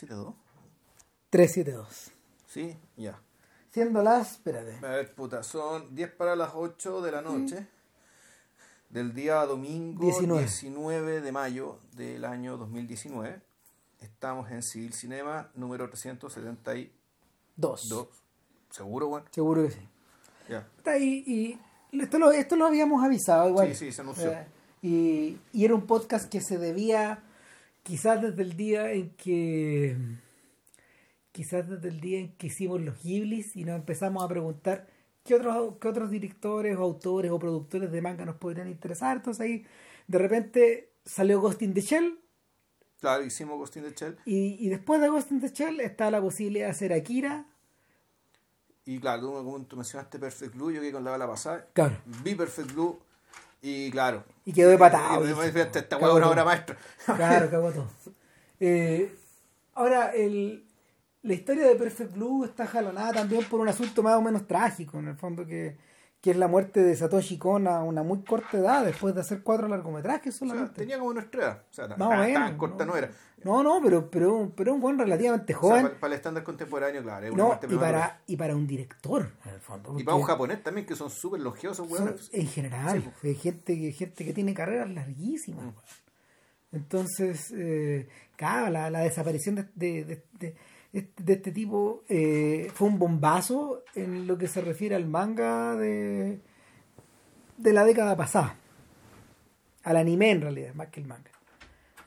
372. 0.00 0.34
372. 1.30 2.12
Sí, 2.46 2.76
ya. 2.96 3.20
Siendo 3.70 4.02
las, 4.02 4.32
espérate. 4.32 4.84
A 4.84 4.90
ver, 4.90 5.14
puta, 5.14 5.42
son 5.42 5.94
10 5.94 6.12
para 6.12 6.34
las 6.34 6.52
8 6.54 7.02
de 7.02 7.12
la 7.12 7.22
noche 7.22 7.66
del 8.88 9.14
día 9.14 9.44
domingo 9.46 10.04
19. 10.04 10.42
19. 10.42 11.20
de 11.20 11.32
mayo 11.32 11.78
del 11.92 12.24
año 12.24 12.56
2019. 12.56 13.40
Estamos 14.00 14.50
en 14.50 14.62
Civil 14.62 14.92
Cinema 14.92 15.50
número 15.54 15.88
372. 15.88 16.90
Dos. 17.56 18.08
¿Seguro, 18.70 19.08
bueno? 19.08 19.26
Seguro 19.30 19.62
que 19.62 19.70
sí. 19.70 19.88
Ya. 20.48 20.66
Está 20.78 20.92
ahí 20.92 21.22
y 21.26 21.60
esto 22.00 22.18
lo, 22.18 22.32
esto 22.32 22.56
lo 22.56 22.66
habíamos 22.66 23.04
avisado 23.04 23.48
igual. 23.48 23.68
Sí, 23.68 23.74
sí, 23.86 23.92
se 23.92 24.00
anunció. 24.00 24.32
Eh, 24.32 24.46
y, 24.82 25.38
y 25.52 25.64
era 25.64 25.74
un 25.74 25.86
podcast 25.86 26.28
que 26.28 26.40
se 26.40 26.58
debía 26.58 27.22
quizás 27.82 28.20
desde 28.22 28.42
el 28.42 28.56
día 28.56 28.92
en 28.92 29.10
que 29.10 29.96
quizás 31.32 31.68
desde 31.68 31.88
el 31.88 32.00
día 32.00 32.18
en 32.18 32.32
que 32.36 32.48
hicimos 32.48 32.80
los 32.80 33.02
Ghiblis 33.02 33.56
y 33.56 33.64
nos 33.64 33.76
empezamos 33.76 34.24
a 34.24 34.28
preguntar 34.28 34.88
qué 35.24 35.34
otros, 35.34 35.76
qué 35.80 35.88
otros 35.88 36.10
directores 36.10 36.76
o 36.76 36.82
autores 36.82 37.30
o 37.30 37.38
productores 37.38 37.90
de 37.92 38.02
manga 38.02 38.24
nos 38.24 38.36
podrían 38.36 38.68
interesar. 38.68 39.18
Entonces 39.18 39.40
ahí 39.40 39.66
de 40.06 40.18
repente 40.18 40.90
salió 41.04 41.40
Ghost 41.40 41.62
in 41.62 41.74
the 41.74 41.80
Shell 41.80 42.18
Claro, 43.00 43.24
hicimos 43.24 43.56
Ghost 43.58 43.76
in 43.76 43.84
the 43.84 43.94
Shell. 43.94 44.18
y, 44.26 44.56
y 44.64 44.68
después 44.68 45.00
de 45.00 45.08
Ghost 45.08 45.32
in 45.32 45.40
the 45.40 45.48
Shell 45.48 45.80
está 45.80 46.10
la 46.10 46.20
posibilidad 46.20 46.66
de 46.66 46.70
hacer 46.72 46.92
Akira. 46.92 47.46
Y 48.84 48.98
claro, 48.98 49.22
tú, 49.22 49.32
como 49.32 49.62
tú 49.64 49.76
mencionaste 49.76 50.18
Perfect 50.18 50.54
Blue, 50.54 50.70
yo 50.70 50.80
que 50.80 50.92
con 50.92 51.04
la 51.04 51.12
bala 51.12 51.26
pasada. 51.26 51.66
Claro. 51.72 51.96
Vi 52.24 52.34
Perfect 52.34 52.72
Blue 52.72 52.98
y 53.62 53.90
claro. 53.90 54.24
Y 54.44 54.52
quedó 54.52 54.70
de. 54.70 54.76
Y- 54.76 54.78
y- 54.78 55.60
esta 55.78 55.96
hueá 55.96 56.14
una 56.14 56.28
obra 56.30 56.44
maestra. 56.44 56.76
Claro, 57.16 57.50
cagó 57.50 57.70
todo. 57.72 57.88
Eh, 58.58 59.14
ahora, 59.74 60.10
el, 60.14 60.64
la 61.22 61.34
historia 61.34 61.66
de 61.66 61.74
Perfect 61.76 62.14
Blue 62.14 62.44
está 62.44 62.66
jalonada 62.66 63.12
también 63.12 63.44
por 63.44 63.60
un 63.60 63.68
asunto 63.68 64.02
más 64.02 64.16
o 64.16 64.22
menos 64.22 64.46
trágico, 64.46 64.98
en 64.98 65.08
el 65.08 65.16
fondo, 65.16 65.46
que, 65.46 65.76
que 66.20 66.32
es 66.32 66.36
la 66.36 66.48
muerte 66.48 66.82
de 66.82 66.94
Satoshi 66.96 67.38
Kon 67.38 67.66
a 67.66 67.82
una 67.82 68.02
muy 68.02 68.22
corta 68.24 68.58
edad, 68.58 68.84
después 68.84 69.14
de 69.14 69.22
hacer 69.22 69.42
cuatro 69.42 69.68
largometrajes 69.68 70.34
O 70.36 70.38
sea, 70.40 70.48
solamente. 70.48 70.78
tenía 70.80 70.98
como 70.98 71.14
nuestra 71.14 71.42
edad. 71.42 71.62
O 71.70 71.72
sea, 71.72 71.88
tan, 71.88 71.98
Más 71.98 72.08
o 72.08 72.10
tan- 72.10 72.20
menos, 72.20 72.48
tan 72.50 72.58
corta 72.58 72.84
no, 72.86 72.96
era. 72.96 73.10
No, 73.42 73.62
no, 73.62 73.80
pero, 73.82 74.10
pero, 74.10 74.52
pero 74.54 74.74
un 74.74 74.82
buen 74.82 74.98
relativamente 74.98 75.54
O 75.54 75.60
sea, 75.60 75.68
joven. 75.70 75.82
para, 75.86 75.98
para 76.00 76.12
el 76.12 76.16
estándar 76.18 76.44
contemporáneo, 76.44 77.02
claro. 77.02 77.24
Es 77.26 77.32
una 77.32 77.42
no, 77.42 77.46
muerte 77.48 77.66
y 77.70 77.76
para, 77.78 78.20
y 78.26 78.36
para 78.36 78.54
un 78.54 78.66
director, 78.66 79.30
en 79.46 79.54
el 79.54 79.60
fondo. 79.60 79.98
Y 79.98 80.04
para 80.04 80.16
un 80.18 80.22
japonés 80.24 80.62
también, 80.62 80.86
que 80.86 80.94
son 80.94 81.08
súper 81.08 81.40
longevos, 81.40 81.78
son- 81.78 81.90
weones. 81.90 82.28
en 82.34 82.46
general, 82.48 83.00
Sí, 83.02 83.08
pues. 83.22 83.24
hay 83.24 83.34
gente, 83.40 83.78
que- 83.80 83.92
gente 83.92 84.24
que 84.26 84.32
tiene 84.34 84.52
carreras 84.52 84.90
larguísimas. 84.90 85.64
Mm. 85.64 85.68
weón. 85.68 85.74
Entonces, 86.72 87.50
eh, 87.56 88.08
claro, 88.36 88.70
la, 88.70 88.90
la 88.90 89.00
desaparición 89.00 89.54
de, 89.56 89.64
de, 89.74 90.04
de- 90.04 90.24
de- 90.38 90.56
de 90.92 91.32
este 91.32 91.52
tipo 91.52 92.02
eh, 92.08 92.70
fue 92.74 92.88
un 92.88 92.98
bombazo 92.98 93.84
en 93.94 94.26
lo 94.26 94.36
que 94.38 94.48
se 94.48 94.60
refiere 94.60 94.96
al 94.96 95.06
manga 95.06 95.76
de, 95.76 96.40
de 97.56 97.72
la 97.72 97.84
década 97.84 98.16
pasada. 98.16 98.56
Al 99.84 99.96
anime, 99.96 100.30
en 100.30 100.40
realidad, 100.40 100.74
más 100.74 100.88
que 100.88 101.00
el 101.00 101.06
manga. 101.06 101.30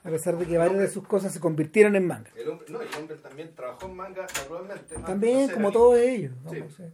A 0.04 0.10
pesar 0.10 0.36
de 0.36 0.44
que 0.44 0.58
varias 0.58 0.78
de 0.80 0.88
sus 0.88 1.06
cosas 1.06 1.32
se 1.32 1.40
convirtieron 1.40 1.96
en 1.96 2.06
manga. 2.06 2.30
El 2.36 2.50
hombre, 2.50 2.66
no, 2.70 2.82
el 2.82 2.94
hombre 2.94 3.16
también 3.16 3.54
trabajó 3.54 3.86
en 3.86 3.96
manga, 3.96 4.22
naturalmente. 4.22 4.94
También, 4.96 5.50
como 5.50 5.72
todos 5.72 5.98
ellos. 5.98 6.32
¿no? 6.44 6.50
Sí. 6.50 6.60
No 6.60 6.70
sé. 6.70 6.92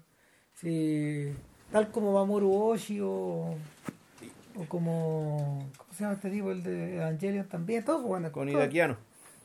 Sí, 0.55 1.35
tal 1.73 1.91
como 1.91 2.13
Mamoru 2.13 2.53
Oshii 2.53 3.01
o, 3.01 3.57
o 4.57 4.65
como. 4.69 5.69
¿Cómo 5.77 5.93
se 5.93 6.05
llama 6.05 6.15
este 6.15 6.31
tipo? 6.31 6.53
El 6.53 6.63
de 6.63 6.97
Evangelion 6.97 7.49
también. 7.49 7.85
Todos, 7.85 8.03
bueno, 8.03 8.31
Con 8.31 8.49
Hideakiano. 8.49 8.97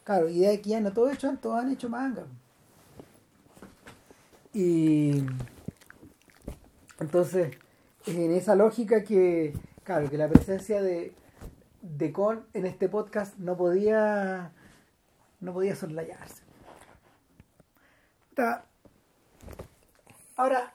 Claro, 0.05 0.29
y 0.29 0.39
de 0.39 0.53
aquí 0.53 0.69
ya 0.69 0.79
no, 0.79 0.93
todos, 0.93 1.13
hecho, 1.13 1.35
todos 1.41 1.59
han 1.59 1.71
hecho 1.71 1.89
manga. 1.89 2.23
Y 4.53 5.23
entonces, 6.99 7.57
en 8.05 8.31
esa 8.31 8.55
lógica 8.55 9.03
que, 9.03 9.53
claro, 9.83 10.09
que 10.09 10.17
la 10.17 10.29
presencia 10.29 10.81
de, 10.81 11.13
de 11.81 12.13
Con 12.13 12.45
en 12.53 12.65
este 12.65 12.87
podcast 12.87 13.37
no 13.37 13.57
podía 13.57 14.51
no 15.41 15.53
podía 15.53 15.75
soslayarse. 15.75 16.43
Ahora, 20.37 20.73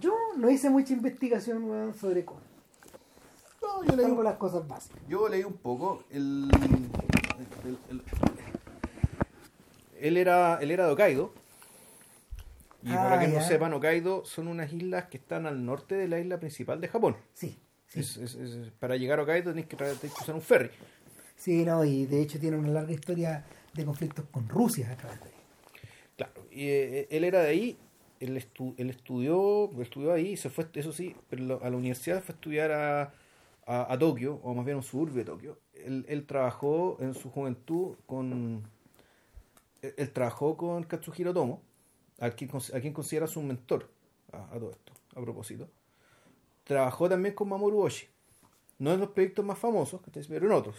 yo 0.00 0.14
no 0.36 0.50
hice 0.50 0.68
mucha 0.70 0.92
investigación 0.94 1.64
weón, 1.64 1.94
sobre 1.94 2.24
Con. 2.24 2.38
No, 3.62 3.84
yo 3.84 3.94
leí, 3.96 4.14
las 4.22 4.36
cosas 4.36 4.66
básicas. 4.66 5.00
yo 5.08 5.28
leí 5.28 5.44
un 5.44 5.54
poco. 5.54 6.02
El, 6.10 6.50
el- 7.64 7.78
el- 7.90 8.02
él, 10.08 10.16
era, 10.16 10.58
él 10.60 10.70
era 10.70 10.86
de 10.86 10.92
Hokkaido. 10.92 11.32
Y 12.84 12.90
Ah, 12.90 13.02
para 13.04 13.20
que 13.20 13.28
no 13.28 13.40
sepan, 13.40 13.72
Hokkaido 13.74 14.24
son 14.24 14.48
unas 14.48 14.72
islas 14.72 15.04
que 15.06 15.16
están 15.18 15.46
al 15.46 15.64
norte 15.64 15.94
de 15.94 16.08
la 16.08 16.18
isla 16.18 16.38
principal 16.40 16.80
de 16.80 16.88
Japón. 16.88 17.16
Sí, 17.32 17.56
sí. 17.86 18.00
Es- 18.00 18.16
es- 18.16 18.34
es- 18.34 18.70
para 18.80 18.96
llegar 18.96 19.18
a 19.20 19.22
Hokkaido 19.22 19.52
tenés 19.52 19.66
que, 19.66 19.76
tra- 19.76 19.96
tenés 19.96 20.14
que 20.16 20.22
usar 20.22 20.34
un 20.34 20.42
ferry. 20.42 20.70
Sí, 21.36 21.64
no, 21.64 21.84
y 21.84 22.06
de 22.06 22.20
hecho 22.22 22.38
tiene 22.40 22.56
una 22.56 22.68
larga 22.68 22.92
historia 22.92 23.44
de 23.74 23.84
conflictos 23.84 24.24
con 24.30 24.48
Rusia 24.48 24.90
a 24.92 24.96
través 24.96 25.20
de 25.20 25.26
ahí. 25.26 25.32
Claro, 26.16 26.32
y 26.50 26.68
eh, 26.68 27.08
él 27.10 27.24
era 27.24 27.40
de 27.40 27.48
ahí, 27.48 27.78
él, 28.20 28.36
estu- 28.36 28.74
él 28.76 28.90
estudió, 28.90 29.70
estudió 29.80 30.12
ahí, 30.12 30.36
se 30.36 30.50
fue, 30.50 30.66
eso 30.74 30.92
sí, 30.92 31.14
pero 31.28 31.60
a 31.62 31.70
la 31.70 31.76
universidad 31.76 32.20
fue 32.22 32.32
a 32.34 32.36
estudiar 32.36 32.70
a, 32.72 33.02
a, 33.66 33.92
a 33.92 33.98
Tokio, 33.98 34.40
o 34.42 34.54
más 34.54 34.64
bien 34.64 34.74
a 34.74 34.78
un 34.78 34.82
suburbio 34.84 35.16
de 35.18 35.24
Tokio. 35.24 35.58
Él, 35.72 36.04
él 36.08 36.26
trabajó 36.26 36.96
en 37.00 37.14
su 37.14 37.30
juventud 37.30 37.94
con. 38.06 38.62
Él, 39.82 39.94
él 39.98 40.12
trabajó 40.12 40.56
con 40.56 40.82
Katsuhiro 40.84 41.34
Tomo, 41.34 41.62
a 42.18 42.30
quien, 42.30 42.50
cons- 42.50 42.74
a 42.74 42.80
quien 42.80 42.92
considera 42.94 43.26
su 43.26 43.42
mentor, 43.42 43.90
a, 44.32 44.44
a 44.54 44.58
todo 44.58 44.70
esto, 44.70 44.92
a 45.14 45.20
propósito. 45.20 45.68
Trabajó 46.64 47.08
también 47.08 47.34
con 47.34 47.48
Mamoru 47.48 47.80
Oshii, 47.82 48.08
no 48.78 48.92
en 48.92 49.00
los 49.00 49.10
proyectos 49.10 49.44
más 49.44 49.58
famosos, 49.58 50.00
pero 50.28 50.46
en 50.46 50.52
otros. 50.52 50.76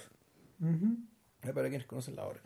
Ujú. 0.62 0.98
Eh, 1.44 1.54
para 1.54 1.70
quienes 1.70 1.86
conocen 1.86 2.16
la 2.16 2.26
obra. 2.26 2.42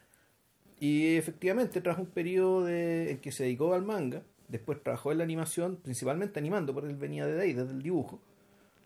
Y 0.80 1.16
efectivamente, 1.16 1.82
tras 1.82 1.98
un 1.98 2.08
periodo 2.08 2.64
de, 2.66 3.12
en 3.12 3.20
que 3.20 3.32
se 3.32 3.44
dedicó 3.44 3.74
al 3.74 3.84
manga, 3.84 4.24
después 4.48 4.82
trabajó 4.82 5.12
en 5.12 5.20
la 5.20 5.24
animación, 5.24 5.78
principalmente 5.78 6.40
animando, 6.40 6.74
porque 6.74 6.90
él 6.90 6.96
venía 6.96 7.26
de 7.26 7.42
ahí, 7.42 7.54
desde 7.54 7.72
el 7.72 7.82
dibujo, 7.82 8.20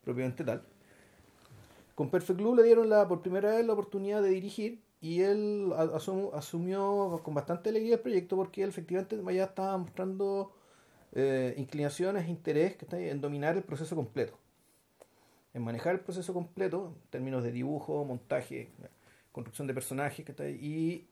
propiamente 0.04 0.44
tal. 0.44 0.64
Con 1.96 2.10
Perfect 2.10 2.40
Blue 2.40 2.56
le 2.56 2.64
dieron 2.64 2.90
la, 2.90 3.08
por 3.08 3.22
primera 3.22 3.52
vez 3.56 3.66
la 3.66 3.74
oportunidad 3.74 4.22
de 4.22 4.30
dirigir 4.30 4.82
y 5.02 5.22
él 5.24 5.72
asum- 5.76 6.32
asumió 6.34 7.20
con 7.24 7.34
bastante 7.34 7.70
alegría 7.70 7.96
el 7.96 8.02
proyecto 8.02 8.36
porque 8.38 8.64
él 8.64 8.70
efectivamente 8.70 9.18
ya 9.34 9.46
estaba 9.46 9.78
mostrando 9.78 10.54
eh, 11.14 11.56
inclinaciones 11.58 12.30
interés 12.30 12.76
que 12.78 12.86
está 12.86 13.00
en 13.00 13.20
dominar 13.22 13.58
el 13.58 13.64
proceso 13.64 13.96
completo. 13.96 14.38
En 15.54 15.64
manejar 15.64 15.96
el 15.96 16.00
proceso 16.02 16.34
completo, 16.34 16.94
en 16.96 17.10
términos 17.10 17.44
de 17.44 17.52
dibujo, 17.52 18.06
montaje, 18.06 18.70
construcción 19.32 19.68
de 19.68 19.74
personajes, 19.74 20.26
que 20.26 20.32
está 20.32 20.48
y 20.50 21.08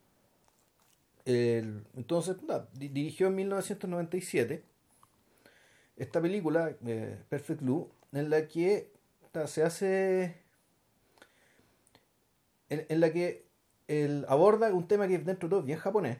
el- 1.26 1.86
entonces 1.96 2.38
dirigió 2.74 3.28
en 3.28 3.36
1997 3.36 4.64
esta 5.98 6.22
película, 6.22 6.76
eh, 6.86 7.18
Perfect 7.30 7.62
Blue, 7.62 7.90
en 8.14 8.30
la 8.30 8.48
que 8.48 8.92
se 9.48 9.64
hace 9.64 10.42
en, 12.70 12.86
en 12.90 13.00
la 13.00 13.12
que 13.12 13.49
él 13.90 14.26
aborda 14.30 14.74
un 14.74 14.88
tema 14.88 15.08
que 15.08 15.16
es 15.16 15.26
dentro 15.26 15.50
de 15.50 15.52
todo 15.52 15.64
bien 15.64 15.80
japonés. 15.80 16.18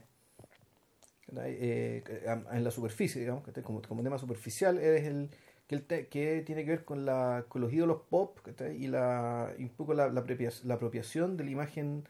Eh, 1.46 2.04
en 2.52 2.64
la 2.64 2.72
superficie 2.72 3.22
digamos 3.22 3.44
que 3.44 3.62
como, 3.62 3.84
como 3.84 4.02
tema 4.02 4.18
superficial 4.18 4.80
es 4.80 5.04
el 5.06 5.30
que, 5.68 5.76
el 5.76 5.84
te- 5.86 6.08
que 6.08 6.42
tiene 6.44 6.66
que 6.66 6.72
ver 6.72 6.86
con, 6.86 7.06
la, 7.06 7.46
con 7.48 7.62
los 7.62 7.72
ídolos 7.72 8.02
pop 8.10 8.40
y, 8.76 8.88
la, 8.88 9.54
y 9.60 9.64
un 9.64 9.70
poco 9.70 9.94
la, 9.94 10.10
la, 10.10 10.22
apropia- 10.24 10.64
la 10.64 10.74
apropiación 10.74 11.38
de 11.38 11.44
la 11.44 11.52
imagen 11.52 12.04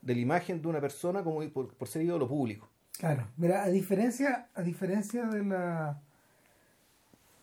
de 0.00 0.14
la 0.14 0.20
imagen 0.20 0.62
de 0.62 0.68
una 0.68 0.80
persona 0.80 1.22
como 1.22 1.48
por, 1.50 1.74
por 1.74 1.86
ser 1.86 2.02
ídolo 2.02 2.26
público. 2.26 2.68
Claro, 2.98 3.28
mira, 3.36 3.64
a 3.64 3.68
diferencia, 3.68 4.48
a 4.54 4.62
diferencia 4.62 5.24
de 5.26 5.44
la 5.44 6.00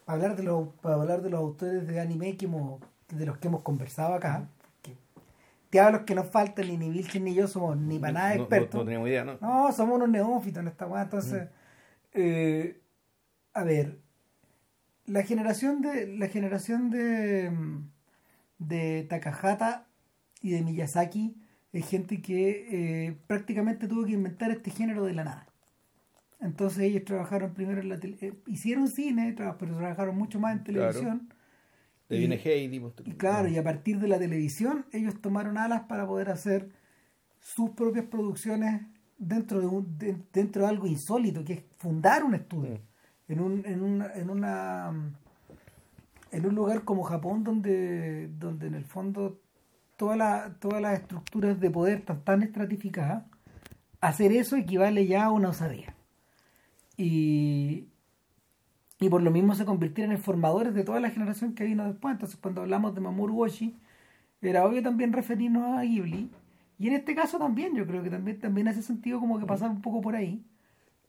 hablar 0.08 0.36
de 0.36 0.44
los 0.44 0.70
para 0.82 0.96
hablar 0.96 1.22
de 1.22 1.30
los 1.30 1.40
autores 1.40 1.88
de 1.88 2.00
anime 2.00 2.36
que 2.38 2.46
hemos, 2.46 2.82
de 3.10 3.26
los 3.26 3.38
que 3.38 3.48
hemos 3.48 3.62
conversado 3.62 4.14
acá, 4.16 4.48
hablo 5.78 6.06
que 6.06 6.16
nos 6.16 6.28
faltan 6.28 6.68
ni 6.68 6.78
ni 6.78 6.90
Vilchen 6.90 7.24
ni 7.26 7.36
yo 7.36 7.48
somos 7.48 7.78
ni 7.78 8.00
para 8.00 8.14
nada 8.14 8.30
No- 8.30 8.36
no- 8.38 8.42
expertos. 8.44 8.80
no, 8.80 8.86
tenemos 8.86 9.08
idea 9.08 9.24
¿no? 9.24 9.38
No, 9.40 9.72
somos 9.72 9.98
unos 9.98 10.10
neófitos 10.10 10.62
en 10.62 10.68
esta 10.70 10.88
weá. 10.88 11.04
Entonces, 11.04 11.50
eh, 12.14 12.82
a 13.54 13.64
ver, 13.64 14.00
la 15.06 15.24
generación 15.24 15.82
de 15.82 16.08
la 16.18 16.28
generación 16.28 16.90
de 16.90 17.52
mm, 17.52 17.90
de 18.60 19.06
Takahata 19.10 19.88
y 20.42 20.52
de 20.52 20.62
Miyazaki 20.64 21.36
es 21.72 21.88
gente 21.88 22.22
que 22.22 23.08
eh, 23.08 23.18
prácticamente 23.28 23.88
tuvo 23.88 24.06
que 24.06 24.14
inventar 24.14 24.50
este 24.52 24.72
género 24.72 25.04
de 25.06 25.14
la 25.14 25.24
nada. 25.24 25.46
Entonces 26.42 26.80
ellos 26.84 27.04
trabajaron 27.06 27.54
primero 27.54 27.82
en 27.82 27.90
la 27.90 28.00
tele, 28.00 28.18
eh, 28.22 28.34
hicieron 28.48 28.88
cine, 28.88 29.34
pero 29.38 29.56
trabajaron 29.76 30.18
mucho 30.18 30.40
más 30.40 30.56
en 30.58 30.64
televisión. 30.64 31.34
Y- 32.10 32.20
viene 32.20 32.36
Heidi. 32.36 32.82
Y 33.06 33.12
claro, 33.14 33.48
y 33.48 33.58
a 33.58 33.64
partir 33.64 34.00
de 34.00 34.08
la 34.08 34.20
televisión, 34.20 34.86
ellos 34.92 35.22
tomaron 35.22 35.58
alas 35.58 35.84
para 35.84 36.08
poder 36.08 36.30
hacer 36.30 36.70
sus 37.40 37.72
propias 37.72 38.06
producciones 38.06 38.82
dentro 39.18 39.60
de, 39.60 39.68
un, 39.68 39.98
dentro 40.32 40.64
de 40.64 40.70
algo 40.70 40.88
insólito, 40.88 41.44
que 41.44 41.54
es 41.54 41.64
fundar 41.78 42.24
un 42.24 42.36
estudio 42.36 42.76
mm. 43.28 43.32
en, 43.32 43.40
un, 43.40 43.66
en, 43.66 43.84
una, 43.84 44.14
en, 44.14 44.30
una, 44.30 45.14
en 46.32 46.46
un 46.46 46.56
lugar 46.56 46.84
como 46.84 47.04
Japón 47.04 47.44
donde, 47.44 48.28
donde 48.30 48.68
en 48.68 48.76
el 48.76 48.86
fondo 48.86 49.42
toda 49.98 50.16
la, 50.16 50.56
todas 50.60 50.82
las 50.82 51.00
estructuras 51.00 51.60
de 51.60 51.70
poder 51.70 52.00
están 52.00 52.24
tan 52.24 52.42
estratificadas, 52.42 53.26
hacer 54.00 54.32
eso 54.32 54.56
equivale 54.56 55.06
ya 55.06 55.26
a 55.26 55.32
una 55.32 55.50
osadía. 55.50 55.94
Y, 56.96 57.89
y 59.00 59.10
por 59.10 59.22
lo 59.22 59.32
mismo 59.32 59.56
se 59.56 59.66
convirtieron 59.66 60.12
en 60.14 60.20
formadores 60.20 60.74
de 60.74 60.84
toda 60.84 61.00
la 61.00 61.10
generación 61.10 61.56
que 61.56 61.64
vino 61.64 61.86
después. 61.86 62.14
Entonces 62.14 62.38
cuando 62.42 62.62
hablamos 62.62 62.94
de 62.96 63.02
Mamoru 63.02 63.42
Oshii, 63.44 63.76
era 64.42 64.66
obvio 64.66 64.84
también 64.84 65.14
referirnos 65.14 65.78
a 65.78 65.82
Ghibli. 65.82 66.30
Y 66.78 66.88
en 66.88 66.94
este 66.94 67.16
caso 67.16 67.38
también, 67.38 67.76
yo 67.76 67.86
creo 67.86 68.04
que 68.04 68.10
también, 68.10 68.40
también 68.40 68.68
hace 68.68 68.82
sentido 68.82 69.20
como 69.20 69.40
que 69.40 69.46
pasar 69.46 69.70
un 69.70 69.82
poco 69.82 70.02
por 70.02 70.16
ahí. 70.16 70.44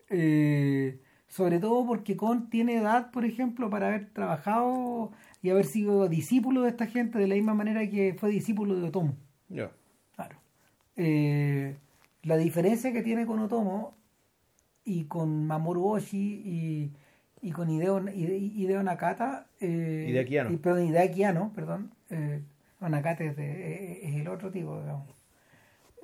Eh, 0.09 1.01
sobre 1.29 1.61
todo 1.61 1.87
porque 1.87 2.17
Con 2.17 2.51
tiene 2.51 2.77
edad, 2.77 3.13
por 3.13 3.25
ejemplo, 3.25 3.71
para 3.71 3.87
haber 3.87 4.11
trabajado 4.13 5.13
y 5.43 5.51
haber 5.51 5.65
sido 5.65 6.09
discípulo 6.09 6.63
de 6.63 6.71
esta 6.71 6.87
gente 6.87 7.19
de 7.19 7.29
la 7.29 7.37
misma 7.37 7.55
manera 7.55 7.89
que 7.89 8.15
fue 8.19 8.31
discípulo 8.31 8.75
de 8.75 8.89
Otomo. 8.89 9.15
Ya. 9.49 9.71
Claro. 10.17 10.37
Eh, 10.97 11.77
la 12.25 12.37
diferencia 12.37 12.93
que 12.93 13.03
tiene 13.03 13.27
con 13.27 13.39
Otomo 13.39 13.95
y 14.85 15.05
con 15.05 15.47
Mamoru 15.47 15.87
Oshii 15.87 16.43
y, 16.45 16.93
y 17.43 17.53
con 17.53 17.71
Hideo, 17.71 18.07
Hideo 18.09 18.83
Nakata. 18.83 19.47
Eh, 19.61 20.07
Hideaki 20.09 20.55
Y, 20.55 20.57
perdón, 20.59 20.87
Hideaki 20.87 21.23
perdón. 21.55 21.91
Eh, 22.11 22.43
Nakata 22.81 23.25
es, 23.25 23.39
es, 23.39 24.15
el 24.15 24.29
otro 24.29 24.51
tipo, 24.51 24.81
digamos. 24.81 25.09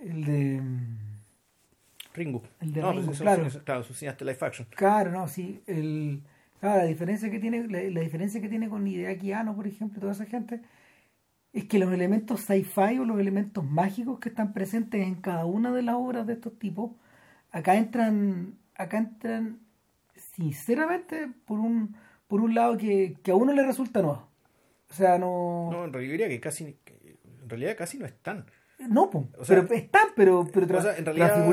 El 0.01 0.25
de. 0.25 0.63
Ringu. 2.15 2.43
El 2.61 2.73
de 2.73 2.81
no, 2.81 2.93
Ringu, 2.93 3.07
pues 3.07 3.21
claro. 3.21 3.47
claro, 3.65 3.83
su 3.83 3.95
cineasta 3.95 4.25
live 4.25 4.39
action. 4.41 4.69
Claro, 4.75 5.11
no, 5.11 5.29
sí. 5.29 5.63
El, 5.67 6.23
claro, 6.61 6.79
la 6.79 6.85
diferencia 6.85 7.31
que 7.31 7.39
tiene, 7.39 7.67
la, 7.69 8.01
diferencia 8.01 8.41
que 8.41 8.49
tiene 8.49 8.69
con 8.69 8.87
Hideaki 8.87 9.33
por 9.55 9.67
ejemplo, 9.67 10.01
toda 10.01 10.13
esa 10.13 10.25
gente, 10.25 10.61
es 11.53 11.65
que 11.65 11.79
los 11.79 11.93
elementos 11.93 12.41
sci-fi 12.41 12.99
o 12.99 13.05
los 13.05 13.19
elementos 13.19 13.65
mágicos 13.65 14.21
que 14.21 14.31
están 14.31 14.53
presentes 14.53 15.07
en 15.07 15.17
cada 15.17 15.45
una 15.45 15.73
de 15.73 15.83
las 15.83 15.97
obras 15.97 16.27
de 16.27 16.35
estos 16.35 16.59
tipos, 16.59 16.93
acá 17.51 17.77
entran, 17.77 18.55
acá 18.75 18.99
entran 18.99 19.66
sinceramente 20.37 21.29
por 21.47 21.59
un, 21.59 21.97
por 22.29 22.41
un 22.41 22.55
lado 22.55 22.77
que, 22.77 23.17
que 23.23 23.31
a 23.31 23.35
uno 23.35 23.53
le 23.53 23.65
resulta 23.65 24.03
nuevo. 24.03 24.29
O 24.91 24.95
sea, 24.95 25.19
no. 25.19 25.71
No, 25.73 25.85
en 25.85 25.93
realidad 25.93 26.29
que 26.29 26.41
casi, 26.41 26.65
en 26.65 27.49
realidad 27.49 27.77
casi 27.77 27.99
no 27.99 28.07
están. 28.07 28.47
No, 28.79 29.09
pues, 29.11 29.27
pero 29.49 29.63
están, 29.73 30.09
pero, 30.15 30.47
pero 30.53 30.67
tra 30.67 30.97
en 30.97 31.05
realidad, 31.05 31.47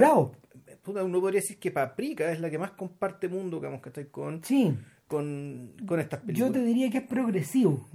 Uno 0.85 1.21
podría 1.21 1.39
decir 1.39 1.57
que 1.57 1.71
Paprika 1.71 2.29
es 2.31 2.41
la 2.41 2.49
que 2.49 2.59
más 2.59 2.71
comparte 2.71 3.29
mundo, 3.29 3.57
digamos, 3.57 3.81
que 3.81 3.89
estoy 3.89 4.05
con, 4.05 4.43
sí. 4.43 4.77
con, 5.07 5.73
con 5.87 5.99
estas 6.01 6.19
películas. 6.19 6.49
Yo 6.49 6.53
te 6.53 6.65
diría 6.65 6.89
que 6.91 6.97
es 6.97 7.07
progresivo. 7.07 7.87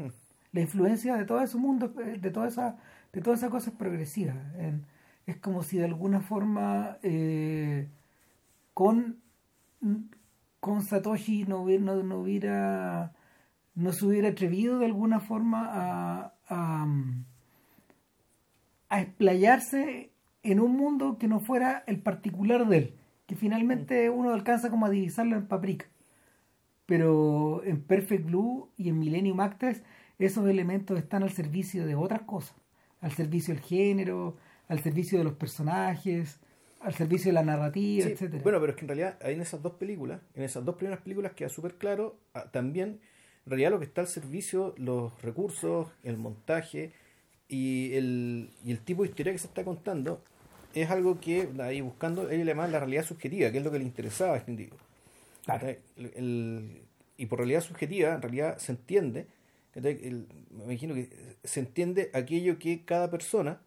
La 0.53 0.63
influencia 0.63 1.17
de 1.17 1.27
todo 1.27 1.43
ese 1.43 1.59
mundo, 1.59 1.89
de 1.89 2.31
toda 2.31 2.49
esa, 2.49 2.79
de 3.13 3.21
toda 3.21 3.37
esa 3.37 3.51
cosa 3.51 3.69
es 3.69 3.77
progresiva. 3.77 4.35
es 5.27 5.37
como 5.37 5.63
si 5.63 5.77
de 5.77 5.85
alguna 5.85 6.23
forma 6.23 6.97
eh, 7.03 7.87
con, 8.73 9.21
con 10.69 10.83
Satoshi 10.83 11.45
no, 11.45 11.65
no, 11.67 12.03
no 12.03 12.19
hubiera 12.19 13.15
no 13.75 13.93
se 13.93 14.05
hubiera 14.05 14.29
atrevido 14.29 14.79
de 14.79 14.85
alguna 14.85 15.19
forma 15.19 15.67
a, 15.67 16.35
a, 16.47 16.87
a, 18.91 19.01
explayarse 19.01 20.11
en 20.43 20.61
un 20.61 20.77
mundo 20.77 21.17
que 21.17 21.27
no 21.27 21.41
fuera 21.41 21.85
el 21.87 22.03
particular 22.03 22.69
de 22.69 22.77
él, 22.77 22.95
que 23.27 23.35
finalmente 23.35 24.11
uno 24.11 24.35
alcanza 24.35 24.69
como 24.69 24.85
a 24.85 24.91
divisarlo 24.91 25.37
en 25.37 25.47
Paprika. 25.47 25.87
Pero 26.85 27.65
en 27.65 27.81
Perfect 27.81 28.27
Blue 28.27 28.69
y 28.77 28.91
en 28.91 28.99
Millennium 28.99 29.41
Actress 29.41 29.83
esos 30.19 30.47
elementos 30.49 30.99
están 30.99 31.23
al 31.23 31.31
servicio 31.31 31.87
de 31.87 31.95
otras 31.95 32.23
cosas, 32.23 32.57
al 33.01 33.13
servicio 33.13 33.55
del 33.55 33.63
género, 33.63 34.37
al 34.69 34.81
servicio 34.81 35.17
de 35.17 35.25
los 35.25 35.35
personajes, 35.35 36.41
al 36.81 36.95
servicio 36.95 37.31
de 37.31 37.35
la 37.35 37.43
narrativa, 37.43 38.05
etc. 38.05 38.13
etcétera. 38.13 38.43
Bueno, 38.43 38.61
pero 38.61 38.73
es 38.73 38.77
que 38.77 38.85
en 38.85 38.89
realidad 38.89 39.19
en 39.21 39.41
esas 39.41 39.63
dos 39.63 39.75
películas, 39.75 40.21
en 40.35 40.43
esas 40.43 40.65
dos 40.65 40.77
primeras 40.77 41.01
películas 41.01 41.33
queda 41.33 41.49
súper 41.49 41.75
claro 41.75 42.17
ah, 42.35 42.51
también 42.51 43.01
en 43.49 43.51
realidad 43.51 43.71
lo 43.71 43.79
que 43.79 43.87
está 43.87 44.03
al 44.03 44.09
servicio, 44.09 44.75
los 44.77 45.23
recursos, 45.23 45.89
el 46.03 46.19
montaje 46.19 46.93
y 47.49 47.95
el, 47.95 48.51
y 48.63 48.73
el 48.73 48.81
tipo 48.81 49.03
de 49.03 49.09
historia 49.09 49.33
que 49.33 49.39
se 49.39 49.47
está 49.47 49.65
contando 49.65 50.23
es 50.75 50.91
algo 50.91 51.19
que 51.19 51.49
ahí 51.61 51.81
buscando 51.81 52.29
él 52.29 52.41
le 52.41 52.45
llama 52.45 52.69
la 52.69 52.79
realidad 52.79 53.05
subjetiva, 53.05 53.51
que 53.51 53.57
es 53.57 53.65
lo 53.65 53.71
que 53.71 53.79
le 53.79 53.85
interesaba 53.85 54.35
a 54.35 54.37
este 54.37 54.51
individuo. 54.51 54.79
y 57.17 57.27
por 57.27 57.39
realidad 57.39 57.63
subjetiva, 57.63 58.15
en 58.15 58.21
realidad 58.21 58.59
se 58.59 58.73
entiende, 58.73 59.27
me 59.75 60.65
imagino 60.65 60.95
que 60.95 61.09
se 61.43 61.61
entiende 61.61 62.11
aquello 62.13 62.59
que 62.59 62.85
cada 62.85 63.11
persona 63.11 63.63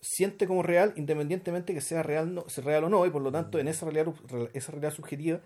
siente 0.00 0.46
como 0.46 0.62
real, 0.62 0.92
independientemente 0.96 1.74
que 1.74 1.80
sea 1.80 2.02
real, 2.02 2.34
no, 2.34 2.48
sea 2.48 2.64
real 2.64 2.84
o 2.84 2.88
no, 2.88 3.04
y 3.06 3.10
por 3.10 3.22
lo 3.22 3.30
tanto 3.30 3.58
en 3.58 3.68
esa 3.68 3.86
realidad, 3.86 4.14
esa 4.54 4.72
realidad 4.72 4.92
subjetiva 4.92 5.40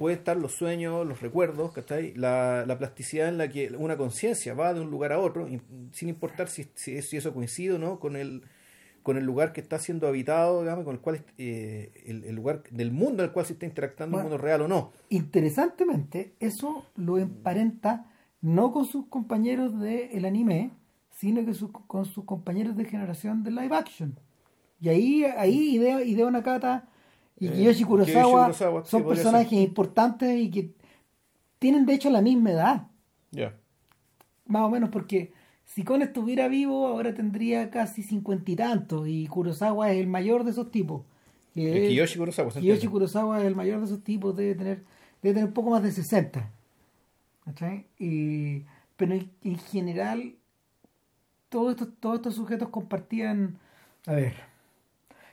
pueden 0.00 0.18
estar 0.18 0.34
los 0.34 0.52
sueños, 0.52 1.06
los 1.06 1.20
recuerdos, 1.20 1.72
La, 2.14 2.64
la 2.66 2.78
plasticidad 2.78 3.28
en 3.28 3.36
la 3.36 3.50
que 3.50 3.70
una 3.76 3.98
conciencia 3.98 4.54
va 4.54 4.72
de 4.72 4.80
un 4.80 4.90
lugar 4.90 5.12
a 5.12 5.18
otro, 5.18 5.46
sin 5.92 6.08
importar 6.08 6.48
si, 6.48 6.68
si, 6.74 6.96
eso 6.96 7.34
coincide 7.34 7.74
o 7.74 7.78
no 7.78 8.00
con 8.00 8.16
el, 8.16 8.42
con 9.02 9.18
el 9.18 9.24
lugar 9.24 9.52
que 9.52 9.60
está 9.60 9.78
siendo 9.78 10.08
habitado, 10.08 10.62
digamos, 10.62 10.86
con 10.86 10.94
el 10.94 11.02
cual 11.02 11.22
eh, 11.36 11.92
el, 12.06 12.34
lugar 12.34 12.62
del 12.70 12.92
mundo 12.92 13.22
en 13.22 13.28
el 13.28 13.32
cual 13.34 13.44
se 13.44 13.52
está 13.52 13.66
interactuando, 13.66 14.16
el 14.16 14.22
mundo 14.22 14.38
real 14.38 14.62
o 14.62 14.68
no. 14.68 14.92
Interesantemente, 15.10 16.32
eso 16.40 16.86
lo 16.96 17.18
emparenta 17.18 18.06
no 18.40 18.72
con 18.72 18.86
sus 18.86 19.06
compañeros 19.08 19.78
del 19.78 20.24
anime, 20.24 20.70
sino 21.20 21.44
que 21.44 21.52
con 21.86 22.06
sus 22.06 22.24
compañeros 22.24 22.78
de 22.78 22.86
generación 22.86 23.42
de 23.44 23.50
live 23.50 23.76
action. 23.76 24.18
Y 24.80 24.88
ahí, 24.88 25.24
ahí 25.24 25.76
Ideo, 25.76 26.00
Ideo 26.00 26.30
Nakata 26.30 26.88
y 27.38 27.48
eh, 27.48 27.52
Kiyoshi 27.52 27.84
Kurosawa, 27.84 28.54
son 28.84 29.06
personajes 29.06 29.52
importantes 29.52 30.40
y 30.40 30.50
que 30.50 30.74
tienen 31.58 31.84
de 31.84 31.92
hecho 31.92 32.08
la 32.08 32.22
misma 32.22 32.52
edad. 32.52 32.88
Ya. 33.32 33.54
Más 34.46 34.62
o 34.62 34.70
menos 34.70 34.88
porque 34.88 35.34
si 35.66 35.84
Kon 35.84 36.00
estuviera 36.00 36.48
vivo 36.48 36.86
ahora 36.86 37.12
tendría 37.12 37.68
casi 37.68 38.02
cincuenta 38.02 38.50
y 38.50 38.56
tantos 38.56 39.06
y 39.06 39.26
Kurosawa 39.26 39.92
es 39.92 40.00
el 40.00 40.06
mayor 40.06 40.44
de 40.44 40.52
esos 40.52 40.70
tipos. 40.70 41.02
Kiyoshi 41.52 42.16
Kurosawa. 42.16 42.50
Kiyoshi 42.50 42.86
Kurosawa 42.86 43.40
es 43.40 43.46
el 43.46 43.56
mayor 43.56 43.80
de 43.80 43.84
esos 43.84 44.02
tipos, 44.02 44.34
debe 44.34 44.54
tener, 44.54 44.84
debe 45.20 45.34
tener 45.34 45.48
un 45.48 45.52
poco 45.52 45.68
más 45.68 45.82
de 45.82 45.92
60. 45.92 46.50
Y, 47.98 48.64
pero 48.96 49.12
en, 49.14 49.58
general 49.70 50.34
todos 51.50 51.72
estos, 51.72 51.88
todos 52.00 52.16
estos 52.16 52.34
sujetos 52.34 52.70
compartían, 52.70 53.58
a 54.06 54.12
ver, 54.12 54.34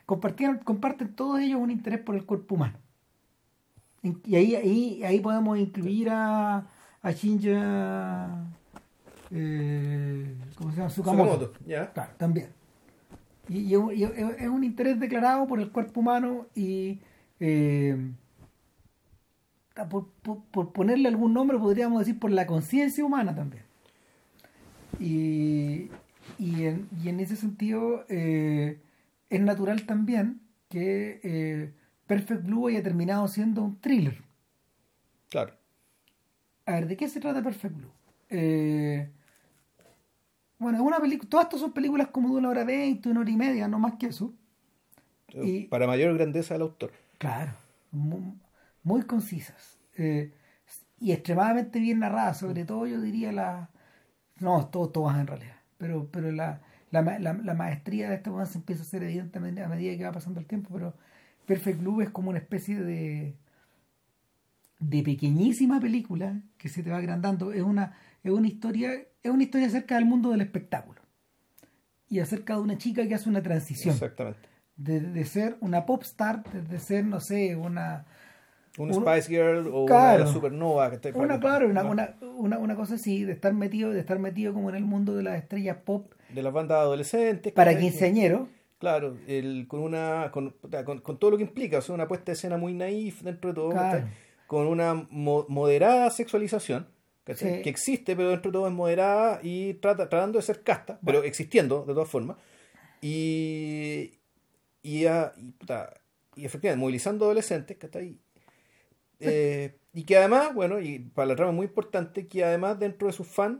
compartían, 0.05 0.57
comparten 0.59 1.15
todos 1.15 1.39
ellos 1.39 1.61
un 1.61 1.71
interés 1.71 2.01
por 2.01 2.15
el 2.15 2.25
cuerpo 2.25 2.55
humano. 2.55 2.77
Y 4.03 4.35
ahí, 4.35 4.55
ahí, 4.55 5.03
ahí 5.03 5.19
podemos 5.21 5.57
incluir 5.57 6.09
a, 6.09 6.67
a 7.01 7.11
Shinja 7.11 8.47
eh, 9.31 10.35
¿cómo 10.55 10.71
se 10.71 10.77
llama? 10.77 10.89
Sukamoto. 10.89 11.53
Claro, 11.65 12.11
también. 12.17 12.49
Y, 13.49 13.73
es 13.73 14.49
un 14.49 14.63
interés 14.63 14.99
declarado 14.99 15.47
por 15.47 15.59
el 15.59 15.71
cuerpo 15.71 16.01
humano 16.01 16.47
y 16.53 16.99
eh, 17.39 18.11
por, 19.89 20.07
por, 20.51 20.71
ponerle 20.73 21.07
algún 21.07 21.33
nombre 21.33 21.57
podríamos 21.57 21.99
decir 21.99 22.19
por 22.19 22.31
la 22.31 22.45
conciencia 22.45 23.05
humana 23.05 23.35
también. 23.35 23.63
Y, 24.99 25.89
y, 26.37 26.65
en, 26.65 26.87
y 27.03 27.09
en 27.09 27.19
ese 27.19 27.35
sentido 27.35 28.05
eh, 28.09 28.79
es 29.29 29.41
natural 29.41 29.85
también 29.85 30.41
que 30.69 31.19
eh, 31.23 31.73
Perfect 32.05 32.43
Blue 32.43 32.67
haya 32.67 32.83
terminado 32.83 33.27
siendo 33.27 33.63
un 33.63 33.79
thriller. 33.79 34.21
Claro. 35.29 35.53
A 36.65 36.73
ver, 36.73 36.87
¿de 36.87 36.97
qué 36.97 37.07
se 37.09 37.19
trata 37.19 37.41
Perfect 37.41 37.75
Blue? 37.75 37.91
Eh, 38.29 39.09
bueno, 40.59 40.77
es 40.77 40.83
una 40.83 40.99
película, 40.99 41.29
todas 41.29 41.45
estas 41.45 41.61
son 41.61 41.71
películas 41.71 42.07
como 42.07 42.29
de 42.29 42.35
una 42.35 42.49
hora 42.49 42.63
veinte, 42.63 43.09
una 43.09 43.21
hora 43.21 43.29
y 43.29 43.37
media, 43.37 43.67
no 43.67 43.79
más 43.79 43.95
que 43.95 44.07
eso. 44.07 44.33
Y, 45.29 45.65
Para 45.65 45.87
mayor 45.87 46.15
grandeza 46.15 46.53
del 46.53 46.63
autor. 46.63 46.91
Claro, 47.17 47.53
muy, 47.91 49.01
concisas. 49.03 49.77
Eh, 49.97 50.33
y 50.99 51.11
extremadamente 51.11 51.79
bien 51.79 51.99
narradas, 51.99 52.39
sobre 52.39 52.65
todo 52.65 52.87
yo 52.87 52.99
diría 53.01 53.31
la... 53.31 53.69
No, 54.39 54.67
todo, 54.67 54.89
todas 54.89 55.19
en 55.19 55.27
realidad, 55.27 55.56
pero, 55.77 56.09
pero 56.11 56.31
la, 56.31 56.61
la, 56.91 57.01
la, 57.19 57.53
maestría 57.53 58.09
de 58.09 58.15
este 58.15 58.29
momento 58.29 58.51
se 58.51 58.57
empieza 58.59 58.81
a 58.83 58.85
hacer 58.85 59.03
evidentemente 59.03 59.61
a 59.61 59.67
medida 59.67 59.97
que 59.97 60.03
va 60.03 60.11
pasando 60.11 60.39
el 60.39 60.45
tiempo, 60.45 60.69
pero 60.73 60.93
Perfect 61.45 61.79
Blue 61.79 62.01
es 62.01 62.09
como 62.09 62.29
una 62.29 62.39
especie 62.39 62.79
de 62.79 63.35
de 64.79 65.03
pequeñísima 65.03 65.79
película 65.79 66.41
que 66.57 66.69
se 66.69 66.83
te 66.83 66.89
va 66.89 66.97
agrandando. 66.97 67.51
Es 67.51 67.63
una, 67.63 67.97
es 68.23 68.31
una 68.31 68.47
historia, 68.47 68.93
es 69.23 69.31
una 69.31 69.43
historia 69.43 69.67
acerca 69.67 69.95
del 69.95 70.05
mundo 70.05 70.31
del 70.31 70.41
espectáculo. 70.41 71.01
Y 72.09 72.19
acerca 72.19 72.55
de 72.55 72.61
una 72.61 72.77
chica 72.77 73.07
que 73.07 73.15
hace 73.15 73.29
una 73.29 73.41
transición. 73.41 73.93
Exactamente. 73.93 74.47
de, 74.77 75.01
de 75.01 75.25
ser 75.25 75.57
una 75.59 75.85
pop 75.85 76.03
star, 76.03 76.43
de, 76.51 76.61
de 76.61 76.79
ser, 76.79 77.05
no 77.05 77.19
sé, 77.19 77.55
una... 77.55 78.05
Un 78.77 78.93
un- 78.93 79.01
Spice 79.03 79.29
Girl 79.29 79.69
o 79.73 79.85
Claro. 79.85 80.23
una 80.23 80.31
supernova. 80.31 80.91
que 80.91 80.97
te- 80.99 81.11
Una, 81.13 81.39
claro, 81.39 81.67
una, 81.67 81.83
una, 81.83 82.57
una, 82.59 82.75
cosa 82.75 82.95
así, 82.95 83.23
de 83.23 83.33
estar 83.33 83.53
metido, 83.53 83.91
de 83.91 83.99
estar 83.99 84.19
metido 84.19 84.53
como 84.53 84.69
en 84.69 84.75
el 84.75 84.85
mundo 84.85 85.15
de 85.15 85.23
las 85.23 85.37
estrellas 85.37 85.77
pop 85.83 86.11
De 86.33 86.41
las 86.43 86.53
bandas 86.53 86.77
adolescentes. 86.77 87.53
para 87.53 87.77
quinceañeros. 87.77 88.47
Claro, 88.79 89.17
el, 89.27 89.65
con 89.67 89.79
una 89.79 90.29
con, 90.31 90.55
con, 90.85 90.99
con 90.99 91.17
todo 91.17 91.31
lo 91.31 91.37
que 91.37 91.43
implica, 91.43 91.79
o 91.79 91.81
sea, 91.81 91.95
una 91.95 92.07
puesta 92.07 92.25
de 92.25 92.33
escena 92.33 92.57
muy 92.57 92.73
naif 92.75 93.23
dentro 93.23 93.49
de 93.49 93.55
todo, 93.55 93.69
Claro. 93.71 94.07
con 94.45 94.67
una 94.67 94.93
mo- 95.09 95.45
moderada 95.49 96.09
sexualización. 96.11 96.87
Sí. 97.35 97.61
que 97.61 97.69
existe, 97.69 98.15
pero 98.15 98.29
dentro 98.29 98.51
de 98.51 98.53
todo 98.57 98.67
es 98.67 98.73
moderada 98.73 99.41
y 99.43 99.73
trata, 99.73 100.07
tratando 100.07 100.37
de 100.39 100.43
ser 100.43 100.63
casta, 100.63 100.97
pero 101.05 101.23
existiendo 101.23 101.83
de 101.85 101.93
todas 101.93 102.07
formas, 102.07 102.37
y, 103.01 104.11
y, 104.81 105.05
ah, 105.07 105.33
y, 105.37 105.51
puta, 105.51 105.93
y 106.35 106.45
efectivamente 106.45 106.79
movilizando 106.79 107.25
adolescentes, 107.25 107.75
¿cachai? 107.77 108.17
Eh, 109.19 109.77
y 109.93 110.03
que 110.03 110.17
además, 110.17 110.53
bueno, 110.53 110.79
y 110.79 110.99
para 110.99 111.27
la 111.27 111.35
trama 111.35 111.51
muy 111.51 111.65
importante, 111.65 112.27
que 112.27 112.43
además 112.43 112.79
dentro 112.79 113.07
de 113.07 113.13
sus 113.13 113.27
fans 113.27 113.59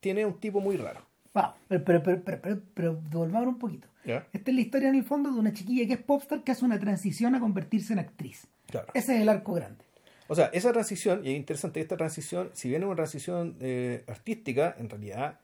tiene 0.00 0.26
un 0.26 0.38
tipo 0.38 0.60
muy 0.60 0.76
raro. 0.76 1.06
Vamos, 1.32 1.54
pero, 1.68 1.84
pero, 1.84 2.02
pero, 2.02 2.22
pero, 2.22 2.40
pero, 2.40 2.62
pero 2.74 3.02
devolvamos 3.10 3.48
un 3.48 3.58
poquito. 3.58 3.88
Esta 4.04 4.50
es 4.50 4.54
la 4.54 4.60
historia 4.60 4.88
en 4.88 4.96
el 4.96 5.04
fondo 5.04 5.30
de 5.30 5.38
una 5.38 5.52
chiquilla 5.52 5.86
que 5.86 5.92
es 5.94 6.02
popstar 6.02 6.42
que 6.42 6.52
hace 6.52 6.64
una 6.64 6.78
transición 6.80 7.34
a 7.34 7.40
convertirse 7.40 7.92
en 7.92 8.00
actriz. 8.00 8.46
Claro. 8.66 8.88
Ese 8.94 9.16
es 9.16 9.22
el 9.22 9.28
arco 9.28 9.52
grande. 9.52 9.84
O 10.26 10.34
sea, 10.34 10.46
esa 10.52 10.72
transición, 10.72 11.24
y 11.24 11.30
es 11.30 11.36
interesante, 11.36 11.80
esta 11.80 11.96
transición, 11.96 12.50
si 12.52 12.68
bien 12.68 12.82
es 12.82 12.86
una 12.86 12.96
transición 12.96 13.56
eh, 13.60 14.04
artística, 14.06 14.74
en 14.78 14.88
realidad 14.88 15.40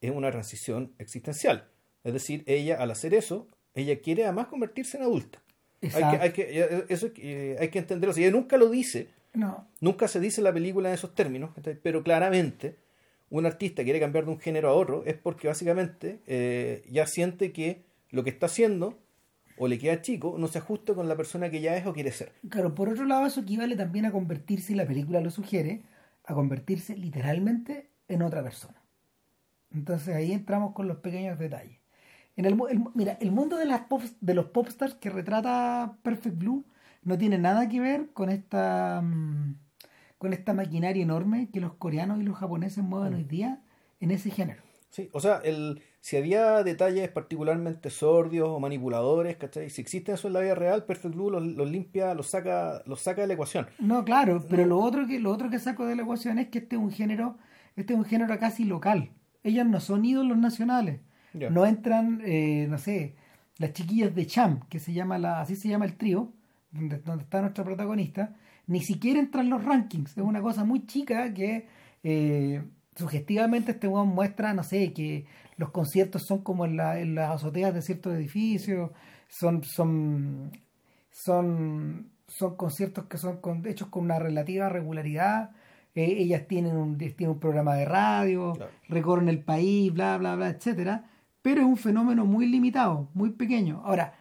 es 0.00 0.10
una 0.10 0.30
transición 0.30 0.92
existencial. 0.98 1.68
Es 2.04 2.12
decir, 2.12 2.44
ella 2.46 2.76
al 2.80 2.90
hacer 2.90 3.14
eso, 3.14 3.48
ella 3.74 4.00
quiere 4.00 4.24
además 4.24 4.46
convertirse 4.46 4.96
en 4.96 5.04
adulta. 5.04 5.41
Hay 5.82 5.90
que, 5.90 6.22
hay 6.22 6.32
que, 6.32 6.60
eh, 6.60 6.84
eso 6.88 7.08
eh, 7.16 7.56
hay 7.58 7.68
que 7.68 7.78
entenderlo. 7.78 8.14
Si 8.14 8.22
ella 8.22 8.32
nunca 8.32 8.56
lo 8.56 8.68
dice, 8.68 9.08
No, 9.34 9.66
nunca 9.80 10.06
se 10.08 10.20
dice 10.20 10.40
la 10.40 10.52
película 10.52 10.88
en 10.88 10.94
esos 10.94 11.14
términos, 11.14 11.50
pero 11.82 12.02
claramente 12.02 12.76
un 13.32 13.46
artista 13.46 13.82
quiere 13.82 13.98
cambiar 13.98 14.26
de 14.26 14.30
un 14.30 14.38
género 14.38 14.68
a 14.68 14.74
otro 14.74 15.04
es 15.06 15.14
porque 15.14 15.48
básicamente 15.48 16.20
eh, 16.26 16.84
ya 16.90 17.06
siente 17.06 17.50
que 17.50 17.82
lo 18.10 18.24
que 18.24 18.30
está 18.30 18.46
haciendo 18.46 18.98
o 19.56 19.68
le 19.68 19.78
queda 19.78 20.02
chico 20.02 20.36
no 20.38 20.48
se 20.48 20.58
ajusta 20.58 20.94
con 20.94 21.08
la 21.08 21.16
persona 21.16 21.50
que 21.50 21.62
ya 21.62 21.76
es 21.76 21.86
o 21.86 21.94
quiere 21.94 22.12
ser. 22.12 22.32
claro, 22.50 22.74
por 22.74 22.90
otro 22.90 23.06
lado 23.06 23.26
eso 23.26 23.40
equivale 23.40 23.74
también 23.74 24.04
a 24.04 24.12
convertirse, 24.12 24.74
y 24.74 24.76
la 24.76 24.86
película 24.86 25.20
lo 25.20 25.30
sugiere, 25.30 25.82
a 26.24 26.34
convertirse 26.34 26.96
literalmente 26.96 27.88
en 28.08 28.22
otra 28.22 28.42
persona. 28.42 28.82
Entonces 29.72 30.14
ahí 30.14 30.32
entramos 30.32 30.74
con 30.74 30.86
los 30.86 30.98
pequeños 30.98 31.38
detalles. 31.38 31.78
En 32.36 32.44
el, 32.46 32.54
el- 32.70 32.84
mira, 32.94 33.18
el 33.20 33.32
mundo 33.32 33.56
de, 33.56 33.66
las 33.66 33.82
pop- 33.82 34.02
de 34.20 34.34
los 34.34 34.46
popstars 34.46 34.94
que 34.94 35.10
retrata 35.10 35.98
Perfect 36.02 36.38
Blue 36.38 36.64
no 37.02 37.18
tiene 37.18 37.38
nada 37.38 37.68
que 37.68 37.80
ver 37.80 38.10
con 38.12 38.30
esta 38.30 39.00
mm, 39.02 39.56
con 40.18 40.32
esta 40.32 40.54
maquinaria 40.54 41.02
enorme 41.02 41.48
que 41.52 41.60
los 41.60 41.74
coreanos 41.74 42.20
y 42.20 42.22
los 42.22 42.36
japoneses 42.38 42.84
mueven 42.84 43.14
hoy 43.14 43.24
día 43.24 43.60
en 44.00 44.12
ese 44.12 44.30
género. 44.30 44.62
Sí, 44.88 45.08
o 45.12 45.20
sea, 45.20 45.40
el, 45.42 45.82
si 46.00 46.16
había 46.16 46.62
detalles 46.62 47.08
particularmente 47.08 47.90
sordios 47.90 48.48
o 48.48 48.60
manipuladores, 48.60 49.36
¿cachai? 49.36 49.68
Si 49.70 49.80
existen 49.80 50.14
eso 50.14 50.28
en 50.28 50.34
la 50.34 50.40
vida 50.40 50.54
real, 50.54 50.84
Perfect 50.84 51.14
Blue 51.14 51.30
los, 51.30 51.42
los 51.44 51.68
limpia, 51.70 52.14
los 52.14 52.28
saca, 52.28 52.82
los 52.86 53.00
saca 53.00 53.22
de 53.22 53.26
la 53.26 53.34
ecuación. 53.34 53.66
No, 53.78 54.04
claro, 54.04 54.44
pero 54.48 54.64
lo 54.66 54.78
otro 54.78 55.06
que 55.06 55.18
lo 55.18 55.30
otro 55.32 55.50
que 55.50 55.58
saco 55.58 55.86
de 55.86 55.96
la 55.96 56.02
ecuación 56.02 56.38
es 56.38 56.48
que 56.48 56.58
este 56.58 56.76
es 56.76 56.82
un 56.82 56.92
género, 56.92 57.38
este 57.74 57.94
es 57.94 57.98
un 57.98 58.04
género 58.04 58.38
casi 58.38 58.64
local. 58.64 59.10
Ellas 59.42 59.66
no 59.66 59.80
son 59.80 60.04
ídolos 60.04 60.36
nacionales. 60.38 61.00
No 61.34 61.64
entran, 61.66 62.20
eh, 62.24 62.66
no 62.68 62.78
sé, 62.78 63.14
las 63.58 63.72
chiquillas 63.72 64.14
de 64.14 64.26
Cham, 64.26 64.60
que 64.68 64.78
se 64.78 64.92
llama 64.92 65.18
la, 65.18 65.40
así 65.40 65.56
se 65.56 65.68
llama 65.68 65.84
el 65.86 65.94
trío, 65.96 66.30
donde, 66.70 66.98
donde 66.98 67.24
está 67.24 67.40
nuestra 67.40 67.64
protagonista, 67.64 68.34
ni 68.66 68.80
siquiera 68.80 69.18
entran 69.20 69.48
los 69.50 69.64
rankings. 69.64 70.12
Es 70.16 70.22
una 70.22 70.40
cosa 70.40 70.64
muy 70.64 70.86
chica 70.86 71.32
que 71.34 71.66
eh, 72.02 72.62
sugestivamente 72.96 73.72
este 73.72 73.88
weón 73.88 74.08
muestra, 74.08 74.52
no 74.54 74.62
sé, 74.62 74.92
que 74.92 75.26
los 75.56 75.70
conciertos 75.70 76.22
son 76.26 76.42
como 76.42 76.64
en, 76.64 76.76
la, 76.76 76.98
en 77.00 77.14
las 77.14 77.30
azoteas 77.30 77.74
de 77.74 77.82
ciertos 77.82 78.14
edificios, 78.14 78.90
son, 79.28 79.62
son, 79.64 80.50
son, 81.10 82.08
son 82.26 82.56
conciertos 82.56 83.06
que 83.06 83.18
son 83.18 83.38
con, 83.40 83.66
hechos 83.66 83.88
con 83.88 84.04
una 84.04 84.18
relativa 84.18 84.68
regularidad. 84.68 85.50
Eh, 85.94 86.16
ellas 86.18 86.46
tienen 86.48 86.76
un, 86.76 86.96
tienen 86.98 87.30
un 87.30 87.38
programa 87.40 87.74
de 87.74 87.84
radio, 87.84 88.54
Claro. 88.54 88.70
recorren 88.88 89.28
el 89.28 89.40
país, 89.40 89.92
bla, 89.92 90.16
bla, 90.18 90.36
bla, 90.36 90.48
etcétera. 90.48 91.04
Pero 91.42 91.60
es 91.62 91.66
un 91.66 91.76
fenómeno 91.76 92.24
muy 92.24 92.46
limitado, 92.46 93.08
muy 93.14 93.30
pequeño. 93.30 93.82
Ahora, 93.84 94.14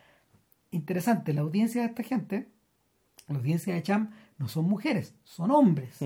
interesante, 0.72 1.34
la 1.34 1.42
audiencia 1.42 1.82
de 1.82 1.88
esta 1.90 2.04
gente, 2.04 2.50
la 3.28 3.38
audiencia 3.38 3.74
de 3.74 3.84
Cham, 3.84 4.10
no 4.38 4.48
son 4.48 4.66
mujeres, 4.68 5.16
son 5.24 5.52
hombres. 5.52 6.00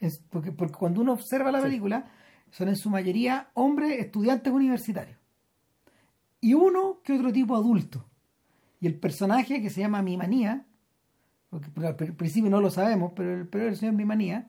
Es 0.00 0.18
porque, 0.30 0.52
porque 0.52 0.74
cuando 0.78 1.00
uno 1.00 1.12
observa 1.12 1.50
la 1.50 1.58
Sí. 1.58 1.64
película, 1.64 2.06
son 2.52 2.68
en 2.68 2.76
su 2.76 2.88
mayoría 2.88 3.48
hombres 3.54 3.98
estudiantes 3.98 4.52
universitarios. 4.52 5.18
Y 6.40 6.54
uno 6.54 7.00
que 7.02 7.14
otro 7.14 7.32
tipo 7.32 7.56
adulto. 7.56 8.04
Y 8.80 8.86
el 8.86 8.94
personaje 8.94 9.60
que 9.60 9.70
se 9.70 9.80
llama 9.80 10.02
Mimanía, 10.02 10.64
porque 11.50 11.66
al 11.84 11.96
pr- 11.96 12.14
principio 12.14 12.48
no 12.48 12.60
lo 12.60 12.70
sabemos, 12.70 13.12
pero 13.16 13.34
el, 13.34 13.48
pero 13.48 13.66
el 13.68 13.76
señor 13.76 13.94
Mimanía, 13.96 14.46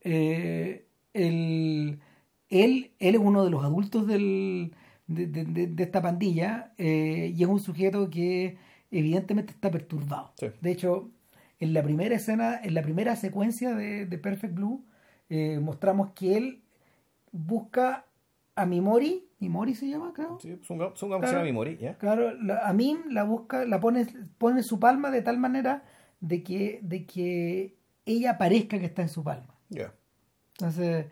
eh, 0.00 0.86
el- 1.12 2.00
él, 2.48 2.92
él 2.98 3.14
es 3.14 3.20
uno 3.20 3.44
de 3.44 3.50
los 3.50 3.62
adultos 3.62 4.06
del, 4.06 4.72
de, 5.08 5.26
de- 5.26 5.66
de- 5.66 5.82
esta 5.82 6.00
pandilla 6.00 6.72
eh, 6.78 7.32
y 7.36 7.42
es 7.42 7.48
un 7.48 7.58
sujeto 7.60 8.08
que 8.10 8.56
evidentemente 8.90 9.52
está 9.52 9.70
perturbado. 9.70 10.32
Sí. 10.38 10.46
De 10.60 10.70
hecho, 10.70 11.10
en 11.60 11.72
la 11.74 11.82
primera 11.82 12.14
escena, 12.14 12.60
en 12.62 12.74
la 12.74 12.82
primera 12.82 13.16
secuencia 13.16 13.74
de, 13.74 14.06
de 14.06 14.18
Perfect 14.18 14.54
Blue, 14.54 14.84
eh, 15.28 15.58
mostramos 15.60 16.12
que 16.12 16.36
él 16.36 16.62
busca 17.32 18.04
a 18.54 18.66
Mimori, 18.66 19.24
Mimori 19.40 19.74
se 19.74 19.88
llama, 19.88 20.12
creo. 20.14 20.38
Sí, 20.40 20.50
es 20.50 20.70
un, 20.70 20.82
es 20.82 21.02
un 21.02 21.20
Claro. 21.20 21.42
Mimori, 21.44 21.76
¿ya? 21.76 21.96
Claro, 21.98 22.34
la- 22.42 22.66
a 22.68 22.72
Mim 22.72 22.98
la 23.10 23.24
busca, 23.24 23.64
la 23.64 23.78
pone, 23.80 24.06
pone 24.38 24.58
en 24.58 24.64
su 24.64 24.80
palma 24.80 25.10
de 25.10 25.22
tal 25.22 25.38
manera 25.38 25.84
de 26.20 26.42
que, 26.42 26.80
de 26.82 27.06
que 27.06 27.76
ella 28.04 28.36
parezca 28.38 28.78
que 28.78 28.86
está 28.86 29.02
en 29.02 29.08
su 29.08 29.22
palma. 29.22 29.54
Ya. 29.68 29.92
Entonces, 30.52 31.06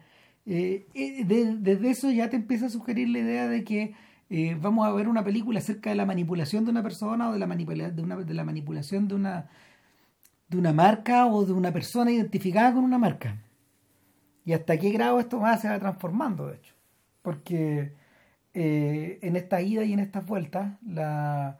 eh, 0.47 0.87
eh, 0.95 1.25
de- 1.25 1.57
desde 1.57 1.91
eso 1.91 2.11
ya 2.11 2.31
te 2.31 2.37
empieza 2.37 2.67
a 2.67 2.69
sugerir 2.71 3.09
la 3.09 3.19
idea 3.19 3.49
de 3.49 3.65
que 3.65 3.95
eh, 4.31 4.57
vamos 4.61 4.87
a 4.87 4.93
ver 4.93 5.09
una 5.09 5.25
película 5.25 5.59
acerca 5.61 5.91
de 5.91 5.97
la 5.97 6.07
manipulación 6.07 6.65
de 6.65 6.71
una 6.73 6.83
persona 6.83 7.29
o 7.31 7.33
de 7.33 7.39
la, 7.39 7.47
manipula 7.47 7.91
de 7.91 8.03
una, 8.03 8.17
de 8.17 8.35
la 8.35 8.45
manipulación 8.45 9.09
de 9.09 9.15
una, 9.15 9.49
de 10.49 10.59
una 10.59 10.73
marca 10.73 11.27
o 11.27 11.45
de 11.45 11.53
una 11.53 11.73
persona 11.73 12.11
identificada 12.13 12.75
con 12.75 12.85
una 12.85 12.99
marca. 12.99 13.43
Y 14.45 14.53
hasta 14.53 14.79
qué 14.79 14.91
grado 14.91 15.21
esto 15.21 15.41
más 15.41 15.61
se 15.61 15.69
va 15.69 15.79
transformando, 15.79 16.47
de 16.49 16.57
hecho. 16.57 16.75
Porque 17.23 17.93
en 18.55 19.37
esta 19.37 19.61
ida 19.61 19.85
y 19.85 19.93
en 19.93 19.99
estas 20.01 20.25
vueltas, 20.27 20.79
la 20.87 21.59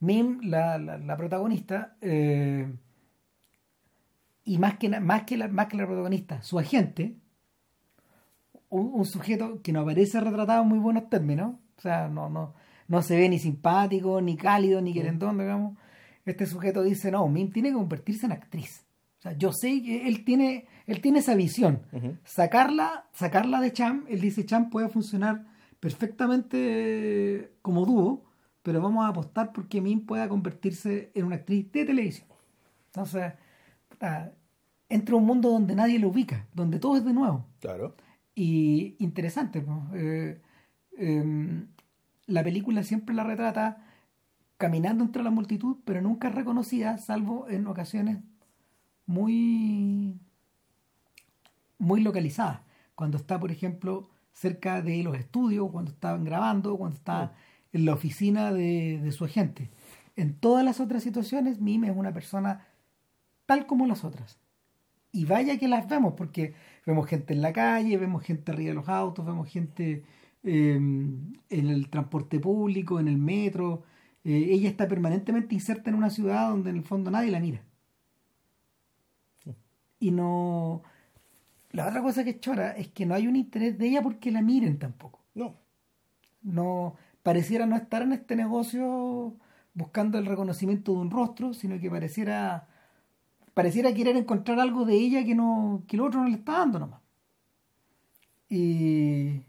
Mim, 0.00 0.40
la, 0.42 0.78
la, 0.78 1.16
protagonista, 1.16 1.96
y 4.44 4.58
más 4.58 4.78
que, 4.78 4.88
más, 5.00 5.24
que 5.24 5.36
la, 5.36 5.48
más 5.48 5.66
que 5.66 5.76
la 5.76 5.86
protagonista, 5.86 6.42
su 6.42 6.58
agente, 6.58 7.16
un, 8.74 8.90
un 8.92 9.04
sujeto 9.04 9.60
que 9.62 9.72
no 9.72 9.80
aparece 9.80 10.20
retratado 10.20 10.62
en 10.62 10.68
muy 10.68 10.78
buenos 10.78 11.08
términos, 11.08 11.54
o 11.76 11.80
sea, 11.80 12.08
no, 12.08 12.28
no, 12.28 12.54
no 12.88 13.02
se 13.02 13.16
ve 13.16 13.28
ni 13.28 13.38
simpático, 13.38 14.20
ni 14.20 14.36
cálido, 14.36 14.80
ni 14.80 14.92
querendón, 14.92 15.38
digamos. 15.38 15.78
Este 16.24 16.46
sujeto 16.46 16.82
dice, 16.82 17.10
no, 17.10 17.28
Mim 17.28 17.50
tiene 17.50 17.68
que 17.68 17.74
convertirse 17.74 18.26
en 18.26 18.32
actriz. 18.32 18.84
O 19.18 19.22
sea, 19.22 19.32
yo 19.38 19.52
sé 19.52 19.82
que 19.82 20.08
él 20.08 20.24
tiene, 20.24 20.66
él 20.86 21.00
tiene 21.00 21.20
esa 21.20 21.34
visión. 21.34 21.82
Sacarla, 22.24 23.06
sacarla 23.12 23.60
de 23.60 23.72
Cham, 23.72 24.04
él 24.08 24.20
dice 24.20 24.44
Cham 24.44 24.70
puede 24.70 24.88
funcionar 24.88 25.46
perfectamente 25.78 27.52
como 27.62 27.86
dúo, 27.86 28.24
pero 28.62 28.80
vamos 28.80 29.04
a 29.04 29.08
apostar 29.08 29.52
porque 29.52 29.80
Min 29.80 30.04
pueda 30.04 30.28
convertirse 30.28 31.12
en 31.14 31.26
una 31.26 31.36
actriz 31.36 31.70
de 31.72 31.84
televisión. 31.84 32.26
Entonces, 32.86 33.34
entra 34.88 35.14
a 35.14 35.18
un 35.18 35.26
mundo 35.26 35.50
donde 35.50 35.74
nadie 35.74 35.98
lo 35.98 36.08
ubica, 36.08 36.46
donde 36.52 36.78
todo 36.78 36.96
es 36.96 37.04
de 37.04 37.12
nuevo. 37.12 37.46
Claro. 37.60 37.94
Y 38.34 38.96
interesante, 38.98 39.62
¿no? 39.62 39.90
Eh, 39.94 40.40
em, 40.96 41.68
la 42.26 42.42
película 42.42 42.82
siempre 42.82 43.14
la 43.14 43.24
retrata 43.24 43.86
caminando 44.56 45.04
entre 45.04 45.22
la 45.22 45.30
multitud, 45.30 45.76
pero 45.84 46.00
nunca 46.00 46.28
es 46.28 46.34
reconocida, 46.34 46.98
salvo 46.98 47.48
en 47.48 47.66
ocasiones 47.66 48.18
muy, 49.06 50.18
muy 51.78 52.00
localizadas. 52.02 52.60
Cuando 52.94 53.16
está, 53.18 53.38
por 53.38 53.50
ejemplo, 53.50 54.10
cerca 54.32 54.82
de 54.82 55.02
los 55.02 55.16
estudios, 55.16 55.70
cuando 55.70 55.90
estaban 55.92 56.24
grabando, 56.24 56.76
cuando 56.76 56.96
está 56.96 57.34
en 57.72 57.84
la 57.84 57.94
oficina 57.94 58.52
de, 58.52 59.00
de 59.02 59.12
su 59.12 59.24
agente. 59.24 59.70
En 60.16 60.34
todas 60.34 60.64
las 60.64 60.80
otras 60.80 61.02
situaciones, 61.02 61.60
Mime 61.60 61.88
es 61.88 61.96
una 61.96 62.12
persona 62.12 62.66
tal 63.46 63.66
como 63.66 63.86
las 63.86 64.04
otras. 64.04 64.38
Y 65.12 65.24
vaya 65.26 65.58
que 65.58 65.68
las 65.68 65.88
vemos, 65.88 66.14
porque 66.16 66.54
vemos 66.86 67.06
gente 67.06 67.34
en 67.34 67.42
la 67.42 67.52
calle, 67.52 67.96
vemos 67.96 68.22
gente 68.22 68.52
arriba 68.52 68.70
de 68.70 68.74
los 68.74 68.88
autos, 68.88 69.24
vemos 69.24 69.48
gente 69.48 70.04
eh, 70.42 70.74
en 70.74 71.36
el 71.50 71.88
transporte 71.88 72.38
público, 72.40 73.00
en 73.00 73.08
el 73.08 73.18
metro, 73.18 73.84
eh, 74.24 74.48
ella 74.50 74.68
está 74.70 74.88
permanentemente 74.88 75.54
inserta 75.54 75.90
en 75.90 75.96
una 75.96 76.10
ciudad 76.10 76.48
donde 76.48 76.70
en 76.70 76.76
el 76.76 76.82
fondo 76.84 77.10
nadie 77.10 77.30
la 77.30 77.40
mira. 77.40 77.62
Y 80.00 80.10
no... 80.10 80.82
La 81.70 81.88
otra 81.88 82.02
cosa 82.02 82.24
que 82.24 82.30
es 82.30 82.40
chora 82.40 82.70
es 82.72 82.88
que 82.88 83.04
no 83.04 83.14
hay 83.14 83.26
un 83.26 83.36
interés 83.36 83.76
de 83.78 83.88
ella 83.88 84.02
porque 84.02 84.30
la 84.30 84.42
miren 84.42 84.78
tampoco. 84.78 85.20
No. 85.34 85.56
No, 86.42 86.96
pareciera 87.22 87.66
no 87.66 87.76
estar 87.76 88.02
en 88.02 88.12
este 88.12 88.36
negocio 88.36 89.36
buscando 89.74 90.18
el 90.18 90.26
reconocimiento 90.26 90.92
de 90.92 90.98
un 90.98 91.10
rostro, 91.10 91.52
sino 91.52 91.80
que 91.80 91.90
pareciera 91.90 92.68
pareciera 93.54 93.94
querer 93.94 94.16
encontrar 94.16 94.58
algo 94.60 94.84
de 94.84 94.94
ella 94.94 95.24
que 95.24 95.34
no 95.34 95.82
que 95.88 95.96
el 95.96 96.02
otro 96.02 96.20
no 96.20 96.28
le 96.28 96.36
está 96.36 96.58
dando 96.58 96.78
nomás. 96.80 97.00
Y 98.48 99.40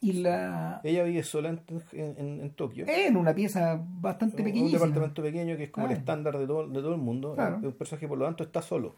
y 0.00 0.12
la 0.12 0.80
ella 0.84 1.02
vive 1.04 1.22
sola 1.22 1.48
en, 1.48 1.60
en, 1.92 2.40
en 2.42 2.50
Tokio 2.50 2.84
en 2.86 3.16
una 3.16 3.34
pieza 3.34 3.82
bastante 3.82 4.42
pequeña 4.42 4.66
un 4.66 4.72
departamento 4.72 5.22
pequeño 5.22 5.56
que 5.56 5.64
es 5.64 5.70
como 5.70 5.86
el 5.86 5.92
estándar 5.92 6.38
de 6.38 6.46
todo, 6.46 6.68
de 6.68 6.80
todo 6.80 6.94
el 6.94 7.00
mundo 7.00 7.34
Claro. 7.34 7.56
es 7.58 7.64
un 7.64 7.72
personaje 7.72 8.04
que 8.04 8.08
por 8.08 8.18
lo 8.18 8.26
tanto 8.26 8.44
está 8.44 8.60
solo 8.62 8.96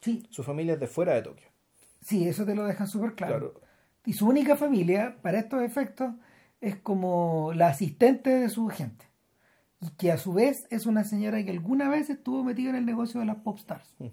sí 0.00 0.26
su 0.28 0.42
familia 0.42 0.74
es 0.74 0.80
de 0.80 0.86
fuera 0.88 1.14
de 1.14 1.22
Tokio 1.22 1.48
sí 2.02 2.26
eso 2.28 2.44
te 2.44 2.54
lo 2.56 2.64
dejan 2.64 2.88
súper 2.88 3.14
claro. 3.14 3.38
Claro. 3.52 3.60
y 4.04 4.12
su 4.12 4.26
única 4.28 4.56
familia 4.56 5.16
para 5.22 5.38
estos 5.38 5.62
efectos 5.62 6.12
es 6.60 6.76
como 6.76 7.52
la 7.54 7.68
asistente 7.68 8.30
de 8.30 8.48
su 8.48 8.66
gente 8.68 9.06
y 9.80 9.88
que 9.90 10.12
a 10.12 10.18
su 10.18 10.32
vez 10.32 10.66
es 10.70 10.86
una 10.86 11.04
señora 11.04 11.42
que 11.44 11.50
alguna 11.50 11.88
vez 11.88 12.10
estuvo 12.10 12.44
metida 12.44 12.70
en 12.70 12.76
el 12.76 12.86
negocio 12.86 13.20
de 13.20 13.26
las 13.26 13.36
pop 13.36 13.58
stars 13.58 13.94
Mm. 13.98 14.06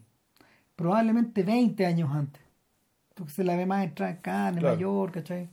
probablemente 0.76 1.44
20 1.44 1.86
años 1.86 2.10
antes 2.14 2.42
porque 3.14 3.34
se 3.34 3.44
la 3.44 3.56
ve 3.56 3.66
más 3.66 3.84
entrar 3.84 4.10
acá 4.12 4.50
en 4.50 4.56
Claro. 4.56 4.68
Nueva 4.68 4.80
York 4.80 5.14
¿cachai? 5.16 5.50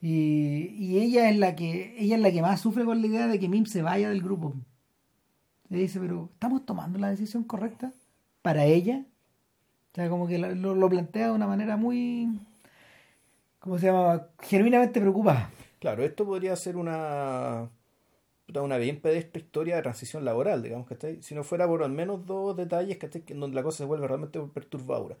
Y, 0.00 0.74
y 0.78 0.98
ella 0.98 1.28
es 1.30 1.36
la 1.38 1.56
que 1.56 1.96
ella 1.98 2.16
es 2.16 2.22
la 2.22 2.30
que 2.30 2.42
más 2.42 2.60
sufre 2.60 2.84
con 2.84 3.00
la 3.00 3.06
idea 3.06 3.26
de 3.26 3.38
que 3.40 3.48
Mim 3.48 3.64
se 3.66 3.82
vaya 3.82 4.08
del 4.10 4.22
grupo 4.22 4.54
le 5.70 5.78
dice 5.78 5.98
pero 6.00 6.28
estamos 6.32 6.64
tomando 6.64 6.98
la 6.98 7.10
decisión 7.10 7.44
correcta 7.44 7.92
para 8.42 8.64
ella 8.64 9.04
o 9.92 9.94
sea 9.94 10.08
como 10.08 10.26
que 10.28 10.38
lo, 10.38 10.74
lo- 10.74 10.88
plantea 10.88 11.26
de 11.26 11.32
una 11.32 11.46
manera 11.48 11.76
muy 11.76 12.38
¿cómo 13.58 13.78
se 13.78 13.86
llama? 13.86 14.28
genuinamente 14.40 15.00
preocupada 15.00 15.50
Claro, 15.80 16.02
esto 16.04 16.24
podría 16.26 16.54
ser 16.56 16.76
una 16.76 17.68
una 18.54 18.78
bien 18.78 19.00
pedestre 19.00 19.42
historia 19.42 19.76
de 19.76 19.82
transición 19.82 20.24
laboral, 20.24 20.62
digamos, 20.62 20.86
¿cachai? 20.86 21.22
Si 21.22 21.34
no 21.34 21.44
fuera 21.44 21.66
por 21.66 21.82
al 21.82 21.92
menos 21.92 22.24
dos 22.26 22.56
detalles, 22.56 22.96
¿cachai? 22.96 23.22
Que 23.22 23.34
en 23.34 23.40
donde 23.40 23.54
la 23.54 23.62
cosa 23.62 23.78
se 23.78 23.84
vuelve 23.84 24.06
realmente 24.06 24.40
perturbadora. 24.52 25.16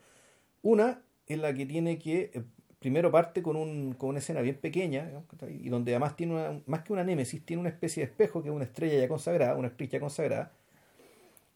Una 0.62 1.02
es 1.26 1.38
la 1.38 1.52
que 1.52 1.66
tiene 1.66 1.98
que, 1.98 2.30
eh, 2.34 2.42
primero 2.78 3.10
parte 3.10 3.42
con, 3.42 3.56
un, 3.56 3.92
con 3.94 4.10
una 4.10 4.18
escena 4.18 4.40
bien 4.40 4.56
pequeña, 4.56 5.10
y 5.48 5.68
donde 5.68 5.92
además 5.92 6.16
tiene 6.16 6.34
una, 6.34 6.60
más 6.66 6.82
que 6.82 6.92
una 6.92 7.04
némesis, 7.04 7.44
tiene 7.44 7.60
una 7.60 7.68
especie 7.68 8.04
de 8.04 8.10
espejo 8.10 8.42
que 8.42 8.48
es 8.48 8.54
una 8.54 8.64
estrella 8.64 8.98
ya 8.98 9.08
consagrada, 9.08 9.54
una 9.56 9.68
estrella 9.68 9.92
ya 9.92 10.00
consagrada, 10.00 10.52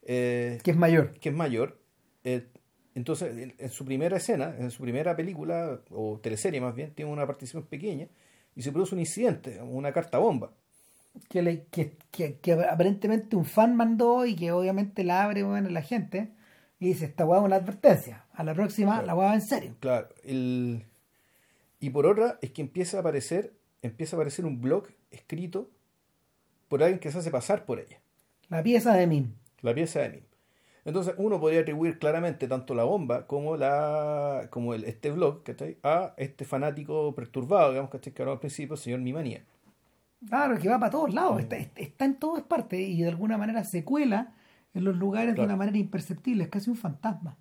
eh, 0.02 0.58
que 0.62 0.72
es 0.72 0.76
mayor 0.76 1.18
que 1.18 1.30
es 1.30 1.34
mayor. 1.34 1.78
eh, 2.24 2.46
entonces, 2.94 3.36
en, 3.36 3.54
en 3.58 3.70
su 3.70 3.84
primera 3.86 4.18
escena, 4.18 4.54
en 4.58 4.70
su 4.70 4.82
primera 4.82 5.16
película, 5.16 5.80
o 5.90 6.20
teleserie 6.22 6.60
más 6.60 6.74
bien, 6.74 6.92
tiene 6.94 7.10
una 7.10 7.26
participación 7.26 7.66
pequeña 7.66 8.08
y 8.54 8.62
se 8.62 8.70
produce 8.70 8.94
un 8.94 9.00
incidente, 9.00 9.60
una 9.62 9.92
carta 9.92 10.18
bomba. 10.18 10.52
Que, 11.28 11.42
le- 11.42 11.64
que, 11.70 11.96
que, 12.10 12.38
que 12.38 12.52
aparentemente 12.52 13.36
un 13.36 13.44
fan 13.44 13.76
mandó 13.76 14.26
y 14.26 14.34
que 14.36 14.52
obviamente 14.52 15.04
la 15.04 15.24
abre 15.24 15.42
bueno, 15.42 15.68
la 15.70 15.82
gente 15.82 16.30
y 16.80 16.86
dice 16.88 17.04
esta 17.06 17.24
hueá 17.24 17.40
es 17.40 17.44
una 17.46 17.56
advertencia 17.56 18.24
a 18.32 18.44
la 18.44 18.54
próxima 18.54 18.92
Claro. 18.92 19.06
la 19.06 19.14
hueá 19.14 19.28
va 19.28 19.34
en 19.34 19.42
serio 19.42 19.74
Claro, 19.80 20.08
el... 20.24 20.84
y 21.80 21.90
por 21.90 22.06
otra 22.06 22.38
es 22.42 22.50
que 22.52 22.62
empieza 22.62 22.96
a 22.98 23.00
aparecer, 23.00 23.52
empieza 23.82 24.16
a 24.16 24.18
aparecer 24.18 24.44
un 24.46 24.60
blog 24.60 24.88
escrito 25.10 25.70
por 26.68 26.82
alguien 26.82 26.98
que 27.00 27.10
se 27.10 27.18
hace 27.18 27.30
pasar 27.30 27.64
por 27.64 27.78
ella, 27.80 27.98
la 28.48 28.62
pieza 28.62 28.94
de 28.94 29.06
Mim 29.06 29.32
la 29.60 29.74
pieza 29.74 30.00
de 30.00 30.10
Mim. 30.10 30.22
Entonces 30.84 31.14
uno 31.16 31.38
podría 31.38 31.60
atribuir 31.60 31.98
claramente 32.00 32.48
tanto 32.48 32.74
la 32.74 32.82
bomba 32.84 33.26
como 33.28 33.56
la 33.56 34.48
como 34.50 34.74
el, 34.74 34.84
este 34.84 35.10
blog 35.12 35.44
¿cachai? 35.44 35.76
a 35.84 36.14
este 36.16 36.44
fanático 36.44 37.14
perturbado, 37.14 37.70
digamos, 37.70 37.90
¿cachai? 37.90 38.12
que 38.12 38.22
hablaba 38.22 38.34
al 38.36 38.40
principio, 38.40 38.74
el 38.74 38.80
señor 38.80 39.00
Mimanía. 39.00 39.44
Claro 40.28 40.58
que 40.58 40.68
va 40.68 40.78
para 40.78 40.90
todos 40.90 41.12
lados 41.14 41.40
está, 41.40 41.56
está 41.56 42.04
en 42.04 42.16
todas 42.16 42.42
partes 42.44 42.80
y 42.80 43.02
de 43.02 43.08
alguna 43.08 43.38
manera 43.38 43.64
se 43.64 43.84
cuela 43.84 44.34
en 44.74 44.84
los 44.84 44.96
lugares 44.96 45.34
Claro. 45.34 45.42
de 45.42 45.46
una 45.46 45.56
manera 45.56 45.78
imperceptible 45.78 46.44
es 46.44 46.50
casi 46.50 46.70
un 46.70 46.76
fantasma 46.76 47.36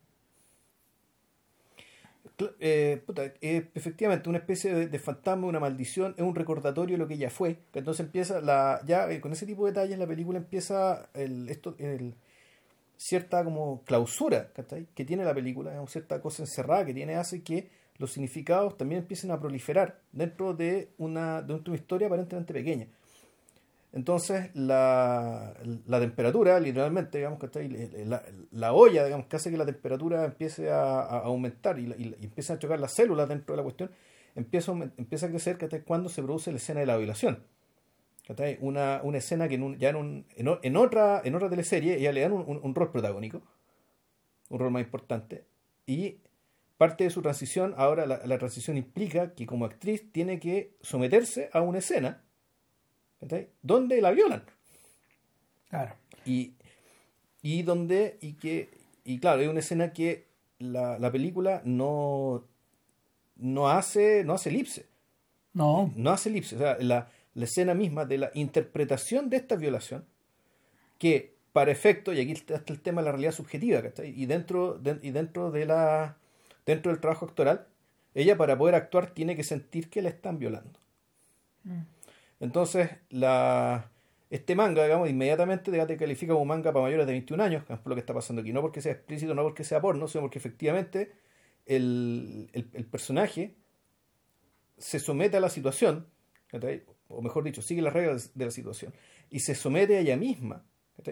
eh, 2.60 3.02
puta, 3.06 3.34
efectivamente 3.42 4.30
una 4.30 4.40
especie 4.40 4.74
de, 4.74 4.88
de 4.88 5.00
fantasma, 5.00 5.48
una 5.48 5.60
maldición, 5.60 6.16
es 6.18 6.24
un 6.24 6.36
recordatorio 6.36 6.96
de 6.96 6.98
lo 6.98 7.08
que 7.08 7.16
ella 7.16 7.30
fue. 7.30 7.60
Entonces 7.74 8.06
empieza 8.06 8.42
la, 8.42 8.82
ya 8.86 9.10
eh, 9.12 9.22
con 9.22 9.32
ese 9.32 9.46
tipo 9.46 9.66
de 9.66 9.72
detalles 9.72 10.00
la 10.00 10.08
película 10.08 10.40
empieza 10.40 11.10
el, 11.14 11.50
esto, 11.50 11.76
el, 11.78 12.16
cierta 12.98 13.44
como 13.44 13.84
clausura 13.84 14.52
¿cachai? 14.54 14.88
que 14.94 15.06
tiene 15.06 15.24
la 15.24 15.34
película, 15.34 15.82
es 15.82 15.92
cierta 15.92 16.22
cosa 16.22 16.44
encerrada 16.44 16.86
que 16.86 16.94
tiene, 16.94 17.16
hace 17.16 17.44
que 17.44 17.70
los 17.98 18.12
significados 18.12 18.78
también 18.78 19.02
empiecen 19.02 19.32
a 19.32 19.40
proliferar 19.40 20.00
dentro 20.12 20.54
de 20.54 20.90
una, 20.98 21.42
de 21.42 21.54
una 21.54 21.76
historia 21.76 22.08
aparentemente 22.08 22.54
pequeña. 22.54 22.88
Entonces, 23.94 24.50
la, 24.54 25.54
la 25.86 26.00
temperatura, 26.00 26.60
literalmente. 26.60 27.22
La, 28.06 28.24
la 28.52 28.74
olla, 28.74 29.04
digamos, 29.04 29.26
que 29.28 29.36
hace 29.36 29.52
que 29.52 29.58
la 29.58 29.66
temperatura 29.66 30.24
empiece 30.24 30.70
a, 30.72 31.02
aumentar 31.02 31.78
y, 31.78 31.88
y, 31.98 32.16
empiezan 32.24 32.56
a 32.56 32.60
chocar 32.60 32.80
las 32.80 32.94
células 32.94 33.28
dentro 33.28 33.54
de 33.54 33.58
la 33.58 33.64
cuestión, 33.64 33.92
empieza, 34.36 34.72
a 34.72 35.30
crecer 35.30 35.58
cuando 35.84 36.08
se 36.08 36.24
produce 36.24 36.52
la 36.52 36.58
escena 36.58 36.80
de 36.80 36.86
la 36.86 36.98
violación. 36.98 37.44
Una, 38.62 39.02
una 39.04 39.18
escena 39.18 39.50
que 39.50 39.56
en 39.56 39.78
ya 39.78 39.90
en, 39.90 40.26
en, 40.38 40.78
otra, 40.78 41.22
en 41.26 41.36
otra 41.36 41.50
teleserie 41.50 41.98
ella 41.98 42.14
le 42.14 42.22
dan 42.22 42.32
un, 42.32 42.46
un- 42.48 42.62
un 42.64 42.74
rol 42.74 42.90
protagónico, 42.92 43.42
un 44.48 44.60
rol 44.60 44.72
más 44.72 44.84
importante, 44.84 45.44
y 45.86 46.16
parte 46.82 47.04
de 47.04 47.12
su 47.12 47.22
transición, 47.22 47.76
ahora 47.78 48.08
la, 48.08 48.26
la 48.26 48.40
transición 48.40 48.76
implica 48.76 49.36
que 49.36 49.46
como 49.46 49.66
actriz 49.66 50.12
tiene 50.12 50.40
que 50.40 50.74
someterse 50.82 51.52
a 51.54 51.62
una 51.62 51.78
escena 51.78 52.24
donde 53.62 54.02
la 54.02 54.10
violan. 54.10 54.42
Claro. 55.70 55.94
Y, 56.26 56.56
y 57.44 57.62
donde 57.62 58.18
y 58.20 58.34
que 58.34 58.72
y 59.04 59.20
claro 59.20 59.42
hay 59.42 59.48
una 59.48 59.60
escena 59.60 59.94
que 59.94 60.26
la, 60.58 60.98
la 60.98 61.12
película 61.12 61.62
no 61.66 62.48
no 63.36 63.70
hace 63.70 64.24
no 64.24 64.34
hace 64.34 64.50
elipse. 64.50 64.88
No. 65.54 65.94
No 65.96 66.10
hace 66.10 66.30
elipse. 66.30 66.56
O 66.56 66.58
sea 66.58 66.78
la, 66.80 67.12
la 67.36 67.46
escena 67.46 67.76
misma 67.76 68.06
de 68.06 68.18
la 68.18 68.32
interpretación 68.34 69.30
de 69.30 69.38
esta 69.38 69.56
violación 69.56 70.04
que 70.98 71.36
para 71.54 71.72
efecto 71.72 72.12
y 72.12 72.22
aquí 72.22 72.32
está 72.32 72.64
el 72.66 72.82
tema 72.82 73.02
de 73.02 73.06
la 73.06 73.12
realidad 73.12 73.34
subjetiva 73.34 73.84
¿cachai? 73.84 74.20
y 74.20 74.26
dentro 74.26 74.80
de, 74.80 74.98
y 75.04 75.12
dentro 75.12 75.52
de 75.52 75.68
la 75.68 76.18
dentro 76.66 76.92
del 76.92 77.02
trabajo 77.02 77.26
actoral 77.26 77.68
ella 78.14 78.38
para 78.38 78.58
poder 78.58 78.76
actuar 78.76 79.12
tiene 79.14 79.36
que 79.36 79.44
sentir 79.44 79.90
que 79.90 80.02
la 80.02 80.10
están 80.10 80.38
violando 80.40 80.80
Mm. 81.64 81.82
entonces, 82.40 82.90
la, 83.10 83.92
este 84.32 84.56
manga, 84.56 84.84
digamos, 84.84 85.10
inmediatamente 85.10 85.72
te 85.86 85.98
califica 85.98 86.34
como 86.34 86.46
manga 86.46 86.72
para 86.74 86.84
mayores 86.86 87.06
de 87.06 87.12
21 87.14 87.40
años, 87.44 87.64
que 87.66 87.74
es 87.74 87.80
lo 87.86 87.94
que 87.96 88.00
está 88.00 88.14
pasando 88.16 88.42
aquí. 88.42 88.52
No 88.52 88.62
porque 88.62 88.82
sea 88.82 88.94
explícito, 88.94 89.36
no 89.36 89.44
porque 89.44 89.64
sea 89.64 89.80
porno, 89.80 90.08
sino 90.08 90.22
porque 90.24 90.40
efectivamente 90.40 91.12
el, 91.68 92.50
el- 92.54 92.70
el 92.74 92.86
personaje 92.86 93.54
se 94.78 95.00
somete 95.00 95.38
a 95.38 95.40
la 95.40 95.50
situación, 95.50 96.08
o 97.10 97.22
mejor 97.22 97.44
dicho, 97.44 97.62
sigue 97.62 97.82
las 97.84 97.94
reglas 97.94 98.32
de 98.34 98.46
la 98.46 98.52
situación, 98.52 98.94
y 99.30 99.42
se 99.42 99.54
somete 99.54 99.98
a 99.98 100.00
ella 100.00 100.18
misma 100.18 100.66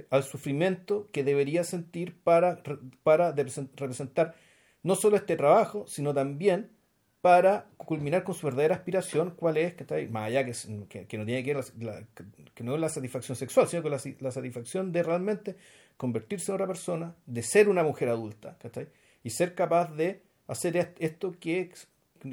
al 0.10 0.24
sufrimiento 0.24 1.08
que 1.12 1.24
debería 1.24 1.64
sentir 1.64 2.20
para, 2.24 2.64
para 3.04 3.36
represent- 3.36 3.70
representar 3.76 4.36
no 4.84 4.96
solo 4.96 5.18
este 5.18 5.36
trabajo, 5.36 5.86
sino 5.88 6.14
también 6.14 6.72
para 7.22 7.68
culminar 7.76 8.24
con 8.24 8.34
su 8.34 8.46
verdadera 8.48 8.76
aspiración, 8.76 9.32
cuál 9.36 9.58
es, 9.58 9.74
que 9.74 9.84
está 9.84 9.96
ahí, 9.96 10.08
más 10.08 10.28
allá 10.28 10.46
que, 10.46 10.54
que, 10.88 11.06
que 11.06 11.18
no 11.18 11.26
tiene 11.26 11.44
que 11.44 11.54
ver 11.54 11.66
la, 11.80 11.94
la- 12.00 12.08
que 12.54 12.64
no 12.64 12.76
es 12.76 12.80
la 12.80 12.88
satisfacción 12.90 13.36
sexual, 13.36 13.68
sino 13.68 13.84
que 13.84 13.90
la, 13.90 14.00
la 14.20 14.32
satisfacción 14.32 14.92
de 14.94 15.04
realmente 15.04 15.58
convertirse 15.98 16.52
en 16.52 16.56
otra 16.56 16.68
persona, 16.68 17.14
de 17.26 17.44
ser 17.44 17.68
una 17.68 17.84
mujer 17.84 18.08
adulta, 18.10 18.58
¿cachai? 18.58 18.88
y 19.22 19.32
ser 19.32 19.54
capaz 19.54 19.94
de 19.96 20.24
hacer 20.48 20.78
est- 20.78 20.96
esto 21.02 21.34
que, 21.40 21.74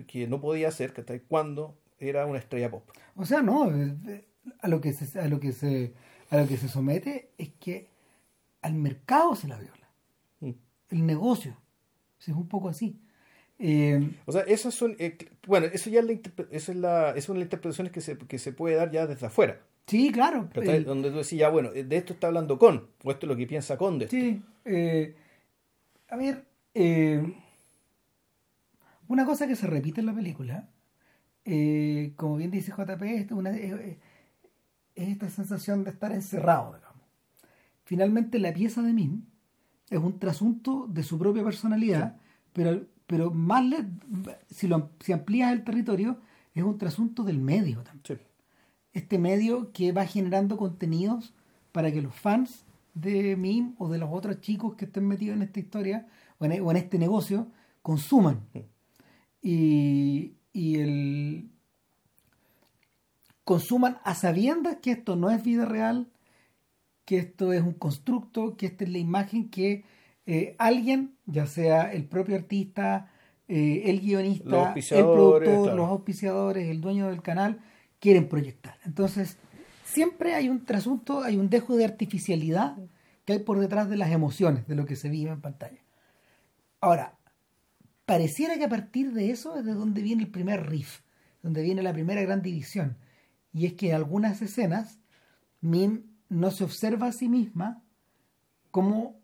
que 0.07 0.29
no 0.29 0.41
podía 0.41 0.69
hacer 0.69 0.93
¿cachai? 0.93 1.21
cuando 1.27 1.77
era 1.99 2.25
una 2.27 2.39
estrella 2.39 2.71
pop. 2.71 2.89
O 3.17 3.25
sea, 3.27 3.43
no, 3.43 3.69
eh, 3.75 3.97
eh, 4.07 4.25
a 4.61 4.69
lo 4.69 4.81
que 4.81 4.93
se, 4.93 5.19
a 5.19 5.27
lo 5.27 5.41
que 5.41 5.51
se, 5.53 5.95
a 6.31 6.37
lo 6.37 6.47
que 6.47 6.57
se 6.59 6.69
somete 6.69 7.31
es 7.39 7.51
que 7.59 7.89
al 8.63 8.75
mercado 8.75 9.35
se 9.35 9.49
la 9.49 9.59
viola, 9.59 9.89
Mm. 10.41 10.51
el 10.91 11.07
negocio, 11.07 11.57
es 12.31 12.37
un 12.37 12.49
poco 12.49 12.69
así. 12.69 12.99
Eh, 13.59 14.11
O 14.27 14.33
sea, 14.33 14.43
esas 14.43 14.75
son, 14.75 14.97
eh, 14.99 15.17
bueno, 15.47 15.67
eso 15.73 15.89
ya 15.89 16.01
es 16.01 16.07
la, 16.07 16.13
eso 16.51 16.73
es 16.73 16.77
la, 16.79 17.11
esas 17.11 17.25
son 17.25 17.37
las 17.39 17.45
interpretaciones 17.47 17.93
que 17.93 18.01
se, 18.03 18.19
que 18.19 18.39
se 18.39 18.53
puede 18.53 18.77
dar 18.77 18.91
ya 18.91 19.07
desde 19.07 19.27
afuera. 19.27 19.61
sí, 19.87 20.11
claro. 20.13 20.49
eh, 20.55 20.81
Donde 20.81 21.11
tú 21.11 21.17
decís, 21.17 21.39
ya, 21.39 21.49
bueno, 21.49 21.71
de 21.71 21.97
esto 21.97 22.13
está 22.13 22.27
hablando 22.27 22.59
con, 22.59 22.89
o 23.03 23.11
esto 23.11 23.25
es 23.27 23.29
lo 23.29 23.37
que 23.37 23.47
piensa 23.47 23.79
con 23.79 23.99
de 23.99 24.05
esto. 24.07 24.17
Sí, 24.17 24.43
eh, 24.67 25.15
a 26.09 26.17
ver, 26.17 26.45
eh, 26.75 27.23
una 29.09 29.25
cosa 29.25 29.47
que 29.47 29.57
se 29.57 29.67
repite 29.67 30.01
en 30.01 30.07
la 30.07 30.15
película, 30.15 30.69
como 32.17 32.37
bien 32.37 32.51
dice 32.51 32.73
JP, 32.77 33.03
es 33.21 33.31
una- 33.31 33.57
es 33.57 33.97
esta 34.97 35.29
sensación 35.31 35.85
de 35.85 35.91
estar 35.91 36.11
encerrado, 36.13 36.75
digamos. 36.75 37.03
Finalmente 37.85 38.39
la 38.39 38.53
pieza 38.53 38.83
de 38.83 38.93
Min 38.93 39.27
es 39.91 39.99
un 39.99 40.19
trasunto 40.19 40.87
de 40.89 41.03
su 41.03 41.19
propia 41.19 41.45
personalidad, 41.45 42.17
pero, 42.53 42.87
pero 43.07 43.31
más 43.31 43.65
le- 43.65 43.87
si, 44.51 44.67
lo, 44.69 44.91
si 45.01 45.13
amplías 45.13 45.53
el 45.53 45.65
territorio, 45.65 46.19
es 46.55 46.63
un 46.65 46.79
trasunto 46.79 47.23
del 47.23 47.39
medio 47.39 47.83
también. 47.83 48.19
Sí. 48.19 48.25
Este 48.93 49.19
medio 49.19 49.73
que 49.73 49.93
va 49.93 50.07
generando 50.07 50.57
contenidos 50.57 51.35
para 51.73 51.93
que 51.93 52.01
los 52.03 52.15
fans 52.15 52.65
de 52.95 53.37
Mim 53.37 53.75
o 53.79 53.89
de 53.89 53.99
los 53.99 54.09
otros 54.11 54.41
chicos 54.41 54.75
que 54.75 54.87
estén 54.87 55.07
metidos 55.07 55.37
en 55.37 55.43
esta 55.43 55.61
historia 55.61 56.07
o 56.39 56.47
en, 56.47 56.61
o 56.63 56.71
en 56.71 56.77
este 56.79 56.99
negocio 56.99 57.49
consuman. 57.83 58.41
Y, 59.43 60.33
y 60.53 60.77
el 60.77 61.51
consuman 63.45 63.99
a 64.03 64.15
sabiendas 64.15 64.79
que 64.83 64.93
esto 64.93 65.15
no 65.15 65.31
es 65.31 65.43
vida 65.43 65.67
real, 65.67 66.09
que 67.07 67.19
esto 67.19 67.53
es 67.55 67.63
un 67.63 67.73
constructo, 67.73 68.57
que 68.57 68.67
esta 68.67 68.85
es 68.85 68.91
la 68.91 68.99
imagen 68.99 69.49
que 69.49 69.85
eh, 70.27 70.57
alguien, 70.59 71.17
ya 71.25 71.47
sea 71.47 71.93
el 71.93 72.05
propio 72.05 72.35
artista, 72.35 73.11
eh, 73.49 73.85
el 73.87 74.01
guionista, 74.01 74.75
el 74.75 75.05
productor, 75.05 75.63
claro. 75.63 75.77
los 75.77 75.89
auspiciadores, 75.89 76.69
el 76.69 76.81
dueño 76.81 77.09
del 77.09 77.23
canal, 77.23 77.61
quieren 78.01 78.29
proyectar. 78.29 78.77
Entonces, 78.85 79.39
siempre 79.85 80.35
hay 80.35 80.49
un 80.49 80.65
trasunto, 80.65 81.23
hay 81.23 81.37
un 81.37 81.49
dejo 81.49 81.77
de 81.77 81.85
artificialidad 81.85 82.77
que 83.25 83.35
hay 83.35 83.39
por 83.39 83.61
detrás 83.61 83.89
de 83.89 83.97
las 83.97 84.11
emociones, 84.11 84.67
de 84.67 84.75
lo 84.75 84.85
que 84.85 84.97
se 84.97 85.09
vive 85.09 85.31
en 85.31 85.41
pantalla. 85.41 85.79
Ahora, 86.81 87.17
pareciera 88.05 88.59
que 88.59 88.65
a 88.65 88.69
partir 88.69 89.13
de 89.13 89.31
eso 89.31 89.57
es 89.57 89.65
de 89.65 89.75
donde 89.75 90.03
viene 90.03 90.25
el 90.25 90.31
primer 90.31 90.69
riff, 90.69 91.03
donde 91.41 91.63
viene 91.63 91.83
la 91.83 91.93
primera 91.93 92.21
gran 92.23 92.43
división. 92.43 92.97
Y 93.53 93.67
es 93.67 93.75
que 93.75 93.91
en 93.91 93.95
algunas 93.95 94.43
escenas, 94.43 94.99
Mim 95.61 96.16
no 96.29 96.51
se 96.51 96.65
observa 96.65 97.09
a 97.09 97.13
sí 97.13 97.29
misma 97.29 97.83
como 98.71 99.17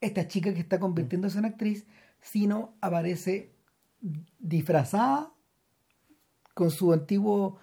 esta 0.00 0.28
chica 0.28 0.52
que 0.54 0.60
está 0.60 0.78
convirtiéndose 0.78 1.38
en 1.38 1.44
actriz, 1.44 1.86
sino 2.20 2.74
aparece 2.80 3.52
disfrazada 4.38 5.32
con 6.54 6.70
su 6.70 6.92
antiguo 6.92 7.58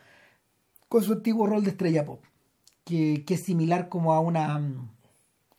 con 0.90 1.04
su 1.04 1.14
antiguo 1.14 1.48
rol 1.48 1.64
de 1.64 1.72
estrella 1.72 2.06
pop 2.06 2.24
que, 2.84 3.24
que 3.26 3.34
es 3.36 3.44
similar 3.44 3.90
como 3.90 4.14
a 4.14 4.20
una 4.20 4.58
mm, 4.60 4.90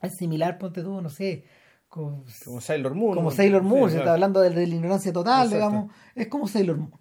es 0.02 0.16
similar 0.16 0.58
ponte 0.58 0.82
tú 0.82 1.00
no 1.00 1.08
sé 1.08 1.44
como, 1.88 2.24
Como 2.44 2.60
Sailor 2.60 2.94
Moon. 2.94 3.14
como. 3.14 3.30
Sailor 3.30 3.62
Moon 3.62 3.88
Sí, 3.88 3.92
se 3.94 3.98
está 4.00 4.12
hablando 4.12 4.40
de, 4.40 4.50
de 4.50 4.66
la 4.66 4.74
ignorancia 4.74 5.12
total 5.12 5.46
Exacto. 5.46 5.56
digamos 5.56 5.92
es 6.14 6.28
como 6.28 6.46
Sailor 6.46 6.76
Moon 6.76 6.92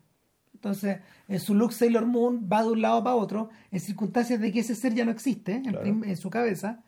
entonces 0.65 0.97
en 1.27 1.39
su 1.39 1.53
look 1.55 1.73
Sailor 1.73 2.05
Moon 2.05 2.47
va 2.51 2.63
de 2.63 2.69
un 2.71 2.81
lado 2.81 3.03
para 3.03 3.15
otro 3.15 3.49
en 3.71 3.79
circunstancias 3.79 4.39
de 4.39 4.51
que 4.51 4.59
ese 4.61 4.75
ser 4.75 4.93
ya 4.93 5.05
no 5.05 5.11
existe 5.11 5.53
en, 5.53 5.63
Claro. 5.63 5.81
prim- 5.81 6.03
en 6.03 6.17
su 6.17 6.29
cabeza 6.29 6.83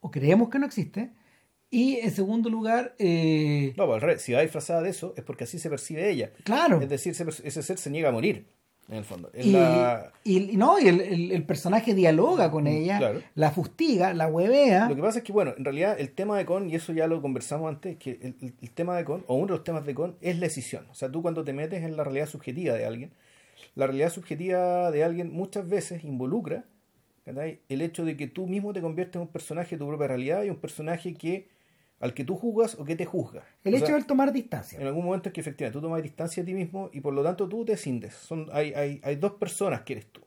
o 0.00 0.10
creemos 0.10 0.48
que 0.48 0.58
no 0.58 0.66
existe 0.66 1.12
y 1.70 1.96
en 1.96 2.10
segundo 2.10 2.48
lugar 2.50 2.94
eh, 2.98 3.74
No, 3.76 3.86
pues, 3.86 3.96
al 3.96 4.00
revés, 4.00 4.22
si 4.22 4.32
va 4.32 4.40
disfrazada 4.40 4.82
de 4.82 4.90
eso 4.90 5.14
es 5.16 5.22
porque 5.24 5.44
así 5.44 5.58
se 5.58 5.68
percibe 5.70 6.10
ella. 6.10 6.32
claro 6.44 6.80
Es 6.80 6.88
decir, 6.88 7.12
ese 7.44 7.62
ser 7.62 7.78
se 7.78 7.90
niega 7.90 8.08
a 8.08 8.12
morir, 8.12 8.46
en 8.88 8.94
el 8.96 9.04
fondo. 9.04 9.30
Y, 9.34 9.52
la- 9.52 10.12
y- 10.24 10.56
no, 10.56 10.78
y 10.78 10.88
el, 10.88 11.00
el- 11.00 11.32
el 11.32 11.44
personaje 11.44 11.94
dialoga 11.94 12.50
con 12.50 12.66
ella, 12.66 12.98
claro. 12.98 13.20
la 13.34 13.50
fustiga, 13.50 14.14
la 14.14 14.26
huevea. 14.28 14.88
Lo 14.88 14.96
que 14.96 15.02
pasa 15.02 15.18
es 15.18 15.24
que, 15.24 15.32
bueno, 15.32 15.52
en 15.56 15.64
realidad 15.64 15.98
el 16.00 16.10
tema 16.12 16.38
de 16.38 16.44
Con, 16.46 16.70
y 16.70 16.74
eso 16.74 16.92
ya 16.92 17.06
lo 17.06 17.20
conversamos 17.20 17.68
antes, 17.68 17.96
que 17.98 18.12
el, 18.22 18.54
el- 18.60 18.70
tema 18.70 18.96
de 18.96 19.04
Con, 19.04 19.24
o 19.26 19.34
uno 19.34 19.46
de 19.46 19.52
los 19.52 19.64
temas 19.64 19.84
de 19.84 19.94
Con, 19.94 20.16
es 20.20 20.38
la 20.38 20.46
escisión. 20.46 20.86
O 20.90 20.94
sea, 20.94 21.10
tú 21.10 21.20
cuando 21.22 21.44
te 21.44 21.52
metes 21.52 21.82
en 21.82 21.96
la 21.96 22.04
realidad 22.04 22.26
subjetiva 22.28 22.74
de 22.74 22.86
alguien, 22.86 23.10
la 23.74 23.86
realidad 23.86 24.10
subjetiva 24.10 24.90
de 24.90 25.04
alguien 25.04 25.32
muchas 25.32 25.68
veces 25.68 26.02
involucra 26.04 26.64
el 27.26 27.82
hecho 27.82 28.04
de 28.06 28.16
que 28.16 28.26
tú 28.26 28.46
mismo 28.46 28.72
te 28.72 28.80
conviertes 28.80 29.16
en 29.16 29.22
un 29.22 29.28
personaje 29.28 29.74
de 29.76 29.78
tu 29.80 29.86
propia 29.86 30.06
realidad 30.08 30.44
y 30.44 30.50
un 30.50 30.56
personaje 30.56 31.12
que 31.14 31.48
al 32.00 32.14
que 32.14 32.24
tú 32.24 32.36
juzgas 32.36 32.76
o 32.78 32.84
que 32.84 32.94
te 32.96 33.04
juzga. 33.04 33.44
el 33.64 33.74
O 33.74 33.76
hecho 33.76 33.94
de 33.94 34.04
tomar 34.04 34.32
distancia. 34.32 34.80
En 34.80 34.86
algún 34.86 35.04
momento 35.04 35.28
es 35.28 35.32
que 35.32 35.40
efectivamente 35.40 35.78
tú 35.78 35.82
tomas 35.82 36.02
distancia 36.02 36.42
de 36.42 36.46
ti 36.46 36.54
mismo 36.54 36.90
y 36.92 37.00
por 37.00 37.12
lo 37.14 37.22
tanto 37.22 37.48
tú 37.48 37.64
te 37.64 37.76
cindes. 37.76 38.14
Son, 38.14 38.46
hay, 38.52 38.72
hay, 38.74 39.00
hay 39.02 39.16
dos 39.16 39.32
personas 39.32 39.82
que 39.82 39.94
eres 39.94 40.06
tú. 40.12 40.20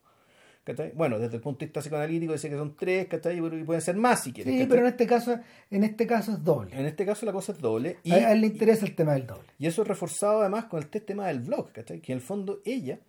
¿cachai? 0.64 0.92
Bueno, 0.94 1.18
desde 1.18 1.38
el 1.38 1.42
punto 1.42 1.60
de 1.62 1.66
vista 1.68 1.80
psicoanalítico 1.82 2.34
dice 2.34 2.48
que 2.50 2.56
son 2.56 2.76
tres, 2.76 3.08
¿cachai? 3.08 3.38
Y 3.40 3.64
pueden 3.64 3.82
ser 3.82 3.96
más 3.96 4.22
si 4.24 4.32
quieres. 4.32 4.52
Sí, 4.54 4.60
¿cachai? 4.60 4.70
pero 4.70 4.82
en 4.82 4.88
este 4.92 5.08
caso, 5.08 5.40
en 5.72 5.84
este 5.84 6.06
caso 6.06 6.32
es 6.34 6.44
doble. 6.44 6.78
En 6.80 6.86
este 6.86 7.04
caso 7.06 7.26
la 7.26 7.32
cosa 7.32 7.54
es 7.54 7.58
doble. 7.60 7.98
Y, 8.04 8.12
a, 8.12 8.28
a 8.28 8.32
él 8.34 8.42
le 8.42 8.48
interesa 8.48 8.86
el 8.86 8.94
tema 8.96 9.14
del 9.14 9.26
doble. 9.26 9.48
y 9.58 9.66
eso 9.66 9.82
es 9.82 9.88
reforzado 9.88 10.42
además 10.42 10.66
con 10.66 10.80
el 10.82 10.88
te- 10.90 11.00
tema 11.02 11.28
del 11.28 11.40
blog, 11.40 11.72
¿cachai? 11.72 12.00
Que 12.00 12.12
en 12.12 12.18
el 12.20 12.24
fondo 12.24 12.60
ella 12.64 13.00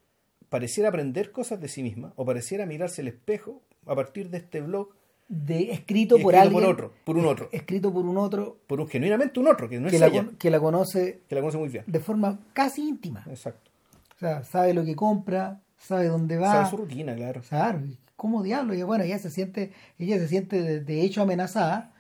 pareciera 0.48 0.88
aprender 0.88 1.31
cosas 1.31 1.61
de 1.61 1.68
sí 1.68 1.83
misma 1.83 2.12
o 2.16 2.25
pareciera 2.25 2.64
mirarse 2.64 3.03
al 3.03 3.09
espejo 3.09 3.62
a 3.87 3.94
partir 3.94 4.31
de 4.31 4.38
este 4.38 4.61
blog 4.61 4.90
De, 5.35 5.73
escrito, 5.73 6.18
por 6.18 6.35
escrito 6.35 6.42
alguien. 6.42 6.62
por 6.62 6.71
otro, 6.71 6.92
por 7.05 7.16
un 7.16 7.25
otro, 7.25 7.49
Escrito 7.53 7.90
por 7.90 8.05
un 8.05 8.18
otro 8.18 8.59
por 8.66 8.81
un 8.81 8.87
genuinamente 8.87 9.40
un 9.40 9.49
otro, 9.49 9.66
que 9.66 9.81
no 9.81 9.88
que 9.88 9.95
es 9.95 10.01
la, 10.01 10.09
ella, 10.09 10.27
que 10.38 10.51
la 10.51 10.61
conoce 10.61 11.23
que 11.27 11.35
la 11.35 11.40
conoce 11.40 11.57
muy 11.57 11.71
bien. 11.71 11.85
de 11.87 12.01
forma 12.01 12.38
casi 12.53 12.87
íntima. 12.87 13.25
Exacto. 13.27 13.71
O 14.14 14.18
sea, 14.18 14.45
sabe 14.45 14.75
lo 14.75 14.85
que 14.85 14.95
compra, 14.95 15.62
sabe 15.79 16.09
dónde 16.09 16.37
va. 16.37 16.53
Sabe 16.53 16.68
su 16.68 16.77
rutina, 16.77 17.14
claro. 17.16 17.40
Claro, 17.49 17.81
¿cómo 18.14 18.42
diablo? 18.42 18.75
Y 18.75 18.83
bueno, 18.83 19.05
ella 19.05 19.18
se 19.18 19.31
siente, 19.31 19.73
ella 19.99 20.18
se 20.18 20.29
siente 20.29 20.61
de, 20.61 20.81
de 20.81 21.01
hecho 21.01 21.23
amenazada. 21.23 21.95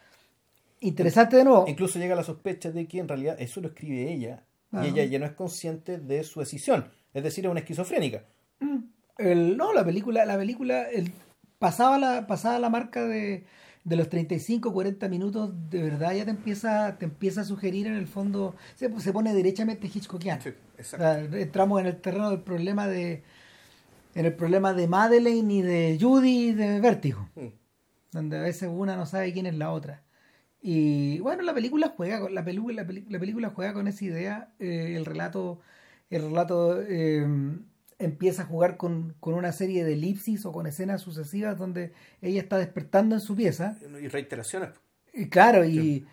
Interesante 0.80 1.36
de 1.36 1.44
nuevo. 1.44 1.64
Incluso 1.66 1.98
llega 1.98 2.14
la 2.14 2.24
sospecha 2.24 2.70
de 2.70 2.86
que 2.86 2.98
en 2.98 3.08
realidad 3.08 3.36
eso 3.38 3.62
lo 3.62 3.68
escribe 3.68 4.12
ella 4.12 4.44
y 4.72 4.88
ella 4.88 5.04
ya 5.04 5.18
no 5.18 5.24
es 5.24 5.32
consciente 5.32 5.96
de 5.96 6.22
su 6.22 6.40
decisión. 6.40 6.90
Es 7.14 7.22
decir, 7.22 7.46
es 7.46 7.50
una 7.50 7.60
esquizofrénica. 7.60 8.24
El, 9.16 9.56
no, 9.56 9.72
la 9.72 9.84
película, 9.84 10.26
la 10.26 10.36
película 10.36 10.82
el, 10.90 11.12
pasaba, 11.62 11.96
la, 11.98 12.26
pasaba 12.26 12.58
la 12.58 12.68
marca 12.68 13.04
de, 13.06 13.44
de 13.84 13.96
los 13.96 14.08
35, 14.08 14.72
40 14.72 15.08
minutos, 15.08 15.52
de 15.70 15.80
verdad 15.82 16.12
ya 16.12 16.24
te 16.24 16.32
empieza, 16.32 16.98
te 16.98 17.04
empieza 17.04 17.42
a 17.42 17.44
sugerir 17.44 17.86
en 17.86 17.94
el 17.94 18.08
fondo, 18.08 18.56
se, 18.74 18.90
se 19.00 19.12
pone 19.12 19.32
derechamente 19.32 19.86
Hitchcockiano. 19.86 20.42
O 20.80 20.82
sea, 20.82 21.20
entramos 21.20 21.80
en 21.80 21.86
el 21.86 22.00
terreno 22.00 22.30
del 22.30 22.40
problema 22.40 22.88
de 22.88 23.22
en 24.14 24.26
el 24.26 24.34
problema 24.34 24.74
de 24.74 24.88
Madeleine 24.88 25.54
y 25.54 25.62
de 25.62 25.98
Judy 26.00 26.48
y 26.48 26.52
de 26.52 26.80
Vértigo, 26.80 27.28
Mm. 27.36 27.46
donde 28.12 28.38
a 28.38 28.42
veces 28.42 28.68
una 28.72 28.96
no 28.96 29.06
sabe 29.06 29.32
quién 29.32 29.46
es 29.46 29.54
la 29.56 29.70
otra. 29.70 30.02
Y 30.60 31.18
bueno, 31.20 31.42
la 31.42 31.54
película 31.54 31.92
juega 31.96 32.20
con 32.20 32.34
la 32.34 32.44
película, 32.44 32.82
la 32.82 33.18
película 33.20 33.50
juega 33.50 33.72
con 33.72 33.88
esa 33.88 34.04
idea, 34.04 34.52
eh, 34.58 34.94
el 34.96 35.04
relato 35.06 35.60
el 36.10 36.22
relato 36.22 36.82
eh, 36.82 37.26
empieza 38.04 38.42
a 38.42 38.46
jugar 38.46 38.76
con, 38.76 39.14
con 39.20 39.34
una 39.34 39.52
serie 39.52 39.84
de 39.84 39.94
elipsis 39.94 40.44
o 40.46 40.52
con 40.52 40.66
escenas 40.66 41.00
sucesivas 41.02 41.58
donde 41.58 41.92
ella 42.20 42.40
está 42.40 42.58
despertando 42.58 43.14
en 43.14 43.20
su 43.20 43.34
pieza 43.36 43.76
Y 44.00 44.08
reiteraciones. 44.08 44.70
y 45.12 45.28
claro, 45.28 45.64
y 45.64 46.06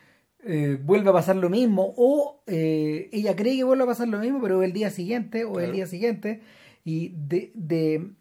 eh, 0.45 0.79
vuelve 0.81 1.09
a 1.09 1.13
pasar 1.13 1.35
lo 1.35 1.49
mismo, 1.49 1.93
o 1.97 2.41
eh, 2.47 3.09
ella 3.11 3.35
cree 3.35 3.57
que 3.57 3.63
vuelve 3.65 3.83
a 3.83 3.87
pasar 3.87 4.07
lo 4.07 4.19
mismo, 4.19 4.41
pero 4.41 4.63
el 4.63 4.71
día 4.71 4.89
siguiente, 4.89 5.43
o 5.43 5.49
el 5.59 5.65
Claro. 5.65 5.73
día 5.73 5.87
siguiente, 5.87 6.41
y 6.85 7.09
de, 7.17 7.51
de, 7.55 8.11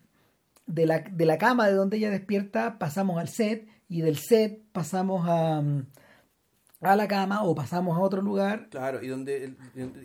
de, 0.66 0.86
la, 0.86 0.98
de 1.00 1.24
la 1.26 1.38
cama 1.38 1.68
de 1.68 1.74
donde 1.74 1.96
ella 1.98 2.10
despierta 2.10 2.78
pasamos 2.78 3.18
al 3.20 3.28
set, 3.28 3.68
y 3.88 4.00
del 4.00 4.16
set 4.18 4.60
pasamos 4.72 5.26
a, 5.28 5.62
a 6.80 6.96
la 6.96 7.06
cama, 7.08 7.44
o 7.44 7.54
pasamos 7.54 7.96
a 7.96 8.00
otro 8.00 8.20
lugar. 8.20 8.68
Claro, 8.70 9.02
y 9.02 9.06
donde, 9.08 9.54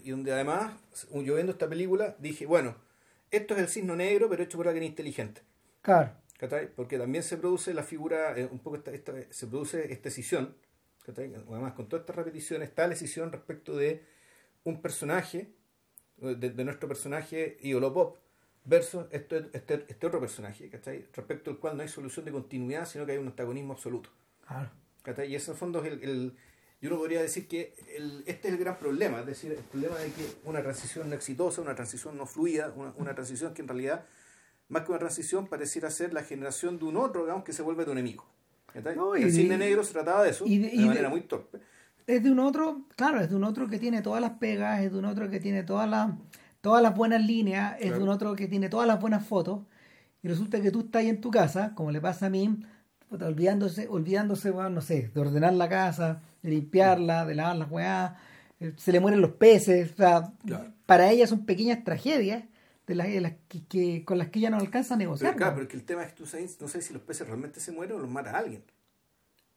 y 0.03 0.09
donde 0.11 0.31
además, 0.33 0.73
yo 1.11 1.33
viendo 1.35 1.51
esta 1.51 1.67
película, 1.67 2.15
dije, 2.19 2.45
bueno, 2.45 2.75
esto 3.35 3.53
es 3.55 3.59
el 3.61 3.67
signo 3.67 3.95
negro, 3.95 4.29
pero 4.29 4.43
hecho 4.43 4.57
por 4.57 4.67
alguien 4.67 4.85
inteligente. 4.85 5.41
Claro, 5.81 6.11
¿cachai? 6.37 6.73
Porque 6.73 6.97
también 6.97 7.23
se 7.23 7.37
produce 7.37 7.73
la 7.73 7.83
figura, 7.83 8.37
eh, 8.37 8.47
un 8.51 8.59
poco 8.59 8.77
esta, 8.77 8.91
esta- 8.91 9.13
se 9.31 9.47
produce 9.47 9.91
esta 9.91 10.09
escisión, 10.09 10.55
¿cachai? 11.05 11.33
además 11.35 11.73
con 11.73 11.87
todas 11.89 12.01
estas 12.03 12.15
repeticiones, 12.15 12.69
está 12.69 12.87
la 12.87 12.93
escisión 12.93 13.31
respecto 13.31 13.75
de 13.75 14.03
un 14.63 14.81
personaje, 14.81 15.53
de, 16.17 16.35
de 16.35 16.63
nuestro 16.65 16.87
personaje 16.87 17.57
ídolo 17.61 17.93
pop, 17.93 18.17
versus 18.65 19.05
este, 19.11 19.49
este, 19.51 19.85
este 19.89 20.07
otro 20.07 20.19
personaje, 20.21 20.69
¿cachai? 20.69 21.05
respecto 21.13 21.51
al 21.51 21.57
cual 21.59 21.75
no 21.75 21.83
hay 21.83 21.89
solución 21.89 22.23
de 22.25 22.31
continuidad, 22.31 22.85
sino 22.85 23.05
que 23.05 23.11
hay 23.13 23.17
un 23.17 23.27
antagonismo 23.27 23.73
absoluto. 23.73 24.09
claro. 24.47 24.69
¿cachai? 25.01 25.29
Y 25.31 25.35
ese 25.35 25.51
en 25.51 25.55
el 25.55 25.59
fondo 25.59 25.83
es 25.83 25.91
el, 25.91 26.03
el- 26.03 26.37
yo 26.83 26.89
uno 26.89 26.97
podría 26.99 27.21
decir 27.21 27.47
que 27.47 27.73
el- 27.95 28.23
este 28.27 28.49
es 28.49 28.53
el 28.55 28.59
gran 28.59 28.77
problema, 28.77 29.21
es 29.21 29.25
decir, 29.25 29.53
el 29.53 29.59
problema 29.63 29.95
de 29.99 30.11
que 30.11 30.25
una 30.43 30.61
transición 30.61 31.07
no 31.09 31.15
exitosa, 31.15 31.61
una 31.61 31.75
transición 31.75 32.17
no 32.17 32.25
fluida, 32.25 32.73
una, 32.75 32.93
una 32.97 33.15
transición 33.15 33.53
que 33.53 33.61
en 33.61 33.69
realidad, 33.69 34.03
más 34.67 34.83
que 34.83 34.91
una 34.91 34.99
transición, 34.99 35.47
pareciera 35.47 35.89
ser 35.89 36.13
la 36.13 36.23
generación 36.23 36.77
de 36.79 36.83
un 36.83 36.97
otro, 36.97 37.21
digamos, 37.21 37.45
que 37.45 37.53
se 37.53 37.61
vuelve 37.61 37.85
tu 37.85 37.91
enemigo. 37.91 38.25
el 39.21 39.31
cine 39.31 39.57
negro 39.57 39.83
se 39.85 39.93
trataba 39.93 40.23
de 40.23 40.31
eso, 40.31 40.45
y 40.45 40.57
de- 40.57 40.71
y 40.73 40.79
de- 40.79 40.85
manera 40.87 41.07
muy 41.09 41.21
torpe. 41.21 41.59
Es 42.05 42.21
de 42.21 42.29
un 42.31 42.39
otro, 42.39 42.81
claro, 42.97 43.21
es 43.21 43.29
de 43.29 43.35
un 43.37 43.45
otro 43.45 43.69
que 43.69 43.79
tiene 43.79 44.01
todas 44.01 44.19
las 44.19 44.31
pegas, 44.31 44.81
es 44.81 44.91
de 44.91 44.97
un 44.99 45.05
otro 45.05 45.29
que 45.29 45.39
tiene 45.39 45.63
todas 45.63 45.89
las, 45.89 46.11
todas 46.59 46.83
las 46.83 46.93
buenas 46.97 47.25
líneas, 47.25 47.77
es 47.79 47.91
de 47.93 48.03
un 48.03 48.09
otro 48.09 48.35
que 48.35 48.47
tiene 48.49 48.67
todas 48.67 48.87
las 48.87 48.99
buenas 48.99 49.25
fotos, 49.25 49.61
y 50.21 50.27
resulta 50.27 50.59
que 50.59 50.69
tú 50.69 50.81
estás 50.81 50.99
ahí 51.01 51.07
en 51.09 51.21
tu 51.21 51.31
casa, 51.31 51.73
como 51.75 51.91
le 51.91 52.01
pasa 52.01 52.25
a 52.25 52.29
mí, 52.29 52.65
olvidándose, 53.21 53.87
olvidándose, 53.87 54.51
bueno, 54.51 54.69
no 54.69 54.81
sé, 54.81 55.09
de 55.13 55.21
ordenar 55.21 55.53
la 55.53 55.69
casa, 55.69 56.21
de 56.41 56.49
limpiarla, 56.49 57.25
de 57.25 57.35
lavar 57.35 57.55
las 57.57 57.71
weá, 57.71 58.17
eh, 58.59 58.73
se 58.77 58.91
le 58.91 58.99
mueren 58.99 59.21
los 59.21 59.31
peces, 59.31 59.91
o 59.93 59.95
sea, 59.95 60.31
Claro. 60.45 60.71
para 60.85 61.09
ella 61.11 61.27
son 61.27 61.45
pequeñas 61.45 61.83
tragedias, 61.83 62.43
de 62.87 62.95
las, 62.95 63.07
de 63.07 63.21
las 63.21 63.33
que, 63.47 63.63
que- 63.65 64.03
con 64.03 64.17
las 64.17 64.27
que 64.29 64.39
ella 64.39 64.49
no 64.49 64.57
alcanza 64.57 64.95
a 64.95 64.97
negociar. 64.97 65.31
Pero 65.31 65.37
claro, 65.37 65.55
pero 65.55 65.67
que 65.69 65.77
el 65.77 65.83
tema 65.85 66.03
es 66.03 66.09
que 66.11 66.17
tú 66.17 66.25
sabes, 66.25 66.59
no 66.59 66.67
sé 66.67 66.81
si 66.81 66.91
los 66.93 67.01
peces 67.01 67.25
realmente 67.27 67.59
se 67.61 67.71
mueren 67.71 67.95
o 67.95 67.99
los 67.99 68.09
mata 68.09 68.37
alguien. 68.37 68.63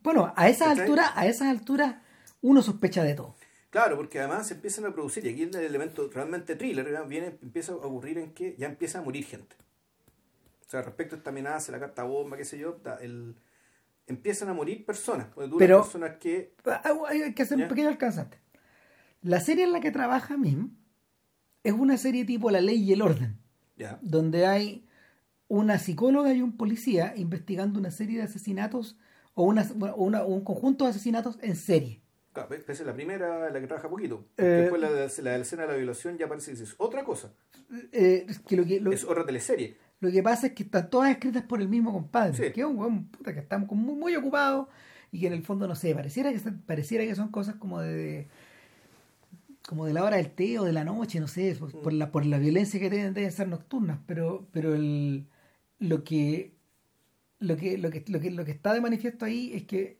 Bueno, 0.00 0.32
a 0.36 0.48
esas 0.48 0.78
alturas, 0.78 1.10
a 1.16 1.26
esas 1.26 1.48
alturas, 1.48 1.96
uno 2.42 2.62
sospecha 2.62 3.02
de 3.02 3.14
todo. 3.14 3.34
Claro, 3.70 3.96
porque 3.96 4.20
además 4.20 4.46
se 4.46 4.54
empiezan 4.54 4.84
a 4.86 4.92
producir, 4.92 5.26
y 5.26 5.30
aquí 5.30 5.42
el 5.42 5.54
elemento 5.56 6.08
realmente 6.12 6.54
thriller 6.54 6.84
¿verdad? 6.84 7.06
viene, 7.08 7.36
empieza 7.42 7.72
a 7.72 7.76
ocurrir 7.76 8.18
en 8.18 8.32
que 8.32 8.54
ya 8.56 8.68
empieza 8.68 9.00
a 9.00 9.02
morir 9.02 9.24
gente. 9.24 9.56
O 10.66 10.70
sea, 10.70 10.82
respecto 10.82 11.16
a 11.16 11.18
esta 11.18 11.30
amenaza, 11.30 11.72
la 11.72 11.80
carta 11.80 12.04
bomba, 12.04 12.36
qué 12.36 12.44
sé 12.44 12.58
yo, 12.58 12.78
el, 13.00 13.34
empiezan 14.06 14.48
a 14.48 14.54
morir 14.54 14.84
personas. 14.84 15.28
Las 15.36 15.50
Pero- 15.58 15.82
personas 15.82 16.16
que. 16.18 16.54
Ah, 16.64 16.82
Hay 17.08 17.34
que 17.34 17.42
hacer 17.42 17.58
Ya. 17.58 17.64
un 17.64 17.68
pequeño 17.68 17.88
alcanzante. 17.88 18.38
La 19.22 19.40
serie 19.40 19.64
en 19.64 19.72
la 19.72 19.80
que 19.80 19.90
trabaja 19.90 20.36
Mim 20.36 20.76
es 21.64 21.72
una 21.72 21.96
serie 21.96 22.24
tipo 22.24 22.50
La 22.50 22.60
Ley 22.60 22.82
y 22.82 22.92
el 22.92 23.02
Orden, 23.02 23.38
Ya, 23.76 23.98
donde 24.02 24.46
hay 24.46 24.86
una 25.48 25.78
psicóloga 25.78 26.32
y 26.32 26.42
un 26.42 26.56
policía 26.56 27.14
investigando 27.16 27.78
una 27.80 27.90
serie 27.90 28.18
de 28.18 28.24
asesinatos 28.24 28.96
o, 29.34 29.44
una, 29.44 29.66
una- 29.96 30.24
un 30.24 30.42
conjunto 30.44 30.84
de 30.84 30.90
asesinatos 30.90 31.38
en 31.42 31.56
serie. 31.56 32.02
claro, 32.32 32.54
esa 32.54 32.72
es 32.72 32.86
la 32.86 32.92
primera, 32.94 33.50
la 33.50 33.60
que 33.60 33.66
trabaja 33.66 33.88
poquito. 33.88 34.28
Eh, 34.36 34.42
Después 34.44 34.80
la, 34.82 34.90
de- 34.92 35.22
la 35.22 35.30
la 35.38 35.42
escena 35.42 35.62
de 35.62 35.68
la 35.68 35.74
violación 35.76 36.18
ya 36.18 36.28
parece 36.28 36.54
que 36.54 36.62
es 36.62 36.74
otra 36.78 37.02
cosa. 37.04 37.32
Eh, 37.92 38.26
que 38.46 38.56
lo, 38.56 38.64
que, 38.64 38.78
lo, 38.80 38.92
Es 38.92 39.04
otra 39.04 39.24
teleserie. 39.26 39.76
Lo 40.00 40.10
que 40.10 40.22
pasa 40.22 40.48
es 40.48 40.52
que 40.52 40.62
están 40.64 40.90
todas 40.90 41.10
escritas 41.10 41.42
por 41.44 41.60
el 41.60 41.68
mismo 41.68 41.92
compadre, 41.92 42.34
Sí. 42.34 42.52
que 42.52 42.60
es 42.60 42.66
un 42.66 42.76
weón 42.78 43.06
puta 43.06 43.32
que 43.32 43.40
está 43.40 43.58
muy, 43.58 43.94
muy 43.94 44.14
ocupado 44.16 44.68
y 45.12 45.20
que 45.20 45.26
en 45.28 45.32
el 45.32 45.42
fondo, 45.42 45.66
no 45.66 45.74
sé, 45.74 45.94
pareciera 45.94 46.32
que, 46.32 46.38
pareciera 46.38 47.04
que 47.04 47.14
son 47.14 47.28
cosas 47.30 47.54
como 47.56 47.80
de 47.80 48.28
como 49.68 49.84
de 49.86 49.92
la 49.94 50.04
hora 50.04 50.16
del 50.18 50.30
té 50.30 50.58
o 50.60 50.64
de 50.64 50.72
la 50.72 50.84
noche, 50.84 51.18
no 51.18 51.26
sé, 51.26 51.56
por, 51.58 51.72
por 51.82 51.92
la, 51.92 52.12
por 52.12 52.24
la 52.24 52.38
violencia 52.38 52.78
que 52.78 52.88
deben, 52.88 53.14
deben 53.14 53.32
ser 53.32 53.48
nocturnas, 53.48 53.98
pero, 54.06 54.46
pero 54.52 54.74
el, 54.76 55.26
lo 55.80 56.04
que 56.04 56.54
lo 57.40 57.56
que, 57.56 57.76
lo 57.76 57.90
que 57.90 58.04
lo 58.06 58.20
que 58.20 58.30
lo 58.30 58.44
que 58.44 58.52
está 58.52 58.72
de 58.72 58.80
manifiesto 58.80 59.24
ahí 59.24 59.52
es 59.54 59.64
que 59.64 59.98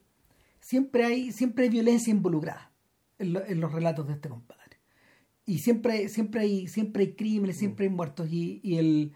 siempre 0.61 1.03
hay, 1.05 1.31
siempre 1.33 1.65
hay 1.65 1.69
violencia 1.69 2.11
involucrada 2.11 2.71
en, 3.19 3.33
lo- 3.33 3.45
en 3.45 3.59
los 3.59 3.71
relatos 3.73 4.07
de 4.07 4.13
este 4.13 4.29
compadre. 4.29 4.77
Y 5.45 5.59
siempre, 5.59 6.07
siempre 6.09 6.41
hay, 6.41 6.67
siempre 6.67 7.03
hay 7.03 7.13
crímenes, 7.13 7.57
siempre 7.57 7.85
hay 7.87 7.91
muertos, 7.91 8.27
y, 8.31 8.59
y 8.63 8.77
el 8.77 9.13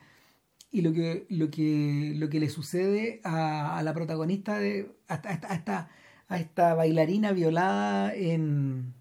y 0.72 0.82
lo 0.82 0.94
que, 0.94 1.26
lo 1.30 1.50
que, 1.52 2.14
lo 2.16 2.30
que 2.30 2.40
le 2.40 2.50
sucede 2.50 3.20
a, 3.24 3.78
a 3.78 3.84
la 3.84 3.94
protagonista 3.94 4.58
de 4.60 4.92
a, 5.08 5.16
esta- 5.16 5.30
a 5.52 5.56
esta, 5.56 5.90
a 6.30 6.40
esta 6.40 6.74
bailarina 6.76 7.32
violada 7.34 8.14
en, 8.16 8.94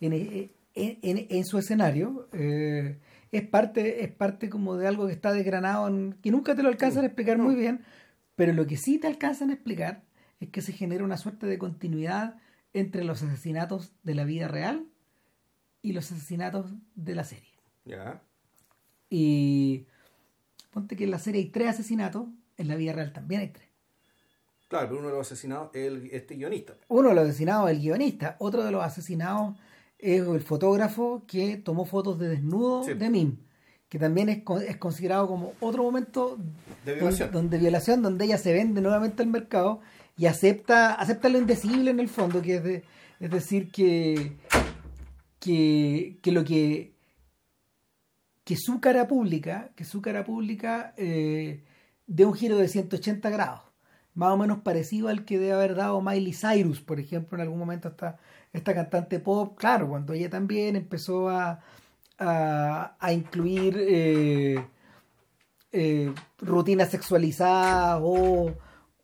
en, 0.00 0.12
en, 0.12 1.26
en- 1.30 1.44
su 1.44 1.58
escenario 1.58 2.28
eh, 2.32 2.98
es 3.32 3.42
parte 3.48 4.04
es 4.04 4.10
parte 4.12 4.50
como 4.50 4.76
de 4.76 4.86
algo 4.88 5.06
que 5.06 5.12
está 5.12 5.32
desgranado 5.32 5.88
en- 5.88 6.12
que 6.22 6.30
nunca 6.30 6.54
te 6.54 6.62
lo 6.62 6.68
alcanzan 6.68 7.04
a 7.04 7.06
explicar 7.06 7.38
muy 7.38 7.54
bien 7.54 7.80
pero 8.36 8.52
lo 8.52 8.66
que 8.66 8.76
sí 8.76 8.98
te 8.98 9.06
alcanzan 9.06 9.50
a 9.50 9.54
explicar 9.54 10.02
es 10.40 10.48
que 10.50 10.62
se 10.62 10.72
genera 10.72 11.04
una 11.04 11.16
suerte 11.16 11.46
de 11.46 11.58
continuidad 11.58 12.36
entre 12.72 13.04
los 13.04 13.22
asesinatos 13.22 13.92
de 14.02 14.14
la 14.14 14.24
vida 14.24 14.48
real 14.48 14.86
y 15.82 15.92
los 15.92 16.12
asesinatos 16.12 16.72
de 16.94 17.14
la 17.14 17.24
serie 17.24 17.52
Ya. 17.84 18.22
y 19.08 19.86
ponte 20.70 20.96
que 20.96 21.04
en 21.04 21.10
la 21.10 21.18
serie 21.18 21.40
hay 21.42 21.48
tres 21.50 21.68
asesinatos, 21.68 22.26
en 22.56 22.68
la 22.68 22.76
vida 22.76 22.92
real 22.92 23.12
también 23.12 23.40
hay 23.42 23.48
tres. 23.48 23.68
Claro, 24.68 24.86
pero 24.88 25.00
uno 25.00 25.08
de 25.08 25.14
los 25.16 25.26
asesinados 25.26 25.70
es 25.74 25.86
el, 25.88 26.08
este 26.12 26.36
guionista. 26.36 26.74
Uno 26.88 27.08
de 27.08 27.14
los 27.16 27.24
asesinados 27.28 27.70
es 27.70 27.76
el 27.76 27.82
guionista, 27.82 28.36
otro 28.38 28.62
de 28.62 28.70
los 28.70 28.84
asesinados 28.84 29.56
es 29.98 30.20
el 30.26 30.40
fotógrafo 30.42 31.24
que 31.26 31.56
tomó 31.56 31.84
fotos 31.84 32.18
de 32.18 32.28
desnudo 32.28 32.84
Sí. 32.84 32.94
de 32.94 33.10
Mim, 33.10 33.36
que 33.88 33.98
también 33.98 34.28
es, 34.28 34.42
es 34.68 34.76
considerado 34.76 35.26
como 35.26 35.52
otro 35.60 35.82
momento 35.82 36.38
De 36.84 36.94
violación. 36.94 37.30
Donde, 37.32 37.40
donde 37.42 37.58
violación, 37.58 38.02
donde 38.02 38.24
ella 38.26 38.38
se 38.38 38.52
vende 38.52 38.80
nuevamente 38.80 39.22
al 39.22 39.28
mercado 39.28 39.80
y 40.16 40.26
acepta, 40.26 40.94
acepta 40.94 41.28
lo 41.28 41.38
indecible 41.38 41.90
en 41.90 41.98
el 41.98 42.08
fondo, 42.08 42.40
que 42.40 42.56
es, 42.56 42.64
de- 42.64 42.84
es 43.18 43.30
decir, 43.30 43.70
que, 43.72 44.36
que, 45.38 46.18
que 46.22 46.32
lo 46.32 46.44
que 46.44 46.92
que 48.50 48.56
su 48.56 48.80
cara 48.80 49.06
pública, 49.06 49.70
que 49.76 49.84
su 49.84 50.02
cara 50.02 50.24
pública 50.24 50.92
eh, 50.96 51.62
dé 52.08 52.24
un 52.24 52.34
giro 52.34 52.56
de 52.58 52.66
180 52.66 53.30
grados, 53.30 53.60
más 54.12 54.32
o 54.32 54.36
menos 54.36 54.58
parecido 54.62 55.06
al 55.06 55.24
que 55.24 55.38
debe 55.38 55.52
haber 55.52 55.76
dado 55.76 56.00
Miley 56.00 56.32
Cyrus, 56.32 56.80
por 56.80 56.98
ejemplo, 56.98 57.38
en 57.38 57.42
algún 57.42 57.60
momento 57.60 57.86
esta, 57.86 58.18
esta 58.52 58.74
cantante 58.74 59.20
pop, 59.20 59.56
claro, 59.56 59.88
cuando 59.88 60.14
ella 60.14 60.28
también 60.28 60.74
empezó 60.74 61.28
a, 61.28 61.60
a, 62.18 63.12
incluir 63.12 63.76
eh, 63.78 64.66
eh, 65.70 66.12
rutinas 66.38 66.90
sexualizadas 66.90 68.00
o, 68.02 68.52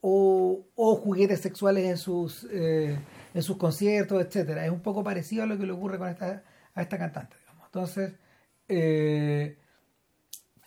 o, 0.00 0.66
o 0.74 0.96
juguetes 0.96 1.38
sexuales 1.38 1.88
en 1.88 1.98
sus 1.98 2.48
eh, 2.50 2.98
en 3.32 3.42
sus 3.44 3.56
conciertos, 3.58 4.20
etcétera. 4.24 4.66
Es 4.66 4.72
un 4.72 4.80
poco 4.80 5.04
parecido 5.04 5.44
a 5.44 5.46
lo 5.46 5.56
que 5.56 5.66
le 5.66 5.72
ocurre 5.72 5.98
con 5.98 6.08
esta, 6.08 6.42
a 6.74 6.82
esta 6.82 6.98
cantante, 6.98 7.36
digamos. 7.38 7.66
Entonces, 7.66 8.14
eh, 8.68 9.58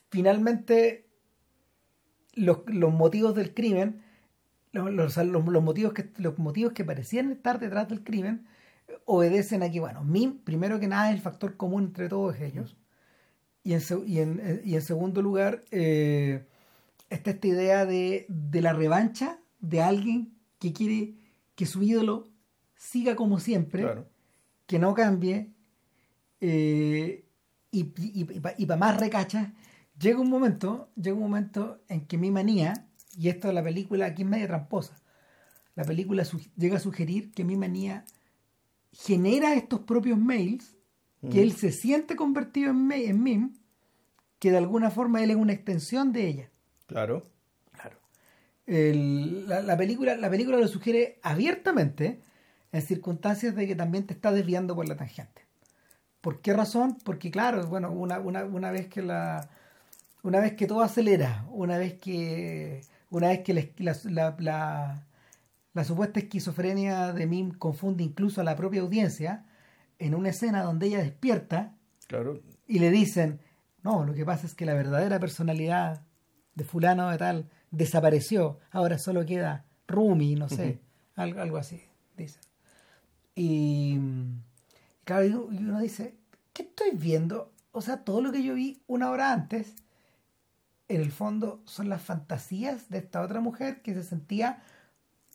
finalmente 0.09 1.07
los, 2.33 2.59
los 2.67 2.93
motivos 2.93 3.35
del 3.35 3.53
crimen, 3.53 4.01
los, 4.71 5.17
los, 5.17 5.45
motivos 5.63 5.93
que, 5.93 6.09
los 6.17 6.37
motivos 6.37 6.73
que 6.73 6.85
parecían 6.85 7.31
estar 7.31 7.59
detrás 7.59 7.87
del 7.89 8.03
crimen, 8.03 8.45
eh, 8.87 8.97
obedecen 9.05 9.63
a 9.63 9.71
que, 9.71 9.79
bueno, 9.79 10.03
Mim, 10.03 10.39
primero 10.43 10.79
que 10.79 10.87
nada, 10.87 11.09
es 11.09 11.15
el 11.15 11.21
factor 11.21 11.57
común 11.57 11.85
entre 11.85 12.07
todos 12.09 12.39
ellos. 12.39 12.77
Y 13.63 13.73
en, 13.73 13.81
se- 13.81 14.03
y 14.07 14.19
en, 14.19 14.39
eh, 14.41 14.61
y 14.63 14.75
en 14.75 14.81
segundo 14.81 15.21
lugar, 15.21 15.65
eh, 15.71 16.45
está 17.09 17.31
esta 17.31 17.47
idea 17.47 17.85
de, 17.85 18.25
de 18.29 18.61
la 18.61 18.73
revancha 18.73 19.39
de 19.59 19.81
alguien 19.81 20.33
que 20.59 20.71
quiere 20.73 21.15
que 21.55 21.65
su 21.65 21.83
ídolo 21.83 22.29
siga 22.75 23.15
como 23.15 23.39
siempre, 23.39 23.81
Claro. 23.83 24.07
que 24.65 24.79
no 24.79 24.93
cambie, 24.93 25.51
eh, 26.39 27.25
y, 27.71 27.91
y, 27.97 28.65
para 28.65 28.77
más 28.77 28.99
recachas, 28.99 29.49
llega 29.99 30.19
un 30.19 30.29
momento, 30.29 30.89
llega 30.95 31.15
un 31.15 31.23
momento 31.23 31.81
en 31.87 32.05
que 32.05 32.17
mi 32.17 32.31
manía, 32.31 32.87
y 33.17 33.29
esto 33.29 33.47
de 33.47 33.53
la 33.53 33.63
película 33.63 34.07
aquí 34.07 34.23
es 34.23 34.27
media 34.27 34.47
tramposa, 34.47 34.95
la 35.75 35.83
película 35.83 36.23
llega 36.57 36.77
a 36.77 36.79
sugerir 36.79 37.31
que 37.31 37.43
mi 37.43 37.55
manía 37.55 38.05
genera 38.91 39.53
estos 39.53 39.81
propios 39.81 40.17
mails, 40.17 40.75
que 41.31 41.43
él 41.43 41.51
se 41.51 41.71
siente 41.73 42.15
convertido 42.15 42.71
en, 42.71 42.91
en 42.91 43.21
meme, 43.21 43.49
que 44.39 44.51
de 44.51 44.57
alguna 44.57 44.89
forma 44.89 45.21
él 45.21 45.31
es 45.31 45.35
una 45.35 45.51
extensión 45.53 46.13
de 46.13 46.27
ella. 46.27 46.49
Claro. 46.87 47.27
Claro. 47.73 47.99
El- 48.65 49.47
la, 49.47 49.61
la 49.61 49.77
película, 49.77 50.15
la 50.15 50.29
película 50.29 50.57
lo 50.57 50.67
sugiere 50.67 51.19
abiertamente 51.23 52.21
en 52.71 52.81
circunstancias 52.81 53.53
de 53.55 53.67
que 53.67 53.75
también 53.75 54.05
te 54.05 54.13
está 54.13 54.31
desviando 54.31 54.75
por 54.75 54.87
la 54.87 54.95
tangente. 54.95 55.48
¿Por 56.21 56.41
qué 56.41 56.53
razón? 56.53 56.97
Porque 57.03 57.31
claro, 57.31 57.65
bueno, 57.67 57.91
una, 57.91 58.19
una, 58.19 58.43
una 58.43 58.71
vez 58.71 58.87
que 58.87 59.01
la 59.01 59.49
una 60.21 60.39
vez 60.41 60.53
que 60.55 60.67
todo 60.67 60.81
acelera, 60.81 61.45
una 61.49 61.77
vez 61.77 61.93
que 61.93 62.81
una 63.09 63.29
vez 63.29 63.39
que 63.43 63.53
la, 63.53 63.95
la, 64.03 64.35
la- 64.39 65.05
la 65.73 65.83
supuesta 65.83 66.19
esquizofrenia 66.19 67.13
de 67.13 67.25
Mim 67.27 67.51
confunde 67.51 68.03
incluso 68.03 68.41
a 68.41 68.43
la 68.43 68.55
propia 68.55 68.81
audiencia, 68.81 69.45
en 69.99 70.15
una 70.15 70.29
escena 70.29 70.63
donde 70.63 70.87
ella 70.87 70.97
despierta 70.99 71.75
Claro. 72.07 72.41
y 72.67 72.79
le 72.79 72.89
dicen, 72.89 73.39
no, 73.83 74.03
lo 74.03 74.13
que 74.13 74.25
pasa 74.25 74.47
es 74.47 74.55
que 74.55 74.65
la 74.65 74.73
verdadera 74.73 75.19
personalidad 75.19 76.01
de 76.55 76.63
fulano 76.65 77.09
de 77.11 77.17
tal 77.17 77.49
desapareció, 77.71 78.59
ahora 78.71 78.97
solo 78.97 79.25
queda 79.25 79.63
Rumi, 79.87 80.35
no 80.35 80.49
sé, 80.49 80.79
algo, 81.15 81.39
algo 81.39 81.57
así, 81.57 81.81
dice. 82.17 82.39
Y 83.35 83.99
claro, 85.09 85.49
y 85.51 85.57
uno 85.57 85.79
dice, 85.79 86.15
¿qué 86.53 86.63
estoy 86.63 86.91
viendo? 86.93 87.51
O 87.71 87.81
sea, 87.81 88.03
todo 88.03 88.21
lo 88.21 88.31
que 88.31 88.43
yo 88.43 88.53
vi 88.53 88.81
una 88.87 89.09
hora 89.09 89.33
antes, 89.33 89.75
en 90.87 91.01
el 91.01 91.11
fondo 91.11 91.61
son 91.65 91.89
las 91.89 92.01
fantasías 92.01 92.89
de 92.89 92.97
esta 92.99 93.21
otra 93.21 93.39
mujer 93.41 93.81
que 93.81 93.93
se 93.93 94.03
sentía 94.03 94.61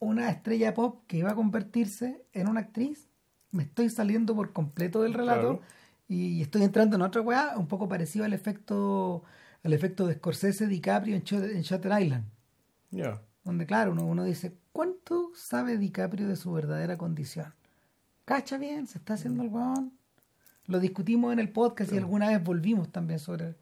una 0.01 0.31
estrella 0.31 0.75
pop 0.75 1.03
que 1.07 1.19
iba 1.19 1.31
a 1.31 1.35
convertirse 1.35 2.25
en 2.33 2.49
una 2.49 2.61
actriz. 2.61 3.09
Me 3.53 3.63
estoy 3.63 3.89
saliendo 3.91 4.35
por 4.35 4.53
completo 4.53 5.03
del 5.03 5.15
relato 5.15 5.41
Claro. 5.59 5.61
y 6.09 6.43
estoy 6.43 6.63
entrando 6.63 6.97
en 6.97 7.03
otra 7.03 7.21
weá, 7.23 7.57
un 7.57 7.69
poco 7.69 7.89
parecido 7.89 8.25
al 8.25 8.33
efecto 8.33 9.23
al 9.63 9.73
efecto 9.73 10.07
de 10.07 10.15
Scorsese 10.15 10.67
DiCaprio 10.67 11.17
en, 11.17 11.23
Shut- 11.23 11.51
en 11.51 11.63
Shutter 11.63 11.93
Island, 12.03 12.25
Ya. 12.91 13.23
donde 13.45 13.65
claro, 13.65 13.93
uno, 13.93 14.05
uno 14.05 14.23
dice, 14.25 14.55
¿cuánto 14.73 15.31
sabe 15.35 15.79
DiCaprio 15.79 16.29
de 16.29 16.37
su 16.37 16.53
verdadera 16.53 16.99
condición? 16.99 17.55
¿Cacha 18.25 18.57
bien? 18.59 18.87
¿Se 18.87 18.99
está 18.99 19.15
haciendo 19.15 19.43
el 19.43 19.49
weón? 19.51 19.93
Lo 20.67 20.81
discutimos 20.81 21.33
en 21.33 21.39
el 21.41 21.51
podcast 21.51 21.93
y 21.93 21.99
alguna 21.99 22.29
vez 22.29 22.43
volvimos 22.43 22.91
también 22.91 23.19
sobre, 23.19 23.55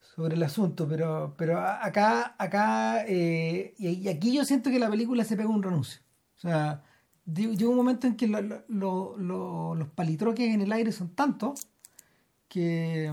sobre 0.00 0.34
el 0.34 0.42
asunto, 0.42 0.88
pero, 0.88 1.34
pero 1.38 1.60
acá, 1.60 2.34
acá 2.38 3.04
eh, 3.06 3.74
y, 3.78 4.08
aquí 4.08 4.34
yo 4.34 4.44
siento 4.44 4.70
que 4.70 4.80
la 4.80 4.90
película 4.90 5.22
se 5.24 5.36
pega 5.36 5.48
un 5.48 5.62
renuncio. 5.62 6.00
O 6.36 6.40
sea, 6.40 6.82
lle- 7.24 7.56
llega 7.56 7.70
un 7.70 7.76
momento 7.76 8.08
en 8.08 8.16
que 8.16 8.26
lo- 8.26 8.42
lo- 8.42 8.64
lo- 8.66 9.16
lo- 9.16 9.74
los 9.76 9.88
palitroques 9.90 10.52
en 10.52 10.60
el 10.62 10.72
aire 10.72 10.90
son 10.90 11.10
tantos 11.10 11.68
que, 12.48 13.12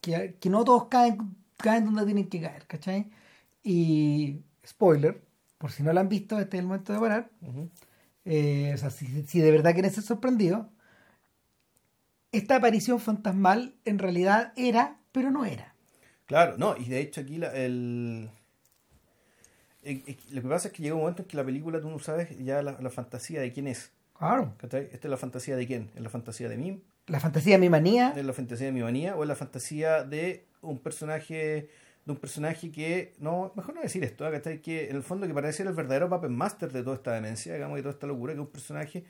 que, 0.00 0.36
que 0.40 0.50
no 0.50 0.64
todos 0.64 0.86
caen, 0.86 1.36
caen 1.56 1.84
donde 1.84 2.04
tienen 2.04 2.28
que 2.28 2.40
caer, 2.40 2.66
¿cachai? 2.66 3.08
Y 3.62 4.40
spoiler, 4.66 5.22
por 5.56 5.70
si 5.70 5.84
no 5.84 5.92
lo 5.92 6.00
han 6.00 6.08
visto, 6.08 6.36
este 6.40 6.56
es 6.56 6.60
el 6.62 6.66
momento 6.66 6.92
de 6.92 6.98
parar. 6.98 7.30
Eh, 8.26 8.72
o 8.74 8.78
sea, 8.78 8.90
si, 8.90 9.22
si 9.24 9.40
de 9.40 9.50
verdad 9.50 9.72
quieren 9.72 9.90
ser 9.92 10.04
sorprendidos, 10.04 10.66
esta 12.32 12.56
aparición 12.56 13.00
fantasmal 13.00 13.74
en 13.84 13.98
realidad 13.98 14.52
era, 14.56 14.98
pero 15.12 15.30
no 15.30 15.44
era. 15.44 15.74
Claro, 16.26 16.56
no, 16.58 16.76
y 16.76 16.84
de 16.88 17.00
hecho 17.00 17.20
aquí 17.20 17.38
la, 17.38 17.48
el, 17.54 18.28
el- 19.82 20.02
el- 20.06 20.16
Lo 20.30 20.42
que 20.42 20.48
pasa 20.48 20.68
es 20.68 20.74
que 20.74 20.82
llega 20.82 20.94
un 20.94 21.00
momento 21.02 21.22
en 21.22 21.28
que 21.28 21.36
la 21.36 21.44
película 21.44 21.80
tú 21.80 21.88
no 21.88 21.98
sabes 21.98 22.36
ya 22.44 22.62
la, 22.62 22.76
la 22.80 22.90
fantasía 22.90 23.40
de 23.40 23.52
quién 23.52 23.66
es. 23.68 23.92
Claro. 24.18 24.54
¿Esta 24.62 24.78
es 24.80 25.04
la 25.04 25.16
fantasía 25.16 25.56
de 25.56 25.66
quién? 25.66 25.90
¿Es 25.94 26.02
la 26.02 26.08
fantasía 26.08 26.48
de 26.48 26.56
Mim? 26.56 26.80
La 27.06 27.20
fantasía 27.20 27.52
de 27.54 27.58
mi 27.60 27.68
manía, 27.68 28.12
¿Es 28.16 28.24
la 28.24 28.32
fantasía 28.32 28.66
de 28.66 28.72
mi 28.72 28.82
manía? 28.82 29.14
¿O 29.14 29.22
es 29.22 29.28
la 29.28 29.36
fantasía 29.36 30.02
de 30.02 30.46
un 30.62 30.78
personaje 30.78 31.70
de 32.06 32.12
un 32.12 32.18
personaje 32.18 32.70
que, 32.72 33.12
no, 33.18 33.52
mejor 33.56 33.74
no 33.74 33.82
decir 33.82 34.02
esto, 34.04 34.26
¿eh? 34.26 34.30
¿cachai? 34.32 34.62
Que 34.62 34.88
en 34.88 34.96
el 34.96 35.02
fondo 35.02 35.26
que 35.26 35.34
parece 35.34 35.58
ser 35.58 35.66
el 35.66 35.74
verdadero 35.74 36.08
puppet 36.08 36.30
master 36.30 36.72
de 36.72 36.82
toda 36.82 36.96
esta 36.96 37.12
demencia, 37.12 37.52
digamos, 37.52 37.78
y 37.78 37.82
toda 37.82 37.92
esta 37.92 38.06
locura, 38.06 38.32
que 38.32 38.40
es 38.40 38.46
un 38.46 38.52
personaje 38.52 39.04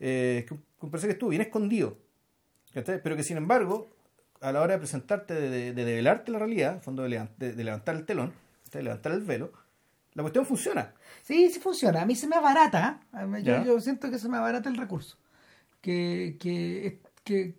eh, 0.00 0.44
que, 0.48 0.54
un, 0.54 0.90
personaje 0.90 1.08
que 1.08 1.12
estuvo 1.14 1.30
bien 1.30 1.42
escondido, 1.42 1.98
¿cachai? 2.72 3.02
Pero 3.02 3.16
que 3.16 3.22
sin 3.24 3.36
embargo, 3.36 3.88
a 4.40 4.52
la 4.52 4.62
hora 4.62 4.74
de 4.74 4.78
presentarte, 4.78 5.34
de, 5.34 5.50
de, 5.50 5.72
de 5.72 5.84
develarte 5.84 6.30
la 6.30 6.38
realidad, 6.38 6.70
en 6.72 6.76
el 6.78 6.82
fondo 6.82 7.02
de, 7.02 7.28
de- 7.38 7.52
de 7.52 7.64
levantar 7.64 7.96
el 7.96 8.06
telón, 8.06 8.32
de 8.72 8.82
levantar 8.82 9.12
el 9.12 9.22
velo, 9.22 9.52
la 10.14 10.22
cuestión 10.22 10.46
funciona. 10.46 10.94
sí, 11.22 11.50
sí 11.50 11.58
funciona. 11.60 12.02
A 12.02 12.06
mí 12.06 12.14
se 12.14 12.26
me 12.28 12.36
abarata, 12.36 13.00
¿eh? 13.12 13.42
Yo 13.66 13.80
siento 13.80 14.08
que 14.10 14.18
se 14.18 14.28
me 14.28 14.36
abarata 14.38 14.68
el 14.70 14.76
recurso. 14.76 15.18
Que, 15.82 16.36
que, 16.40 17.00
que 17.22 17.54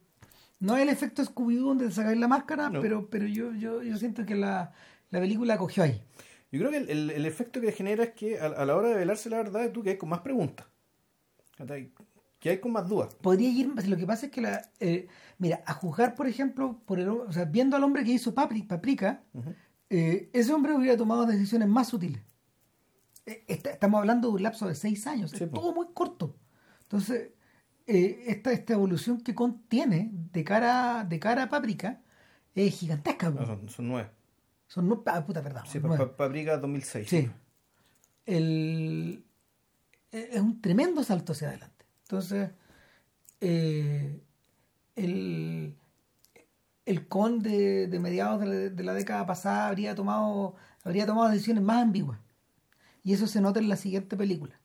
no 0.60 0.76
es 0.76 0.84
el 0.84 0.90
efecto 0.90 1.24
Scooby-Doo 1.24 1.68
donde 1.70 1.86
te 1.88 1.92
sacáis 1.92 2.20
la 2.20 2.28
máscara, 2.28 2.70
No. 2.70 2.82
pero, 2.82 3.10
pero 3.10 3.26
yo, 3.28 3.54
yo, 3.54 3.82
yo 3.84 3.98
siento 3.98 4.26
que 4.26 4.36
la, 4.36 4.74
la 5.12 5.20
película 5.20 5.58
cogió 5.58 5.84
ahí. 5.84 6.02
Yo 6.52 6.60
creo 6.60 6.72
que 6.72 6.78
el, 6.78 6.90
el- 6.90 7.10
el 7.12 7.26
efecto 7.26 7.60
que 7.62 7.72
genera 7.72 8.04
es 8.06 8.12
que 8.12 8.40
a, 8.40 8.46
a 8.48 8.66
la 8.66 8.76
hora 8.76 8.90
de 8.90 8.96
velarse 8.96 9.30
la 9.30 9.38
verdad, 9.38 9.72
tú 9.72 9.84
que 9.84 9.92
hay 9.92 9.98
con 9.98 10.10
más 10.10 10.22
preguntas, 10.22 10.66
que 12.40 12.50
hay 12.50 12.60
con 12.60 12.72
más 12.72 12.88
dudas. 12.88 13.14
Podría 13.16 13.50
ir, 13.50 13.68
lo 13.88 13.98
que 13.98 14.06
pasa 14.06 14.28
es 14.28 14.32
que 14.32 14.42
la, 14.42 14.62
eh, 14.80 15.08
mira, 15.40 15.64
a 15.66 15.74
juzgar, 15.74 16.16
por 16.16 16.28
ejemplo, 16.28 16.80
por 16.86 17.00
el, 17.00 17.10
o 17.10 17.32
sea, 17.32 17.46
viendo 17.46 17.76
al 17.76 17.84
hombre 17.84 18.04
que 18.04 18.12
hizo 18.12 18.34
Papri- 18.34 18.66
Paprika, 18.68 19.24
eh, 19.90 20.30
ese 20.34 20.54
hombre 20.54 20.74
hubiera 20.74 20.96
tomado 20.98 21.26
decisiones 21.26 21.68
más 21.68 21.88
sutiles. 21.90 22.22
Eh, 23.26 23.44
está- 23.48 23.72
estamos 23.72 24.00
hablando 24.00 24.30
de 24.30 24.36
un 24.36 24.44
lapso 24.44 24.68
de 24.68 24.76
seis 24.76 25.06
años, 25.08 25.32
Sí, 25.32 25.44
es 25.44 25.52
todo 25.52 25.74
muy 25.74 25.88
corto. 25.94 26.36
Entonces, 26.84 27.32
eh, 27.88 28.26
esta, 28.28 28.52
esta 28.52 28.74
evolución 28.74 29.22
que 29.22 29.34
contiene 29.34 30.10
de 30.12 30.44
cara, 30.44 31.04
de 31.04 31.20
cara 31.20 31.44
a 31.44 31.50
Paprika 31.50 32.02
es 32.54 32.76
gigantesca. 32.78 33.30
No, 33.30 33.46
son, 33.46 33.70
son 33.70 33.88
nueve. 33.88 34.10
Son 34.68 34.88
no, 34.88 35.02
ah, 35.06 35.26
puta, 35.26 35.42
perdón. 35.42 35.64
Sí, 35.68 35.80
nueve. 35.82 35.98
pa- 36.06 36.12
pa- 36.12 36.18
Paprika 36.18 36.58
2006. 36.58 37.08
Sí. 37.10 37.30
El, 38.26 39.24
eh, 40.12 40.30
es 40.34 40.42
un 40.42 40.62
tremendo 40.62 41.04
salto 41.04 41.32
hacia 41.32 41.48
adelante. 41.50 41.86
Entonces, 42.04 42.50
eh, 43.42 44.20
el, 44.96 45.78
el 46.86 47.08
con 47.08 47.40
de, 47.42 47.88
de 47.88 48.00
mediados 48.00 48.40
de 48.42 48.46
la, 48.48 48.54
de 48.54 48.84
la 48.84 48.94
década 48.94 49.26
pasada 49.26 49.68
habría 49.68 49.96
tomado, 49.96 50.56
habría 50.84 51.06
tomado 51.06 51.30
decisiones 51.30 51.64
más 51.64 51.82
ambiguas. 51.84 52.20
Y 53.04 53.14
eso 53.14 53.28
se 53.28 53.40
nota 53.40 53.60
en 53.60 53.70
la 53.70 53.78
siguiente 53.78 54.18
película. 54.18 54.57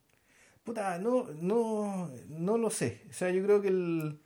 Puta, 0.65 0.99
no, 0.99 1.27
no, 1.41 2.11
no 2.29 2.59
lo 2.59 2.71
sé. 2.71 3.03
O 3.11 3.13
sea, 3.13 3.31
yo 3.31 3.43
creo 3.43 3.61
que 3.61 3.69
el, 3.69 4.21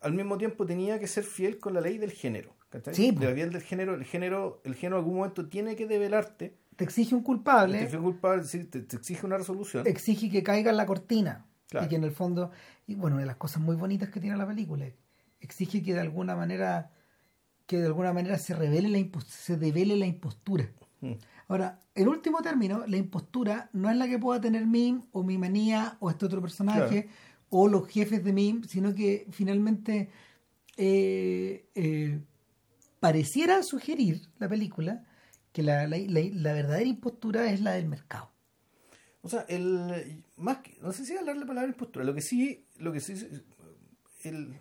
al 0.00 0.12
mismo 0.12 0.38
tiempo 0.38 0.64
tenía 0.64 0.98
que 1.00 1.06
ser 1.06 1.24
fiel 1.24 1.58
con 1.58 1.74
la 1.74 1.80
ley 1.80 1.98
del 1.98 2.12
género. 2.12 2.54
¿cachai? 2.70 2.94
Sí, 2.94 3.12
la 3.12 3.30
ley 3.30 3.48
del 3.48 3.62
género, 3.62 3.94
el 3.94 4.04
género, 4.04 4.60
el 4.64 4.74
género 4.74 4.96
en 4.96 5.00
algún 5.02 5.16
momento 5.16 5.48
tiene 5.48 5.74
que 5.76 5.86
develarte. 5.86 6.56
Te 6.76 6.84
exige 6.84 7.14
un 7.14 7.22
culpable, 7.22 7.78
Te 7.80 7.88
fue 7.88 8.00
culpable, 8.00 8.44
sí, 8.44 8.64
te, 8.64 8.82
te 8.82 8.96
exige 8.96 9.24
una 9.26 9.38
resolución. 9.38 9.86
exige 9.86 10.30
que 10.30 10.42
caiga 10.42 10.70
en 10.70 10.76
la 10.76 10.86
cortina. 10.86 11.46
Claro. 11.68 11.86
Y 11.86 11.88
que 11.88 11.96
en 11.96 12.04
el 12.04 12.12
fondo, 12.12 12.52
y 12.86 12.94
bueno, 12.94 13.16
de 13.16 13.26
las 13.26 13.36
cosas 13.36 13.60
muy 13.60 13.74
bonitas 13.76 14.10
que 14.10 14.20
tiene 14.20 14.36
la 14.36 14.46
película, 14.46 14.86
exige 15.40 15.82
que 15.82 15.94
de 15.94 16.00
alguna 16.00 16.36
manera, 16.36 16.92
que 17.66 17.78
de 17.78 17.86
alguna 17.86 18.12
manera 18.12 18.38
se 18.38 18.54
revele 18.54 18.88
la 18.88 19.20
se 19.26 19.56
devele 19.56 19.96
la 19.96 20.06
impostura. 20.06 20.70
Mm. 21.00 21.14
Ahora, 21.48 21.80
en 21.94 22.08
último 22.08 22.42
término, 22.42 22.86
la 22.86 22.96
impostura 22.96 23.70
no 23.72 23.88
es 23.90 23.96
la 23.96 24.08
que 24.08 24.18
pueda 24.18 24.40
tener 24.40 24.66
Mim 24.66 25.02
o 25.12 25.22
mi 25.22 25.38
manía 25.38 25.96
o 26.00 26.10
este 26.10 26.26
otro 26.26 26.40
personaje 26.42 27.08
o 27.50 27.68
los 27.68 27.86
jefes 27.88 28.24
de 28.24 28.32
Mim, 28.32 28.64
sino 28.64 28.94
que 28.94 29.26
finalmente 29.30 30.10
eh, 30.76 31.68
eh, 31.74 32.20
pareciera 33.00 33.62
sugerir 33.62 34.22
la 34.38 34.48
película 34.48 35.04
que 35.52 35.62
la, 35.62 35.86
la- 35.86 35.98
la- 35.98 36.20
la 36.32 36.52
verdadera 36.52 36.88
impostura 36.88 37.50
es 37.52 37.60
la 37.60 37.72
del 37.72 37.86
mercado. 37.88 38.30
O 39.22 39.28
sea, 39.28 39.40
el 39.48 40.22
más 40.36 40.58
que, 40.58 40.76
no 40.82 40.92
sé 40.92 41.04
si 41.06 41.16
hablar 41.16 41.36
la 41.36 41.46
palabra 41.46 41.68
impostura, 41.70 42.04
lo 42.04 42.14
que 42.14 42.20
sí, 42.22 42.66
lo 42.78 42.92
que 42.92 43.00
sí 43.00 43.14
el 44.24 44.60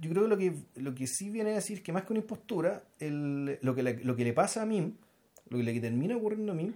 yo 0.00 0.10
creo 0.10 0.22
que 0.24 0.28
lo 0.28 0.36
que 0.38 0.54
lo 0.76 0.94
que 0.94 1.06
sí 1.06 1.30
viene 1.30 1.52
a 1.52 1.54
decir 1.54 1.82
que 1.82 1.92
más 1.92 2.04
que 2.04 2.12
una 2.12 2.20
impostura, 2.20 2.84
el, 2.98 3.58
lo 3.62 3.74
que 3.74 3.82
le, 3.82 4.04
lo 4.04 4.16
que 4.16 4.24
le 4.24 4.32
pasa 4.32 4.62
a 4.62 4.66
Mim, 4.66 4.94
lo 5.48 5.58
que 5.58 5.64
le 5.64 5.80
termina 5.80 6.16
ocurriendo 6.16 6.52
a 6.52 6.54
Mim 6.54 6.74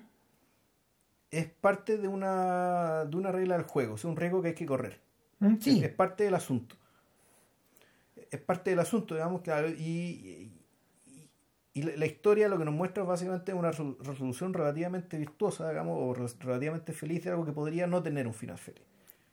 es 1.31 1.47
parte 1.47 1.97
de 1.99 2.09
una 2.09 3.05
de 3.05 3.17
una 3.17 3.33
regla 3.33 3.57
del 3.57 3.67
juego, 3.67 3.95
es 3.97 4.05
un 4.05 4.17
riesgo 4.17 4.43
que 4.43 4.49
hay 4.49 4.55
que 4.55 4.67
correr. 4.67 5.01
Mm, 5.41 5.55
Es, 5.55 5.65
Sí, 5.65 5.81
es 5.83 5.93
parte 5.93 6.25
del 6.25 6.35
asunto. 6.35 6.77
Es 8.31 8.41
parte 8.41 8.71
del 8.71 8.79
asunto, 8.79 9.15
digamos, 9.15 9.41
claro, 9.43 9.69
y, 9.69 9.73
y, 9.83 10.53
y 11.75 11.83
la, 11.83 12.07
historia 12.07 12.49
lo 12.49 12.59
que 12.59 12.65
nos 12.65 12.75
muestra 12.75 13.03
básicamente 13.05 13.53
es 13.53 13.59
una 13.59 13.71
resol- 13.73 13.97
resolución 14.01 14.53
relativamente 14.55 15.17
virtuosa, 15.19 15.69
digamos, 15.69 15.97
o 16.01 16.15
re- 16.15 16.27
relativamente 16.41 16.93
feliz 16.93 17.25
de 17.25 17.31
algo 17.31 17.45
que 17.45 17.53
podría 17.53 17.87
no 17.87 18.03
tener 18.03 18.27
un 18.27 18.35
final 18.35 18.59
feliz. 18.59 18.85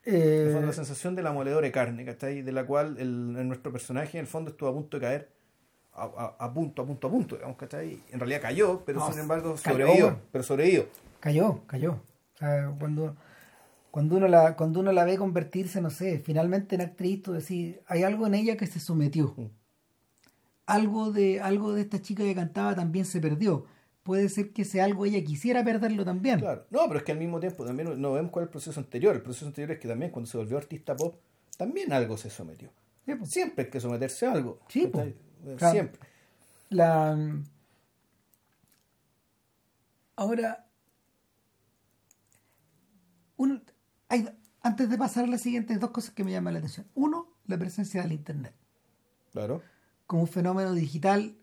En 0.07 0.15
el 0.15 0.47
eh, 0.49 0.51
fondo, 0.53 0.67
la 0.67 0.73
sensación 0.73 1.15
de 1.15 1.21
la 1.23 1.31
moledora 1.33 1.65
de 1.65 1.71
carne, 1.71 2.05
¿cachai? 2.05 2.41
De 2.41 2.51
la 2.51 2.65
cual 2.65 2.95
el, 2.99 3.35
el- 3.37 3.47
nuestro 3.47 3.71
personaje 3.71 4.17
en 4.17 4.21
el 4.21 4.27
fondo 4.27 4.51
estuvo 4.51 4.69
a 4.69 4.73
punto 4.73 4.97
de 4.97 5.01
caer, 5.01 5.29
a, 5.93 6.03
a- 6.03 6.45
a 6.45 6.53
punto, 6.53 6.81
a 6.81 6.85
punto, 6.85 7.07
a 7.07 7.11
punto, 7.11 7.35
digamos, 7.35 7.57
¿cachai? 7.57 7.99
En 8.11 8.19
realidad 8.19 8.41
cayó, 8.41 8.83
pero 8.85 8.99
No, 8.99 9.11
sin 9.11 9.19
embargo 9.19 9.57
sobrevivió, 9.57 10.19
pero 10.31 10.43
sobrevivió. 10.43 10.85
cayó, 11.19 11.61
cayó. 11.67 11.91
O 12.35 12.37
sea, 12.37 12.71
cuando, 12.79 13.15
cuando, 13.91 14.15
uno 14.17 14.27
la, 14.27 14.55
cuando 14.55 14.79
uno 14.79 14.91
la 14.91 15.03
ve 15.05 15.17
convertirse, 15.17 15.81
no 15.81 15.89
sé, 15.89 16.19
finalmente 16.19 16.75
en 16.75 16.81
actriz, 16.81 17.23
tú 17.23 17.33
decís, 17.33 17.75
hay 17.87 18.03
algo 18.03 18.27
en 18.27 18.35
ella 18.35 18.55
que 18.57 18.67
se 18.67 18.79
sometió. 18.79 19.33
Mm. 19.35 19.47
Algo 20.65 21.11
de, 21.11 21.39
algo 21.41 21.73
de 21.73 21.81
esta 21.81 22.01
chica 22.01 22.23
que 22.23 22.35
cantaba 22.35 22.75
también 22.75 23.05
se 23.05 23.21
perdió. 23.21 23.65
Puede 24.07 24.29
ser 24.29 24.53
que 24.53 24.61
ese 24.61 24.81
algo 24.81 25.05
ella 25.05 25.21
quisiera 25.21 25.65
perderlo 25.65 26.05
también. 26.05 26.39
Claro. 26.39 26.65
No, 26.69 26.79
pero 26.87 26.99
es 26.99 27.03
que 27.03 27.11
al 27.11 27.17
mismo 27.17 27.41
tiempo 27.41 27.65
también 27.65 27.99
no 28.01 28.13
vemos 28.13 28.31
cuál 28.31 28.43
es 28.43 28.47
el 28.47 28.51
proceso 28.51 28.79
anterior. 28.79 29.13
El 29.13 29.21
proceso 29.21 29.47
anterior 29.47 29.71
es 29.71 29.79
que 29.79 29.87
también 29.89 30.11
cuando 30.11 30.31
se 30.31 30.37
volvió 30.37 30.57
artista 30.57 30.95
pop, 30.95 31.15
también 31.57 31.91
algo 31.91 32.15
se 32.15 32.29
sometió. 32.29 32.69
Sí, 33.05 33.15
pues. 33.15 33.29
Siempre 33.29 33.65
hay 33.65 33.69
que 33.69 33.81
someterse 33.81 34.25
a 34.25 34.31
algo. 34.31 34.59
Sí, 34.69 34.87
po. 34.87 35.01
Eh, 35.01 35.13
Claro. 35.57 35.73
Siempre. 35.73 35.99
La... 36.69 37.17
Ahora, 40.15 40.65
un- 43.37 43.63
hay, 44.09 44.27
antes 44.61 44.89
de 44.89 44.97
pasar 44.97 45.25
a 45.25 45.27
la 45.27 45.37
siguiente, 45.37 45.73
hay 45.73 45.79
dos 45.79 45.91
cosas 45.91 46.13
que 46.13 46.23
me 46.23 46.31
llaman 46.31 46.53
la 46.53 46.59
atención. 46.59 46.87
Uno, 46.95 47.27
la 47.45 47.57
presencia 47.57 48.01
del 48.01 48.13
Internet 48.13 48.53
Claro. 49.31 49.61
como 50.05 50.23
un 50.23 50.27
fenómeno 50.27 50.73
digital 50.73 51.36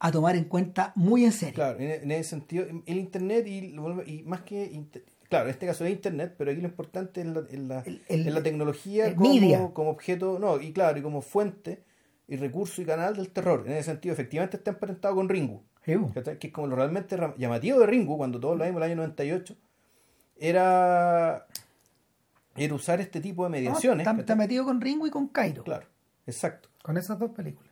a 0.00 0.12
tomar 0.12 0.36
en 0.36 0.44
cuenta 0.44 0.92
muy 0.94 1.24
en 1.24 1.32
serio. 1.32 1.54
Claro, 1.54 1.78
en, 1.80 2.10
ese 2.12 2.30
sentido, 2.30 2.64
el 2.86 2.96
Internet 2.98 3.46
y, 3.46 4.22
más 4.24 4.42
que... 4.42 4.64
inter- 4.64 5.04
Claro, 5.28 5.44
en 5.44 5.50
este 5.50 5.66
caso 5.66 5.84
es 5.84 5.90
Internet, 5.92 6.34
pero 6.38 6.50
aquí 6.50 6.60
lo 6.62 6.68
importante 6.68 7.20
es 7.20 7.26
la, 7.26 7.42
en 7.50 7.68
la, 7.68 7.84
El- 8.08 8.32
la 8.34 8.42
tecnología 8.42 9.14
como, 9.14 9.34
media. 9.34 9.70
como 9.74 9.90
objeto, 9.90 10.38
no, 10.38 10.58
y 10.60 10.72
claro, 10.72 10.98
y 10.98 11.02
como 11.02 11.20
fuente 11.20 11.82
y 12.26 12.36
recurso 12.36 12.80
y 12.80 12.86
canal 12.86 13.14
del 13.16 13.28
terror. 13.30 13.64
En 13.66 13.72
ese 13.72 13.84
sentido, 13.90 14.12
efectivamente 14.14 14.56
está 14.56 14.70
emparentado 14.70 15.14
con 15.14 15.28
Ringu. 15.28 15.62
Que 15.84 15.98
es 16.46 16.52
como 16.52 16.66
lo 16.66 16.76
realmente 16.76 17.16
llamativo 17.38 17.78
de 17.80 17.86
Ringu, 17.86 18.16
cuando 18.16 18.38
todos 18.40 18.56
lo 18.58 18.64
vimos 18.64 18.76
en 18.78 18.82
el 18.84 18.90
año 18.92 18.96
98, 18.96 19.54
era, 20.36 21.46
era 22.56 22.74
usar 22.74 23.00
este 23.00 23.20
tipo 23.20 23.44
de 23.44 23.48
No, 23.50 23.52
mediaciones. 23.52 24.06
está, 24.06 24.18
está 24.20 24.36
metido 24.36 24.64
con 24.64 24.80
Ringo 24.80 25.06
y 25.06 25.10
con 25.10 25.28
Cairo. 25.28 25.62
Claro, 25.64 25.86
exacto. 26.26 26.68
Con 26.82 26.96
esas 26.96 27.18
dos 27.18 27.30
películas. 27.32 27.67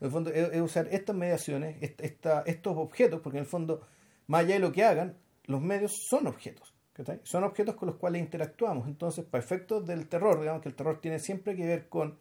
En 0.00 0.06
el 0.06 0.10
fondo 0.10 0.30
es, 0.30 0.52
es 0.52 0.60
usar 0.60 0.88
estas 0.90 1.16
mediaciones, 1.16 1.82
est- 1.82 2.00
esta- 2.02 2.42
estos 2.46 2.76
objetos, 2.76 3.20
porque 3.20 3.38
en 3.38 3.44
el 3.44 3.48
fondo, 3.48 3.80
más 4.26 4.40
allá 4.44 4.54
de 4.54 4.60
lo 4.60 4.72
que 4.72 4.84
hagan, 4.84 5.16
los 5.44 5.60
medios 5.62 5.92
son 6.08 6.26
objetos. 6.26 6.74
¿cachai? 6.92 7.20
Son 7.24 7.44
objetos 7.44 7.74
con 7.76 7.86
los 7.88 7.96
cuales 7.96 8.22
interactuamos. 8.22 8.88
Entonces, 8.88 9.24
para 9.24 9.44
efectos 9.44 9.84
del 9.86 10.08
terror, 10.08 10.40
digamos 10.40 10.62
que 10.62 10.68
el 10.70 10.74
terror 10.74 10.98
tiene 11.00 11.18
siempre 11.18 11.54
que 11.54 11.66
ver 11.66 11.88
con, 11.88 12.16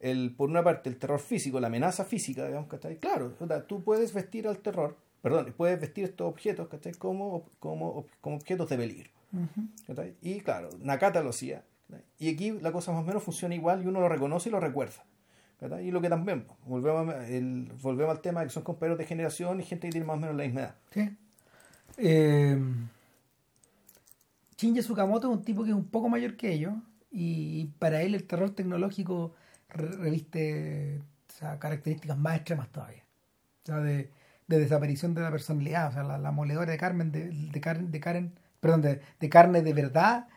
el, 0.00 0.34
por 0.36 0.48
una 0.50 0.62
parte, 0.62 0.88
el 0.88 0.98
terror 0.98 1.18
físico, 1.18 1.58
la 1.60 1.66
amenaza 1.66 2.04
física, 2.04 2.46
digamos, 2.46 2.68
¿cachai? 2.68 2.98
Claro, 2.98 3.34
o 3.40 3.46
sea, 3.46 3.66
tú 3.66 3.82
puedes 3.82 4.12
vestir 4.14 4.46
al 4.46 4.58
terror, 4.58 4.96
perdón, 5.20 5.52
puedes 5.56 5.80
vestir 5.80 6.04
estos 6.04 6.28
objetos, 6.28 6.68
¿cachai? 6.68 6.92
Como, 6.92 7.50
como, 7.58 8.06
como 8.20 8.36
objetos 8.36 8.68
de 8.68 8.76
peligro. 8.76 9.10
Y 10.22 10.40
claro, 10.40 10.68
Nakata 10.80 11.22
lo 11.22 11.30
hacía. 11.30 11.64
Y 12.18 12.32
aquí 12.32 12.52
la 12.52 12.70
cosa 12.70 12.92
más 12.92 13.02
o 13.02 13.04
menos 13.06 13.22
funciona 13.22 13.54
igual 13.56 13.82
y 13.82 13.86
uno 13.86 14.00
lo 14.00 14.08
reconoce 14.08 14.48
y 14.48 14.52
lo 14.52 14.60
recuerda. 14.60 15.04
¿Verdad? 15.64 15.80
Y 15.80 15.90
lo 15.90 16.00
que 16.00 16.08
también, 16.08 16.46
volvemos, 16.66 17.14
el, 17.28 17.72
volvemos 17.82 18.14
al 18.16 18.20
tema 18.22 18.40
de 18.40 18.46
que 18.46 18.52
son 18.52 18.62
compañeros 18.62 18.98
de 18.98 19.06
generación 19.06 19.60
y 19.60 19.64
gente 19.64 19.88
que 19.88 19.92
tiene 19.92 20.06
más 20.06 20.16
o 20.16 20.20
menos 20.20 20.36
la 20.36 20.44
misma 20.44 20.60
edad. 20.60 20.74
Sí. 20.92 21.16
Eh, 21.98 22.58
Shinji 24.56 24.80
Tsukamoto 24.80 25.30
es 25.30 25.36
un 25.38 25.44
tipo 25.44 25.64
que 25.64 25.70
es 25.70 25.76
un 25.76 25.84
poco 25.86 26.08
mayor 26.08 26.36
que 26.36 26.52
ellos 26.52 26.74
y 27.10 27.66
para 27.78 28.02
él 28.02 28.14
el 28.14 28.24
terror 28.24 28.50
tecnológico 28.50 29.34
re- 29.68 29.88
reviste 29.96 31.00
o 31.28 31.32
sea, 31.32 31.58
características 31.58 32.16
más 32.16 32.36
extremas 32.36 32.68
todavía. 32.70 33.02
O 33.62 33.66
sea, 33.66 33.76
de, 33.78 34.10
de 34.46 34.58
desaparición 34.58 35.14
de 35.14 35.22
la 35.22 35.30
personalidad. 35.30 35.88
O 35.88 35.92
sea, 35.92 36.02
la, 36.04 36.18
la 36.18 36.30
moledora 36.30 36.70
de 36.70 36.78
Carmen, 36.78 37.10
de, 37.12 37.30
de, 37.30 37.60
Karen, 37.60 37.90
de 37.90 38.00
Karen, 38.00 38.32
perdón, 38.60 38.82
de, 38.82 39.00
de 39.18 39.28
carne 39.28 39.62
de 39.62 39.72
verdad, 39.72 40.28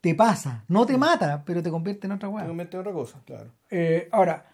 te 0.00 0.14
pasa. 0.14 0.64
No 0.68 0.84
te 0.84 0.98
mata, 0.98 1.42
pero 1.44 1.62
te 1.62 1.70
convierte 1.70 2.06
en 2.06 2.12
otra 2.12 2.28
Te 2.28 2.34
hueá. 2.34 2.46
convierte 2.46 2.76
en 2.76 2.80
otra 2.80 2.92
cosa, 2.92 3.20
claro. 3.24 3.50
Eh, 3.70 4.08
ahora, 4.12 4.46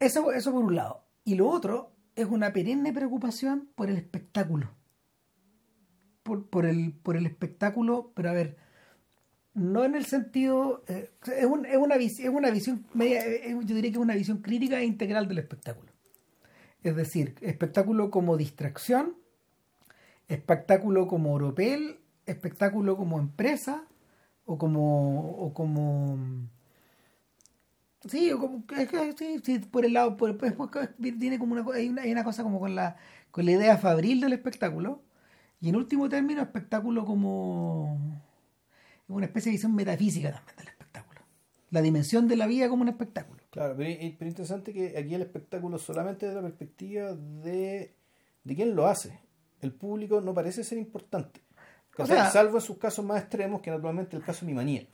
eso, 0.00 0.32
eso 0.32 0.52
por 0.52 0.64
un 0.64 0.74
lado. 0.76 1.04
Y 1.24 1.34
lo 1.36 1.48
otro 1.48 1.92
es 2.16 2.26
una 2.26 2.52
perenne 2.52 2.92
preocupación 2.92 3.68
por 3.76 3.90
el 3.90 3.96
espectáculo. 3.96 4.70
Por, 6.22 6.46
por, 6.48 6.66
el, 6.66 6.92
por 6.92 7.16
el 7.16 7.26
espectáculo, 7.26 8.12
pero 8.14 8.30
a 8.30 8.32
ver, 8.34 8.56
no 9.54 9.84
en 9.84 9.94
el 9.94 10.06
sentido. 10.06 10.84
eh, 10.88 11.10
es, 11.38 11.46
un- 11.46 11.66
es 11.66 11.76
una, 11.76 11.96
es 11.96 12.20
una 12.28 12.50
visión 12.50 12.84
eh, 13.00 13.56
yo 13.64 13.74
diría 13.74 13.90
que 13.90 13.98
es 13.98 14.02
una 14.02 14.14
visión 14.16 14.38
crítica 14.38 14.80
e 14.80 14.84
integral 14.84 15.28
del 15.28 15.38
espectáculo. 15.38 15.90
Es 16.82 16.96
decir, 16.96 17.34
espectáculo 17.42 18.10
como 18.10 18.36
distracción, 18.36 19.16
espectáculo 20.28 21.06
como 21.08 21.32
oropel, 21.34 22.00
espectáculo 22.26 22.96
como 22.96 23.18
empresa 23.18 23.84
o 24.44 24.58
como. 24.58 25.30
O 25.38 25.52
como 25.54 26.18
Sí, 28.08 28.32
o 28.32 28.38
como, 28.38 28.64
es 28.78 28.88
que 28.88 29.12
sí, 29.16 29.40
sí, 29.44 29.58
por 29.58 29.84
el 29.84 29.92
lado, 29.92 30.16
por, 30.16 30.36
pues, 30.38 30.54
pues, 30.54 30.88
viene 30.98 31.38
como 31.38 31.52
una, 31.52 31.64
hay 31.74 31.88
una, 31.88 32.02
hay 32.02 32.12
una 32.12 32.24
cosa 32.24 32.42
como 32.42 32.58
con 32.58 32.74
la, 32.74 32.96
con 33.30 33.44
la 33.44 33.52
idea 33.52 33.76
fabril 33.76 34.20
del 34.20 34.32
espectáculo, 34.32 35.02
y 35.60 35.68
en 35.68 35.76
último 35.76 36.08
término, 36.08 36.40
espectáculo 36.40 37.04
como 37.04 37.98
una 39.08 39.26
especie 39.26 39.50
de 39.50 39.56
visión 39.56 39.74
metafísica 39.74 40.32
también 40.32 40.56
del 40.56 40.68
espectáculo. 40.68 41.20
La 41.70 41.82
dimensión 41.82 42.26
de 42.26 42.36
la 42.36 42.46
vida 42.46 42.68
como 42.68 42.82
un 42.82 42.88
espectáculo. 42.88 43.42
Claro, 43.50 43.74
pero, 43.76 43.90
es 43.90 44.12
pero 44.16 44.28
interesante 44.28 44.72
que 44.72 44.96
aquí 44.96 45.14
el 45.14 45.22
espectáculo 45.22 45.78
solamente 45.78 46.26
desde 46.26 46.40
la 46.40 46.48
perspectiva 46.48 47.14
de, 47.14 47.94
de 48.44 48.54
quién 48.54 48.74
lo 48.74 48.86
hace. 48.86 49.20
El 49.60 49.72
público 49.72 50.20
no 50.20 50.32
parece 50.32 50.64
ser 50.64 50.78
importante. 50.78 51.42
O 51.98 52.06
Salvo 52.06 52.56
en 52.56 52.62
sus 52.62 52.78
casos 52.78 53.04
más 53.04 53.20
extremos, 53.20 53.60
que 53.60 53.70
naturalmente 53.70 54.16
el 54.16 54.22
caso 54.22 54.46
de 54.46 54.52
mi 54.52 54.56
manía. 54.56 54.86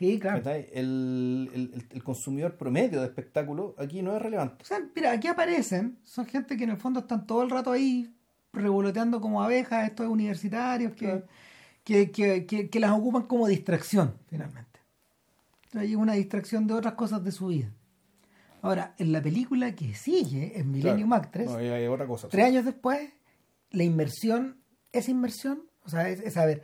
Sí, 0.00 0.18
claro. 0.18 0.42
El, 0.72 1.50
el- 1.52 1.84
el- 1.90 2.02
consumidor 2.02 2.56
promedio 2.56 3.00
de 3.02 3.06
espectáculo 3.06 3.74
aquí 3.78 4.00
no 4.00 4.16
es 4.16 4.22
relevante. 4.22 4.62
O 4.62 4.64
sea, 4.66 4.80
mira, 4.96 5.12
aquí 5.12 5.28
aparecen, 5.28 5.98
son 6.04 6.24
gente 6.24 6.56
que 6.56 6.64
en 6.64 6.70
el 6.70 6.78
fondo 6.78 7.00
están 7.00 7.26
todo 7.26 7.42
el 7.42 7.50
rato 7.50 7.70
ahí 7.70 8.10
revoloteando 8.54 9.20
como 9.20 9.42
abejas, 9.42 9.86
estos 9.86 10.08
universitarios 10.08 10.92
que, 10.94 11.04
Claro. 11.04 11.26
que, 11.84 12.10
que, 12.10 12.46
que, 12.46 12.70
que 12.70 12.80
las 12.80 12.92
ocupan 12.92 13.24
como 13.24 13.46
distracción, 13.46 14.14
finalmente. 14.26 14.80
Hay 15.74 15.94
una 15.94 16.14
distracción 16.14 16.66
de 16.66 16.72
otras 16.74 16.94
cosas 16.94 17.22
de 17.22 17.30
su 17.32 17.48
vida. 17.48 17.70
Ahora, 18.62 18.94
en 18.96 19.12
la 19.12 19.20
película 19.22 19.74
que 19.74 19.94
sigue, 19.94 20.58
en 20.58 20.70
Millennium 20.70 21.10
Claro. 21.10 21.22
Act 21.24 21.32
3, 21.34 21.46
No, 21.50 21.56
hay, 21.56 21.68
hay 21.68 21.86
otra 21.86 22.06
cosa. 22.06 22.28
tres 22.28 22.46
años 22.46 22.64
después, 22.64 23.10
la 23.70 23.84
inmersión, 23.84 24.56
esa 24.92 25.10
inmersión, 25.10 25.62
o 25.84 25.90
sea, 25.90 26.08
es, 26.08 26.20
es, 26.20 26.38
a 26.38 26.46
ver, 26.46 26.62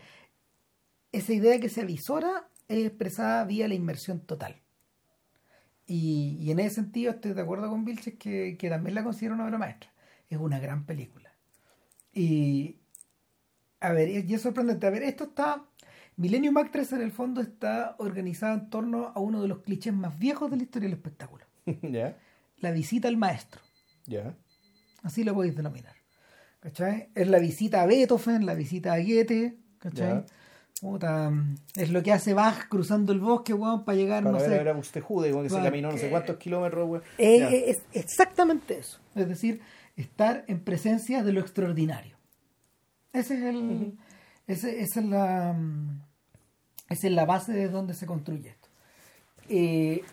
esa 1.12 1.34
idea 1.34 1.60
que 1.60 1.68
se 1.68 1.82
avisora 1.82 2.48
es 2.68 2.86
expresada 2.86 3.44
vía 3.44 3.68
la 3.68 3.74
inmersión 3.74 4.20
total. 4.20 4.56
Y, 5.86 6.36
y 6.40 6.50
en 6.50 6.58
ese 6.58 6.76
sentido 6.76 7.12
estoy 7.12 7.32
de 7.32 7.40
acuerdo 7.42 7.70
con 7.70 7.84
Vilches 7.84 8.14
que, 8.14 8.56
que 8.58 8.68
también 8.68 8.94
la 8.94 9.04
considero 9.04 9.34
una 9.34 9.44
obra 9.44 9.58
maestra. 9.58 9.92
Es 10.28 10.38
una 10.38 10.58
gran 10.58 10.84
película. 10.84 11.32
Y, 12.12 12.76
a 13.80 13.92
ver, 13.92 14.08
y 14.08 14.34
es 14.34 14.42
sorprendente. 14.42 14.86
A 14.86 14.90
ver, 14.90 15.02
esto 15.02 15.24
está... 15.24 15.64
Millennium 16.16 16.56
Actress 16.56 16.92
en 16.92 17.02
el 17.02 17.12
fondo 17.12 17.42
está 17.42 17.94
organizada 17.98 18.54
en 18.54 18.70
torno 18.70 19.12
a 19.14 19.20
uno 19.20 19.42
de 19.42 19.48
los 19.48 19.58
clichés 19.60 19.92
más 19.92 20.18
viejos 20.18 20.50
de 20.50 20.56
la 20.56 20.62
historia 20.62 20.88
del 20.88 20.96
espectáculo. 20.96 21.44
ya, 21.82 22.16
La 22.58 22.70
visita 22.70 23.08
al 23.08 23.18
maestro. 23.18 23.60
ya. 24.06 24.34
Así 25.02 25.22
lo 25.24 25.34
podéis 25.34 25.54
denominar. 25.54 25.94
¿Cachai? 26.60 27.10
Es 27.14 27.28
la 27.28 27.38
visita 27.38 27.82
a 27.82 27.86
Beethoven, 27.86 28.44
la 28.46 28.54
visita 28.54 28.94
a 28.94 28.98
Goethe, 28.98 29.56
¿cachai? 29.78 30.24
Puta, 30.80 31.32
es 31.74 31.90
lo 31.90 32.02
que 32.02 32.12
hace 32.12 32.34
Bach 32.34 32.68
cruzando 32.68 33.12
el 33.12 33.20
bosque, 33.20 33.54
weón, 33.54 33.84
para 33.84 33.96
llegar, 33.96 34.22
Para 34.24 34.38
no 34.38 34.44
ver 34.46 34.62
sé. 34.64 34.72
Buxtehude, 34.72 35.30
como 35.30 35.42
que 35.42 35.48
se 35.48 35.62
caminó 35.62 35.90
no 35.90 35.96
sé 35.98 36.10
cuántos 36.10 36.36
kilómetros. 36.36 37.02
Eh, 37.16 37.38
eh, 37.42 37.64
es 37.70 37.82
exactamente 37.92 38.78
eso. 38.78 38.98
Es 39.14 39.26
decir, 39.26 39.62
estar 39.96 40.44
en 40.48 40.60
presencia 40.60 41.22
de 41.22 41.32
lo 41.32 41.40
extraordinario. 41.40 42.16
Ese 43.14 43.36
es 43.38 43.42
el, 43.44 43.96
ese- 44.46 44.80
esa 44.82 45.00
es 45.00 45.06
la, 45.06 45.54
mm, 45.54 46.02
esa 46.90 47.06
es 47.06 47.12
la 47.14 47.24
base 47.24 47.52
de 47.52 47.68
donde 47.70 47.94
se 47.94 48.04
construye 48.04 48.50
esto. 48.50 48.68
Eh, 49.48 50.04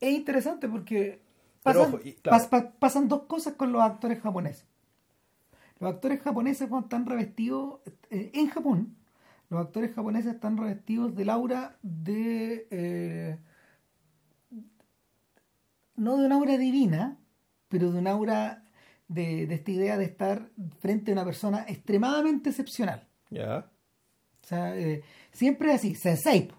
es 0.00 0.12
interesante 0.12 0.68
porque 0.68 1.20
pasan, 1.64 1.82
ojo, 1.94 1.98
y- 2.04 2.12
claro. 2.14 2.38
pas- 2.44 2.48
pa- 2.48 2.70
pasan 2.78 3.08
dos 3.08 3.22
cosas 3.24 3.54
con 3.54 3.72
los 3.72 3.82
actores 3.82 4.20
japoneses. 4.22 4.66
Los 5.80 5.94
actores 5.94 6.20
japoneses 6.22 6.68
cuando 6.68 6.86
están 6.86 7.06
revestidos 7.06 7.80
en 8.10 8.48
Japón, 8.50 8.94
los 9.52 9.60
actores 9.66 9.92
japoneses 9.94 10.34
están 10.34 10.56
revestidos 10.56 11.14
del 11.14 11.28
aura 11.30 11.76
de 11.82 12.66
eh, 12.70 13.38
no 15.96 16.16
de 16.16 16.26
una 16.26 16.36
aura 16.36 16.56
divina, 16.56 17.18
pero 17.68 17.92
de 17.92 17.98
una 17.98 18.12
aura 18.12 18.64
de, 19.08 19.46
de 19.46 19.54
esta 19.54 19.70
idea 19.70 19.96
de 19.98 20.04
estar 20.04 20.48
frente 20.80 21.10
a 21.10 21.14
una 21.14 21.24
persona 21.24 21.64
extremadamente 21.68 22.50
excepcional. 22.50 23.06
Ya. 23.30 23.70
O 24.42 24.46
sea, 24.46 24.76
eh, 24.76 25.02
siempre 25.32 25.68
es 25.70 25.74
así, 25.76 25.94
sensei. 25.94 26.50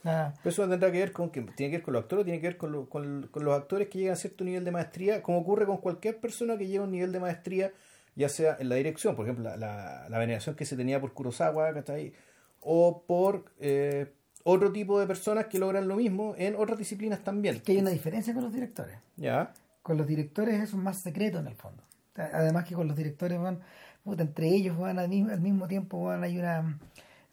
O 0.00 0.02
sea, 0.02 0.34
Pero 0.42 0.50
eso 0.50 0.68
tendrá 0.68 0.90
que 0.90 0.98
ver 0.98 1.12
con 1.12 1.30
que 1.30 1.42
tiene 1.42 1.70
que 1.70 1.76
ver 1.78 1.82
con 1.82 1.94
los 1.94 2.02
actores, 2.02 2.24
tiene 2.24 2.40
que 2.40 2.46
ver 2.48 2.56
con, 2.56 2.72
lo- 2.72 2.88
con- 2.88 3.28
con 3.30 3.44
los 3.44 3.54
actores 3.54 3.88
que 3.88 3.98
llegan 3.98 4.14
a 4.14 4.16
cierto 4.16 4.44
nivel 4.44 4.64
de 4.64 4.70
maestría, 4.72 5.22
como 5.22 5.38
ocurre 5.38 5.66
con 5.66 5.76
cualquier 5.78 6.18
persona 6.20 6.56
que 6.58 6.66
llega 6.66 6.80
a 6.82 6.86
un 6.86 6.90
nivel 6.92 7.12
de 7.12 7.20
maestría, 7.20 7.72
ya 8.16 8.28
sea 8.28 8.56
en 8.58 8.68
la 8.68 8.74
dirección, 8.76 9.16
por 9.16 9.24
ejemplo, 9.26 9.44
la, 9.44 9.56
la- 9.56 10.08
la 10.08 10.18
veneración 10.18 10.54
que 10.56 10.64
se 10.64 10.76
tenía 10.76 11.00
por 11.00 11.12
Kurosawa, 11.14 11.72
¿cachai? 11.74 12.12
o 12.60 13.04
por 13.06 13.46
eh, 13.58 14.12
otro 14.44 14.70
tipo 14.72 15.00
de 15.00 15.06
personas 15.06 15.46
que 15.46 15.58
logran 15.58 15.88
lo 15.88 15.96
mismo 15.96 16.34
en 16.36 16.54
otras 16.56 16.78
disciplinas 16.78 17.22
también. 17.24 17.60
que 17.60 17.72
hay 17.72 17.78
una 17.78 17.90
diferencia 17.90 18.34
con 18.34 18.42
los 18.44 18.52
directores. 18.52 18.98
Ya, 19.16 19.52
Con 19.82 19.96
los 19.96 20.06
directores 20.06 20.54
eso 20.62 20.76
es 20.76 20.82
más 20.82 21.00
secreto 21.00 21.38
en 21.38 21.46
el 21.46 21.54
fondo. 21.54 21.82
Además 22.14 22.64
que 22.66 22.74
con 22.74 22.86
los 22.86 22.96
directores 22.96 23.38
van, 23.40 23.60
puta, 24.04 24.22
entre 24.22 24.48
ellos 24.48 24.76
van 24.76 24.98
al 24.98 25.08
mismo, 25.08 25.30
al 25.32 25.40
mismo 25.40 25.66
tiempo 25.68 26.02
van, 26.04 26.22
hay 26.22 26.38
una 26.38 26.78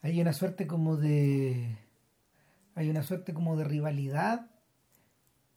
hay 0.02 0.22
una 0.22 0.32
suerte 0.32 0.66
como 0.68 0.96
de 0.96 1.76
hay 2.76 2.90
una 2.90 3.04
suerte 3.04 3.34
como 3.34 3.58
de 3.58 3.66
rivalidad 3.66 4.48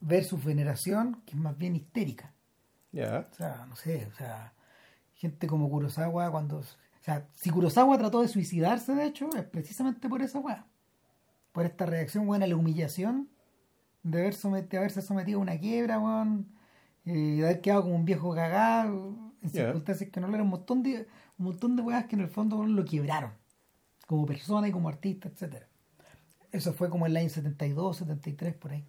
versus 0.01 0.43
veneración 0.45 1.23
que 1.27 1.33
es 1.33 1.37
más 1.39 1.57
bien 1.57 1.77
histérica. 1.77 2.33
ya, 2.91 3.29
O 3.31 3.35
sea, 3.35 3.66
no 3.68 3.77
sé, 3.77 4.09
o 4.12 4.16
sea, 4.16 4.53
gente 5.21 5.47
como 5.47 5.68
Kurosawa 5.68 6.31
cuando... 6.31 6.59
O 6.59 7.03
sea, 7.03 7.27
si 7.35 7.51
Kurosawa 7.51 7.99
trató 7.99 8.23
de 8.23 8.29
suicidarse, 8.29 8.95
de 8.95 9.05
hecho, 9.05 9.29
es 9.37 9.45
precisamente 9.45 10.09
por 10.09 10.23
esa 10.23 10.39
weá. 10.39 10.66
Por 11.53 11.66
esta 11.66 11.85
reacción, 11.85 12.27
weón, 12.27 12.43
a 12.43 12.47
la 12.47 12.57
humillación 12.57 13.29
de, 14.03 14.21
haber 14.21 14.35
somet- 14.35 14.68
de 14.68 14.79
haberse 14.79 15.03
sometido 15.03 15.39
a 15.39 15.43
una 15.43 15.59
quiebra, 15.59 15.99
weón, 15.99 16.47
y 17.05 17.37
de 17.37 17.45
haber 17.45 17.61
quedado 17.61 17.83
como 17.83 17.97
un 17.97 18.05
viejo 18.05 18.35
cagado, 18.35 19.16
en 19.43 19.51
circunstancias 19.51 20.11
que 20.11 20.21
no 20.21 20.29
le 20.29 20.35
eran 20.35 20.47
un 20.47 20.51
montón 20.51 20.83
de 20.83 21.07
un 21.39 21.47
montón 21.47 21.75
de 21.77 21.83
weas 21.83 22.05
que 22.07 22.16
en 22.16 22.23
el 22.23 22.29
fondo 22.29 22.57
weón, 22.57 22.77
lo 22.77 22.85
quebraron, 22.85 23.33
como 24.07 24.27
persona 24.27 24.68
y 24.68 24.73
como 24.73 24.89
artista, 24.89 25.29
etcétera 25.29 25.66
Eso 26.53 26.73
fue 26.73 26.89
como 26.91 27.07
en 27.07 27.12
el 27.12 27.16
año 27.18 27.29
72, 27.29 27.97
73, 27.99 28.55
por 28.55 28.73
ahí. 28.73 28.85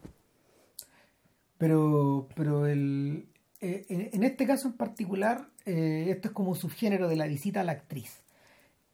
Pero, 1.57 2.27
pero 2.35 2.65
el, 2.67 3.27
eh, 3.61 3.85
en, 3.89 4.09
en 4.11 4.23
este 4.23 4.45
caso 4.47 4.67
en 4.67 4.73
particular, 4.73 5.47
eh, 5.65 6.07
esto 6.09 6.29
es 6.29 6.33
como 6.33 6.55
subgénero 6.55 7.07
de 7.07 7.15
la 7.15 7.27
visita 7.27 7.61
a 7.61 7.63
la 7.63 7.73
actriz. 7.73 8.23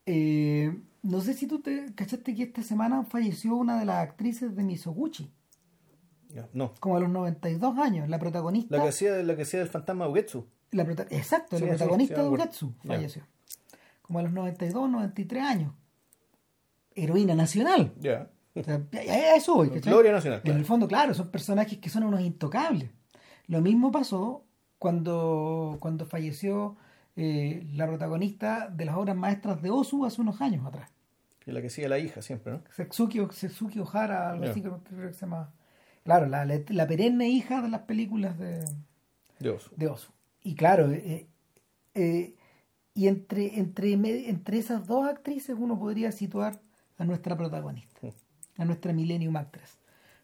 Eh, 0.06 0.78
no 1.04 1.22
sé 1.22 1.34
si 1.34 1.48
tú 1.48 1.62
te 1.62 1.94
cachaste 1.96 2.36
que 2.36 2.44
esta 2.44 2.62
semana 2.64 3.04
falleció 3.04 3.56
una 3.56 3.80
de 3.80 3.86
las 3.86 3.98
actrices 3.98 4.56
de 4.56 4.64
Misoguchi, 4.64 5.32
no. 6.54 6.74
como 6.80 6.98
a 6.98 7.00
los 7.00 7.10
92 7.10 7.78
años, 7.78 8.10
la 8.10 8.20
protagonista. 8.20 8.76
La 8.76 8.84
que 8.84 8.90
hacía, 8.90 9.16
la 9.24 9.36
que 9.36 9.44
hacía 9.44 9.60
del 9.60 9.70
fantasma 9.70 10.08
Ugetsu. 10.08 10.46
la 10.72 10.84
exacto, 10.84 11.58
Sí, 11.58 11.64
la 11.64 11.70
protagonista 11.70 12.16
sí, 12.16 12.22
de. 12.22 12.30
Ugetsu 12.30 12.74
falleció. 12.86 13.24
Como 14.02 14.20
a 14.20 14.24
los 14.24 14.34
92, 14.34 14.90
93 14.90 15.44
años. 15.44 15.74
Heroína 16.96 17.36
nacional. 17.36 17.94
Ya. 18.00 18.30
O 18.54 18.64
sea, 18.64 18.82
eso 19.36 19.56
voy. 19.56 19.70
Gloria 19.82 20.12
Nacional. 20.12 20.40
En 20.40 20.44
claro. 20.44 20.60
el 20.60 20.66
fondo, 20.66 20.88
claro, 20.88 21.14
son 21.14 21.30
personajes 21.30 21.78
que 21.78 21.90
son 21.90 22.04
unos 22.04 22.22
intocables. 22.22 22.90
Lo 23.48 23.62
mismo 23.62 23.92
pasó 23.92 24.47
cuando, 24.80 25.78
cuando 25.80 26.06
falleció 26.06 26.78
eh, 27.16 27.66
la 27.74 27.88
protagonista 27.88 28.70
de 28.70 28.86
las 28.86 28.96
obras 28.96 29.16
maestras 29.16 29.62
de 29.62 29.72
Osu 29.72 30.06
hace 30.06 30.22
unos 30.22 30.42
años 30.42 30.66
atrás. 30.66 30.90
Que 31.40 31.52
la 31.52 31.62
que 31.62 31.70
sigue 31.70 31.88
la 31.88 32.00
hija 32.00 32.22
siempre, 32.22 32.54
¿no? 32.54 32.62
Setsuki, 32.76 33.20
Setsuki 33.32 33.80
Ohara, 33.80 34.32
algo 34.32 34.46
así 34.46 34.62
creo, 34.62 34.82
creo 34.84 35.08
que 35.08 35.14
se 35.14 35.22
llama 35.22 35.52
Claro, 36.08 36.26
la, 36.26 36.46
la, 36.46 36.62
la 36.70 36.88
perenne 36.88 37.28
hija 37.28 37.62
de 37.62 37.68
las 37.68 37.82
películas 37.82 38.40
de, 38.40 38.64
De 39.40 39.88
Oso. 39.88 40.14
Y 40.42 40.56
claro, 40.56 40.90
eh, 40.90 41.28
eh, 41.96 42.36
y 42.94 43.08
entre, 43.08 43.60
entre, 43.60 43.92
entre 43.92 44.58
esas 44.58 44.88
dos 44.88 45.06
actrices 45.06 45.58
uno 45.60 45.78
podría 45.78 46.14
situar 46.14 46.62
a 46.98 47.04
nuestra 47.04 47.36
protagonista, 47.36 48.08
a 48.58 48.64
nuestra 48.64 48.94
Millennium 48.94 49.36
Actress. 49.36 49.78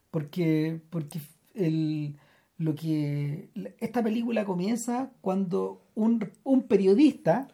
Porque, 0.10 0.80
porque 0.90 1.20
el, 1.54 2.18
lo 2.64 2.76
que 2.76 3.50
esta 3.80 4.02
película 4.04 4.46
comienza 4.46 5.12
cuando 5.22 5.82
un, 5.96 6.32
un 6.44 6.64
periodista, 6.64 7.48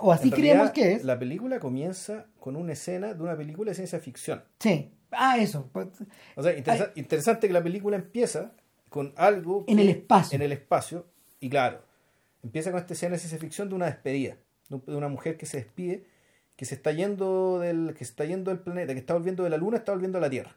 o 0.00 0.12
así 0.12 0.30
creemos 0.30 0.70
que 0.70 0.94
es, 0.94 1.04
La 1.04 1.18
película 1.18 1.60
comienza 1.60 2.26
con 2.40 2.56
una 2.56 2.72
escena 2.72 3.14
de 3.14 3.22
una 3.22 3.36
película 3.36 3.70
de 3.70 3.74
ciencia 3.74 3.98
ficción. 4.00 4.42
sí, 4.58 4.90
ah, 5.12 5.38
eso, 5.38 5.68
pues, 5.72 5.88
O 6.36 6.42
sea, 6.42 6.56
interesa- 6.56 6.92
interesante 6.96 7.46
que 7.46 7.52
la 7.52 7.62
película 7.62 7.96
empieza 7.96 8.52
con 8.88 9.12
algo 9.16 9.64
En 9.68 9.76
que- 9.76 9.82
el 9.82 9.88
espacio. 9.90 10.36
En 10.36 10.42
el 10.42 10.52
espacio. 10.52 11.06
Y 11.40 11.48
claro, 11.48 11.82
empieza 12.42 12.70
con 12.70 12.80
esta 12.80 12.94
escena 12.94 13.12
de 13.12 13.18
ciencia 13.18 13.38
ficción 13.38 13.68
de 13.68 13.74
una 13.74 13.86
despedida. 13.86 14.36
De 14.68 14.96
una 14.96 15.08
mujer 15.08 15.36
que 15.36 15.46
se 15.46 15.58
despide, 15.58 16.04
que 16.56 16.64
se 16.64 16.74
está 16.74 16.90
yendo 16.92 17.58
del, 17.60 17.92
que 17.96 18.04
se 18.04 18.10
está 18.10 18.24
yendo 18.24 18.50
del 18.50 18.60
planeta, 18.60 18.94
que 18.94 18.98
está 19.00 19.14
volviendo 19.14 19.44
de 19.44 19.50
la 19.50 19.58
Luna, 19.58 19.76
está 19.76 19.92
volviendo 19.92 20.18
a 20.18 20.20
la 20.20 20.30
Tierra. 20.30 20.56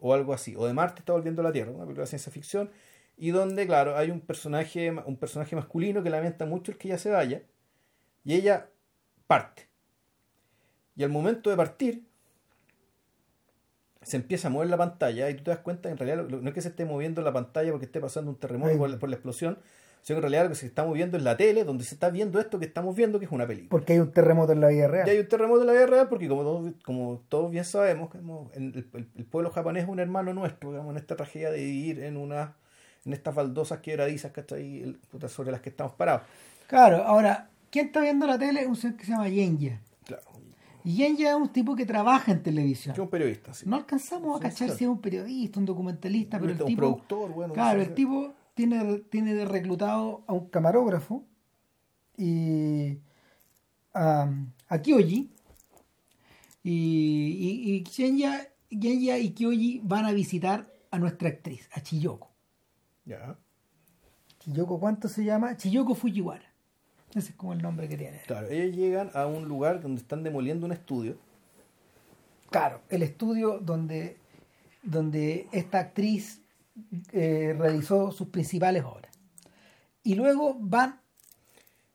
O 0.00 0.14
algo 0.14 0.32
así. 0.32 0.54
O 0.56 0.66
de 0.66 0.72
Marte 0.72 1.00
está 1.00 1.12
volviendo 1.12 1.42
a 1.42 1.44
la 1.44 1.52
Tierra. 1.52 1.70
Una 1.70 1.84
película 1.84 2.04
de 2.04 2.08
ciencia 2.08 2.32
ficción. 2.32 2.70
Y 3.16 3.30
donde, 3.30 3.66
claro, 3.66 3.96
hay 3.96 4.10
un 4.10 4.20
personaje, 4.20 4.90
un 4.90 5.16
personaje 5.16 5.54
masculino 5.56 6.02
que 6.02 6.10
lamenta 6.10 6.46
mucho 6.46 6.72
el 6.72 6.78
que 6.78 6.88
ella 6.88 6.98
se 6.98 7.10
vaya. 7.10 7.42
Y 8.24 8.34
ella 8.34 8.68
parte. 9.26 9.68
Y 10.96 11.02
al 11.04 11.10
momento 11.10 11.50
de 11.50 11.56
partir, 11.56 12.04
se 14.02 14.16
empieza 14.16 14.48
a 14.48 14.50
mover 14.50 14.68
la 14.70 14.78
pantalla 14.78 15.28
y 15.28 15.34
tú 15.34 15.44
te 15.44 15.50
das 15.50 15.60
cuenta 15.60 15.88
que 15.88 15.92
en 15.92 15.98
realidad 15.98 16.26
no 16.40 16.48
es 16.48 16.54
que 16.54 16.62
se 16.62 16.68
esté 16.68 16.84
moviendo 16.86 17.20
la 17.22 17.32
pantalla 17.32 17.70
porque 17.70 17.84
esté 17.86 18.00
pasando 18.00 18.30
un 18.30 18.36
terremoto 18.38 18.76
por 18.78 18.88
la, 18.90 18.98
por 18.98 19.08
la 19.10 19.16
explosión, 19.16 19.58
sino 20.00 20.16
que 20.16 20.18
en 20.18 20.22
realidad 20.22 20.44
lo 20.44 20.48
que 20.50 20.54
se 20.56 20.66
está 20.66 20.84
moviendo 20.84 21.18
es 21.18 21.22
la 21.22 21.36
tele 21.36 21.64
donde 21.64 21.84
se 21.84 21.94
está 21.94 22.08
viendo 22.08 22.40
esto 22.40 22.58
que 22.58 22.64
estamos 22.64 22.96
viendo 22.96 23.18
que 23.18 23.26
es 23.26 23.30
una 23.30 23.46
película. 23.46 23.68
porque 23.70 23.92
hay 23.92 23.98
un 23.98 24.10
terremoto 24.10 24.52
en 24.52 24.60
la 24.60 24.68
vida 24.68 24.88
real. 24.88 25.06
Y 25.06 25.10
hay 25.10 25.18
un 25.18 25.28
terremoto 25.28 25.60
en 25.60 25.66
la 25.66 25.72
vida 25.74 25.86
real 25.86 26.08
porque 26.08 26.28
como 26.28 26.42
todos, 26.42 26.72
como 26.82 27.22
todos 27.28 27.50
bien 27.50 27.64
sabemos, 27.66 28.08
el, 28.54 28.88
el- 28.94 29.08
el 29.14 29.24
pueblo 29.26 29.50
japonés 29.50 29.82
es 29.84 29.88
un 29.90 30.00
hermano 30.00 30.32
nuestro, 30.32 30.70
digamos, 30.70 30.92
en 30.92 30.96
esta 30.98 31.16
tragedia 31.16 31.50
de 31.50 31.58
vivir 31.62 32.02
en 32.02 32.16
una 32.16 32.56
en 33.04 33.12
estas 33.12 33.34
baldosas 33.34 33.80
quebradizas 33.80 34.32
¿cachai? 34.32 34.82
El- 34.82 34.94
puta, 35.10 35.28
sobre 35.28 35.50
las 35.52 35.60
que 35.60 35.70
estamos 35.70 35.94
parados. 35.94 36.22
Claro, 36.66 37.02
ahora, 37.04 37.50
¿quién 37.70 37.86
está 37.86 38.00
viendo 38.00 38.26
la 38.26 38.38
tele? 38.38 38.66
Un 38.66 38.76
señor 38.76 38.96
que 38.96 39.04
se 39.04 39.12
llama 39.12 39.28
Yenya. 39.28 39.80
Claro. 40.04 40.22
Y 40.84 40.94
Yenya 40.96 41.30
es 41.30 41.36
un 41.36 41.48
tipo 41.50 41.76
que 41.76 41.84
trabaja 41.84 42.32
en 42.32 42.42
televisión. 42.42 42.94
Yo 42.94 43.02
un 43.02 43.10
periodista, 43.10 43.52
sí. 43.52 43.66
No 43.68 43.76
alcanzamos 43.76 44.34
a 44.34 44.38
Sí, 44.38 44.42
cachar 44.44 44.66
claro. 44.68 44.78
si 44.78 44.84
es 44.84 44.90
un 44.90 45.00
periodista, 45.00 45.58
un 45.60 45.66
documentalista, 45.66 46.38
pero 46.38 46.52
el 46.52 46.60
un 46.62 46.66
tipo. 46.68 46.78
productor, 46.78 47.32
bueno, 47.32 47.52
claro, 47.54 47.78
no 47.78 47.84
el 47.84 47.94
tipo 47.94 48.32
tiene, 48.54 48.98
tiene 49.10 49.34
de 49.34 49.44
reclutado 49.44 50.22
a 50.26 50.32
un 50.32 50.48
camarógrafo 50.48 51.24
y 52.16 52.98
a, 53.94 54.30
a 54.68 54.78
Kyoji. 54.82 55.30
Y, 56.62 56.70
y, 56.70 57.72
y 57.72 57.84
y 58.70 59.30
Kyoji 59.32 59.80
van 59.82 60.04
a 60.06 60.12
visitar 60.12 60.72
a 60.90 60.98
nuestra 60.98 61.28
actriz, 61.28 61.68
a 61.72 61.80
Chiyoko. 61.82 62.29
Ya. 63.10 63.36
¿Chiyoko 64.38 64.78
cuánto 64.78 65.08
se 65.08 65.24
llama? 65.24 65.56
Chiyoko 65.56 65.96
Fujiwara. 65.96 66.44
Ese 67.14 67.30
es 67.30 67.34
como 67.34 67.52
el 67.52 67.60
nombre 67.60 67.88
que 67.88 67.96
tiene. 67.96 68.20
Claro, 68.26 68.48
ellos 68.48 68.76
llegan 68.76 69.10
a 69.14 69.26
un 69.26 69.48
lugar 69.48 69.80
donde 69.80 70.00
están 70.00 70.22
demoliendo 70.22 70.64
un 70.66 70.72
estudio. 70.72 71.16
Claro, 72.50 72.82
el 72.88 73.02
estudio 73.02 73.58
donde, 73.58 74.16
donde 74.84 75.48
esta 75.50 75.80
actriz 75.80 76.40
eh, 77.12 77.54
realizó 77.58 78.12
sus 78.12 78.28
principales 78.28 78.84
obras. 78.84 79.10
Y 80.04 80.14
luego 80.14 80.56
van 80.60 81.00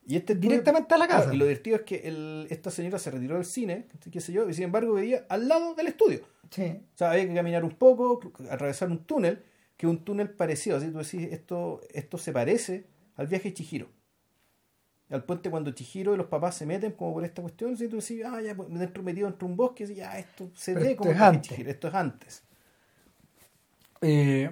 Y 0.05 0.17
este 0.17 0.33
estudio- 0.33 0.49
Directamente 0.51 0.93
a 0.93 0.97
la 0.97 1.07
casa. 1.07 1.19
Claro, 1.21 1.33
y 1.33 1.37
lo 1.37 1.45
divertido 1.45 1.77
es 1.77 1.81
que 1.83 1.95
el- 2.07 2.47
esta 2.49 2.69
señora 2.71 2.99
se 2.99 3.09
retiró 3.09 3.35
del 3.35 3.45
cine, 3.45 3.87
qué 4.11 4.19
sé 4.19 4.33
yo, 4.33 4.47
y 4.49 4.53
sin 4.53 4.65
embargo 4.65 4.93
vivía 4.95 5.25
al 5.29 5.47
lado 5.47 5.73
del 5.75 5.87
estudio. 5.87 6.19
sí, 6.51 6.81
O 6.93 6.97
sea, 6.97 7.11
había 7.11 7.25
que 7.27 7.33
caminar 7.33 7.63
un 7.63 7.71
poco, 7.71 8.19
atravesar 8.51 8.91
un 8.91 8.99
túnel, 9.05 9.41
que 9.77 9.87
un 9.87 10.03
túnel 10.03 10.29
parecido. 10.29 10.77
Así 10.77 10.87
tú 10.89 10.99
decís, 10.99 11.27
esto, 11.31 11.81
esto 11.93 12.17
se 12.17 12.31
parece 12.31 12.85
al 13.17 13.27
viaje 13.27 13.49
de 13.49 13.53
Chihiro. 13.55 13.87
Al 15.09 15.23
puente 15.23 15.51
cuando 15.51 15.71
Chihiro 15.71 16.13
y 16.15 16.17
los 16.17 16.27
papás 16.27 16.55
se 16.55 16.65
meten 16.65 16.93
como 16.93 17.13
por 17.13 17.23
esta 17.25 17.41
cuestión, 17.41 17.73
así 17.73 17.87
tú 17.87 17.97
decís, 17.97 18.23
ah, 18.25 18.41
ya 18.41 18.55
pues, 18.55 18.69
dentro 18.71 19.03
metido 19.03 19.27
entre 19.27 19.45
un 19.45 19.55
bosque, 19.55 19.83
así, 19.83 19.95
ya 19.95 20.17
esto 20.17 20.49
se 20.55 20.73
Pero 20.73 20.85
ve 20.85 20.91
esto 20.91 21.03
como 21.03 21.11
es 21.13 21.21
antes. 21.21 21.49
Chihiro, 21.51 21.69
esto 21.69 21.87
es 21.89 21.93
antes. 21.93 22.43
Eh, 24.01 24.51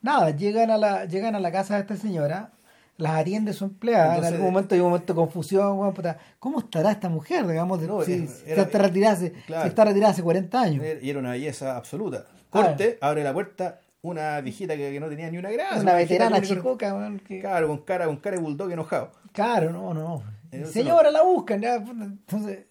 nada, 0.00 0.30
llegan 0.30 0.70
a 0.70 0.76
la, 0.78 1.04
llegan 1.06 1.34
a 1.34 1.40
la 1.40 1.50
casa 1.50 1.74
de 1.74 1.80
esta 1.80 1.96
señora, 1.96 2.52
las 2.98 3.12
atiende 3.12 3.52
su 3.52 3.64
empleada, 3.64 4.14
Entonces- 4.16 4.28
en 4.28 4.34
algún 4.36 4.52
momento 4.52 4.74
hay 4.74 4.80
un 4.80 4.86
momento 4.88 5.12
de 5.12 5.16
confusión, 5.16 5.94
puta, 5.94 6.18
¿cómo 6.38 6.60
estará 6.60 6.92
esta 6.92 7.08
mujer? 7.08 7.46
Digamos, 7.46 7.80
de- 7.80 7.86
No, 7.86 8.02
si, 8.02 8.12
era- 8.12 8.26
si 8.26 8.50
está 8.60 8.78
retirada 8.78 9.14
hace, 9.14 9.32
claro. 9.46 9.62
si 9.62 9.68
está 9.68 9.84
retirada 9.84 10.12
hace 10.12 10.22
40 10.22 10.60
años. 10.60 10.84
Y 11.00 11.10
era 11.10 11.18
una 11.18 11.30
belleza 11.32 11.76
absoluta. 11.76 12.26
Ah. 12.28 12.34
Corte, 12.50 12.98
abre 13.00 13.24
la 13.24 13.32
puerta, 13.32 13.80
una 14.02 14.40
viejita 14.40 14.76
que, 14.76 14.90
que 14.92 15.00
no 15.00 15.08
tenía 15.08 15.30
ni 15.30 15.38
una 15.38 15.50
gracia. 15.50 15.80
una 15.80 15.94
veterana 15.94 16.42
chicoca, 16.42 17.10
que- 17.26 17.40
Claro, 17.40 17.68
con 17.68 17.78
cara, 17.78 18.06
con 18.06 18.16
cara 18.18 18.36
de 18.36 18.42
bulldog 18.42 18.70
enojado. 18.72 19.12
claro, 19.32 19.70
no, 19.72 19.94
no. 19.94 20.22
Eso 20.50 20.70
Señora, 20.70 21.10
la 21.10 21.22
buscan, 21.22 21.60
ya, 21.62 21.76
entonces... 21.76 22.66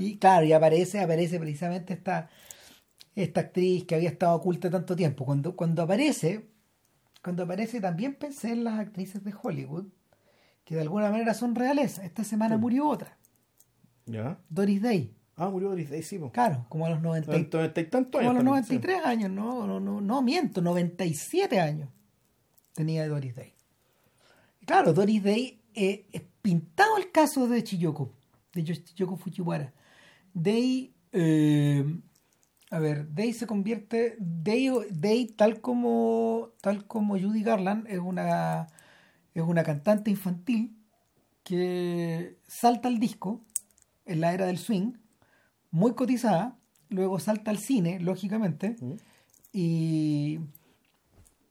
Y 0.00 0.18
claro, 0.18 0.44
y 0.46 0.52
aparece, 0.52 0.98
aparece 1.00 1.38
precisamente 1.38 1.92
esta, 1.92 2.28
esta 3.14 3.40
actriz 3.40 3.84
que 3.84 3.94
había 3.94 4.08
estado 4.08 4.34
oculta 4.34 4.68
tanto 4.68 4.96
tiempo. 4.96 5.24
Cuando, 5.24 5.54
cuando 5.54 5.82
aparece, 5.82 6.48
cuando 7.22 7.44
aparece 7.44 7.80
también 7.80 8.16
pensé 8.16 8.50
en 8.50 8.64
las 8.64 8.80
actrices 8.80 9.22
de 9.22 9.32
Hollywood, 9.40 9.84
que 10.64 10.74
de 10.74 10.80
alguna 10.80 11.10
manera 11.10 11.34
son 11.34 11.54
reales. 11.54 11.98
Esta 11.98 12.24
semana 12.24 12.56
murió 12.56 12.88
otra. 12.88 13.16
Doris 14.48 14.82
Day. 14.82 15.14
Ah, 15.42 15.48
murió 15.48 15.70
Doris 15.70 15.88
Day, 15.88 16.02
sí, 16.02 16.18
po. 16.18 16.30
Claro, 16.32 16.66
como 16.68 16.84
a 16.86 16.90
los 16.90 17.00
90, 17.00 17.30
y- 17.30 17.32
Noventa 17.32 17.56
noventa 17.58 17.80
y 17.80 17.84
tantos 17.84 18.20
como 18.20 18.30
a 18.30 18.32
años. 18.32 18.34
los 18.34 18.44
también, 18.44 18.64
sí. 18.64 18.74
93 18.74 19.04
años, 19.06 19.30
no, 19.30 19.66
no, 19.66 19.80
no, 19.80 20.00
no 20.00 20.22
miento, 20.22 20.60
97 20.60 21.58
años 21.58 21.88
tenía 22.74 23.08
Doris 23.08 23.34
Day. 23.34 23.54
Claro, 24.66 24.92
Doris 24.92 25.22
Day 25.22 25.60
eh, 25.74 26.06
es 26.12 26.22
pintado 26.42 26.96
el 26.98 27.10
caso 27.10 27.48
de 27.48 27.64
Chiyoko, 27.64 28.12
de 28.52 28.64
Chiyoko 28.64 29.16
Fujiwara. 29.16 29.72
Day, 30.34 30.94
eh, 31.12 31.84
a 32.70 32.78
ver, 32.78 33.12
Day 33.14 33.32
se 33.32 33.46
convierte, 33.46 34.16
Day, 34.18 34.68
Day 34.90 35.26
tal 35.26 35.60
como 35.60 36.50
tal 36.60 36.86
como 36.86 37.18
Judy 37.18 37.42
Garland 37.42 37.86
es 37.88 37.98
una 37.98 38.66
es 39.34 39.42
una 39.42 39.62
cantante 39.64 40.10
infantil 40.10 40.76
que 41.42 42.36
salta 42.46 42.88
al 42.88 42.98
disco 43.00 43.40
en 44.04 44.20
la 44.20 44.32
era 44.34 44.46
del 44.46 44.58
swing, 44.58 44.92
muy 45.70 45.94
cotizada, 45.94 46.56
luego 46.88 47.18
salta 47.18 47.50
al 47.50 47.58
cine, 47.58 48.00
lógicamente, 48.00 48.76
Mm. 48.80 48.92
y, 49.52 50.40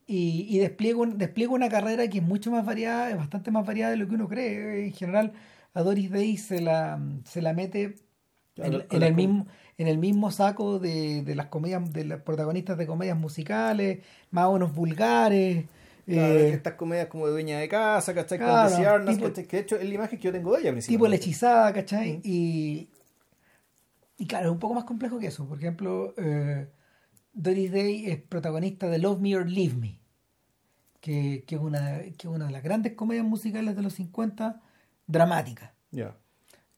y, 0.07 0.45
y 0.49 0.59
despliega, 0.59 0.97
un- 0.99 1.17
despliega 1.17 1.53
una 1.53 1.70
carrera 1.70 2.07
que 2.07 2.17
es 2.20 2.24
mucho 2.24 2.51
más 2.51 2.65
variada, 2.65 3.09
es 3.11 3.17
bastante 3.17 3.51
más 3.51 3.65
variada 3.65 3.91
de 3.91 3.97
lo 3.97 4.07
que 4.07 4.15
uno 4.15 4.28
cree. 4.28 4.86
En 4.88 4.93
general, 4.93 5.34
a 5.74 5.82
Doris 5.84 6.09
Day 6.11 6.36
se 6.38 6.61
la, 6.61 6.99
se 7.26 7.41
la 7.41 7.53
mete 7.53 7.95
en, 8.57 9.03
el 9.03 9.13
mismo 9.15 9.45
en 9.78 9.88
el 9.88 9.97
mismo 9.97 10.30
saco 10.32 10.80
de, 10.80 11.24
de 11.24 11.36
las 11.36 11.45
comedias 11.45 11.93
de 11.93 12.03
los 12.03 12.22
protagonistas 12.22 12.78
de 12.78 12.86
comedias 12.86 13.17
musicales 13.17 13.99
más 14.32 14.45
o 14.47 14.53
menos 14.53 14.74
vulgares 14.76 15.65
Claro, 16.05 16.34
eh, 16.39 16.49
estas 16.49 16.74
comedias 16.74 17.07
como 17.07 17.28
de 17.28 17.32
dueña 17.34 17.59
de 17.59 17.70
casa, 17.70 18.13
¿cachai? 18.15 18.39
Claro, 18.39 19.05
Con 19.05 19.15
tipo- 19.15 19.28
¿cachai? 19.28 19.45
Que 19.45 19.57
de 19.57 19.63
hecho 19.63 19.76
es 19.78 19.88
la 19.88 19.93
imagen 19.93 20.17
que 20.20 20.26
yo 20.26 20.32
tengo 20.34 20.53
de 20.57 20.61
ella 20.70 20.82
tipo 20.82 21.07
la 21.07 21.15
hechizada 21.15 21.72
¿cachai? 21.72 22.20
y 22.24 22.89
y 24.20 24.28
claro 24.28 24.47
es 24.47 24.51
un 24.51 24.59
poco 24.59 24.76
más 24.76 24.84
complejo 24.84 25.17
que 25.17 25.28
eso 25.28 25.47
por 25.47 25.57
ejemplo 25.57 26.13
eh, 26.17 26.70
Doris 27.34 27.72
Day 27.72 28.05
es 28.07 28.22
protagonista 28.22 28.88
de 28.89 28.99
Love 28.99 29.20
Me 29.22 29.36
or 29.36 29.49
Leave 29.49 29.76
Me 29.76 29.99
que, 30.99 31.43
que 31.47 31.55
es 31.55 31.61
una 31.61 31.99
que 32.01 32.13
es 32.17 32.26
una 32.26 32.45
de 32.47 32.51
las 32.51 32.61
grandes 32.63 32.93
comedias 32.93 33.26
musicales 33.26 33.76
de 33.76 33.82
los 33.82 33.93
50 33.93 34.61
dramática 35.07 35.74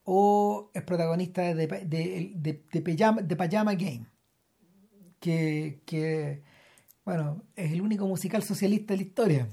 o 0.04 0.72
es 0.74 0.84
protagonista 0.84 1.42
de, 1.54 1.68
de, 1.68 2.32
de, 2.36 2.64
de 2.72 2.82
Pajama, 2.82 3.22
de 3.22 3.36
Pajama 3.36 3.74
Game, 3.76 4.06
que, 5.20 5.82
que, 5.86 6.42
bueno, 7.06 7.44
es 7.56 7.72
el 7.72 7.82
único 7.82 8.08
musical 8.08 8.42
socialista 8.44 8.94
de 8.94 8.98
la 8.98 9.04
historia. 9.04 9.50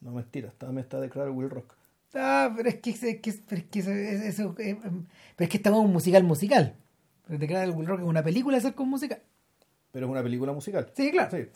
No, 0.00 0.12
mentira. 0.12 0.48
Está, 0.48 0.70
me 0.72 0.80
está 0.80 1.00
declarado 1.00 1.32
Will 1.34 1.50
Rock. 1.50 1.74
Ah, 2.14 2.52
pero 2.56 2.68
es 2.68 2.76
que, 2.76 2.90
es 2.90 3.00
que, 3.20 3.32
pero 3.48 3.60
es 3.60 3.66
que, 3.68 3.78
eso- 3.80 3.92
eso- 3.92 4.54
eh, 4.58 4.76
pero 4.80 5.44
es 5.44 5.48
que 5.48 5.56
está 5.58 5.70
como 5.70 5.82
un 5.82 5.92
musical 5.92 6.24
musical. 6.24 6.76
Te 7.28 7.46
creas 7.46 7.64
el 7.68 7.86
Rock 7.86 8.00
es 8.00 8.06
una 8.06 8.22
película 8.24 8.56
de 8.56 8.62
ser 8.62 8.74
con 8.74 8.88
musical. 8.88 9.22
Pero 9.92 10.06
es 10.06 10.10
una 10.12 10.22
película 10.22 10.52
musical. 10.52 10.90
Sí, 10.96 11.10
claro. 11.10 11.30
Sí. 11.36 11.46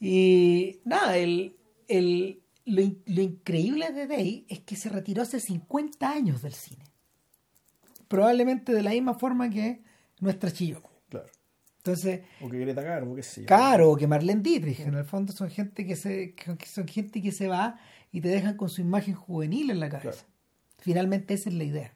Y 0.00 0.80
nada, 0.84 1.16
el, 1.16 1.56
el, 1.88 2.40
lo, 2.64 2.80
in- 2.80 3.02
lo 3.06 3.22
increíble 3.22 3.90
de 3.92 4.06
Day 4.06 4.46
es 4.48 4.60
que 4.60 4.76
se 4.76 4.88
retiró 4.88 5.22
hace 5.22 5.40
50 5.40 6.08
años 6.10 6.42
del 6.42 6.54
cine. 6.54 6.84
Probablemente 8.08 8.72
de 8.72 8.82
la 8.82 8.90
misma 8.90 9.14
forma 9.14 9.50
que 9.50 9.82
nuestra 10.20 10.50
Chiyoko. 10.52 10.90
Claro. 11.08 11.26
Entonces, 11.78 12.20
o 12.40 12.48
que 12.48 12.58
Greta 12.58 12.82
Garbo, 12.82 13.14
qué 13.14 13.22
sé 13.22 13.42
yo. 13.42 13.46
Caro, 13.46 13.90
o 13.92 13.96
que 13.96 14.06
Marlene 14.06 14.42
Dietrich, 14.42 14.80
en 14.80 14.94
el 14.94 15.04
fondo 15.04 15.32
son 15.32 15.48
gente 15.50 15.86
que 15.86 15.96
se 15.96 16.34
que 16.34 16.66
son 16.66 16.86
gente 16.86 17.22
que 17.22 17.32
se 17.32 17.48
va 17.48 17.78
y 18.12 18.20
te 18.20 18.28
dejan 18.28 18.56
con 18.56 18.68
su 18.68 18.80
imagen 18.80 19.14
juvenil 19.14 19.70
en 19.70 19.80
la 19.80 19.88
cabeza. 19.88 20.26
Finalmente 20.78 21.34
esa 21.34 21.48
es 21.48 21.54
la 21.54 21.64
idea. 21.64 21.94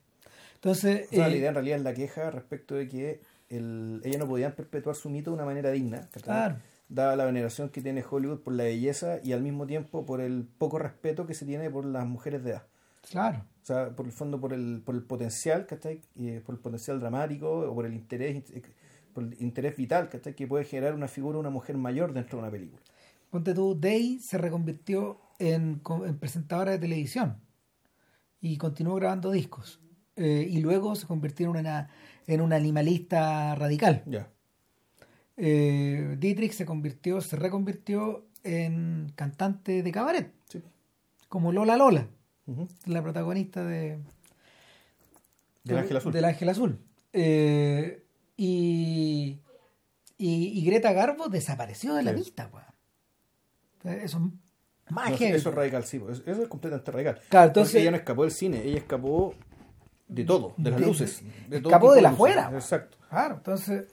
Entonces, 0.65 1.09
o 1.13 1.15
sea, 1.15 1.29
la 1.29 1.37
idea 1.37 1.49
en 1.51 1.55
realidad 1.55 1.77
es 1.79 1.85
la 1.85 1.93
queja 1.93 2.31
respecto 2.31 2.75
de 2.75 2.89
que 2.89 3.21
el, 3.51 4.01
ellas 4.03 4.19
no 4.19 4.27
podían 4.27 4.53
perpetuar 4.53 4.97
su 4.97 5.11
mito 5.11 5.31
de 5.31 5.35
una 5.37 5.45
manera 5.45 5.71
digna. 5.71 6.09
Claro. 6.23 6.57
Dada 6.89 7.17
la 7.17 7.27
veneración 7.27 7.69
que 7.69 7.83
tiene 7.83 8.03
Hollywood 8.09 8.41
por 8.41 8.55
la 8.55 8.65
belleza 8.65 9.19
y 9.23 9.33
al 9.33 9.43
mismo 9.43 9.67
tiempo 9.67 10.07
por 10.07 10.21
el 10.23 10.47
poco 10.59 10.79
respeto 10.79 11.27
que 11.27 11.35
se 11.35 11.45
tiene 11.45 11.69
por 11.71 11.85
las 11.85 12.07
mujeres 12.07 12.43
de 12.45 12.51
edad. 12.53 12.67
claro. 13.11 13.45
O 13.63 13.67
sea, 13.67 13.91
por 13.97 14.05
el 14.05 14.13
fondo, 14.13 14.39
por 14.41 14.53
el, 14.53 14.83
por 14.85 14.95
el 14.95 15.03
potencial, 15.03 15.67
¿cachai? 15.67 16.03
Eh, 16.19 16.43
por 16.45 16.55
el 16.55 16.61
potencial 16.61 17.01
dramático 17.01 17.51
o 17.71 17.75
por 17.75 17.87
el 17.87 17.95
interés, 17.95 18.45
eh, 18.51 18.63
por 19.15 19.25
el 19.25 19.37
interés 19.41 19.77
vital, 19.77 20.11
¿cachai? 20.11 20.35
Que 20.35 20.47
puede 20.47 20.65
generar 20.65 20.95
una 20.95 21.09
figura 21.09 21.39
una 21.39 21.49
mujer 21.51 21.77
mayor 21.79 22.13
dentro 22.13 22.37
de 22.39 22.43
una 22.43 22.51
película. 22.51 22.83
Ponte 23.31 23.55
tú, 23.55 23.75
Day 23.79 24.19
se 24.19 24.37
reconvirtió 24.39 25.19
en, 25.39 25.79
co- 25.79 26.05
en 26.07 26.19
presentadora 26.19 26.73
de 26.73 26.79
televisión 26.79 27.37
y 28.41 28.59
continuó 28.59 28.95
grabando 28.97 29.31
discos. 29.31 29.81
Eh, 30.17 30.47
y 30.49 30.61
luego 30.61 30.95
se 30.95 31.07
convirtió 31.07 31.47
en 31.51 31.57
una, 31.57 31.89
en 32.27 32.41
una 32.41 32.57
animalista 32.57 33.55
radical. 33.55 34.03
Ya. 34.07 34.29
Eh, 35.37 36.17
Dietrich 36.19 36.53
se 36.53 36.65
convirtió, 36.65 37.21
se 37.21 37.37
reconvirtió 37.37 38.25
en 38.45 39.13
cantante 39.17 39.83
de 39.83 39.93
cabaret, 39.93 40.33
Sí. 40.49 40.63
como 41.29 41.51
Lola 41.51 41.77
Lola, 41.77 42.07
la 42.87 43.03
protagonista 43.03 43.65
de, 43.65 43.99
Del 45.65 45.79
Ángel 45.79 45.97
Azul. 45.97 46.13
Del 46.13 46.25
Ángel 46.27 46.49
Azul. 46.51 46.79
Eh, 47.13 48.05
y, 48.37 49.41
y, 50.19 50.59
y 50.61 50.65
Greta 50.65 50.93
Garbo 50.93 51.29
desapareció 51.29 51.95
de 51.95 52.03
la 52.03 52.11
Sí. 52.13 52.17
vista, 52.19 52.51
weón. 52.53 53.99
Eso 54.01 54.19
es 54.87 54.93
más 54.93 55.11
No, 55.11 55.17
eso 55.17 55.49
es 55.49 55.55
radical, 55.55 55.85
sí. 55.85 55.99
pues, 55.99 56.23
Eso 56.27 56.43
es 56.43 56.49
completamente 56.49 56.91
radical. 56.93 57.15
Claro, 57.29 57.49
Porque 57.49 57.61
entonces- 57.61 57.81
ella 57.83 57.91
no 57.91 57.97
escapó 57.97 58.23
del 58.23 58.31
cine, 58.33 58.63
ella 58.63 58.79
escapó 58.79 59.35
de 60.09 60.25
todo, 60.25 60.55
de 60.57 60.71
las 60.71 60.81
De- 60.81 60.87
luces. 60.87 61.23
De 61.49 61.61
todo 61.61 61.71
escapó 61.71 61.93
de 61.95 62.03
la 62.03 62.11
afuera. 62.11 62.51
Exacto. 62.53 62.99
Claro, 63.09 63.37
entonces. 63.37 63.87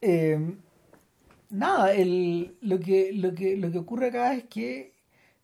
eh, 0.00 0.54
nada, 1.50 1.92
el, 1.94 2.56
lo, 2.60 2.78
que, 2.80 3.12
lo, 3.12 3.34
que, 3.34 3.56
lo 3.56 3.70
que 3.70 3.78
ocurre 3.78 4.08
acá 4.08 4.34
es 4.34 4.44
que 4.44 4.94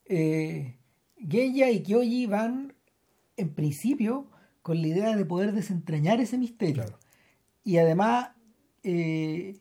eh, 0.06 0.76
Geya 1.18 1.70
y 1.70 1.82
Kyoji 1.82 2.26
van, 2.26 2.74
en 3.36 3.54
principio, 3.54 4.26
con 4.62 4.80
la 4.80 4.88
idea 4.88 5.16
de 5.16 5.24
poder 5.24 5.52
desentrañar 5.52 6.20
ese 6.20 6.38
misterio. 6.38 6.84
Claro. 6.84 6.98
Y 7.64 7.78
además, 7.78 8.30
eh, 8.82 9.58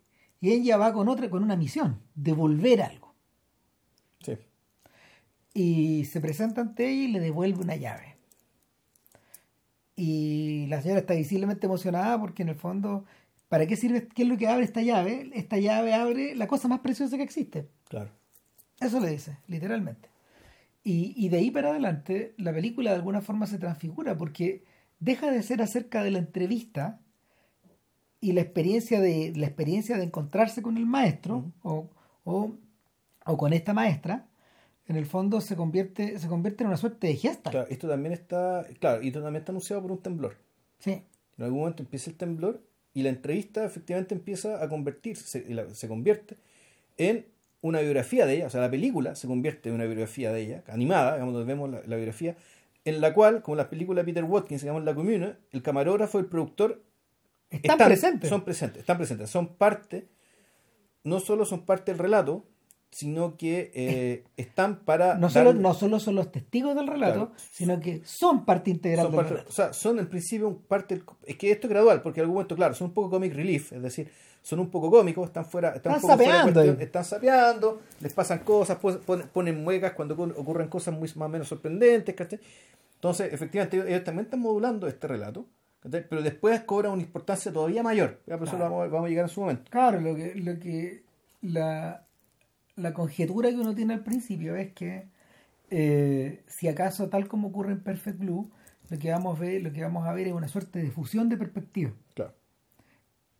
va 0.79 0.93
con 0.93 1.07
otra, 1.09 1.29
con 1.29 1.43
una 1.43 1.55
misión, 1.55 2.01
devolver 2.13 2.81
algo. 2.83 3.15
Sí. 4.21 4.37
Y 5.53 6.05
se 6.05 6.21
presenta 6.21 6.61
ante 6.61 6.87
ella 6.87 7.03
y 7.03 7.11
le 7.11 7.19
devuelve 7.19 7.61
una 7.61 7.75
llave. 7.75 8.14
Y 9.95 10.67
la 10.67 10.81
señora 10.81 11.01
está 11.01 11.13
visiblemente 11.13 11.65
emocionada 11.65 12.19
porque 12.19 12.43
en 12.43 12.49
el 12.49 12.55
fondo, 12.55 13.05
¿para 13.47 13.65
qué 13.65 13.75
sirve? 13.75 14.07
¿Qué 14.07 14.23
es 14.23 14.29
lo 14.29 14.37
que 14.37 14.47
abre 14.47 14.65
esta 14.65 14.81
llave? 14.81 15.29
Esta 15.33 15.57
llave 15.57 15.93
abre 15.93 16.35
la 16.35 16.47
cosa 16.47 16.67
más 16.67 16.79
preciosa 16.79 17.17
que 17.17 17.23
existe. 17.23 17.69
Claro. 17.87 18.11
Eso 18.79 18.99
le 18.99 19.09
dice, 19.09 19.37
literalmente. 19.47 20.09
Y, 20.83 21.13
y 21.15 21.29
de 21.29 21.37
ahí 21.37 21.51
para 21.51 21.69
adelante, 21.69 22.33
la 22.37 22.53
película 22.53 22.91
de 22.91 22.97
alguna 22.97 23.21
forma 23.21 23.47
se 23.47 23.57
transfigura 23.57 24.17
porque 24.17 24.63
deja 24.99 25.31
de 25.31 25.41
ser 25.43 25.61
acerca 25.61 26.03
de 26.03 26.11
la 26.11 26.19
entrevista 26.19 26.99
y 28.19 28.33
la 28.33 28.41
experiencia 28.41 28.99
de, 28.99 29.33
la 29.35 29.45
experiencia 29.45 29.97
de 29.97 30.03
encontrarse 30.03 30.61
con 30.61 30.77
el 30.77 30.85
maestro 30.85 31.51
o, 31.63 31.89
o, 32.23 32.55
o 33.25 33.37
con 33.37 33.53
esta 33.53 33.73
maestra. 33.73 34.27
En 34.87 34.95
el 34.97 35.05
fondo 35.05 35.41
se 35.41 35.55
convierte, 35.55 36.19
se 36.19 36.27
convierte 36.27 36.63
en 36.63 36.67
una 36.67 36.77
suerte 36.77 37.07
de 37.07 37.15
gesta. 37.15 37.51
Claro, 37.51 37.67
esto 37.69 37.87
también 37.87 38.13
está, 38.13 38.65
claro, 38.79 39.01
y 39.01 39.07
esto 39.07 39.21
también 39.21 39.41
está 39.41 39.51
anunciado 39.51 39.81
por 39.81 39.91
un 39.91 39.99
temblor. 39.99 40.37
Sí, 40.79 41.03
En 41.37 41.43
algún 41.43 41.59
momento 41.59 41.81
empieza 41.81 42.09
el 42.09 42.17
temblor 42.17 42.61
y 42.93 43.01
la 43.03 43.09
entrevista 43.09 43.65
efectivamente 43.65 44.13
empieza 44.13 44.63
a 44.63 44.69
convertirse, 44.69 45.43
se, 45.73 45.87
convierte 45.87 46.37
en 46.97 47.25
una 47.61 47.81
biografía 47.81 48.25
de 48.25 48.35
ella, 48.35 48.47
o 48.47 48.49
sea, 48.49 48.61
la 48.61 48.69
película 48.69 49.15
se 49.15 49.27
convierte 49.27 49.69
en 49.69 49.75
una 49.75 49.85
biografía 49.85 50.31
de 50.31 50.41
ella, 50.41 50.63
animada, 50.67 51.13
digamos, 51.13 51.33
donde 51.33 51.51
vemos 51.51 51.69
la, 51.69 51.81
la 51.85 51.95
biografía, 51.95 52.37
en 52.85 53.01
la 53.01 53.13
cual, 53.13 53.41
como 53.41 53.55
la 53.55 53.69
película 53.69 54.01
de 54.01 54.05
Peter 54.05 54.23
Watkins, 54.23 54.61
digamos, 54.61 54.83
La 54.83 54.93
Comune, 54.93 55.35
el 55.51 55.63
camarógrafo, 55.63 56.19
el 56.19 56.27
productor, 56.27 56.83
están, 57.49 57.77
presentes. 57.77 58.29
Son 58.29 58.43
presentes, 58.43 58.81
están 58.81 58.97
presentes, 58.97 59.29
son 59.29 59.55
parte, 59.55 60.07
no 61.03 61.19
solo 61.19 61.45
son 61.45 61.65
parte 61.65 61.91
del 61.91 61.99
relato, 61.99 62.45
sino 62.91 63.35
que 63.35 63.71
eh, 63.75 64.23
están 64.37 64.79
para... 64.85 65.15
no, 65.17 65.29
solo, 65.29 65.53
no 65.53 65.73
solo 65.73 65.99
son 65.99 66.15
los 66.15 66.31
testigos 66.31 66.75
del 66.75 66.87
relato, 66.87 67.27
Claro. 67.27 67.31
sino 67.51 67.79
que 67.81 68.01
son 68.05 68.45
parte 68.45 68.71
integral 68.71 69.05
son 69.07 69.11
del 69.11 69.17
parte- 69.17 69.33
relato. 69.33 69.49
o 69.49 69.53
sea, 69.53 69.73
son 69.73 69.99
en 69.99 70.07
principio 70.07 70.47
un 70.47 70.61
parte 70.61 70.95
del- 70.95 71.03
es 71.25 71.35
que 71.35 71.51
esto 71.51 71.67
es 71.67 71.71
gradual 71.71 72.01
porque 72.01 72.21
en 72.21 72.23
algún 72.23 72.35
momento 72.35 72.55
claro 72.55 72.73
son 72.73 72.87
un 72.87 72.93
poco 72.93 73.09
comic 73.09 73.33
relief 73.33 73.73
es 73.73 73.81
decir 73.81 74.09
son 74.41 74.59
un 74.59 74.69
poco 74.69 74.89
cómicos 74.91 75.25
están 75.25 75.43
fuera 75.45 75.69
están, 75.69 75.95
Están 75.95 75.95
un 75.95 76.01
poco 76.17 76.23
fuera 76.23 76.43
cuestión, 76.43 76.81
están 76.81 77.03
sapeando 77.03 77.81
les 77.99 78.13
pasan 78.13 78.39
cosas 78.39 78.77
ponen, 78.77 79.27
ponen 79.33 79.61
muecas 79.63 79.91
cuando 79.93 80.15
ocur- 80.15 80.33
ocurren 80.37 80.67
cosas 80.69 80.93
muy 80.93 81.09
más 81.15 81.25
o 81.25 81.29
menos 81.29 81.47
sorprendentes 81.49 82.15
¿cachai? 82.15 82.39
entonces 82.93 83.33
efectivamente 83.33 83.75
ellos, 83.77 83.89
ellos 83.89 84.03
también 84.05 84.25
están 84.25 84.39
modulando 84.39 84.87
este 84.87 85.05
relato 85.07 85.45
¿cachai? 85.81 86.07
pero 86.07 86.21
después 86.21 86.61
cobra 86.61 86.91
una 86.91 87.01
importancia 87.01 87.51
todavía 87.51 87.83
mayor 87.83 88.21
ya 88.25 88.37
por 88.37 88.47
eso 88.47 88.55
Claro. 88.55 88.71
vamos, 88.75 88.91
vamos 88.91 89.07
a 89.07 89.09
llegar 89.09 89.25
en 89.25 89.29
su 89.29 89.41
momento 89.41 89.69
Claro, 89.69 89.99
lo 89.99 90.15
que, 90.15 90.33
lo 90.35 90.57
que 90.59 91.03
la, 91.41 92.05
la 92.75 92.93
conjetura 92.93 93.49
que 93.49 93.57
uno 93.57 93.75
tiene 93.75 93.93
al 93.93 94.03
principio 94.03 94.55
es 94.55 94.73
que 94.73 95.07
eh, 95.69 96.43
si 96.47 96.67
acaso 96.67 97.09
tal 97.09 97.27
como 97.27 97.47
ocurre 97.49 97.71
en 97.71 97.81
Perfect 97.81 98.19
Blue, 98.19 98.51
lo 98.89 98.99
que 98.99 99.11
vamos 99.11 99.37
a 99.37 99.41
ver, 99.41 99.61
lo 99.63 99.71
que 99.73 99.81
vamos 99.81 100.07
a 100.07 100.13
ver 100.13 100.27
es 100.27 100.33
una 100.33 100.47
suerte 100.47 100.79
de 100.79 100.91
fusión 100.91 101.29
de 101.29 101.37
perspectivas. 101.37 101.93
claro 102.13 102.33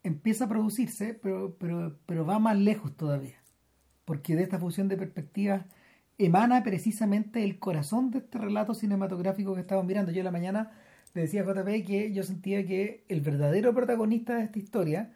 Empieza 0.04 0.46
a 0.46 0.50
producirse, 0.50 1.16
pero, 1.16 1.56
pero, 1.60 1.98
pero 2.06 2.26
va 2.26 2.38
más 2.40 2.58
lejos 2.58 2.96
todavía. 2.96 3.42
Porque 4.06 4.36
de 4.36 4.44
esta 4.44 4.60
fusión 4.60 4.88
de 4.88 4.98
perspectivas 4.98 5.66
emana 6.18 6.64
precisamente 6.64 7.44
el 7.44 7.60
corazón 7.60 8.12
de 8.12 8.20
este 8.20 8.38
relato 8.38 8.74
cinematográfico 8.74 9.56
que 9.56 9.62
estamos 9.62 9.86
mirando. 9.86 10.12
Yo 10.12 10.20
en 10.20 10.26
la 10.26 10.32
mañana 10.32 10.72
le 11.14 11.22
decía 11.22 11.42
a 11.42 11.46
JP 11.46 11.86
que 11.86 12.14
yo 12.14 12.24
sentía 12.24 12.66
que 12.66 13.04
el 13.10 13.22
verdadero 13.22 13.74
protagonista 13.74 14.36
de 14.36 14.44
esta 14.44 14.60
historia 14.60 15.14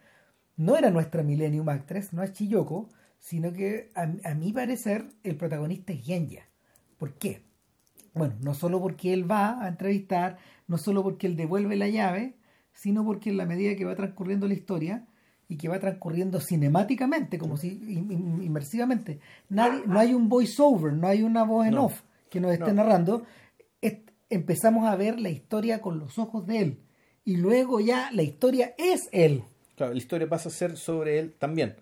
no 0.56 0.76
era 0.76 0.90
nuestra 0.90 1.22
Millennium 1.22 1.68
Actress, 1.68 2.12
no 2.12 2.22
es 2.22 2.32
Chiyoko, 2.32 2.88
sino 3.20 3.52
que 3.52 3.90
a, 3.94 4.12
a 4.28 4.34
mi 4.34 4.52
parecer 4.52 5.06
el 5.22 5.36
protagonista 5.36 5.92
es 5.92 6.04
Genya. 6.04 6.48
¿Por 6.98 7.14
qué? 7.14 7.42
Bueno, 8.14 8.34
no 8.42 8.54
solo 8.54 8.80
porque 8.80 9.12
él 9.12 9.30
va 9.30 9.62
a 9.62 9.68
entrevistar, 9.68 10.38
no 10.66 10.78
solo 10.78 11.02
porque 11.04 11.28
él 11.28 11.36
devuelve 11.36 11.76
la 11.76 11.88
llave, 11.88 12.34
sino 12.72 13.04
porque 13.04 13.30
en 13.30 13.36
la 13.36 13.46
medida 13.46 13.76
que 13.76 13.84
va 13.84 13.94
transcurriendo 13.94 14.48
la 14.48 14.54
historia 14.54 15.06
y 15.48 15.56
que 15.56 15.68
va 15.68 15.78
transcurriendo 15.78 16.40
cinemáticamente, 16.40 17.38
como 17.38 17.56
si 17.56 17.68
inmersivamente, 17.68 19.20
nadie, 19.48 19.82
no 19.86 19.98
hay 19.98 20.14
un 20.14 20.28
voiceover, 20.28 20.92
no 20.92 21.06
hay 21.06 21.22
una 21.22 21.44
voz 21.44 21.66
en 21.66 21.74
No. 21.74 21.84
off 21.86 22.02
que 22.30 22.40
nos 22.40 22.52
esté 22.52 22.68
No. 22.72 22.74
narrando, 22.74 23.24
empezamos 24.30 24.86
a 24.86 24.94
ver 24.96 25.18
la 25.20 25.28
historia 25.28 25.80
con 25.80 25.98
los 25.98 26.18
ojos 26.18 26.46
de 26.46 26.60
él 26.60 26.78
y 27.24 27.36
luego 27.36 27.80
ya 27.80 28.10
la 28.12 28.22
historia 28.22 28.74
es 28.78 29.08
él. 29.12 29.42
claro 29.76 29.92
la 29.92 29.98
historia 29.98 30.28
pasa 30.28 30.48
a 30.48 30.52
ser 30.52 30.76
sobre 30.76 31.18
él 31.18 31.34
también 31.38 31.74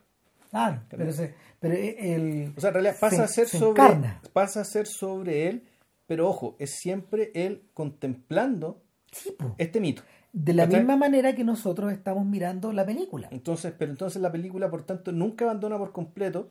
Claro, 0.51 0.80
pero, 0.88 1.12
se- 1.12 1.34
pero 1.61 1.74
el, 1.74 2.53
O 2.57 2.61
sea, 2.61 2.68
en 2.68 2.74
realidad 2.74 2.96
pasa 3.01 3.16
se- 3.16 3.22
a 3.22 3.28
ser 3.28 3.49
se 3.49 3.59
sobre 3.59 3.82
encarna. 3.82 4.20
pasa 4.32 4.61
a 4.62 4.64
ser 4.64 4.86
sobre 4.86 5.49
él, 5.49 5.62
pero 6.07 6.28
ojo, 6.28 6.57
es 6.59 6.70
siempre 6.70 7.30
él 7.34 7.62
contemplando 7.74 8.80
Sí, 9.12 9.34
este 9.59 9.80
mito. 9.80 10.03
de 10.32 10.53
la 10.55 10.64
¿Cachai? 10.64 10.80
misma 10.80 10.96
manera 10.96 11.34
que 11.34 11.44
nosotros 11.44 11.92
estamos 11.92 12.24
mirando 12.26 12.72
la 12.72 12.84
película. 12.86 13.28
Entonces, 13.30 13.72
pero 13.78 13.90
entonces 13.90 14.20
la 14.22 14.30
película, 14.32 14.70
por 14.70 14.84
tanto, 14.84 15.12
nunca 15.12 15.44
abandona 15.46 15.78
por 15.78 15.92
completo 15.92 16.51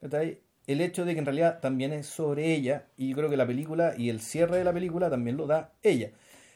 ¿cachai? 0.00 0.40
el 0.66 0.80
hecho 0.80 1.04
de 1.04 1.12
que 1.14 1.20
en 1.20 1.24
realidad 1.26 1.60
también 1.60 1.92
es 1.92 2.06
sobre 2.06 2.52
ella, 2.54 2.86
y 2.96 3.08
yo 3.10 3.16
creo 3.16 3.30
que 3.30 3.36
la 3.38 3.46
película 3.46 3.94
y 3.96 4.10
el 4.10 4.20
cierre 4.20 4.58
de 4.58 4.64
la 4.64 4.72
película 4.72 5.08
también 5.10 5.36
lo 5.36 5.46
da 5.46 5.72
ella. 5.82 6.10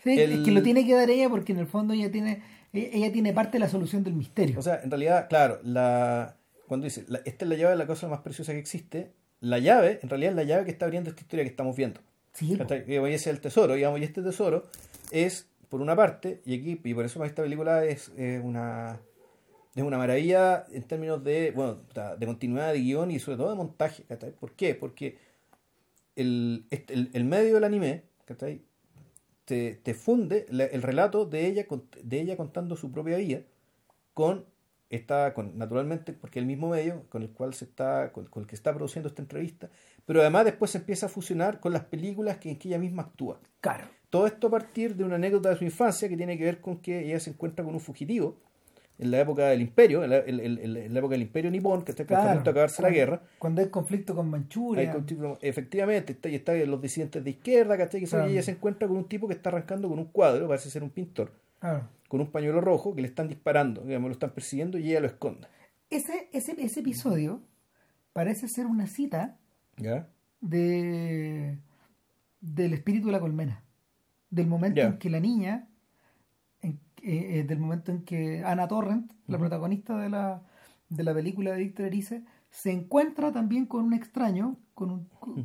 Sí, 0.04 0.18
El- 0.20 0.32
Es 0.32 0.38
que 0.40 0.50
lo 0.50 0.62
tiene 0.62 0.84
que 0.86 0.94
dar 0.94 1.08
ella 1.10 1.28
porque 1.30 1.52
en 1.52 1.58
el 1.60 1.66
fondo 1.66 1.94
ella 1.94 2.10
tiene 2.10 2.42
ella 2.74 2.88
ella 2.92 3.12
tiene 3.12 3.32
parte 3.34 3.52
de 3.52 3.58
la 3.60 3.68
solución 3.68 4.02
del 4.04 4.14
misterio. 4.14 4.58
O 4.58 4.62
sea, 4.62 4.80
en 4.82 4.90
realidad, 4.90 5.28
claro, 5.28 5.60
la 5.62 6.36
cuando 6.68 6.84
dice, 6.84 7.04
la- 7.08 7.20
esta 7.24 7.44
es 7.44 7.48
la 7.48 7.56
llave 7.56 7.70
de 7.72 7.76
la 7.78 7.86
cosa 7.86 8.08
más 8.08 8.20
preciosa 8.20 8.52
que 8.52 8.58
existe, 8.58 9.12
la 9.40 9.58
llave, 9.58 9.98
en 10.02 10.08
realidad 10.08 10.30
es 10.32 10.36
la 10.36 10.44
llave 10.44 10.64
que 10.64 10.70
está 10.70 10.84
abriendo 10.86 11.10
esta 11.10 11.22
historia 11.22 11.44
que 11.44 11.50
estamos 11.50 11.76
viendo. 11.76 12.00
sí, 12.32 12.56
ese 12.86 13.14
es 13.14 13.26
el 13.26 13.40
tesoro, 13.40 13.74
digamos, 13.74 14.00
y 14.00 14.04
este 14.04 14.22
tesoro 14.22 14.64
es, 15.10 15.48
por 15.68 15.80
una 15.80 15.94
parte, 15.96 16.40
y 16.46 16.58
aquí, 16.58 16.80
y 16.84 16.94
por 16.94 17.04
eso 17.04 17.22
esta 17.24 17.42
película 17.42 17.84
es, 17.84 18.10
eh, 18.16 18.40
una 18.42 19.00
es 19.74 19.82
una 19.82 19.96
maravilla 19.96 20.66
en 20.70 20.82
términos 20.82 21.24
de, 21.24 21.50
bueno, 21.52 21.80
de 22.18 22.26
continuidad 22.26 22.72
de 22.74 22.80
guion 22.80 23.10
y 23.10 23.18
sobre 23.18 23.38
todo 23.38 23.48
de 23.50 23.56
montaje, 23.56 24.02
¿cachai? 24.04 24.32
¿Por 24.32 24.52
qué? 24.52 24.74
Porque 24.74 25.16
el, 26.16 26.66
este- 26.70 26.92
el, 26.94 27.10
el 27.14 27.24
medio 27.24 27.54
del 27.54 27.64
anime, 27.64 28.04
¿cachai? 28.26 28.62
Te, 29.46 29.74
te 29.76 29.94
funde 29.94 30.44
la- 30.50 30.66
el 30.66 30.82
relato 30.82 31.24
de 31.24 31.46
ella, 31.46 31.66
de 32.02 32.20
ella 32.20 32.36
contando 32.36 32.76
su 32.76 32.92
propia 32.92 33.16
vida 33.16 33.40
con 34.14 34.44
está 34.96 35.32
con, 35.34 35.56
naturalmente, 35.58 36.12
porque 36.12 36.38
es 36.38 36.42
el 36.42 36.46
mismo 36.46 36.68
medio 36.70 37.04
con 37.08 37.22
el 37.22 37.30
cual 37.30 37.54
se 37.54 37.64
está, 37.64 38.12
con, 38.12 38.26
con 38.26 38.42
el 38.42 38.46
que 38.48 38.54
está 38.54 38.72
produciendo 38.74 39.08
esta 39.08 39.22
entrevista, 39.22 39.68
pero 40.06 40.20
además 40.20 40.44
después 40.44 40.70
se 40.70 40.78
empieza 40.78 41.06
a 41.06 41.08
fusionar 41.08 41.60
con 41.60 41.72
las 41.72 41.84
películas 41.84 42.36
que, 42.38 42.50
en 42.50 42.56
que 42.58 42.68
ella 42.68 42.78
misma 42.78 43.02
actúa. 43.02 43.40
Claro. 43.60 43.86
Todo 44.10 44.26
esto 44.26 44.48
a 44.48 44.50
partir 44.50 44.94
de 44.96 45.04
una 45.04 45.14
anécdota 45.16 45.48
de 45.50 45.56
su 45.56 45.64
infancia 45.64 46.08
que 46.08 46.16
tiene 46.16 46.36
que 46.36 46.44
ver 46.44 46.60
con 46.60 46.78
que 46.78 47.06
ella 47.06 47.18
se 47.20 47.30
encuentra 47.30 47.64
con 47.64 47.74
un 47.74 47.80
fugitivo 47.80 48.36
en 48.98 49.10
la 49.10 49.20
época 49.20 49.46
del 49.48 49.62
imperio, 49.62 50.04
en 50.04 50.10
la, 50.10 50.18
en- 50.18 50.38
en- 50.38 50.76
en 50.76 50.92
la 50.92 50.98
época 50.98 51.12
del 51.12 51.22
imperio 51.22 51.50
nipón, 51.50 51.82
que 51.82 51.92
está, 51.92 52.02
a 52.02 52.34
punto 52.34 52.44
de 52.44 52.50
acabarse 52.50 52.82
la 52.82 52.90
guerra. 52.90 53.22
Cuando 53.38 53.62
hay 53.62 53.68
conflicto 53.68 54.14
con 54.14 54.28
Manchuria. 54.28 54.82
Hay 54.90 54.94
conflicto- 54.94 55.38
efectivamente, 55.40 56.12
está, 56.12 56.28
y 56.28 56.34
está 56.34 56.54
los 56.54 56.80
disidentes 56.80 57.24
de 57.24 57.30
izquierda, 57.30 57.76
¿cachai? 57.78 58.00
Que 58.02 58.06
Claro. 58.06 58.28
y 58.28 58.32
ella 58.32 58.42
se 58.42 58.50
encuentra 58.50 58.86
con 58.86 58.98
un 58.98 59.08
tipo 59.08 59.26
que 59.26 59.34
está 59.34 59.48
arrancando 59.48 59.88
con 59.88 59.98
un 59.98 60.04
cuadro, 60.06 60.46
parece 60.46 60.68
ser 60.70 60.82
un 60.82 60.90
pintor, 60.90 61.32
Claro. 61.62 61.88
con 62.08 62.20
un 62.20 62.30
pañuelo 62.30 62.60
rojo, 62.60 62.94
que 62.94 63.00
le 63.02 63.08
están 63.08 63.28
disparando, 63.28 63.80
digamos, 63.82 64.08
lo 64.08 64.12
están 64.12 64.32
persiguiendo 64.34 64.76
y 64.78 64.90
ella 64.90 65.00
lo 65.00 65.06
esconde. 65.06 65.46
Ese, 65.88 66.28
ese, 66.32 66.54
ese 66.62 66.80
episodio 66.80 67.40
parece 68.12 68.48
ser 68.48 68.66
una 68.66 68.86
cita 68.86 69.38
¿Ya? 69.78 70.08
de 70.40 71.58
del 72.40 72.74
espíritu 72.74 73.06
de 73.06 73.12
la 73.12 73.20
colmena. 73.20 73.62
Del 74.28 74.46
momento 74.48 74.80
Ya. 74.80 74.88
en 74.88 74.98
que 74.98 75.08
la 75.08 75.20
niña, 75.20 75.68
en- 76.60 76.80
eh, 77.02 77.38
eh, 77.38 77.44
del 77.44 77.58
momento 77.60 77.92
en 77.92 78.02
que 78.02 78.42
Ana 78.44 78.66
Torrent, 78.68 79.12
la 79.28 79.38
protagonista 79.38 79.96
de 79.98 80.08
la, 80.10 80.42
de 80.88 81.04
la 81.04 81.14
película 81.14 81.52
de 81.52 81.58
Víctor 81.58 81.86
Erice, 81.86 82.24
se 82.50 82.72
encuentra 82.72 83.30
también 83.32 83.66
con 83.66 83.84
un 83.84 83.92
extraño, 83.94 84.56
con 84.74 84.90
un, 84.90 85.04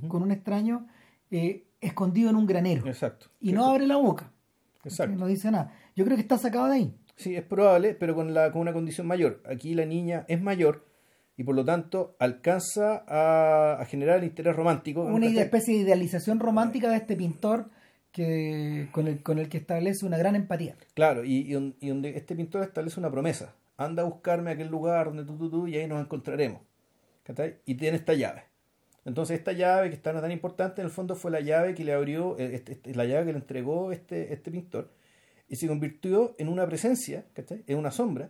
con 0.09 0.23
un 0.23 0.31
extraño 0.31 0.87
eh, 1.31 1.67
escondido 1.79 2.29
en 2.31 2.35
un 2.35 2.47
granero. 2.47 2.87
Exacto. 2.87 3.27
Y 3.39 3.51
no 3.53 3.65
abre 3.65 3.85
la 3.85 3.97
boca. 3.97 4.31
Exacto. 4.83 5.15
No 5.15 5.27
dice 5.27 5.51
nada. 5.51 5.71
Yo 5.97 6.05
creo 6.05 6.15
que 6.15 6.21
está 6.21 6.37
sacado 6.37 6.67
de 6.67 6.75
ahí. 6.75 6.93
Sí, 7.17 7.35
es 7.35 7.43
probable, 7.43 7.93
pero 7.95 8.15
con, 8.15 8.33
la, 8.33 8.51
con 8.51 8.61
una 8.61 8.71
condición 8.71 9.07
mayor. 9.07 9.41
Aquí 9.45 9.73
la 9.73 9.85
niña 9.85 10.23
es 10.29 10.39
mayor 10.41 10.85
y 11.35 11.43
por 11.43 11.55
lo 11.55 11.65
tanto 11.65 12.15
alcanza 12.19 13.03
a, 13.07 13.81
a 13.81 13.85
generar 13.85 14.19
el 14.19 14.23
interés 14.25 14.55
romántico. 14.55 15.01
Una 15.03 15.25
¿cachai? 15.27 15.43
especie 15.43 15.73
de 15.75 15.81
idealización 15.81 16.39
romántica 16.39 16.89
de 16.89 16.97
este 16.97 17.15
pintor 17.15 17.65
que 18.11 18.87
con 18.91 19.07
el, 19.07 19.21
con 19.23 19.37
el 19.39 19.49
que 19.49 19.57
establece 19.57 20.05
una 20.05 20.17
gran 20.17 20.35
empatía. 20.35 20.75
Claro, 20.93 21.23
y, 21.25 21.37
y 21.39 21.51
don- 21.53 21.75
y 21.79 21.89
donde 21.89 22.15
este 22.15 22.35
pintor 22.35 22.63
establece 22.63 22.99
una 22.99 23.11
promesa. 23.11 23.53
Anda 23.77 24.03
a 24.03 24.05
buscarme 24.05 24.51
a 24.51 24.53
aquel 24.53 24.69
lugar 24.69 25.07
donde 25.07 25.25
tú, 25.25 25.37
tú, 25.37 25.49
tú, 25.49 25.67
y 25.67 25.75
ahí 25.77 25.87
nos 25.87 25.99
encontraremos. 26.01 26.61
Y 27.65 27.75
tiene 27.75 27.97
esta 27.97 28.13
llave. 28.13 28.43
Entonces 29.05 29.37
esta 29.37 29.51
llave 29.53 29.89
que 29.89 29.95
está 29.95 30.13
no 30.13 30.21
tan 30.21 30.31
importante, 30.31 30.81
en 30.81 30.85
el 30.85 30.91
fondo 30.91 31.15
fue 31.15 31.31
la 31.31 31.39
llave 31.41 31.73
que 31.75 31.83
le 31.83 31.93
abrió, 31.93 32.37
eh, 32.39 32.51
este- 32.55 32.73
este- 32.73 32.95
la 32.95 33.05
llave 33.05 33.25
que 33.27 33.31
le 33.33 33.39
entregó 33.39 33.91
este, 33.91 34.33
este 34.33 34.51
pintor, 34.51 34.89
y 35.49 35.55
se 35.55 35.67
convirtió 35.67 36.35
en 36.37 36.49
una 36.49 36.65
presencia, 36.65 37.25
¿cachai? 37.33 37.63
En 37.67 37.77
una 37.77 37.91
sombra, 37.91 38.29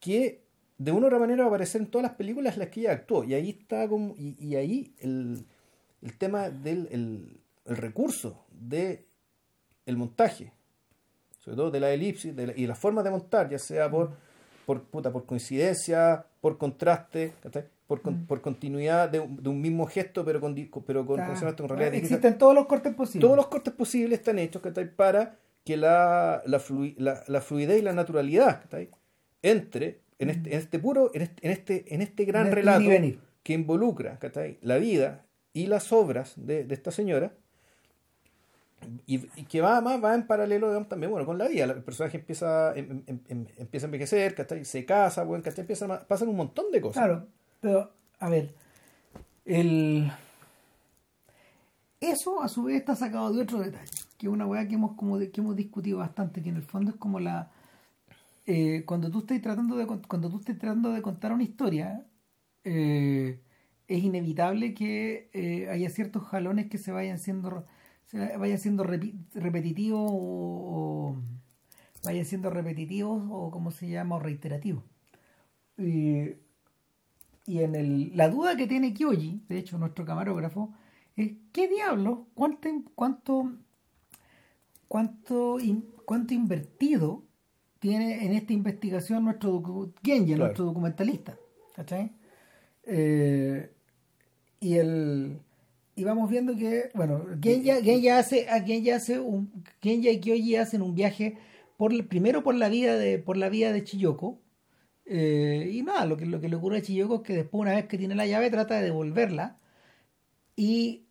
que 0.00 0.42
de 0.78 0.90
una 0.92 1.04
u 1.04 1.06
otra 1.06 1.18
manera 1.18 1.40
va 1.42 1.46
a 1.46 1.48
aparecer 1.48 1.80
en 1.82 1.86
todas 1.88 2.02
las 2.04 2.14
películas 2.16 2.54
en 2.54 2.60
las 2.60 2.68
que 2.70 2.80
ella 2.80 2.92
actuó. 2.92 3.22
Y 3.24 3.34
ahí 3.34 3.50
está 3.50 3.86
como, 3.88 4.14
y, 4.16 4.36
y 4.38 4.56
ahí 4.56 4.94
el, 4.98 5.44
el 6.00 6.18
tema 6.18 6.50
del 6.50 6.88
el, 6.90 7.40
el 7.66 7.76
recurso 7.76 8.44
de 8.50 9.04
el 9.86 9.96
montaje, 9.96 10.52
sobre 11.38 11.56
todo 11.56 11.70
de 11.70 11.80
la 11.80 11.90
elipsis 11.92 12.34
de 12.34 12.46
la- 12.48 12.56
y 12.56 12.66
las 12.66 12.78
formas 12.78 13.04
de 13.04 13.10
montar, 13.10 13.48
ya 13.50 13.58
sea 13.58 13.90
por, 13.90 14.12
por, 14.66 14.82
puta, 14.84 15.12
por 15.12 15.26
coincidencia, 15.26 16.24
por 16.40 16.56
contraste, 16.58 17.34
¿cachai? 17.42 17.64
por, 17.86 18.00
con- 18.00 18.26
por 18.26 18.40
continuidad 18.40 19.08
de 19.10 19.20
un, 19.20 19.42
de 19.42 19.48
un 19.50 19.60
mismo 19.60 19.86
gesto, 19.86 20.24
pero 20.24 20.40
con, 20.40 20.54
pero 20.86 21.04
con. 21.06 21.16
Con 21.68 21.68
realidad 21.76 21.92
distinta. 21.92 22.14
Existen 22.16 22.38
todos 22.38 22.54
los 22.54 22.66
cortes 22.66 22.94
posibles. 22.94 23.20
Todos 23.20 23.36
los 23.36 23.46
cortes 23.48 23.74
posibles 23.74 24.18
están 24.20 24.38
hechos 24.38 24.62
¿cachai? 24.62 24.90
para 24.96 25.36
que 25.64 25.76
la, 25.76 26.42
la, 26.46 26.58
flui- 26.58 26.94
la, 26.98 27.22
la 27.28 27.40
fluidez 27.40 27.78
y 27.78 27.82
la 27.82 27.92
naturalidad 27.92 28.64
entre 29.42 30.00
en 30.18 30.30
este, 30.30 30.52
en 30.52 30.58
este 30.58 30.78
puro, 30.78 31.10
en 31.14 31.22
este, 31.22 31.46
en 31.46 31.52
este, 31.52 31.94
en 31.94 32.02
este 32.02 32.24
gran 32.24 32.42
En 32.42 32.48
este 32.48 32.54
relato 32.56 32.88
venir. 32.88 33.18
que 33.42 33.52
involucra 33.54 34.18
¿cachai? 34.18 34.58
la 34.62 34.76
vida 34.78 35.24
y 35.52 35.66
las 35.66 35.92
obras 35.92 36.34
de, 36.36 36.64
de 36.64 36.74
esta 36.74 36.90
señora 36.90 37.32
y, 39.06 39.26
y 39.40 39.44
que 39.44 39.60
va 39.60 39.80
más 39.80 40.02
va 40.02 40.14
en 40.14 40.26
paralelo 40.26 40.66
digamos, 40.68 40.88
también 40.88 41.10
bueno 41.12 41.24
con 41.26 41.38
la 41.38 41.46
vida 41.46 41.64
el 41.64 41.82
personaje 41.84 42.16
empieza 42.18 42.72
em- 42.76 43.02
em- 43.06 43.20
em- 43.28 43.46
empieza 43.56 43.86
a 43.86 43.88
envejecer 43.88 44.34
¿cachai? 44.34 44.64
se 44.64 44.84
casa 44.84 45.22
bueno, 45.24 45.42
¿cachai? 45.44 45.60
Empiezan 45.62 45.90
a- 45.92 46.00
pasan 46.00 46.28
un 46.28 46.36
montón 46.36 46.70
de 46.72 46.80
cosas 46.80 47.04
Claro, 47.04 47.26
pero 47.60 47.92
a 48.18 48.28
ver, 48.28 48.52
el 49.44 50.10
eso 52.00 52.42
a 52.42 52.48
su 52.48 52.64
vez 52.64 52.76
está 52.76 52.96
sacado 52.96 53.32
de 53.32 53.42
otro 53.42 53.60
detalle, 53.60 53.90
que 54.22 54.28
es 54.28 54.32
una 54.32 54.46
weá 54.46 54.68
que 54.68 54.76
hemos 54.76 54.92
como 54.96 55.18
discutido 55.18 55.98
bastante, 55.98 56.42
que 56.42 56.50
en 56.50 56.56
el 56.56 56.62
fondo 56.62 56.92
es 56.92 56.96
como 56.96 57.20
la 57.20 57.50
eh, 58.46 58.84
cuando 58.86 59.10
tú 59.10 59.20
estás 59.20 59.40
tratando 59.42 59.76
de 59.76 59.86
cuando 59.86 60.30
tú 60.30 60.38
estés 60.38 60.58
tratando 60.58 60.92
de 60.92 61.02
contar 61.02 61.32
una 61.32 61.42
historia 61.44 62.06
eh, 62.64 63.40
es 63.88 64.04
inevitable 64.04 64.74
que 64.74 65.30
eh, 65.32 65.68
haya 65.70 65.90
ciertos 65.90 66.24
jalones 66.24 66.68
que 66.68 66.78
se 66.78 66.92
vayan 66.92 67.18
siendo 67.18 67.66
se 68.06 68.36
vayan 68.36 68.58
siendo 68.58 68.84
repetitivos 68.84 70.10
o, 70.12 71.16
o 71.16 71.16
vayan 72.04 72.24
siendo 72.24 72.50
repetitivos 72.50 73.22
o 73.30 73.50
como 73.50 73.70
se 73.72 73.88
llama 73.90 74.16
o 74.16 74.20
reiterativos 74.20 74.84
y, 75.78 76.34
y 77.46 77.60
en 77.60 77.74
el, 77.74 78.16
la 78.16 78.28
duda 78.28 78.56
que 78.56 78.66
tiene 78.66 78.94
Kyoji, 78.94 79.42
de 79.48 79.58
hecho 79.58 79.78
nuestro 79.78 80.04
camarógrafo, 80.04 80.72
es 81.16 81.32
¿qué 81.52 81.68
diablos? 81.68 82.20
¿Cuánto, 82.34 82.68
cuánto, 82.94 83.52
cuánto, 84.92 85.58
in- 85.58 85.86
cuánto 86.04 86.34
invertido 86.34 87.24
tiene 87.78 88.26
en 88.26 88.34
esta 88.34 88.52
investigación 88.52 89.24
nuestro 89.24 89.48
docu- 89.58 89.94
Genji, 90.04 90.34
Claro. 90.34 90.44
nuestro 90.44 90.64
documentalista? 90.66 91.38
¿Cachai? 91.74 92.12
Eh, 92.84 93.70
y 94.60 94.74
el 94.74 95.38
y 95.96 96.04
vamos 96.04 96.28
viendo 96.30 96.54
que 96.56 96.90
bueno 96.94 97.24
Genya, 97.40 97.76
Genya 97.82 98.18
hace 98.18 98.48
a 98.50 98.60
Genya 98.60 98.96
hace 98.96 99.18
un 99.18 99.50
Genya 99.80 100.10
y 100.10 100.20
Kyoji 100.20 100.56
hacen 100.56 100.82
un 100.82 100.94
viaje 100.94 101.38
por 101.78 101.90
primero 102.06 102.42
por 102.42 102.54
la 102.54 102.68
vida 102.68 102.96
de 102.98 103.18
por 103.18 103.36
la 103.38 103.48
vida 103.48 103.72
de 103.72 103.84
Chiyoko 103.84 104.38
eh, 105.06 105.70
y 105.72 105.82
nada 105.82 106.04
lo 106.06 106.16
que 106.18 106.26
lo 106.26 106.40
que 106.40 106.48
le 106.50 106.56
ocurre 106.56 106.78
a 106.78 106.82
Chiyoko 106.82 107.16
es 107.16 107.22
que 107.22 107.34
después 107.34 107.60
una 107.62 107.74
vez 107.74 107.86
que 107.86 107.96
tiene 107.98 108.14
la 108.14 108.26
llave 108.26 108.50
trata 108.50 108.74
de 108.76 108.84
devolverla 108.84 109.58
y 110.56 111.06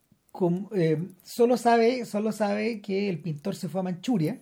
eh, 0.74 0.98
solo 1.24 1.58
sabe 1.58 2.06
solo 2.06 2.32
sabe 2.32 2.82
que 2.82 3.10
el 3.10 3.20
pintor 3.20 3.56
se 3.56 3.68
fue 3.70 3.82
a 3.82 3.84
Manchuria 3.84 4.40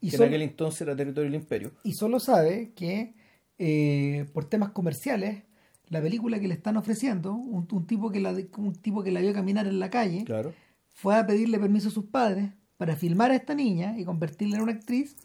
y 0.00 0.10
que 0.10 0.16
solo- 0.16 0.28
en 0.28 0.34
aquel 0.34 0.42
entonces 0.42 0.80
era 0.82 0.94
territorio 0.96 1.30
del 1.30 1.40
imperio. 1.40 1.72
y 1.84 1.92
solo 1.94 2.20
sabe 2.20 2.72
que 2.74 3.14
eh, 3.58 4.26
por 4.32 4.44
temas 4.44 4.70
comerciales 4.70 5.42
la 5.88 6.00
película 6.00 6.38
que 6.38 6.46
le 6.48 6.54
están 6.54 6.76
ofreciendo 6.76 7.32
un, 7.34 7.66
un 7.70 7.86
tipo 7.86 8.10
que 8.10 8.20
la 8.20 8.30
un 8.58 8.74
tipo 8.74 9.02
que 9.02 9.10
la 9.10 9.20
vio 9.20 9.32
caminar 9.32 9.66
en 9.66 9.80
la 9.80 9.90
calle 9.90 10.24
claro. 10.24 10.52
fue 10.92 11.16
a 11.16 11.26
pedirle 11.26 11.58
permiso 11.58 11.88
a 11.88 11.92
sus 11.92 12.04
padres 12.06 12.50
para 12.76 12.94
filmar 12.94 13.30
a 13.32 13.36
esta 13.36 13.54
niña 13.54 13.98
y 13.98 14.04
convertirla 14.04 14.56
en 14.56 14.62
una 14.62 14.72
actriz 14.72 15.16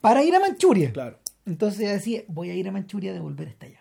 para 0.00 0.24
ir 0.24 0.34
a 0.34 0.40
Manchuria. 0.40 0.92
Claro. 0.92 1.18
Entonces 1.44 1.80
ella 1.80 1.92
decía 1.92 2.22
voy 2.28 2.50
a 2.50 2.54
ir 2.54 2.66
a 2.68 2.72
Manchuria 2.72 3.12
a 3.12 3.14
devolver 3.14 3.46
esta 3.48 3.66
llave 3.66 3.78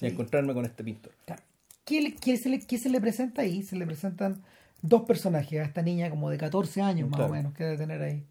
y 0.00 0.06
a 0.06 0.08
encontrarme 0.08 0.54
con 0.54 0.64
este 0.64 0.82
pintor. 0.82 1.12
Claro. 1.26 1.42
¿Qué, 1.84 2.00
le- 2.00 2.14
qué 2.14 2.36
se 2.36 2.48
le, 2.48 2.60
qué 2.60 2.78
se 2.78 2.88
le 2.88 3.00
presenta 3.00 3.42
ahí? 3.42 3.62
Se 3.62 3.76
le 3.76 3.86
presentan 3.86 4.42
dos 4.82 5.02
personajes 5.02 5.60
a 5.60 5.64
esta 5.64 5.82
niña 5.82 6.08
como 6.10 6.30
de 6.30 6.38
14 6.38 6.80
años 6.82 7.08
más 7.10 7.18
Claro. 7.18 7.32
o 7.32 7.36
menos 7.36 7.54
que 7.54 7.64
debe 7.64 7.76
tener 7.76 8.02
ahí. 8.02 8.24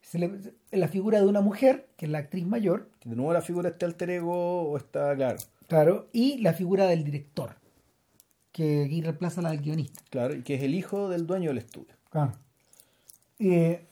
Se 0.00 0.18
le- 0.18 0.32
la 0.72 0.88
figura 0.88 1.20
de 1.20 1.26
una 1.26 1.40
mujer, 1.40 1.88
que 1.96 2.06
es 2.06 2.10
la 2.12 2.18
actriz 2.18 2.46
mayor, 2.46 2.90
de 3.04 3.14
nuevo 3.16 3.32
la 3.32 3.42
figura 3.42 3.68
está 3.68 3.86
alter 3.86 4.10
ego 4.10 4.62
o 4.62 4.76
está 4.76 5.14
claro 5.14 5.38
claro, 5.68 6.08
y 6.12 6.38
la 6.38 6.52
figura 6.54 6.86
del 6.86 7.04
director, 7.04 7.54
que 8.52 8.84
aquí 8.84 9.00
reemplaza 9.00 9.40
a 9.40 9.44
la 9.44 9.50
del 9.52 9.60
guionista. 9.62 10.02
claro 10.10 10.34
y 10.34 10.42
que 10.42 10.54
es 10.56 10.62
el 10.62 10.74
hijo 10.74 11.08
del 11.08 11.26
dueño 11.26 11.48
del 11.50 11.58
estudio 11.58 11.94
Claro. 12.10 12.32
Eh, 13.38 13.84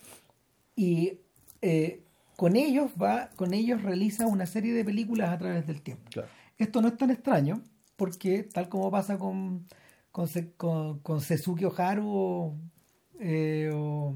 y 0.76 1.18
eh, 1.62 2.02
con 2.36 2.56
ellos 2.56 2.90
va, 3.00 3.30
con 3.36 3.54
ellos 3.54 3.82
realiza 3.82 4.26
una 4.26 4.46
serie 4.46 4.72
de 4.72 4.84
películas 4.84 5.30
a 5.30 5.38
través 5.38 5.66
del 5.66 5.80
tiempo. 5.82 6.04
claro 6.10 6.28
Esto 6.58 6.82
no 6.82 6.88
es 6.88 6.96
tan 6.96 7.10
extraño, 7.10 7.62
porque 8.00 8.44
tal 8.44 8.68
como 8.70 8.90
pasa 8.90 9.18
con, 9.18 9.66
con, 10.10 10.26
con, 10.56 10.98
con 11.00 11.20
Sesuke 11.20 11.66
Oharu 11.66 12.08
o, 12.08 12.56
eh, 13.20 13.70
o- 13.74 14.14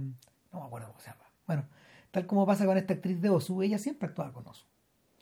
No 0.53 0.61
me 0.61 0.67
acuerdo 0.67 0.89
cómo 0.89 1.01
se 1.01 1.11
llama. 1.11 1.25
Bueno, 1.47 1.65
tal 2.11 2.27
como 2.27 2.47
pasa 2.47 2.65
con 2.65 2.79
esta 2.79 2.95
actriz 2.95 3.21
de 3.21 3.29
Osu, 3.29 3.61
ella 3.63 3.77
siempre 3.79 4.09
actuaba 4.09 4.33
con 4.33 4.47
Osu. 4.47 4.65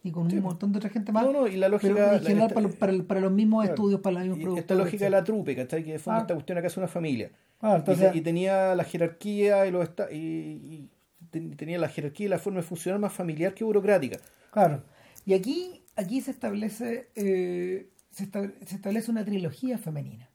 Y 0.05 0.11
con 0.13 0.31
Sí. 0.31 0.37
un 0.37 0.45
montón 0.45 0.71
de 0.73 0.79
otra 0.79 0.91
gente 0.91 1.11
más. 1.13 1.25
No, 1.25 1.33
no, 1.33 1.47
y 1.49 1.57
la 1.57 1.69
lógica- 1.69 1.95
pero 1.95 2.13
en 2.15 2.23
general 2.23 2.43
esta- 2.49 2.55
para, 2.55 2.67
los- 2.69 2.77
para 2.77 2.93
para 3.05 3.21
los 3.21 3.33
mismos 3.33 3.63
Claro. 3.65 3.75
estudios, 3.75 4.01
para 4.01 4.15
los 4.15 4.23
mismos 4.23 4.39
Y 4.39 4.43
productores. 4.43 4.65
esta 4.65 4.75
lógica 4.85 5.05
de 5.07 5.11
la 5.11 5.25
trupe, 5.25 5.57
¿cachai? 5.57 5.85
Que 5.85 5.93
de 5.93 5.99
fondo 5.99 6.19
Ah. 6.19 6.23
esta 6.23 6.35
cuestión 6.35 6.59
acá 6.59 6.67
es 6.69 6.77
una 6.77 6.89
familia. 6.89 7.31
Y 7.63 7.67
entonces, 7.67 8.15
y, 8.17 8.21
tenía 8.21 8.75
la 8.75 8.85
jerarquía 8.85 9.67
y, 9.67 9.71
los 9.73 9.89
y, 10.11 10.17
y 10.17 10.89
ten- 11.31 11.57
tenía 11.57 11.79
la 11.79 11.89
jerarquía 11.89 12.27
y 12.27 12.29
la 12.29 12.39
forma 12.39 12.59
de 12.61 12.67
funcionar 12.67 13.01
más 13.01 13.13
familiar 13.13 13.55
que 13.55 13.65
burocrática. 13.65 14.19
Claro. 14.53 14.83
Y 15.25 15.35
aquí, 15.35 15.83
aquí 15.97 16.21
se 16.21 16.31
establece 16.33 17.09
eh, 17.15 17.89
se, 18.13 18.25
esta- 18.25 18.43
se 18.67 18.75
establece 18.77 19.11
una 19.11 19.25
trilogía 19.25 19.79
femenina. 19.79 20.29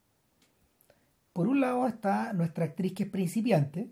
Por 1.33 1.47
un 1.47 1.61
lado 1.61 1.87
está 1.87 2.33
nuestra 2.33 2.65
actriz 2.65 2.93
que 2.93 3.03
es 3.03 3.09
principiante, 3.09 3.89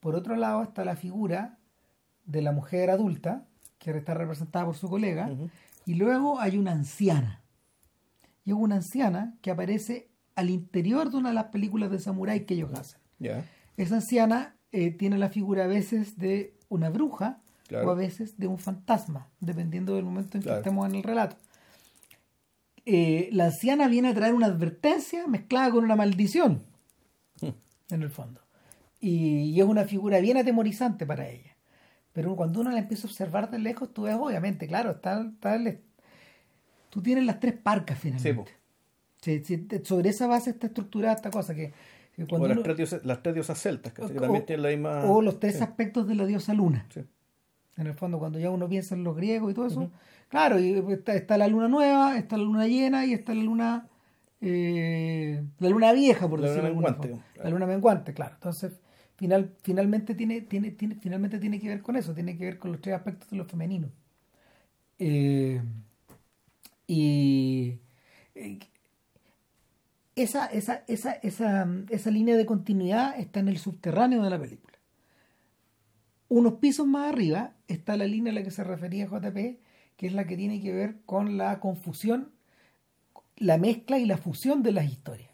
por 0.00 0.14
otro 0.14 0.36
lado 0.36 0.62
está 0.62 0.84
la 0.84 0.96
figura 0.96 1.58
de 2.24 2.42
la 2.42 2.52
mujer 2.52 2.90
adulta, 2.90 3.44
que 3.78 3.90
está 3.90 4.14
representada 4.14 4.64
por 4.66 4.76
su 4.76 4.88
colega, 4.88 5.28
y 5.86 5.94
luego 5.94 6.38
hay 6.40 6.56
una 6.56 6.70
anciana. 6.72 7.42
Y 8.44 8.50
es 8.50 8.56
una 8.56 8.76
anciana 8.76 9.34
que 9.42 9.50
aparece 9.50 10.08
al 10.36 10.50
interior 10.50 11.10
de 11.10 11.16
una 11.16 11.30
de 11.30 11.34
las 11.34 11.46
películas 11.46 11.90
de 11.90 11.98
samurái 11.98 12.44
que 12.46 12.54
ellos 12.54 12.72
hacen. 12.78 13.00
Esa 13.76 13.96
anciana 13.96 14.54
eh, 14.70 14.90
tiene 14.92 15.18
la 15.18 15.28
figura 15.28 15.64
a 15.64 15.66
veces 15.66 16.16
de 16.18 16.54
una 16.68 16.90
bruja 16.90 17.40
o 17.86 17.90
a 17.90 17.94
veces 17.94 18.38
de 18.38 18.46
un 18.46 18.58
fantasma, 18.58 19.28
dependiendo 19.40 19.94
del 19.96 20.04
momento 20.04 20.36
en 20.38 20.42
que 20.44 20.48
estemos 20.58 20.88
en 20.88 20.94
el 20.96 21.02
relato. 21.02 21.36
Eh, 22.84 23.28
la 23.32 23.46
anciana 23.46 23.88
viene 23.88 24.08
a 24.08 24.14
traer 24.14 24.34
una 24.34 24.46
advertencia 24.46 25.26
mezclada 25.26 25.70
con 25.70 25.84
una 25.84 25.96
maldición, 25.96 26.62
hmm. 27.40 27.94
en 27.94 28.02
el 28.02 28.10
fondo. 28.10 28.40
Y, 29.00 29.58
es 29.60 29.66
una 29.66 29.84
figura 29.84 30.20
bien 30.20 30.36
atemorizante 30.36 31.06
para 31.06 31.28
ella. 31.28 31.56
Pero 32.12 32.36
cuando 32.36 32.60
uno 32.60 32.70
la 32.70 32.78
empieza 32.78 33.06
a 33.06 33.10
observar 33.10 33.50
de 33.50 33.58
lejos, 33.58 33.92
tú 33.92 34.02
ves, 34.02 34.16
obviamente, 34.18 34.66
claro, 34.66 34.92
está, 34.92 35.22
está 35.22 35.58
tú 36.90 37.02
tienes 37.02 37.24
las 37.24 37.40
tres 37.40 37.54
parcas 37.54 37.98
finalmente. 37.98 38.52
sobre 39.84 40.10
esa 40.10 40.26
base 40.26 40.50
está 40.50 40.66
estructurada 40.66 41.14
esta 41.14 41.30
cosa 41.30 41.54
que, 41.54 41.72
cuando 42.28 42.48
las, 42.48 42.62
tres 43.22 43.34
diosas, 43.34 43.58
celtas, 43.58 43.92
que, 43.94 44.02
también 44.02 44.44
tienen 44.44 44.62
la 44.62 44.68
misma... 44.68 45.04
O 45.04 45.22
los 45.22 45.40
tres 45.40 45.62
aspectos 45.62 46.06
de 46.06 46.14
la 46.14 46.26
diosa 46.26 46.52
luna. 46.52 46.86
En 47.76 47.86
el 47.86 47.94
fondo, 47.94 48.18
cuando 48.18 48.38
ya 48.38 48.50
uno 48.50 48.68
piensa 48.68 48.94
en 48.94 49.02
los 49.02 49.16
griegos 49.16 49.50
y 49.50 49.54
todo 49.54 49.66
eso, 49.66 49.90
claro, 50.32 50.58
y 50.58 50.82
está, 51.08 51.36
la 51.36 51.46
luna 51.46 51.68
nueva, 51.68 52.16
está 52.16 52.38
la 52.38 52.44
luna 52.44 52.66
llena 52.66 53.04
y 53.04 53.12
está 53.12 53.34
la 53.34 53.42
luna... 53.42 53.86
Eh, 54.40 55.44
la 55.58 55.68
luna 55.68 55.92
vieja, 55.92 56.26
por 56.26 56.40
decirlo 56.40 56.62
de 56.62 56.68
alguna 56.68 56.94
forma. 56.94 57.22
La 57.36 57.50
luna 57.50 57.66
menguante, 57.66 58.14
claro. 58.14 58.34
Entonces, 58.36 58.80
final, 59.16 59.54
finalmente, 59.62 60.14
tiene, 60.14 60.40
tiene, 60.40 60.70
tiene, 60.70 60.94
finalmente 60.94 61.38
tiene 61.38 61.60
que 61.60 61.68
ver 61.68 61.82
con 61.82 61.96
eso, 61.96 62.14
tiene 62.14 62.38
que 62.38 62.46
ver 62.46 62.58
con 62.58 62.72
los 62.72 62.80
tres 62.80 62.96
aspectos 62.96 63.28
de 63.28 63.36
lo 63.36 63.44
femenino. 63.44 63.90
Eh, 64.98 65.60
y 66.86 67.78
eh, 68.34 68.58
esa, 70.16 70.46
esa, 70.46 70.82
esa, 70.88 71.12
esa, 71.12 71.68
esa 71.90 72.10
línea 72.10 72.38
de 72.38 72.46
continuidad 72.46 73.20
está 73.20 73.40
en 73.40 73.48
el 73.48 73.58
subterráneo 73.58 74.22
de 74.24 74.30
la 74.30 74.40
película. 74.40 74.78
Unos 76.28 76.54
pisos 76.54 76.86
más 76.86 77.12
arriba 77.12 77.52
está 77.68 77.98
la 77.98 78.06
línea 78.06 78.32
a 78.32 78.34
la 78.34 78.42
que 78.42 78.50
se 78.50 78.64
refería 78.64 79.04
JP, 79.04 79.58
que 80.02 80.08
es 80.08 80.14
la 80.14 80.26
que 80.26 80.36
tiene 80.36 80.60
que 80.60 80.72
ver 80.72 80.96
con 81.06 81.38
la 81.38 81.60
confusión, 81.60 82.32
la 83.36 83.56
mezcla 83.56 84.00
y 84.00 84.04
la 84.04 84.18
fusión 84.18 84.64
de 84.64 84.72
las 84.72 84.90
historias. 84.90 85.30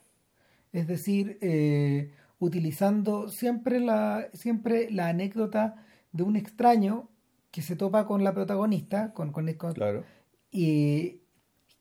Es 0.73 0.87
decir, 0.87 1.39
eh, 1.41 2.13
utilizando 2.39 3.31
siempre 3.31 3.81
la, 3.81 4.29
siempre 4.35 4.91
la 4.91 5.09
anécdota 5.09 5.87
de 6.13 6.23
un 6.23 6.37
extraño 6.37 7.09
que 7.51 7.63
se 7.63 7.77
topa 7.77 8.05
con 8.05 8.23
la 8.25 8.35
protagonista, 8.35 9.15
con, 9.15 9.33
con, 9.33 9.47
claro. 9.73 10.05
y, 10.51 11.23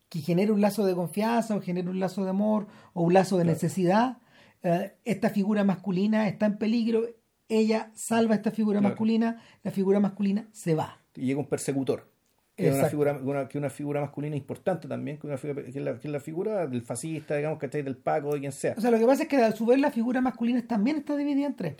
que 0.08 0.20
genere 0.20 0.54
un 0.54 0.62
lazo 0.62 0.86
de 0.86 0.96
confianza 0.96 1.58
o 1.58 1.62
genere 1.62 1.90
un 1.90 2.00
lazo 2.00 2.24
de 2.24 2.30
amor 2.30 2.68
o 2.94 3.02
un 3.04 3.14
lazo 3.14 3.38
de 3.38 3.44
necesidad. 3.44 4.20
Eh, 4.64 4.96
esta 5.04 5.30
figura 5.30 5.66
masculina 5.66 6.30
está 6.30 6.46
en 6.46 6.58
peligro, 6.58 7.04
ella 7.50 7.92
salva 7.96 8.36
a 8.36 8.38
esta 8.38 8.52
figura 8.52 8.80
masculina, 8.80 9.42
la 9.62 9.72
figura 9.72 10.00
masculina 10.00 10.48
se 10.54 10.74
va. 10.74 11.02
Y 11.16 11.26
llega 11.26 11.42
un 11.42 11.50
persecutor. 11.50 12.16
Que 12.58 12.70
es 12.70 12.76
una 12.76 12.89
figura, 12.89 13.20
una, 13.24 13.47
que 13.47 13.58
una 13.60 13.70
figura 13.70 14.01
masculina 14.01 14.36
importante 14.36 14.88
también, 14.88 15.20
que, 15.20 15.28
una 15.28 15.38
figura, 15.38 15.62
que, 15.62 15.70
es 15.70 15.76
la, 15.76 15.99
que, 15.99 16.08
es 16.08 16.12
la, 16.12 16.20
figura 16.20 16.66
del 16.66 16.82
fascista, 16.82 17.36
digamos, 17.36 17.60
que 17.60 17.68
del 17.68 17.95
Paco, 17.95 18.34
de 18.34 18.39
quien 18.39 18.51
sea. 18.51 18.74
O 18.76 18.82
sea, 18.82 18.89
lo 18.89 18.97
que 18.97 19.05
pasa 19.05 19.24
es 19.24 19.30
que 19.30 19.38
a 19.38 19.51
su 19.51 19.68
vez 19.68 19.80
la 19.80 19.91
figura 19.91 20.22
masculina 20.22 20.66
también 20.66 20.97
está 20.97 21.16
dividida 21.16 21.45
en 21.45 21.55
tres. 21.55 21.76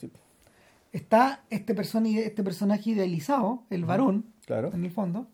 Está 0.92 1.44
este, 1.50 1.74
persona, 1.74 2.10
este 2.10 2.44
personaje 2.44 2.92
idealizado, 2.92 3.64
el 3.72 3.86
varón, 3.86 4.26
claro. 4.46 4.72
en 4.72 4.86
el 4.86 4.92
fondo. 4.92 5.28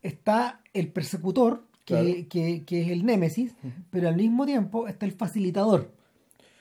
Está 0.00 0.62
el 0.72 0.88
persecutor, 0.88 1.64
que, 1.84 2.64
es 2.66 2.88
el 2.88 3.04
némesis, 3.04 3.54
pero 3.90 4.08
al 4.08 4.16
mismo 4.16 4.46
tiempo 4.46 4.88
está 4.88 5.04
el 5.04 5.12
facilitador. 5.12 5.90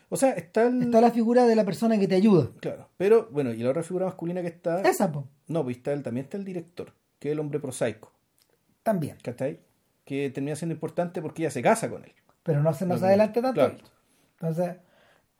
O 0.09 0.17
sea, 0.17 0.31
está 0.31 0.67
Está 0.67 1.01
la 1.01 1.11
figura 1.11 1.45
de 1.45 1.55
la 1.55 1.63
persona 1.63 1.97
que 1.97 2.07
te 2.07 2.15
ayuda. 2.15 2.49
Claro, 2.59 2.89
pero 2.97 3.29
bueno, 3.31 3.53
y 3.53 3.57
la 3.57 3.69
otra 3.69 3.83
figura 3.83 4.07
masculina 4.07 4.41
que 4.41 4.47
está... 4.47 4.81
Esa, 4.81 5.11
po. 5.11 5.27
No, 5.47 5.63
pues 5.63 5.77
está 5.77 5.93
el, 5.93 6.03
también 6.03 6.25
está 6.25 6.37
el 6.37 6.45
director, 6.45 6.93
que 7.19 7.29
es 7.29 7.33
el 7.33 7.39
hombre 7.39 7.59
prosaico. 7.59 8.11
También. 8.83 9.17
¿Cachai? 9.21 9.59
Que 10.05 10.29
termina 10.29 10.55
siendo 10.55 10.73
importante 10.73 11.21
porque 11.21 11.43
ella 11.43 11.51
se 11.51 11.61
casa 11.61 11.89
con 11.89 12.03
él. 12.03 12.13
Pero 12.43 12.63
no 12.63 12.73
se 12.73 12.85
nos 12.85 13.03
adelante 13.03 13.41
tanto. 13.41 13.75
Entonces, 14.39 14.77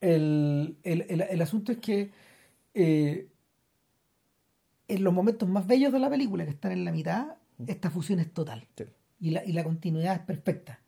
el, 0.02 0.78
el, 0.84 1.42
asunto 1.42 1.72
es 1.72 1.78
que 1.80 2.12
eh, 2.74 3.28
en 4.88 5.04
los 5.04 5.14
momentos 5.14 5.48
más 5.48 5.66
bellos 5.66 5.92
de 5.92 6.00
la 6.00 6.10
película, 6.10 6.44
que 6.44 6.52
están 6.52 6.74
en 6.74 6.86
la 6.86 6.92
mitad, 6.92 7.36
esta 7.66 7.90
fusión 7.90 8.20
es 8.20 8.32
total. 8.34 8.68
Sí 8.78 8.86
y 9.20 9.32
la, 9.32 9.46
y 9.46 9.52
la 9.52 9.64
continuidad 9.64 10.16
es 10.16 10.22
perfecta. 10.22 10.80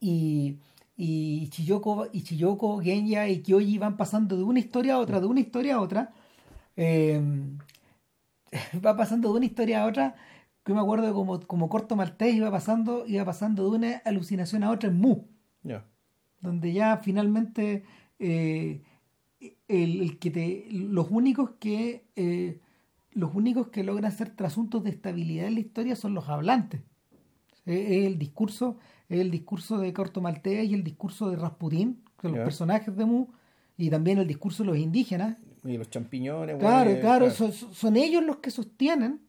Y, 0.00 0.58
y 0.96 1.48
Chiyoko, 1.50 2.08
y 2.12 2.22
Chiyoko, 2.22 2.80
Genya 2.80 3.28
y 3.28 3.42
Kyoji 3.42 3.78
van 3.78 3.96
pasando 3.96 4.36
de 4.36 4.42
una 4.42 4.58
historia 4.58 4.94
a 4.94 4.98
otra, 4.98 5.20
de 5.20 5.26
una 5.26 5.40
historia 5.40 5.76
a 5.76 5.80
otra. 5.80 6.12
Eh, 6.76 7.20
va 8.84 8.96
pasando 8.96 9.30
de 9.30 9.36
una 9.36 9.46
historia 9.46 9.82
a 9.82 9.86
otra. 9.86 10.16
Que 10.64 10.74
me 10.74 10.80
acuerdo 10.80 11.14
como, 11.14 11.40
como 11.40 11.68
corto 11.68 11.96
maltés 11.96 12.34
iba 12.34 12.50
pasando, 12.50 13.06
iba 13.06 13.24
pasando 13.24 13.70
de 13.70 13.76
una 13.76 13.96
alucinación 14.04 14.62
a 14.64 14.70
otra 14.70 14.90
en 14.90 15.00
Mu. 15.00 15.24
Donde 16.40 16.72
ya 16.72 16.98
finalmente 16.98 17.84
eh, 18.18 18.82
el, 19.66 20.18
que 20.18 20.30
te, 20.30 20.66
los 20.70 21.10
únicos 21.10 21.52
que 21.58 22.06
eh, 22.16 22.60
los 23.12 23.34
únicos 23.34 23.68
que 23.68 23.82
logran 23.82 24.04
hacer 24.04 24.30
trasuntos 24.30 24.84
de 24.84 24.90
estabilidad 24.90 25.46
en 25.46 25.54
la 25.54 25.60
historia 25.60 25.96
son 25.96 26.14
los 26.14 26.28
hablantes 26.28 26.82
es 27.68 28.06
el 28.06 28.18
discurso, 28.18 28.78
el 29.08 29.30
discurso 29.30 29.78
de 29.78 29.92
Corto 29.92 30.20
Maltea 30.20 30.62
y 30.64 30.74
el 30.74 30.84
discurso 30.84 31.30
de 31.30 31.36
Rasputín, 31.36 32.02
de 32.22 32.30
los 32.30 32.38
personajes 32.38 32.96
de 32.96 33.04
Mu, 33.04 33.26
y 33.76 33.90
también 33.90 34.18
el 34.18 34.26
discurso 34.26 34.62
de 34.62 34.68
los 34.68 34.78
indígenas. 34.78 35.38
Y 35.64 35.76
los 35.76 35.90
champiñones. 35.90 36.56
Claro, 36.58 37.00
claro, 37.00 37.30
son, 37.30 37.96
ellos 37.96 38.22
los 38.24 38.36
que 38.38 38.50
sostienen 38.50 39.20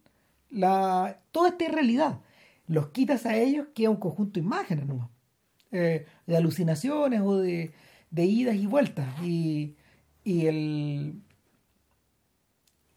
la, 0.50 1.22
toda 1.32 1.50
esta 1.50 1.68
realidad. 1.68 2.20
Los 2.68 2.90
quitas 2.90 3.26
a 3.26 3.36
ellos, 3.36 3.68
queda 3.74 3.90
un 3.90 3.98
conjunto 3.98 4.40
de 4.40 4.46
imágenes 4.46 4.86
nomás, 4.86 5.10
eh, 5.72 6.06
de 6.28 6.38
alucinaciones 6.38 7.22
o 7.22 7.38
de, 7.38 7.74
idas 8.12 8.56
y 8.56 8.66
vueltas. 8.68 9.08
Y, 9.24 9.76
y 10.24 10.46
el 10.46 11.22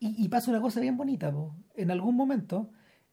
y, 0.05 0.28
pasa 0.28 0.51
una 0.51 0.61
cosa 0.61 0.80
bien 0.80 0.97
bonita, 0.97 1.33
en 1.76 1.91
algún 1.93 2.16
momento 2.16 2.72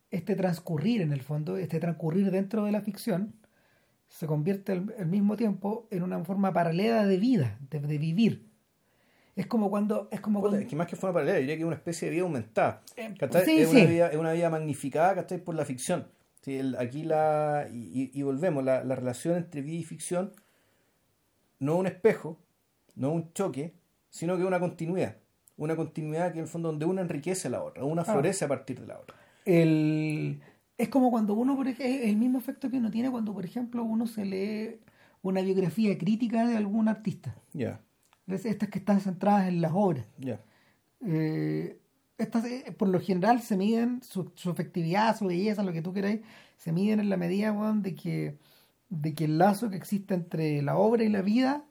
este 0.10 0.36
transcurrir 0.36 1.02
en 1.02 1.14
el 1.14 1.22
fondo, 1.22 1.58
este 1.58 1.80
transcurrir 1.80 2.32
dentro 2.32 2.66
de 2.66 2.72
la 2.72 2.82
ficción, 2.82 3.36
se 4.08 4.26
convierte 4.26 4.72
al, 4.72 5.06
mismo 5.06 5.38
tiempo 5.38 5.88
en 5.92 6.02
una 6.02 6.24
forma 6.24 6.52
paralela 6.52 7.06
de 7.06 7.18
vida, 7.18 7.60
de, 7.70 7.98
vivir. 8.00 8.49
Es 9.40 9.48
como 9.48 9.70
cuando... 9.70 10.10
Es 10.12 10.20
como 10.20 10.44
que 10.52 10.76
más 10.76 10.88
que 10.88 10.96
forma 10.96 11.14
paralela, 11.14 11.40
diría 11.40 11.56
que 11.56 11.62
es 11.62 11.68
una 11.68 11.76
especie 11.76 12.08
de 12.08 12.16
vida 12.16 12.24
aumentada. 12.24 12.82
Eh, 12.98 13.14
es, 13.20 13.70
Una 13.70 13.86
vida, 13.86 14.08
es 14.10 14.18
una 14.18 14.34
vida 14.34 14.50
magnificada 14.50 15.26
por 15.46 15.56
la 15.56 15.64
ficción. 15.64 16.08
aquí 16.78 17.04
la... 17.04 17.68
Y, 17.72 18.22
volvemos, 18.22 18.64
la, 18.64 18.84
relación 18.84 19.38
entre 19.38 19.62
vida 19.62 19.78
y 19.78 19.84
ficción 19.84 20.34
no 21.60 21.76
es 21.76 21.80
un 21.80 21.88
espejo, 21.88 22.38
no 22.96 23.10
es 23.10 23.16
un 23.16 23.34
choque, 23.34 23.74
sino 24.10 24.36
que 24.36 24.42
es 24.42 24.48
una 24.48 24.60
continuidad. 24.60 25.16
Una 25.56 25.76
continuidad 25.76 26.34
que 26.34 26.40
en 26.40 26.44
el 26.44 26.50
fondo 26.50 26.70
donde 26.70 26.86
una 26.86 27.02
enriquece 27.02 27.48
a 27.48 27.52
la 27.52 27.64
otra, 27.64 27.84
una 27.84 28.04
florece 28.04 28.46
a 28.46 28.48
partir 28.48 28.80
de 28.80 28.88
la 28.88 29.00
otra 29.00 29.16
el, 29.46 30.42
es 30.78 30.90
como 30.90 31.12
cuando 31.12 31.34
uno, 31.34 31.56
por 31.56 31.68
ejemplo, 31.68 31.86
el 31.86 32.18
mismo 32.18 32.38
efecto 32.38 32.70
que 32.70 32.78
uno 32.78 32.92
tiene 32.92 33.10
cuando, 33.10 33.34
por 33.34 33.46
ejemplo, 33.46 33.84
uno 33.84 34.08
se 34.08 34.26
lee 34.26 34.80
una 35.22 35.42
biografía 35.42 35.98
crítica 35.98 36.48
de 36.48 36.56
algún 36.56 36.88
artista. 36.88 37.36
Ya. 37.54 37.82
Estas 38.30 38.70
que 38.70 38.80
están 38.80 39.00
centradas 39.02 39.48
en 39.48 39.62
las 39.62 39.72
obras. 39.74 40.06
Eh, 41.06 41.80
estas, 42.18 42.46
eh, 42.46 42.76
por 42.78 42.90
lo 42.90 43.00
general, 43.00 43.42
se 43.42 43.58
miden 43.58 44.02
su, 44.04 44.32
efectividad, 44.52 45.18
su 45.18 45.26
belleza, 45.26 45.64
lo 45.64 45.72
que 45.72 45.82
tú 45.82 45.94
queráis, 45.94 46.22
se 46.58 46.72
miden 46.72 47.00
en 47.00 47.10
la 47.10 47.18
medida 47.18 47.54
de, 47.76 47.96
que, 47.96 48.38
de 48.90 49.16
que 49.16 49.26
el 49.26 49.38
lazo 49.38 49.70
que 49.70 49.78
existe 49.78 50.14
entre 50.14 50.62
la 50.62 50.78
obra 50.78 51.04
y 51.04 51.10
la 51.10 51.22
vida 51.22 51.64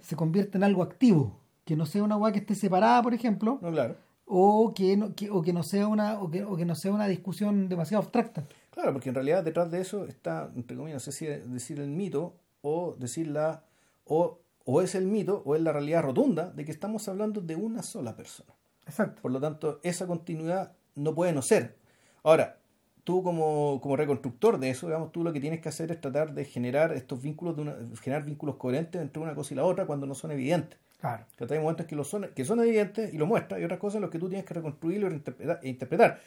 se 0.00 0.16
convierte 0.16 0.58
en 0.58 0.64
algo 0.64 0.82
activo. 0.82 1.38
Que 1.64 1.76
no 1.76 1.84
sea 1.84 2.02
una 2.02 2.14
agua 2.14 2.32
que 2.32 2.38
esté 2.38 2.54
separada, 2.54 3.02
por 3.02 3.14
ejemplo. 3.14 3.58
No, 3.60 3.70
claro 3.70 3.96
o 4.28 4.74
que 4.74 4.96
no, 4.96 5.14
que, 5.14 5.30
o 5.30 5.42
que 5.42 5.52
no 5.52 5.62
sea 5.62 5.88
una 5.88 6.20
o 6.20 6.30
que, 6.30 6.44
o 6.44 6.56
que, 6.56 6.64
no 6.64 6.74
sea 6.74 6.92
una 6.92 7.06
discusión 7.08 7.68
demasiado 7.68 8.02
abstracta. 8.02 8.46
Claro, 8.70 8.92
porque 8.92 9.08
en 9.08 9.14
realidad 9.14 9.42
detrás 9.42 9.70
de 9.70 9.80
eso 9.80 10.04
está, 10.04 10.50
entre 10.54 10.76
comillas, 10.76 10.96
no 10.96 11.12
sé 11.12 11.12
si 11.12 11.26
decir 11.26 11.80
el 11.80 11.88
mito 11.88 12.34
o 12.60 12.94
decir 12.98 13.28
la 13.28 13.64
o, 14.04 14.38
o 14.70 14.82
es 14.82 14.94
el 14.94 15.06
mito 15.06 15.42
o 15.46 15.56
es 15.56 15.62
la 15.62 15.72
realidad 15.72 16.02
rotunda 16.02 16.50
de 16.50 16.66
que 16.66 16.72
estamos 16.72 17.08
hablando 17.08 17.40
de 17.40 17.56
una 17.56 17.82
sola 17.82 18.14
persona. 18.14 18.52
Exacto. 18.86 19.22
Por 19.22 19.30
lo 19.30 19.40
tanto, 19.40 19.80
esa 19.82 20.06
continuidad 20.06 20.72
no 20.94 21.14
puede 21.14 21.32
no 21.32 21.40
ser. 21.40 21.78
Ahora, 22.22 22.58
tú 23.02 23.22
como, 23.22 23.80
como 23.80 23.96
reconstructor 23.96 24.58
de 24.58 24.68
eso, 24.68 24.86
digamos, 24.86 25.10
tú 25.10 25.24
lo 25.24 25.32
que 25.32 25.40
tienes 25.40 25.62
que 25.62 25.70
hacer 25.70 25.90
es 25.90 26.02
tratar 26.02 26.34
de 26.34 26.44
generar 26.44 26.92
estos 26.92 27.22
vínculos, 27.22 27.56
de 27.56 27.62
una, 27.62 27.76
generar 28.02 28.26
vínculos 28.26 28.56
coherentes 28.56 29.00
entre 29.00 29.22
una 29.22 29.34
cosa 29.34 29.54
y 29.54 29.56
la 29.56 29.64
otra 29.64 29.86
cuando 29.86 30.06
no 30.06 30.14
son 30.14 30.32
evidentes. 30.32 30.78
Claro. 31.00 31.24
Que 31.38 31.46
hay 31.50 31.60
momentos 31.60 31.86
que, 31.86 31.96
lo 31.96 32.04
son, 32.04 32.28
que 32.36 32.44
son 32.44 32.60
evidentes 32.60 33.14
y 33.14 33.16
lo 33.16 33.24
muestran, 33.24 33.62
y 33.62 33.64
otras 33.64 33.80
cosas 33.80 33.96
en 33.96 34.02
las 34.02 34.10
que 34.10 34.18
tú 34.18 34.28
tienes 34.28 34.44
que 34.44 34.52
reconstruirlo 34.52 35.08
e 35.08 35.66
interpretar. 35.66 36.20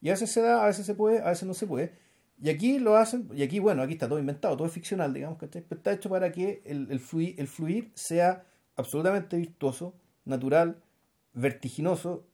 Y 0.00 0.10
a 0.10 0.12
veces 0.12 0.30
se 0.30 0.40
da, 0.40 0.62
a 0.62 0.68
veces 0.68 0.86
se 0.86 0.94
puede, 0.94 1.18
a 1.20 1.30
veces 1.30 1.48
no 1.48 1.54
se 1.54 1.66
puede. 1.66 1.94
Y 2.40 2.50
aquí 2.50 2.78
lo 2.78 2.96
hacen, 2.96 3.28
y 3.34 3.42
aquí, 3.42 3.58
bueno, 3.58 3.82
aquí 3.82 3.94
está 3.94 4.08
todo 4.08 4.18
inventado, 4.18 4.56
todo 4.56 4.68
es 4.68 4.72
ficcional, 4.72 5.12
digamos, 5.12 5.38
que 5.38 5.46
está 5.46 5.92
hecho 5.92 6.08
para 6.08 6.30
que 6.30 6.62
el, 6.64 6.86
el, 6.90 7.00
fluir, 7.00 7.34
el 7.38 7.48
fluir 7.48 7.90
sea 7.94 8.44
absolutamente 8.76 9.36
virtuoso, 9.36 9.94
natural, 10.24 10.76
vertiginoso, 11.34 12.24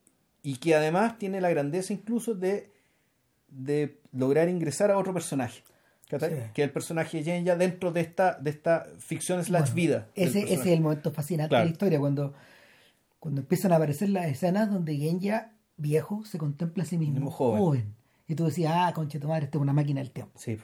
y 0.43 0.57
que 0.57 0.75
además 0.75 1.17
tiene 1.19 1.41
la 1.41 1.49
grandeza 1.49 1.95
incluso 1.95 2.35
de, 2.35 2.71
de 3.49 3.99
lograr 4.13 4.49
ingresar 4.51 4.91
a 4.91 4.99
otro 4.99 5.15
personaje. 5.15 5.63
Que 6.07 6.17
es 6.17 6.59
el 6.59 6.71
personaje 6.71 7.23
de 7.23 7.43
ya 7.43 7.57
dentro 7.57 7.91
de 7.91 8.03
esta, 8.03 8.39
de 8.39 8.51
esta 8.51 8.87
ficción 8.99 9.43
slash 9.43 9.73
vida. 9.73 10.09
Ese, 10.15 10.53
es 10.53 10.67
el 10.67 10.81
momento 10.81 11.11
fascinante 11.13 11.57
de 11.57 11.65
la 11.65 11.71
historia, 11.71 11.99
cuando, 11.99 12.35
cuando 13.19 13.41
empiezan 13.41 13.73
a 13.73 13.77
aparecer 13.77 14.11
las 14.11 14.27
escenas 14.27 14.71
donde 14.71 14.97
Genya, 14.97 15.55
viejo, 15.79 16.25
se 16.27 16.37
contempla 16.37 16.83
a 16.83 16.87
sí 16.87 16.99
mismo, 16.99 17.31
joven. 17.31 17.95
Y 18.27 18.35
tú 18.35 18.47
decías, 18.47 18.73
ah, 18.75 18.93
conche 18.95 19.19
tu 19.19 19.29
madre, 19.29 19.45
esto 19.47 19.59
es 19.59 19.63
una 19.63 19.73
máquina 19.73 20.01
del 20.01 20.11
tiempo. 20.11 20.39
Sí. 20.39 20.59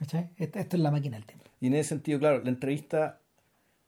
Esto, 0.00 0.18
es 0.58 0.74
la 0.74 0.90
máquina 0.90 1.16
del 1.16 1.26
tiempo. 1.26 1.44
Y 1.60 1.68
en 1.68 1.74
ese 1.74 1.90
sentido, 1.90 2.18
claro, 2.18 2.42
la 2.42 2.50
entrevista, 2.50 3.20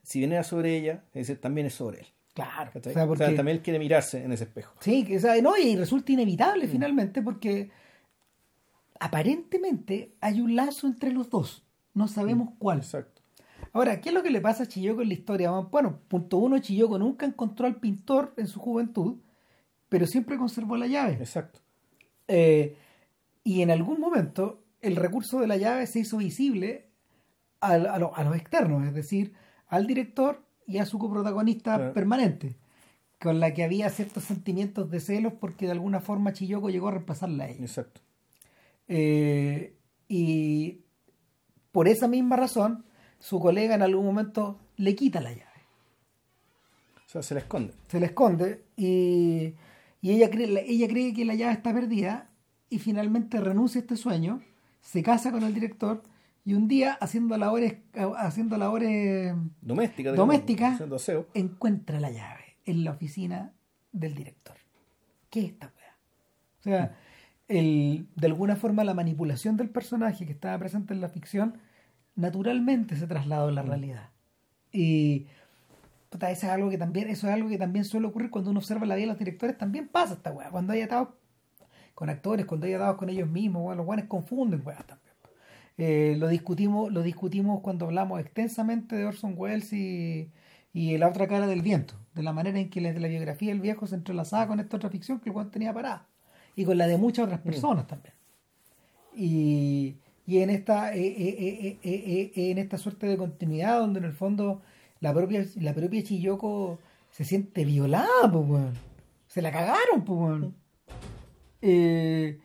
si 0.03 0.21
bien 0.21 0.33
era 0.33 0.45
sobre 0.45 0.77
ella, 0.77 1.05
también 1.41 1.67
es 1.67 1.75
sobre 1.75 2.01
él. 2.01 2.07
Claro. 2.35 2.71
O 2.75 2.91
sea, 2.91 3.07
porque... 3.07 3.25
también 3.25 3.57
él 3.57 3.63
quiere 3.63 3.79
mirarse 3.79 4.23
en 4.23 4.31
ese 4.31 4.45
espejo. 4.45 4.75
Sí, 4.81 5.17
o 5.17 5.21
sea, 5.21 5.41
no, 5.41 5.57
y 5.57 5.75
resulta 5.75 6.13
inevitable 6.13 6.67
mm. 6.67 6.71
finalmente 6.71 7.23
porque 7.23 7.71
aparentemente 9.01 10.15
hay 10.21 10.41
un 10.41 10.55
lazo 10.55 10.87
entre 10.87 11.13
los 11.13 11.31
dos. 11.31 11.65
No 11.95 12.09
sabemos 12.09 12.51
mm. 12.51 12.59
cuál. 12.59 12.79
Exacto. 12.79 13.23
Ahora, 13.73 14.01
¿qué 14.01 14.11
es 14.11 14.15
lo 14.15 14.23
que 14.23 14.31
le 14.31 14.41
pasa 14.41 14.63
a 14.63 14.67
Chiyoko 14.67 15.03
en 15.03 15.09
la 15.09 15.15
historia? 15.15 15.51
Bueno, 15.51 15.99
punto 16.09 16.37
uno, 16.37 16.59
Chiyoko 16.59 16.99
nunca 16.99 17.27
encontró 17.27 17.67
al 17.67 17.77
pintor 17.77 18.33
en 18.37 18.47
su 18.47 18.61
juventud, 18.61 19.17
pero 19.89 20.07
siempre 20.07 20.37
conservó 20.37 20.77
la 20.77 20.87
llave. 20.87 21.15
Exacto. 21.15 21.61
Eh, 22.29 22.77
y 23.45 23.63
en 23.63 23.71
algún 23.71 24.01
momento 24.01 24.65
el 24.81 24.97
recurso 24.97 25.41
de 25.41 25.47
la 25.47 25.57
llave 25.57 25.87
se 25.87 26.01
hizo 26.01 26.19
visible 26.19 26.91
a, 27.61 27.79
los 27.79 28.37
externos, 28.37 28.87
es 28.87 28.95
decir, 28.95 29.35
al 29.69 29.87
director 29.87 30.43
y 30.67 30.79
a 30.79 30.87
su 30.87 30.99
coprotagonista 30.99 31.93
permanente, 31.93 32.57
con 33.21 33.41
la 33.41 33.55
que 33.55 33.65
había 33.65 33.89
ciertos 33.91 34.25
sentimientos 34.25 34.91
de 34.91 35.01
celos 35.01 35.33
porque 35.33 35.67
de 35.67 35.73
alguna 35.73 36.01
forma 36.01 36.33
Chiyoko 36.33 36.71
llegó 36.71 36.89
a 36.89 36.93
reemplazarla 36.93 37.45
a 37.45 37.49
ella. 37.49 37.61
Exacto. 37.65 38.01
Eh, 38.89 39.77
y 40.09 40.83
por 41.73 41.89
esa 41.89 42.09
misma 42.09 42.37
razón, 42.37 42.85
su 43.19 43.41
colega 43.41 43.75
en 43.75 43.83
algún 43.83 44.05
momento 44.05 44.59
le 44.77 44.95
quita 44.95 45.21
la 45.21 45.31
llave. 45.31 45.47
O 47.07 47.09
sea, 47.09 47.23
se 47.23 47.35
la 47.35 47.41
esconde. 47.41 47.73
Se 47.89 48.01
la 48.01 48.07
esconde 48.07 48.65
y 48.77 49.55
y 50.07 50.13
ella 50.13 50.31
cree, 50.31 50.65
ella 50.71 50.87
cree 50.87 51.13
que 51.13 51.25
la 51.25 51.35
llave 51.35 51.55
está 51.55 51.75
perdida 51.75 52.31
y 52.71 52.79
finalmente 52.79 53.41
renuncia 53.41 53.81
a 53.81 53.83
este 53.83 53.97
sueño, 53.97 54.41
se 54.81 55.03
casa 55.03 55.33
con 55.33 55.43
el 55.43 55.53
director 55.53 56.05
y 56.45 56.55
un 56.55 56.69
día 56.69 56.97
haciendo 57.01 57.37
labores, 57.37 57.79
haciendo 58.17 58.57
labores 58.57 59.35
domésticas, 59.63 60.15
doméstica, 60.15 60.79
encuentra 61.35 61.99
la 61.99 62.13
llave 62.13 62.57
en 62.67 62.85
la 62.85 62.93
oficina 62.93 63.53
del 63.91 64.15
director. 64.15 64.55
¿Qué 65.29 65.41
es 65.41 65.47
esta 65.47 65.73
weá? 65.77 65.97
O 66.61 66.63
sea, 66.63 66.97
el, 67.49 68.07
de 68.15 68.27
alguna 68.29 68.55
forma 68.55 68.85
la 68.85 68.95
manipulación 68.95 69.57
del 69.57 69.71
personaje 69.71 70.25
que 70.25 70.33
estaba 70.35 70.57
presente 70.57 70.95
en 70.95 71.01
la 71.01 71.09
ficción 71.09 71.59
naturalmente 72.15 72.95
se 72.95 73.09
trasladó 73.09 73.49
a 73.49 73.53
la 73.53 73.65
mm. 73.65 73.67
realidad. 73.67 74.11
Y 74.71 75.27
eso 76.11 76.23
es 76.23 76.45
algo 76.45 76.71
que 76.71 76.79
también, 76.79 77.09
eso 77.09 77.29
es 77.29 77.35
algo 77.35 77.49
que 77.49 77.59
también 77.59 77.85
suele 77.85 78.07
ocurrir 78.07 78.31
cuando 78.31 78.51
uno 78.51 78.61
observa 78.61 78.87
la 78.87 78.95
vida 78.95 79.07
de 79.07 79.13
los 79.13 79.19
directores, 79.19 79.59
también 79.59 79.89
pasa 79.89 80.15
esta 80.15 80.33
weá. 80.33 80.51
Cuando 80.51 80.73
hay 80.73 80.83
atados 80.83 81.09
con 81.95 82.11
actores, 82.11 82.47
cuando 82.47 82.67
hay 82.67 82.75
atados 82.75 82.97
con 82.97 83.09
ellos 83.09 83.29
mismos, 83.29 83.77
los 83.77 83.87
weones 83.87 84.07
confunden 84.07 84.63
weá 84.65 84.79
también. 84.79 85.15
Eh, 85.79 86.17
lo 86.19 86.29
discutimos, 86.29 86.91
lo 86.93 87.03
discutimos 87.03 87.61
cuando 87.61 87.87
hablamos 87.87 88.21
extensamente 88.21 88.97
de 88.97 89.05
Orson 89.05 89.35
Welles 89.37 89.73
y, 89.73 90.31
y 90.73 90.97
la 90.97 91.09
otra 91.09 91.27
cara 91.27 91.47
del 91.47 91.63
viento, 91.63 91.95
de 92.15 92.23
la 92.23 92.33
manera 92.33 92.59
en 92.59 92.71
que 92.71 92.81
la, 92.81 92.93
la 92.93 93.09
biografía 93.09 93.51
del 93.51 93.61
viejo 93.61 93.87
se 93.87 93.95
entrelazaba 93.95 94.47
con 94.47 94.61
esta 94.61 94.77
otra 94.77 94.91
ficción 94.91 95.21
que 95.21 95.29
el 95.31 95.37
weón 95.37 95.51
tenía 95.51 95.73
parada. 95.75 96.07
Y 96.55 96.65
con 96.65 96.79
la 96.79 96.87
de 96.87 96.97
muchas 96.97 97.27
otras 97.27 97.41
mm. 97.41 97.45
personas 97.45 97.87
también. 97.87 98.15
Y, 99.15 99.97
y 100.27 100.39
en 100.39 100.51
esta, 100.51 100.95
eh, 100.95 101.79
eh, 101.83 102.33
en 102.35 102.59
esta 102.59 102.79
suerte 102.79 103.07
de 103.07 103.17
continuidad 103.17 103.79
donde 103.79 104.01
en 104.01 104.07
el 104.07 104.13
fondo 104.13 104.63
la 105.01 105.13
propia, 105.13 105.45
la 105.57 105.75
propia 105.75 106.03
Chiyoko 106.03 106.79
se 107.11 107.25
siente 107.25 107.65
violada, 107.65 108.31
pues, 108.31 108.65
Se 109.27 109.43
la 109.43 109.51
cagaron, 109.51 110.05
pues, 110.05 110.45
eh, 111.63 112.39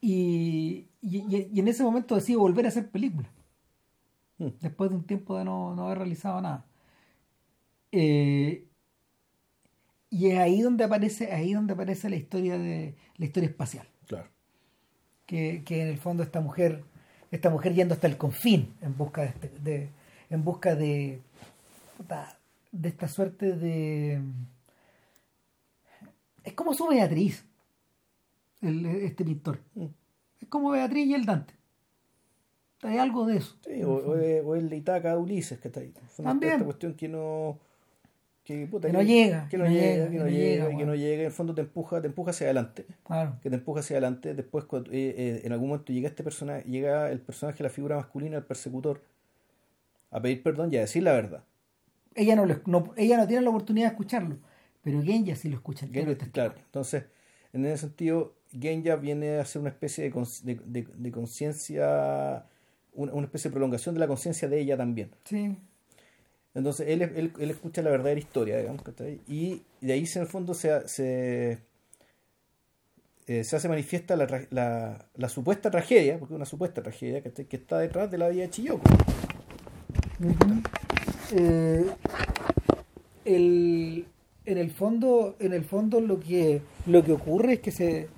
y, 0.00 0.88
y, 1.00 1.60
en 1.60 1.68
ese 1.68 1.82
momento 1.82 2.14
decide 2.14 2.36
volver 2.36 2.66
a 2.66 2.68
hacer 2.68 2.90
película. 2.90 3.28
Hmm. 4.38 4.48
Después 4.60 4.90
de 4.90 4.96
un 4.96 5.04
tiempo 5.04 5.36
de 5.38 5.44
no, 5.44 5.70
haber 5.84 5.98
realizado 5.98 6.40
nada. 6.40 6.66
Eh, 7.92 8.66
y 10.10 10.30
es 10.30 10.38
ahí 10.38 10.62
donde 10.62 10.84
aparece, 10.84 11.32
ahí 11.32 11.52
donde 11.52 11.72
aparece 11.72 12.08
la 12.08 12.16
historia 12.16 12.58
de 12.58 12.96
la 13.16 13.24
historia 13.24 13.48
espacial. 13.48 13.86
Claro. 14.06 14.28
Que, 15.26 15.62
en 15.68 15.88
el 15.88 15.98
fondo 15.98 16.22
esta 16.22 16.40
mujer, 16.40 16.84
esta 17.30 17.50
mujer 17.50 17.74
yendo 17.74 17.94
hasta 17.94 18.06
el 18.06 18.16
confín 18.16 18.74
en 18.80 18.96
busca 18.96 19.22
de, 19.22 19.28
este, 19.28 19.48
de 19.60 19.90
en 20.30 20.44
busca 20.44 20.74
de 20.74 21.20
de 22.74 22.88
esta 22.88 23.08
suerte 23.08 23.52
de... 23.52 24.20
Es 26.42 26.52
como 26.52 26.74
su 26.74 26.86
Beatriz, 26.88 27.44
el, 28.60 28.84
este 28.86 29.24
pintor. 29.24 29.60
Mm. 29.74 29.86
Es 30.40 30.48
como 30.48 30.70
Beatriz 30.70 31.06
y 31.06 31.14
el 31.14 31.24
Dante. 31.24 31.54
Hay 32.82 32.98
algo 32.98 33.26
de 33.26 33.38
eso. 33.38 33.56
o, 33.86 34.54
el 34.54 34.68
de 34.68 34.76
Itaca 34.76 35.16
Ulises, 35.16 35.58
que 35.58 35.68
está 35.68 35.80
ahí. 35.80 35.94
También. 36.22 36.54
Esta 36.54 36.64
cuestión 36.64 36.94
que 36.94 37.08
no... 37.08 37.58
Que, 38.42 38.68
no 38.92 39.00
llega. 39.00 39.48
Que 39.48 39.56
no, 39.56 39.66
llega, 39.66 40.10
que 40.10 40.18
no 40.18 40.28
llega, 40.28 40.68
que 40.68 40.84
no 40.84 40.94
llega. 40.94 41.20
En 41.20 41.26
el 41.26 41.32
fondo 41.32 41.54
te 41.54 41.62
empuja, 41.62 42.02
te 42.02 42.08
empuja 42.08 42.32
hacia 42.32 42.44
adelante. 42.44 42.84
Claro. 43.02 43.38
Que 43.42 43.48
te 43.48 43.56
empuja 43.56 43.80
hacia 43.80 43.94
adelante. 43.94 44.34
Después, 44.34 44.66
cuando, 44.66 44.90
eh, 44.90 45.14
eh, 45.16 45.40
en 45.44 45.52
algún 45.52 45.70
momento 45.70 45.94
llega 45.94 46.08
este 46.08 46.22
personaje, 46.22 46.62
llega 46.68 47.10
el 47.10 47.20
personaje, 47.20 47.62
la 47.62 47.70
figura 47.70 47.96
masculina, 47.96 48.36
el 48.36 48.44
persecutor, 48.44 49.00
a 50.14 50.22
pedir 50.22 50.42
perdón 50.42 50.72
y 50.72 50.78
a 50.78 50.80
decir 50.80 51.02
la 51.02 51.12
verdad 51.12 51.44
ella 52.14 52.36
no, 52.36 52.46
no, 52.66 52.92
ella 52.96 53.16
no 53.16 53.26
tiene 53.26 53.42
la 53.42 53.50
oportunidad 53.50 53.88
de 53.88 53.92
escucharlo, 53.92 54.38
pero 54.82 55.02
Genya 55.02 55.36
sí 55.36 55.48
lo 55.48 55.56
escucha. 55.56 55.86
claro, 56.32 56.54
entonces, 56.56 57.04
en 57.52 57.66
ese 57.66 57.78
sentido, 57.78 58.34
Genya 58.58 58.96
viene 58.96 59.38
a 59.38 59.44
ser 59.44 59.60
una 59.60 59.70
especie 59.70 60.10
de, 60.10 60.86
de, 60.94 61.10
conciencia, 61.10 62.46
una, 62.94 63.24
especie 63.24 63.50
de 63.50 63.52
prolongación 63.52 63.94
de 63.94 64.00
la 64.00 64.06
conciencia 64.06 64.48
de 64.48 64.60
ella 64.60 64.76
también. 64.76 65.10
Sí. 65.24 65.56
Entonces, 66.54 66.88
él, 66.88 67.02
él, 67.02 67.32
él 67.36 67.50
escucha 67.50 67.82
la 67.82 67.90
verdadera 67.90 68.20
historia, 68.20 68.58
digamos, 68.58 68.82
y 69.26 69.62
de 69.80 69.92
ahí 69.92 70.08
en 70.14 70.22
el 70.22 70.28
fondo 70.28 70.54
se, 70.54 70.88
se, 70.88 71.58
eh, 73.26 73.42
se 73.42 73.56
hace 73.56 73.68
manifiesta 73.68 74.14
la, 74.14 74.46
la, 74.50 75.08
la, 75.16 75.28
supuesta 75.28 75.68
tragedia, 75.72 76.16
porque 76.20 76.34
es 76.34 76.36
una 76.36 76.44
supuesta 76.44 76.80
tragedia 76.80 77.22
que 77.22 77.56
está 77.56 77.80
detrás 77.80 78.08
de 78.08 78.18
la 78.18 78.28
vida 78.28 78.42
de 78.42 78.50
Chiyoko. 78.50 78.88
Eh, 81.32 81.90
el, 83.24 84.06
en 84.44 84.58
el 84.58 84.70
fondo, 84.70 85.36
en 85.40 85.52
el 85.52 85.64
fondo 85.64 86.00
lo 86.00 86.20
que 86.20 86.62
lo 86.86 87.02
que 87.02 87.12
ocurre 87.12 87.54
es 87.54 87.60
que 87.60 87.72
se 87.72 88.08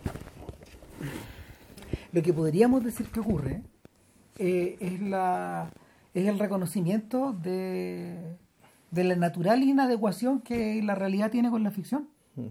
lo 2.12 2.22
que 2.22 2.32
podríamos 2.32 2.84
decir 2.84 3.08
que 3.08 3.20
ocurre 3.20 3.62
eh, 4.38 4.76
es 4.80 5.00
la 5.00 5.70
es 6.12 6.26
el 6.26 6.38
reconocimiento 6.38 7.32
de, 7.32 8.36
de 8.90 9.04
la 9.04 9.16
natural 9.16 9.62
inadecuación 9.62 10.40
que 10.40 10.82
la 10.82 10.94
realidad 10.94 11.30
tiene 11.30 11.50
con 11.50 11.62
la 11.62 11.70
ficción 11.70 12.08
hmm. 12.34 12.48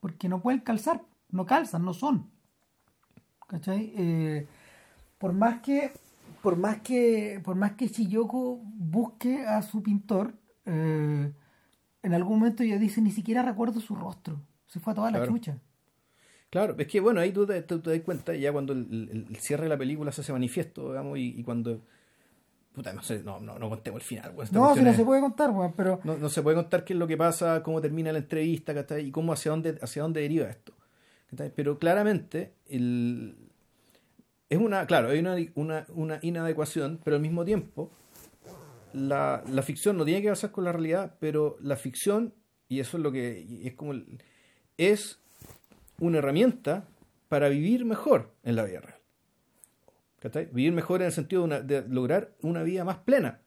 porque 0.00 0.28
no 0.28 0.40
pueden 0.40 0.60
calzar 0.60 1.02
no 1.30 1.46
calzan 1.46 1.84
no 1.84 1.94
son 1.94 2.30
¿cachai? 3.48 3.92
Eh, 3.96 4.46
por 5.18 5.32
más 5.32 5.60
que 5.60 5.92
por 6.44 6.56
más 6.56 6.82
que 6.82 7.40
por 7.42 7.56
más 7.56 7.72
que 7.72 7.88
Shiyoko 7.88 8.60
busque 8.62 9.46
a 9.46 9.62
su 9.62 9.82
pintor, 9.82 10.34
eh, 10.66 11.32
en 12.02 12.12
algún 12.12 12.38
momento 12.38 12.62
ella 12.62 12.76
dice, 12.76 13.00
ni 13.00 13.12
siquiera 13.12 13.40
recuerdo 13.40 13.80
su 13.80 13.94
rostro. 13.94 14.42
Se 14.66 14.78
fue 14.78 14.92
a 14.92 14.96
toda 14.96 15.10
la 15.10 15.26
chucha. 15.26 15.58
Claro, 16.50 16.76
es 16.76 16.86
que 16.86 17.00
bueno, 17.00 17.20
ahí 17.20 17.32
tú 17.32 17.46
te, 17.46 17.62
das 17.62 18.00
cuenta 18.04 18.34
ya 18.34 18.52
cuando 18.52 18.74
el, 18.74 19.26
cierre 19.40 19.62
de 19.62 19.68
la 19.70 19.78
película 19.78 20.12
se 20.12 20.20
hace 20.20 20.34
manifiesto, 20.34 20.90
digamos, 20.90 21.18
y, 21.18 21.42
cuando... 21.42 21.80
Puta, 22.74 22.92
no 22.92 23.02
sé, 23.02 23.22
no, 23.24 23.40
no, 23.40 23.70
contemos 23.70 24.02
el 24.02 24.06
final. 24.06 24.34
no, 24.52 24.74
si 24.74 24.82
no 24.82 24.92
se 24.92 25.04
puede 25.04 25.22
contar, 25.22 25.50
pero... 25.74 26.00
No, 26.04 26.18
no, 26.18 26.28
se 26.28 26.42
puede 26.42 26.56
contar 26.56 26.84
qué 26.84 26.92
es 26.92 26.98
lo 26.98 27.06
que 27.06 27.16
pasa, 27.16 27.62
cómo 27.62 27.80
termina 27.80 28.12
la 28.12 28.18
entrevista, 28.18 28.74
y 29.00 29.10
cómo 29.10 29.32
hacia 29.32 29.50
dónde, 29.50 29.78
hacia 29.80 30.02
dónde 30.02 30.20
deriva 30.20 30.50
esto. 30.50 30.74
Pero 31.56 31.78
claramente 31.78 32.52
el, 32.66 33.34
es 34.54 34.60
una, 34.60 34.86
claro, 34.86 35.08
hay 35.10 35.18
una, 35.18 35.36
una, 35.54 35.86
una 35.94 36.18
inadecuación, 36.22 37.00
pero 37.04 37.16
al 37.16 37.22
mismo 37.22 37.44
tiempo 37.44 37.90
la, 38.92 39.42
la, 39.48 39.62
ficción 39.62 39.96
no 39.96 40.04
tiene 40.04 40.22
que 40.22 40.28
basar 40.30 40.50
con 40.50 40.64
la 40.64 40.72
realidad, 40.72 41.16
pero 41.20 41.56
la 41.60 41.76
ficción, 41.76 42.34
y 42.68 42.80
eso 42.80 42.96
es 42.96 43.02
lo 43.02 43.10
que 43.12 43.60
es 43.64 43.74
como 43.74 43.94
es 44.76 45.20
una 46.00 46.18
herramienta 46.18 46.86
para 47.28 47.48
vivir 47.48 47.84
mejor 47.84 48.32
en 48.42 48.56
la 48.56 48.64
vida 48.64 48.80
real. 48.80 48.98
¿Cachai? 50.20 50.46
Vivir 50.52 50.72
mejor 50.72 51.00
en 51.02 51.06
el 51.06 51.12
sentido 51.12 51.46
de, 51.46 51.46
una- 51.46 51.86
lograr 51.88 52.32
una 52.42 52.62
vida 52.62 52.84
más 52.84 52.98
plena 52.98 53.40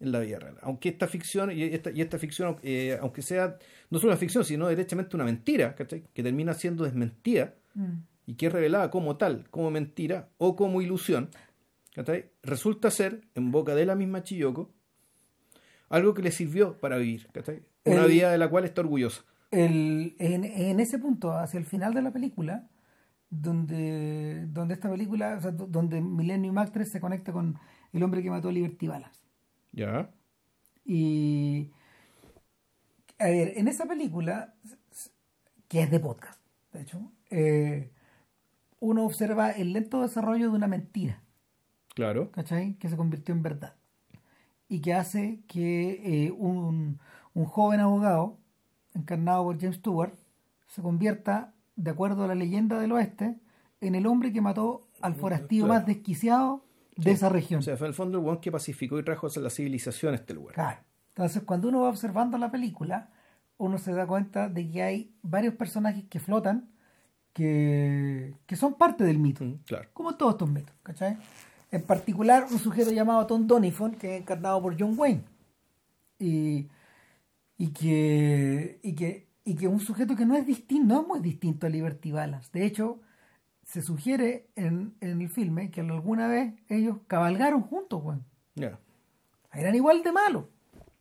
en 0.00 0.12
la 0.12 0.20
vida 0.20 0.38
real. 0.38 0.56
Aunque 0.62 0.90
esta 0.90 1.08
ficción, 1.08 1.50
y 1.50 1.62
esta, 1.64 1.90
y 1.90 2.00
esta 2.02 2.18
ficción, 2.18 2.56
eh, 2.62 2.96
aunque 3.00 3.20
sea 3.22 3.58
no 3.90 3.98
solo 3.98 4.12
una 4.12 4.18
ficción, 4.18 4.44
sino 4.44 4.68
derechamente 4.68 5.16
una 5.16 5.24
mentira, 5.24 5.74
¿cachai? 5.74 6.04
Que 6.14 6.22
termina 6.22 6.54
siendo 6.54 6.84
desmentida 6.84 7.54
Mm. 7.74 7.98
Y 8.28 8.34
que 8.34 8.46
es 8.48 8.52
revelada 8.52 8.90
como 8.90 9.16
tal, 9.16 9.48
como 9.50 9.70
mentira 9.70 10.28
o 10.36 10.54
como 10.54 10.82
ilusión, 10.82 11.30
resulta 12.42 12.90
ser, 12.90 13.22
en 13.34 13.50
boca 13.50 13.74
de 13.74 13.86
la 13.86 13.94
misma 13.94 14.22
Chiyoko, 14.22 14.70
algo 15.88 16.12
que 16.12 16.20
le 16.20 16.30
sirvió 16.30 16.76
para 16.78 16.98
vivir, 16.98 17.26
una 17.86 18.04
El- 18.04 18.10
vida 18.10 18.30
de 18.30 18.36
la 18.36 18.50
cual 18.50 18.64
está 18.66 18.82
orgullosa. 18.82 19.24
el, 19.50 20.14
en, 20.18 20.44
en 20.44 20.78
ese 20.78 20.98
punto, 20.98 21.32
hacia 21.32 21.56
el 21.58 21.64
final 21.64 21.94
de 21.94 22.02
la 22.02 22.12
película, 22.12 22.68
donde, 23.30 24.44
donde 24.48 24.74
esta 24.74 24.90
película, 24.90 25.36
o 25.38 25.40
sea, 25.40 25.50
do- 25.52 25.66
donde 25.66 26.02
Millennium 26.02 26.58
Actress 26.58 26.90
se 26.90 27.00
conecta 27.00 27.32
con 27.32 27.58
el 27.94 28.02
hombre 28.02 28.22
que 28.22 28.28
mató 28.30 28.50
a 28.50 28.52
Liberty 28.52 28.88
Balance. 28.88 29.20
¿Ya? 29.72 30.10
Y, 30.84 31.70
a 33.18 33.24
ver, 33.26 33.54
en 33.56 33.68
esa 33.68 33.86
película, 33.86 34.54
que 35.66 35.82
es 35.82 35.90
de 35.90 35.98
podcast, 36.00 36.38
de 36.74 36.82
hecho, 36.82 37.10
eh, 37.30 37.90
uno 38.80 39.04
observa 39.04 39.50
el 39.50 39.72
lento 39.72 40.02
desarrollo 40.02 40.50
de 40.50 40.56
una 40.56 40.66
mentira. 40.68 41.22
Claro. 41.94 42.30
¿cachai? 42.30 42.74
Que 42.74 42.88
se 42.88 42.96
convirtió 42.96 43.34
en 43.34 43.42
verdad. 43.42 43.74
Y 44.68 44.80
que 44.80 44.94
hace 44.94 45.40
que 45.48 46.26
eh, 46.26 46.30
un, 46.30 47.00
un 47.34 47.44
joven 47.44 47.80
abogado, 47.80 48.38
encarnado 48.94 49.44
por 49.44 49.58
James 49.60 49.76
Stewart, 49.76 50.12
se 50.66 50.82
convierta, 50.82 51.54
de 51.76 51.90
acuerdo 51.90 52.24
a 52.24 52.28
la 52.28 52.34
leyenda 52.34 52.78
del 52.78 52.92
oeste, 52.92 53.36
en 53.80 53.94
el 53.94 54.06
hombre 54.06 54.32
que 54.32 54.40
mató 54.40 54.86
al 55.00 55.14
forastero 55.14 55.64
Claro. 55.66 55.74
más 55.80 55.86
desquiciado 55.86 56.64
de 56.96 57.12
esa 57.12 57.28
región. 57.28 57.60
O 57.60 57.62
sea, 57.62 57.76
fue 57.76 57.86
en 57.86 57.90
el 57.90 57.94
fondo 57.94 58.18
el 58.18 58.26
one 58.26 58.40
que 58.40 58.50
pacificó 58.52 58.98
y 58.98 59.04
trajo 59.04 59.28
a 59.28 59.40
la 59.40 59.50
civilización 59.50 60.12
a 60.12 60.16
este 60.16 60.34
lugar. 60.34 60.54
Claro. 60.54 60.80
Entonces, 61.10 61.42
cuando 61.44 61.68
uno 61.68 61.80
va 61.82 61.88
observando 61.88 62.36
la 62.38 62.50
película, 62.50 63.10
uno 63.56 63.78
se 63.78 63.92
da 63.92 64.06
cuenta 64.06 64.48
de 64.48 64.68
que 64.70 64.82
hay 64.82 65.14
varios 65.22 65.54
personajes 65.54 66.04
que 66.08 66.20
flotan, 66.20 66.68
que, 67.38 68.34
que 68.46 68.56
son 68.56 68.74
parte 68.74 69.04
del 69.04 69.18
mito. 69.18 69.44
Mm, 69.44 69.58
claro. 69.64 69.88
como 69.92 70.16
todos 70.16 70.34
estos 70.34 70.50
mitos, 70.50 70.74
¿cachai? 70.82 71.16
En 71.70 71.82
particular, 71.82 72.46
un 72.50 72.58
sujeto 72.58 72.90
llamado 72.90 73.26
Tom 73.26 73.46
Donifon, 73.46 73.92
que 73.92 74.16
es 74.16 74.22
encarnado 74.22 74.60
por 74.60 74.76
John 74.78 74.94
Wayne. 74.98 75.22
Y, 76.18 76.66
y 77.56 77.68
que 77.68 78.80
y 78.82 78.94
que 78.94 79.28
y 79.44 79.54
que 79.54 79.68
un 79.68 79.78
sujeto 79.78 80.16
que 80.16 80.26
no 80.26 80.34
es 80.34 80.44
distinto, 80.44 80.94
no 80.94 81.02
es 81.02 81.06
muy 81.06 81.20
distinto 81.20 81.66
a 81.66 81.70
Liberty 81.70 82.10
Balance. 82.10 82.50
De 82.52 82.66
hecho, 82.66 82.98
se 83.64 83.82
sugiere 83.82 84.48
en, 84.56 84.94
en 85.00 85.20
el 85.20 85.28
filme 85.28 85.70
que 85.70 85.80
alguna 85.82 86.26
vez 86.26 86.54
ellos 86.68 86.98
cabalgaron 87.06 87.62
juntos, 87.62 88.02
weón. 88.02 88.24
Ya. 88.56 88.78
Eran 89.52 89.76
igual 89.76 90.02
de 90.02 90.10
malos. 90.10 90.44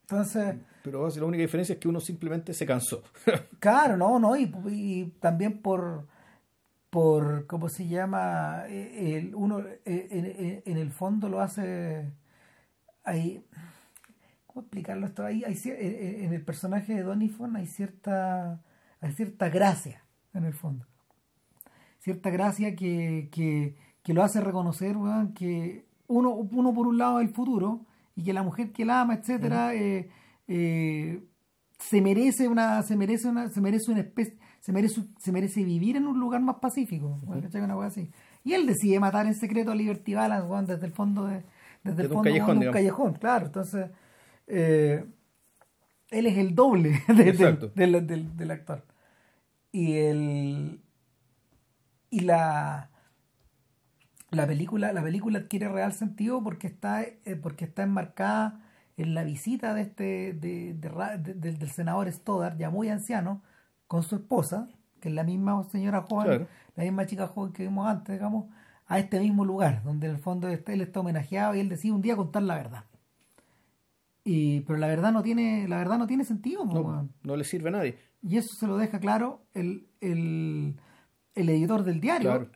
Entonces, 0.02 0.56
Pero 0.84 1.10
la 1.10 1.26
única 1.26 1.42
diferencia 1.42 1.74
es 1.74 1.80
que 1.80 1.88
uno 1.88 2.00
simplemente 2.00 2.54
se 2.54 2.66
cansó. 2.66 3.02
Claro, 3.60 3.98
no, 3.98 4.20
no, 4.20 4.38
y, 4.38 4.54
y 4.70 5.06
también 5.20 5.62
por, 5.62 6.06
por, 6.98 7.46
¿cómo 7.46 7.70
se 7.70 7.88
llama? 7.88 8.64
Eh, 8.70 9.20
El, 9.20 9.36
uno 9.36 9.60
eh, 9.86 10.64
en, 10.66 10.78
el 10.78 10.90
fondo 10.90 11.30
lo 11.30 11.42
hace, 11.42 12.12
hay, 13.04 13.46
¿cómo 14.48 14.62
explicarlo 14.62 15.06
esto? 15.06 15.24
Hay, 15.24 15.44
hay 15.44 15.56
en 15.64 16.34
el 16.34 16.44
personaje 16.44 16.96
de 16.96 17.04
Donifon 17.04 17.56
hay 17.56 17.68
cierta, 17.68 18.64
hay 19.00 19.12
cierta 19.12 19.48
gracia, 19.50 20.04
en 20.34 20.46
el 20.46 20.56
fondo. 20.56 20.88
Cierta 22.00 22.32
gracia 22.32 22.76
que, 22.76 23.30
que, 23.32 23.76
que 24.02 24.14
lo 24.16 24.24
hace 24.24 24.42
reconocer, 24.42 24.96
que 25.36 25.86
uno, 26.08 26.32
uno 26.32 26.74
por 26.74 26.88
un 26.88 26.98
lado 26.98 27.20
es 27.20 27.28
el 27.28 27.34
futuro 27.36 27.86
y 28.16 28.24
que 28.24 28.34
la 28.34 28.42
mujer 28.42 28.72
que 28.72 28.86
la 28.86 29.02
ama, 29.02 29.14
etcétera, 29.14 29.76
eh, 29.76 30.10
eh, 30.48 31.24
se 31.78 32.02
merece 32.02 32.48
una 32.48 32.82
se 32.82 32.96
merece 32.96 33.28
una 33.28 33.50
se 33.50 33.62
merece 33.62 33.92
una 33.92 34.00
especie 34.00 34.40
se 34.68 34.74
merece 34.74 35.02
se 35.18 35.32
merece 35.32 35.64
vivir 35.64 35.96
en 35.96 36.08
un 36.08 36.20
lugar 36.20 36.42
más 36.42 36.58
pacífico 36.58 37.18
¿cachai? 37.42 37.62
una 37.62 37.76
cosa 37.76 37.88
así. 37.88 38.12
Y 38.44 38.52
él 38.52 38.68
decide 38.68 39.00
matar 39.00 39.26
en 39.26 39.34
secreto 39.34 39.72
a 39.72 39.76
Liberty 39.76 40.14
Balance 40.14 40.74
desde 40.74 40.86
el 40.88 40.92
fondo 40.92 41.26
de 41.26 41.36
desde 41.36 41.46
el 41.86 41.96
Desde 41.96 42.08
un 42.08 42.14
fondo 42.16 42.24
callejón, 42.30 42.60
de 42.60 42.68
un 42.68 42.74
callejón 42.74 43.14
claro. 43.14 43.46
Entonces 43.46 43.90
eh, 44.48 45.06
él 46.12 46.26
es 46.26 46.38
el 46.38 46.54
doble 46.54 47.02
de- 47.08 47.32
del, 47.32 47.72
del, 47.76 48.08
del- 48.08 48.36
del 48.36 48.52
actor 48.52 48.84
y 49.72 49.94
el 49.96 50.82
y 52.10 52.20
la 52.22 52.90
la 54.32 54.46
película 54.48 54.92
la 54.92 55.02
película 55.02 55.40
adquiere 55.40 55.70
real 55.70 55.94
sentido 55.94 56.44
porque 56.44 56.68
está 56.68 57.04
eh, 57.04 57.38
porque 57.42 57.64
está 57.64 57.84
enmarcada 57.84 58.60
en 58.98 59.14
la 59.14 59.24
visita 59.24 59.74
de 59.74 59.82
este 59.84 60.34
de, 60.34 60.74
del 60.74 61.70
senador 61.70 62.12
Stoddard 62.12 62.58
ya 62.58 62.70
muy 62.70 62.90
anciano 62.90 63.42
con 63.88 64.04
su 64.04 64.16
esposa 64.16 64.70
que 65.00 65.10
es 65.10 65.16
la 65.16 65.24
misma 65.24 65.64
señora 65.72 66.02
joven 66.02 66.26
Claro. 66.28 66.48
la 66.76 66.84
misma 66.84 67.06
chica 67.06 67.28
joven 67.28 67.54
que 67.54 67.64
vimos 67.64 67.88
antes 67.88 68.16
digamos 68.16 68.46
a 68.88 69.00
este 69.00 69.20
mismo 69.20 69.46
lugar 69.46 69.84
donde 69.84 70.08
en 70.08 70.14
el 70.16 70.20
fondo 70.20 70.48
este- 70.48 70.74
él 70.74 70.82
está 70.82 71.00
homenajeado 71.02 71.56
y 71.56 71.60
él 71.60 71.70
decide 71.70 71.92
un 71.94 72.02
día 72.02 72.16
contar 72.16 72.44
la 72.44 72.56
verdad 72.56 72.84
y 74.24 74.62
pero 74.62 74.78
la 74.80 74.88
verdad 74.88 75.12
no 75.12 75.24
tiene 75.24 75.68
la 75.68 75.78
verdad 75.78 75.98
no 75.98 76.08
tiene 76.08 76.26
sentido 76.26 76.66
No, 76.66 77.08
no 77.24 77.36
le 77.36 77.44
sirve 77.44 77.70
a 77.70 77.74
nadie. 77.74 77.98
y 78.22 78.38
eso 78.38 78.56
se 78.56 78.68
lo 78.68 78.78
deja 78.78 79.00
claro 79.00 79.42
el, 79.54 79.88
el, 80.02 80.76
el 81.36 81.50
editor 81.50 81.84
del 81.84 82.00
diario 82.02 82.30
Claro. 82.30 82.50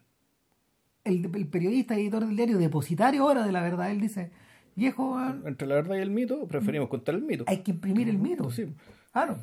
el, 1.05 1.32
el 1.34 1.47
periodista 1.47 1.95
editor 1.95 2.25
del 2.25 2.36
diario, 2.36 2.57
depositario 2.57 3.23
ahora 3.23 3.43
de 3.45 3.51
la 3.51 3.61
verdad, 3.61 3.89
él 3.91 3.99
dice, 4.01 4.32
viejo, 4.75 5.17
Entre 5.45 5.67
la 5.67 5.75
verdad 5.75 5.95
y 5.95 5.99
el 5.99 6.11
mito, 6.11 6.45
preferimos 6.47 6.89
contar 6.89 7.15
el 7.15 7.23
mito. 7.23 7.43
hay 7.47 7.59
que 7.63 7.71
imprimir 7.71 8.07
el 8.09 8.17
mito. 8.19 8.51
Sí. 8.51 8.71
Claro. 9.11 9.38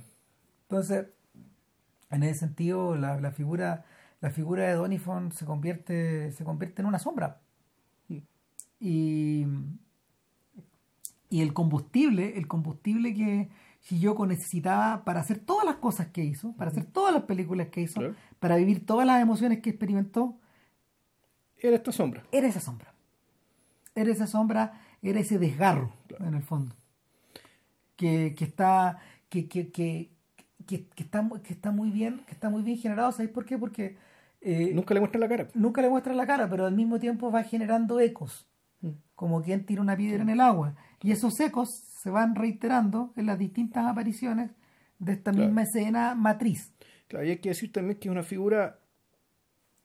Entonces, 0.62 1.06
en 2.10 2.22
ese 2.22 2.40
sentido, 2.40 2.96
la, 2.96 3.20
la 3.20 3.32
figura 3.32 3.84
la 4.20 4.30
figura 4.30 4.64
de 4.66 4.74
Donifon 4.74 5.30
se 5.32 5.44
convierte 5.44 6.32
se 6.32 6.44
convierte 6.44 6.82
en 6.82 6.86
una 6.88 6.98
sombra. 6.98 7.40
Y, 8.80 9.44
y 11.30 11.40
el 11.42 11.52
combustible, 11.52 12.38
el 12.38 12.46
combustible 12.46 13.12
que 13.12 13.48
Hiyoko 13.88 14.26
necesitaba 14.26 15.04
para 15.04 15.20
hacer 15.20 15.38
todas 15.40 15.64
las 15.64 15.76
cosas 15.76 16.08
que 16.08 16.24
hizo, 16.24 16.52
para 16.52 16.70
hacer 16.70 16.84
todas 16.84 17.12
las 17.12 17.24
películas 17.24 17.68
que 17.68 17.82
hizo, 17.82 18.00
para 18.38 18.56
vivir 18.56 18.86
todas 18.86 19.06
las 19.06 19.20
emociones 19.20 19.60
que 19.60 19.70
experimentó, 19.70 20.38
Era 21.56 21.76
esta 21.76 21.92
sombra. 21.92 22.22
era 22.32 22.46
esa 22.46 22.60
sombra. 22.60 22.94
Era 23.94 24.12
esa 24.12 24.26
sombra, 24.26 24.80
era 25.02 25.18
ese 25.20 25.38
desgarro, 25.38 25.92
en 26.20 26.34
el 26.34 26.42
fondo. 26.42 26.74
Que, 27.96 28.34
que 28.36 28.44
está, 28.44 29.00
que, 29.28 29.48
que, 29.48 29.72
que, 29.72 30.12
que, 30.68 30.86
que 30.94 31.02
está, 31.02 31.28
que 31.42 31.52
está 31.52 31.72
muy 31.72 31.90
bien, 31.90 32.20
que 32.26 32.32
está 32.32 32.48
muy 32.50 32.62
bien 32.62 32.76
generado. 32.78 33.10
¿Sabéis 33.10 33.30
por 33.32 33.44
qué? 33.44 33.58
Porque 33.58 33.96
eh, 34.40 34.70
Nunca 34.74 34.94
le 34.94 35.00
muestra 35.00 35.18
la 35.18 35.28
cara. 35.28 35.48
nunca 35.54 35.82
le 35.82 35.88
muestra 35.88 36.14
la 36.14 36.26
cara, 36.26 36.48
pero 36.48 36.66
al 36.66 36.74
mismo 36.76 37.00
tiempo 37.00 37.32
va 37.32 37.42
generando 37.42 37.98
ecos, 37.98 38.46
Mm. 38.80 38.90
como 39.16 39.42
quien 39.42 39.66
tira 39.66 39.82
una 39.82 39.96
piedra 39.96 40.22
en 40.22 40.28
el 40.28 40.40
agua. 40.40 40.76
Y 41.02 41.10
esos 41.10 41.40
ecos 41.40 41.68
se 42.00 42.10
van 42.10 42.36
reiterando 42.36 43.12
en 43.16 43.26
las 43.26 43.36
distintas 43.36 43.84
apariciones 43.86 44.52
de 45.00 45.12
esta 45.14 45.32
Claro. 45.32 45.46
misma 45.46 45.62
escena 45.62 46.14
matriz. 46.14 46.72
Claro, 47.08 47.24
y 47.26 47.30
hay 47.30 47.38
que 47.38 47.48
decir 47.48 47.72
también 47.72 47.98
que 47.98 48.06
es 48.08 48.12
una 48.12 48.22
figura 48.22 48.78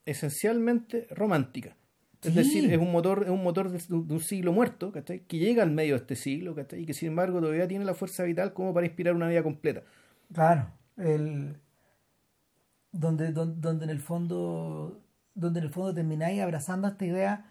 esencialmente 0.06 1.08
romántica. 1.12 1.76
Es 2.22 2.36
decir, 2.36 2.72
es 2.72 2.78
un 2.78 2.92
motor, 2.92 3.24
es 3.24 3.30
un 3.32 3.44
motor 3.44 3.70
de, 3.70 3.80
de 3.80 4.14
un 4.14 4.20
siglo 4.22 4.54
muerto, 4.54 4.92
¿cachai? 4.94 5.22
Que 5.28 5.40
llega 5.40 5.62
al 5.64 5.72
medio 5.72 5.96
de 5.96 6.02
este 6.02 6.16
siglo, 6.16 6.56
¿cachai? 6.56 6.84
Y 6.84 6.86
que 6.86 6.94
sin 6.94 7.10
embargo 7.10 7.42
todavía 7.42 7.68
tiene 7.68 7.84
la 7.84 7.94
fuerza 7.96 8.24
vital 8.24 8.54
como 8.54 8.74
para 8.74 8.86
inspirar 8.86 9.14
una 9.16 9.28
vida 9.28 9.44
completa. 9.44 9.82
Claro, 10.34 10.68
el 10.98 11.58
donde, 12.92 13.32
donde, 13.32 13.60
donde 13.62 13.86
en 13.86 13.90
el 13.92 14.00
fondo 14.00 15.00
donde 15.36 15.60
en 15.60 15.66
el 15.66 15.72
fondo 15.72 15.94
termináis 15.94 16.42
abrazando 16.42 16.88
esta 16.88 17.06
idea 17.06 17.46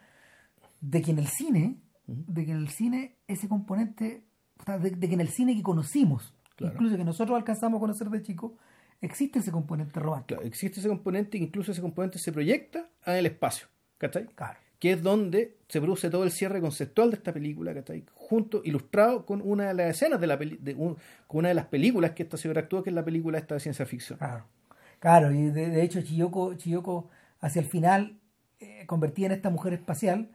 de 0.80 1.02
que 1.02 1.10
en 1.10 1.18
el 1.18 1.26
cine, 1.26 1.80
de 2.06 2.44
que 2.44 2.52
en 2.52 2.58
el 2.58 2.68
cine 2.68 3.16
ese 3.26 3.48
componente, 3.48 4.24
o 4.60 4.64
sea, 4.64 4.78
de, 4.78 4.90
de 4.90 5.08
que 5.08 5.14
en 5.14 5.20
el 5.20 5.28
cine 5.28 5.54
que 5.56 5.62
conocimos, 5.62 6.34
Claro. 6.54 6.74
incluso 6.74 6.96
que 6.96 7.04
nosotros 7.04 7.36
alcanzamos 7.36 7.78
a 7.78 7.80
conocer 7.80 8.08
de 8.10 8.22
chico, 8.22 8.56
existe 9.00 9.38
ese 9.40 9.50
componente 9.50 9.98
romántico. 9.98 10.38
Claro, 10.38 10.42
existe 10.46 10.78
ese 10.80 10.88
componente, 10.88 11.38
e 11.38 11.40
incluso 11.40 11.72
ese 11.72 11.80
componente 11.80 12.18
se 12.18 12.30
proyecta 12.30 12.88
en 13.06 13.16
el 13.16 13.26
espacio, 13.26 13.66
¿cachai? 13.98 14.26
Claro. 14.26 14.58
Que 14.82 14.90
es 14.94 15.02
donde 15.02 15.58
se 15.68 15.80
produce 15.80 16.10
todo 16.10 16.24
el 16.24 16.32
cierre 16.32 16.60
conceptual 16.60 17.10
de 17.10 17.16
esta 17.16 17.32
película, 17.32 17.72
¿cachai? 17.72 18.04
Junto, 18.14 18.62
ilustrado 18.64 19.24
con 19.24 19.40
una 19.40 19.68
de 19.68 19.74
las 19.74 19.90
escenas 19.94 20.20
de 20.20 20.26
la 20.26 20.36
peli- 20.36 20.58
de 20.60 20.74
un- 20.74 20.96
con 21.28 21.38
una 21.38 21.48
de 21.50 21.54
las 21.54 21.66
películas 21.66 22.10
que 22.10 22.24
esta 22.24 22.36
señora 22.36 22.62
actúa, 22.62 22.82
que 22.82 22.90
es 22.90 22.94
la 22.96 23.04
película 23.04 23.38
esta 23.38 23.54
de 23.54 23.60
ciencia 23.60 23.86
ficción. 23.86 24.18
Claro, 24.18 24.44
claro 24.98 25.30
y 25.30 25.42
de, 25.50 25.68
de 25.68 25.82
hecho 25.84 26.02
Chiyoko, 26.02 26.54
Chiyoko 26.54 27.08
hacia 27.40 27.60
el 27.60 27.66
final, 27.68 28.16
eh, 28.58 28.84
convertida 28.86 29.26
en 29.26 29.32
esta 29.34 29.50
mujer 29.50 29.72
espacial, 29.72 30.30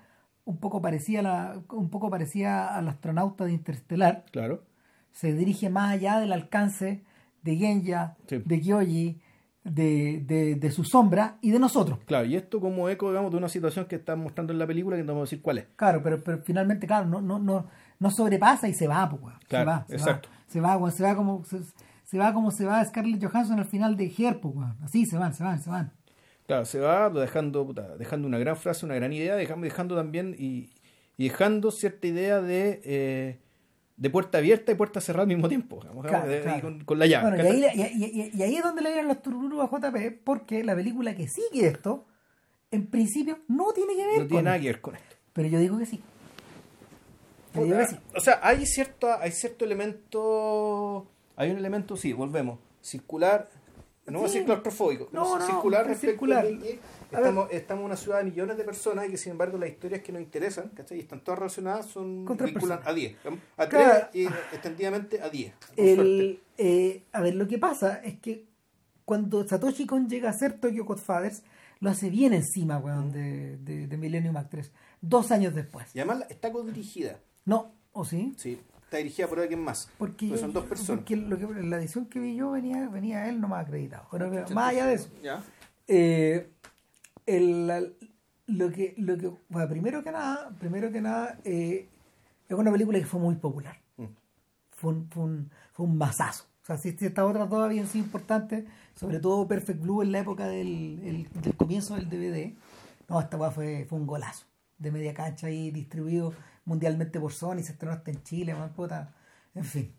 un 0.46 0.58
poco 0.62 0.82
parecía 0.82 1.22
la, 1.22 1.62
un 1.74 1.90
poco 1.90 2.10
parecía 2.10 2.68
al 2.74 2.88
astronauta 2.88 3.44
de 3.44 3.52
Interstellar, 3.52 4.24
Claro. 4.32 4.64
se 5.12 5.34
dirige 5.34 5.70
más 5.70 5.92
allá 5.92 6.20
del 6.22 6.32
alcance 6.32 7.02
de 7.44 7.56
Genya, 7.58 8.16
Sí. 8.28 8.42
de 8.46 8.60
Gyoji, 8.62 9.20
de, 9.72 10.24
de, 10.26 10.56
de 10.56 10.72
su 10.72 10.84
sombra 10.84 11.38
y 11.42 11.52
de 11.52 11.60
nosotros. 11.60 12.00
Claro, 12.06 12.26
y 12.26 12.36
esto 12.36 12.60
como 12.60 12.90
eco, 12.90 13.10
digamos, 13.10 13.32
de 13.32 13.38
una 13.38 13.50
situación 13.50 13.86
que 13.86 13.96
está 13.96 14.16
mostrando 14.16 14.54
en 14.54 14.60
la 14.60 14.68
película 14.68 14.96
que 14.96 15.04
no 15.04 15.14
vamos 15.14 15.24
a 15.24 15.30
decir 15.30 15.42
cuál 15.42 15.60
es. 15.60 15.66
Claro, 15.76 16.02
pero, 16.04 16.24
pero 16.24 16.42
finalmente, 16.44 16.88
claro, 16.88 17.06
no, 17.06 17.22
no, 17.22 17.40
no, 17.40 17.68
no 18.00 18.12
sobrepasa 18.12 18.68
y 18.68 18.74
se 18.74 18.88
va, 18.88 19.10
pues. 19.10 19.36
Claro, 19.48 19.66
se 19.66 19.66
va, 19.66 19.86
se 19.88 19.96
exacto. 19.96 20.30
va, 20.30 20.36
se 20.48 20.62
va, 20.62 20.92
se 20.92 21.04
va 21.04 21.16
como 21.16 21.44
se, 21.44 21.60
se 22.04 22.18
va 22.18 22.34
como 22.34 22.52
se 22.52 22.66
va 22.66 22.86
Scarlett 22.86 23.24
Johansson 23.24 23.60
al 23.60 23.66
final 23.66 23.98
de 23.98 24.14
Her, 24.18 24.40
pues. 24.40 24.56
Así 24.84 25.06
se 25.06 25.18
van, 25.18 25.34
se 25.34 25.44
van, 25.44 25.62
se 25.62 25.70
van. 25.70 25.92
Claro, 26.46 26.66
se 26.66 26.80
va 26.80 27.10
dejando, 27.10 27.74
dejando 28.00 28.28
una 28.28 28.38
gran 28.38 28.56
frase, 28.56 28.86
una 28.86 28.96
gran 28.96 29.12
idea, 29.12 29.36
dejando, 29.36 29.66
dejando 29.66 29.96
también 29.96 30.34
y, 30.38 30.70
y 31.18 31.28
dejando 31.28 31.72
cierta 31.72 32.08
idea 32.08 32.42
de, 32.42 32.82
eh, 32.86 33.40
de 33.98 34.10
puerta 34.12 34.38
abierta 34.38 34.72
y 34.72 34.76
puerta 34.76 35.02
cerrada 35.02 35.24
al 35.24 35.28
mismo 35.28 35.50
tiempo, 35.50 35.80
digamos, 35.82 36.06
Claro, 36.06 36.28
de- 36.30 36.42
claro. 36.42 36.62
Con, 36.62 36.84
con 36.86 37.00
la 37.00 37.08
llave. 37.08 37.30
Bueno, 37.30 37.44
y 37.44 37.48
ahí, 37.48 37.62
¿cachai? 37.64 37.92
y, 37.94 38.04
y- 38.06 38.22
y- 38.22 38.32
y 38.38 38.44
ahí 38.44 38.56
es 38.56 38.64
donde 38.64 38.82
le 38.84 38.90
dieron 38.92 39.08
los 39.08 39.22
tururú 39.22 39.62
a 39.62 39.68
JP, 39.68 40.12
porque 40.24 40.64
la 40.64 40.76
película 40.76 41.16
que 41.16 41.28
sigue 41.28 41.68
esto, 41.68 42.06
en 42.72 42.86
principio, 42.88 43.40
no 43.48 43.74
tiene 43.74 43.96
que 43.96 44.06
ver 44.06 44.14
no 44.14 44.20
con 44.20 44.28
tiene 44.28 44.44
nada 44.44 44.60
que 44.60 44.66
ver 44.68 44.82
con 44.82 44.96
esto. 44.96 45.16
Pero 45.34 45.48
yo 45.50 45.60
digo 45.60 45.78
que 45.80 45.86
sí. 45.88 46.02
Yo 47.56 47.64
digo 47.64 47.78
que 47.80 47.88
sí. 47.88 47.98
O 48.16 48.20
sea, 48.20 48.40
hay 48.44 48.66
cierto, 48.68 49.12
hay 49.20 49.32
cierto 49.32 49.66
elemento, 49.66 51.08
hay 51.36 51.50
un 51.52 51.58
elemento, 51.58 51.96
sí, 51.98 52.14
volvemos, 52.14 52.60
circular, 52.82 53.50
no 54.12 54.20
voy 54.20 54.30
a 54.30 54.32
Sí. 54.32 54.44
claustrofóbico, 54.44 55.10
No, 55.12 55.38
no, 55.38 55.46
circular 55.46 55.82
es 55.82 55.88
respecto 55.90 56.12
circular. 56.12 56.46
de 56.46 56.58
que 56.60 56.80
A 57.16 57.20
ver. 57.20 57.30
estamos, 57.30 57.48
estamos 57.52 57.82
en 57.82 57.86
una 57.86 57.96
ciudad 57.98 58.18
de 58.20 58.24
millones 58.26 58.58
de 58.58 58.64
personas 58.64 59.08
y 59.08 59.12
que 59.12 59.18
sin 59.18 59.32
embargo 59.34 59.58
las 59.58 59.70
historias 59.70 60.02
que 60.02 60.12
nos 60.12 60.22
interesan, 60.22 60.70
¿cachai? 60.70 60.98
Y 60.98 61.02
están 61.02 61.22
todas 61.24 61.40
relacionadas, 61.40 61.86
son 61.88 62.26
vinculan 62.26 62.80
a 62.86 62.94
10, 62.94 63.16
a 63.58 63.68
3 63.68 63.84
Claro. 63.84 64.08
y 64.14 64.26
extendidamente 64.26 65.22
a 65.22 65.30
10. 65.30 65.54
con 65.54 65.76
suerte. 65.76 65.92
El, 65.94 66.42
eh, 66.58 67.04
a 67.12 67.22
ver, 67.22 67.36
lo 67.36 67.48
que 67.48 67.58
pasa 67.58 68.02
es 68.04 68.20
que 68.20 68.46
cuando 69.06 69.48
Satoshi 69.48 69.86
Kon 69.86 70.10
llega 70.10 70.30
a 70.30 70.32
hacer 70.32 70.60
Tokyo 70.60 70.84
Godfathers, 70.86 71.44
lo 71.80 71.90
hace 71.92 72.10
bien 72.10 72.34
encima, 72.34 72.78
weón, 72.80 73.12
de, 73.12 73.58
de, 73.58 73.88
de 73.88 73.98
Millennium 73.98 74.36
Actress. 74.36 74.72
Dos 75.00 75.32
años 75.32 75.54
después. 75.54 75.96
Y 75.96 76.00
además 76.00 76.26
está 76.30 76.52
codirigida, 76.52 77.20
No, 77.46 77.72
¿o 77.94 78.04
sí? 78.04 78.34
sí, 78.36 78.60
está 78.88 78.98
dirigida 78.98 79.28
por 79.28 79.40
alguien 79.40 79.60
más. 79.62 79.90
Porque, 79.98 80.38
son 80.38 80.54
dos 80.54 80.66
personas. 80.66 81.00
porque 81.02 81.16
lo 81.18 81.38
que, 81.38 81.46
la 81.64 81.78
edición 81.78 82.06
que 82.06 82.20
vi 82.20 82.36
yo 82.36 82.52
venía, 82.52 82.88
venía 82.88 83.28
él 83.30 83.40
nomás 83.42 83.66
acreditado. 83.66 84.08
Pero, 84.12 84.30
pero 84.32 84.50
más 84.56 84.70
allá 84.70 84.86
de 84.88 84.94
eso. 84.94 85.10
Ya. 85.22 85.44
Eh, 85.88 86.50
el- 87.26 87.68
la- 87.68 87.84
lo 88.48 88.72
que, 88.72 88.94
lo 88.98 89.18
que 89.18 89.30
bueno, 89.50 89.68
primero 89.70 90.04
que 90.04 90.12
nada, 90.12 90.50
primero 90.60 90.90
que 90.92 91.02
nada, 91.02 91.38
eh, 91.44 91.90
es 92.48 92.58
una 92.58 92.72
película 92.72 92.98
que 92.98 93.06
fue 93.06 93.20
muy 93.20 93.36
popular. 93.36 93.78
Mm. 93.98 94.06
Fue 94.72 94.94
un, 94.94 95.10
fue 95.10 95.24
un, 95.24 95.52
fue 95.74 95.86
un 95.86 95.98
masazo. 95.98 96.46
O 96.64 96.66
sea, 96.66 96.78
si, 96.78 96.92
si 96.94 97.06
estas 97.08 97.26
otras 97.26 97.50
dos 97.50 97.64
habían 97.64 97.88
sido 97.88 98.06
importantes, 98.06 98.64
sobre 98.96 99.20
todo 99.20 99.48
Perfect 99.48 99.82
Blue 99.82 100.02
en 100.02 100.12
la 100.14 100.20
época 100.20 100.48
del, 100.48 101.02
el- 101.04 101.42
del 101.42 101.56
comienzo 101.56 101.96
del 101.96 102.10
DVD, 102.10 102.54
no, 103.10 103.20
esta 103.20 103.38
fue, 103.52 103.86
fue 103.90 104.00
un 104.00 104.08
golazo. 104.08 104.46
De 104.78 104.92
media 104.92 105.14
cancha 105.14 105.48
ahí 105.48 105.72
distribuido 105.72 106.34
mundialmente 106.68 107.20
por 107.20 107.32
Sony, 107.32 107.64
se 107.64 107.72
estrenó 107.72 107.94
hasta 107.94 108.12
en 108.12 108.22
Chile, 108.24 108.54
más 108.54 108.72
puta, 108.72 109.16
en 109.56 109.64
fin. 109.64 109.94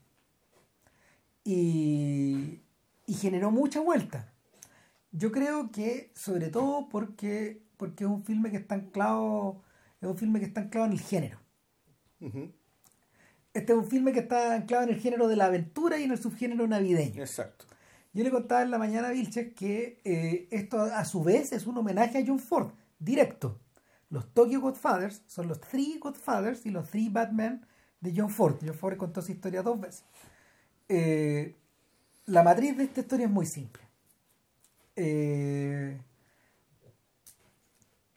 Y, 1.42 2.60
y 3.06 3.14
generó 3.14 3.50
mucha 3.50 3.80
vuelta. 3.80 4.30
Yo 5.10 5.32
creo 5.32 5.72
que, 5.72 6.12
sobre 6.14 6.50
todo 6.50 6.90
porque, 6.90 7.62
porque 7.78 8.04
es 8.04 8.10
un 8.10 8.22
filme 8.22 8.50
que 8.50 8.58
está 8.58 8.74
anclado, 8.74 9.62
es 10.00 10.08
un 10.08 10.18
filme 10.18 10.40
que 10.40 10.46
está 10.46 10.60
anclado 10.60 10.86
en 10.86 10.92
el 10.92 11.00
género. 11.00 11.38
Este 13.54 13.72
es 13.72 13.78
un 13.78 13.86
filme 13.86 14.12
que 14.12 14.20
está 14.20 14.54
anclado 14.54 14.84
en 14.84 14.90
el 14.90 15.00
género 15.00 15.26
de 15.26 15.36
la 15.36 15.46
aventura 15.46 15.98
y 15.98 16.04
en 16.04 16.12
el 16.12 16.18
subgénero 16.18 16.66
navideño. 16.66 17.22
Exacto. 17.22 17.64
Yo 18.12 18.24
le 18.24 18.30
contaba 18.30 18.60
en 18.60 18.70
la 18.70 18.78
mañana 18.78 19.08
a 19.08 19.12
Vilches 19.12 19.54
que 19.54 20.02
eh, 20.04 20.48
esto 20.50 20.82
a 20.82 21.04
su 21.06 21.24
vez 21.24 21.52
es 21.52 21.66
un 21.66 21.78
homenaje 21.78 22.18
a 22.18 22.24
John 22.26 22.38
Ford, 22.38 22.72
directo. 22.98 23.58
Los 24.10 24.32
Tokyo 24.32 24.60
Godfathers 24.60 25.22
son 25.26 25.48
los 25.48 25.60
Three 25.60 25.98
Godfathers 25.98 26.64
y 26.64 26.70
los 26.70 26.88
Three 26.90 27.08
Batman 27.08 27.66
de 28.00 28.12
John 28.16 28.30
Ford. 28.30 28.56
John 28.64 28.74
Ford 28.74 28.96
contó 28.96 29.20
esa 29.20 29.32
historia 29.32 29.62
dos 29.62 29.78
veces. 29.78 30.04
Eh, 30.88 31.54
la 32.26 32.42
matriz 32.42 32.76
de 32.76 32.84
esta 32.84 33.00
historia 33.00 33.26
es 33.26 33.32
muy 33.32 33.46
simple. 33.46 33.82
Eh, 34.96 36.00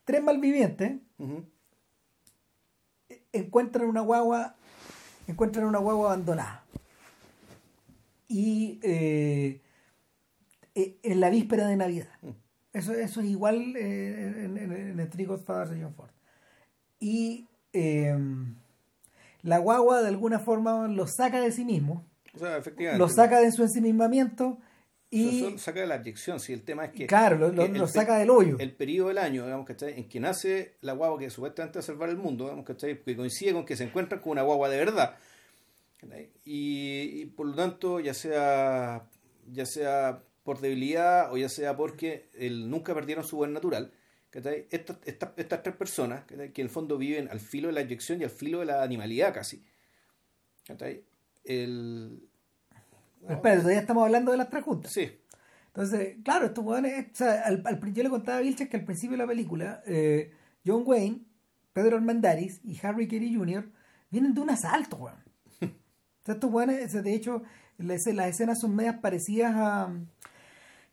tres 0.06 0.24
malvivientes 0.24 1.00
encuentran 3.32 3.88
una 3.88 4.02
guagua 4.02 4.56
encuentran 5.28 5.66
una 5.66 5.78
guagua 5.78 6.08
abandonada 6.08 6.64
y 8.28 8.80
eh, 8.82 9.62
en 10.74 11.20
la 11.20 11.30
víspera 11.30 11.68
de 11.68 11.76
Navidad 11.76 12.10
eso, 12.74 12.94
eso 12.94 13.22
es 13.22 13.28
igual 13.28 13.76
eh, 13.76 14.44
en, 14.46 14.58
en, 14.58 14.72
en 14.72 15.00
el 15.00 15.28
Godfathers 15.28 15.72
de 15.72 15.84
John 15.84 15.94
Ford 15.94 16.10
y 17.00 17.48
eh, 17.74 18.16
la 19.44 19.58
guagua 19.58 20.02
de 20.02 20.08
alguna 20.10 20.40
forma 20.40 20.88
lo 20.88 21.08
saca 21.08 21.42
de 21.42 21.52
sí 21.52 21.66
mismo 21.66 22.06
O 22.36 22.40
sea, 22.40 22.58
efectivamente. 22.58 23.00
lo 23.00 23.10
saca 23.10 23.40
de 23.40 23.52
su 23.52 23.64
ensimismamiento 23.64 24.58
y 25.14 25.44
eso 25.46 25.58
saca 25.58 25.82
de 25.82 25.88
la 25.88 25.96
adyección, 25.96 26.40
si 26.40 26.54
el 26.54 26.62
tema 26.64 26.86
es 26.86 26.92
que... 26.94 27.06
claro 27.08 27.38
lo, 27.38 27.52
lo- 27.52 27.68
lo 27.68 27.88
saca 27.88 28.18
del 28.18 28.30
hoyo 28.30 28.56
el 28.60 28.74
periodo 28.74 29.10
del 29.10 29.18
año, 29.18 29.44
digamos, 29.44 29.66
¿cachai? 29.66 30.00
En 30.00 30.08
que 30.08 30.20
nace 30.22 30.76
la 30.82 30.94
guagua 30.94 31.20
que 31.20 31.30
supuestamente 31.30 31.80
va 31.80 31.82
a 31.82 31.84
salvar 31.86 32.10
el 32.10 32.18
mundo, 32.18 32.46
digamos, 32.46 32.66
¿cachai? 32.66 33.02
Que 33.04 33.16
coincide 33.18 33.52
con 33.52 33.66
que 33.66 33.76
se 33.76 33.84
encuentran 33.84 34.22
con 34.22 34.32
una 34.32 34.44
guagua 34.44 34.70
de 34.70 34.78
verdad. 34.78 35.16
Y, 36.46 37.22
y 37.22 37.26
por 37.26 37.46
lo 37.48 37.56
tanto, 37.56 38.00
ya 38.00 38.14
sea, 38.14 39.04
ya 39.52 39.66
sea 39.66 40.24
por 40.44 40.60
debilidad 40.60 41.32
o 41.32 41.38
ya 41.38 41.50
sea 41.50 41.76
porque 41.76 42.30
el, 42.34 42.70
nunca 42.70 42.94
perdieron 42.94 43.24
su 43.24 43.38
buen 43.38 43.54
natural. 43.54 43.92
Estas, 44.32 44.98
estas, 45.06 45.30
estas 45.36 45.62
tres 45.62 45.76
personas, 45.76 46.24
que 46.26 46.36
en 46.36 46.52
el 46.56 46.70
fondo 46.70 46.98
viven 46.98 47.28
al 47.30 47.42
filo 47.42 47.68
de 47.68 47.74
la 47.74 47.82
eyección 47.82 48.22
y 48.22 48.24
al 48.24 48.30
filo 48.30 48.60
de 48.60 48.66
la 48.66 48.82
animalidad 48.82 49.34
casi. 49.34 49.64
El... 51.44 52.28
Pero 53.22 53.34
espera, 53.36 53.58
todavía 53.58 53.80
estamos 53.82 54.04
hablando 54.04 54.32
de 54.32 54.38
las 54.38 54.50
tres 54.50 54.64
juntas 54.64 54.92
Sí, 54.92 55.12
Entonces, 55.68 56.18
claro, 56.24 56.46
estos 56.46 56.64
o 57.12 57.16
sea, 57.16 57.42
al, 57.42 57.62
al 57.66 57.94
yo 57.94 58.04
le 58.04 58.10
contaba 58.10 58.38
a 58.38 58.42
Vilches 58.42 58.70
que 58.70 58.78
al 58.78 58.86
principio 58.86 59.12
de 59.12 59.24
la 59.24 59.28
película, 59.28 59.84
eh, 59.86 60.32
John 60.66 60.84
Wayne, 60.86 61.22
Pedro 61.74 61.98
Armendáriz 61.98 62.62
y 62.64 62.80
Harry 62.86 63.08
Carey 63.08 63.36
Jr. 63.36 63.70
vienen 64.10 64.34
de 64.34 64.42
un 64.42 64.50
asalto, 64.50 64.98
weón. 64.98 65.18
O 66.22 66.24
sea, 66.24 66.36
estos 66.36 66.52
sea, 66.92 67.02
de 67.02 67.14
hecho, 67.16 67.42
la 67.80 67.96
escena- 67.96 68.24
las 68.24 68.30
escenas 68.36 68.60
son 68.60 68.76
medias 68.76 68.98
parecidas 69.02 69.54
a. 69.56 69.92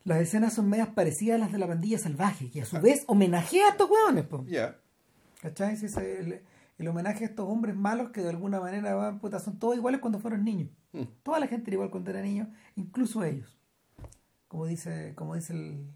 Las 0.09 0.20
escenas 0.20 0.55
son 0.55 0.68
medias 0.70 0.89
parecidas 0.89 1.36
a 1.36 1.39
las 1.39 1.52
de 1.52 1.59
la 1.59 1.66
pandilla 1.66 1.98
salvaje, 1.98 2.51
que 2.51 2.62
a 2.62 2.64
su 2.64 2.80
vez 2.80 3.05
homenajea 3.09 3.66
a 3.66 3.70
estos 3.72 3.90
hueones, 3.90 4.24
po. 4.24 4.43
ya. 4.47 4.78
¿Cachai? 5.43 5.76
El, 5.98 6.40
el 6.78 6.89
homenaje 6.89 7.24
a 7.24 7.28
estos 7.28 7.47
hombres 7.47 7.76
malos 7.76 8.09
que 8.10 8.22
de 8.22 8.30
alguna 8.30 8.59
manera 8.59 8.94
van, 8.94 9.18
puta, 9.20 9.39
son 9.39 9.59
todos 9.59 9.76
iguales 9.76 10.01
cuando 10.01 10.18
fueron 10.18 10.44
niños. 10.44 10.70
Mm. 10.93 11.02
Toda 11.22 11.39
la 11.40 11.47
gente 11.47 11.68
era 11.70 11.74
igual 11.74 11.90
cuando 11.90 12.10
era 12.10 12.22
niño, 12.22 12.51
incluso 12.76 13.22
ellos. 13.22 13.55
Como 14.48 14.64
dice, 14.64 15.12
como 15.14 15.35
dice 15.35 15.52
el, 15.52 15.93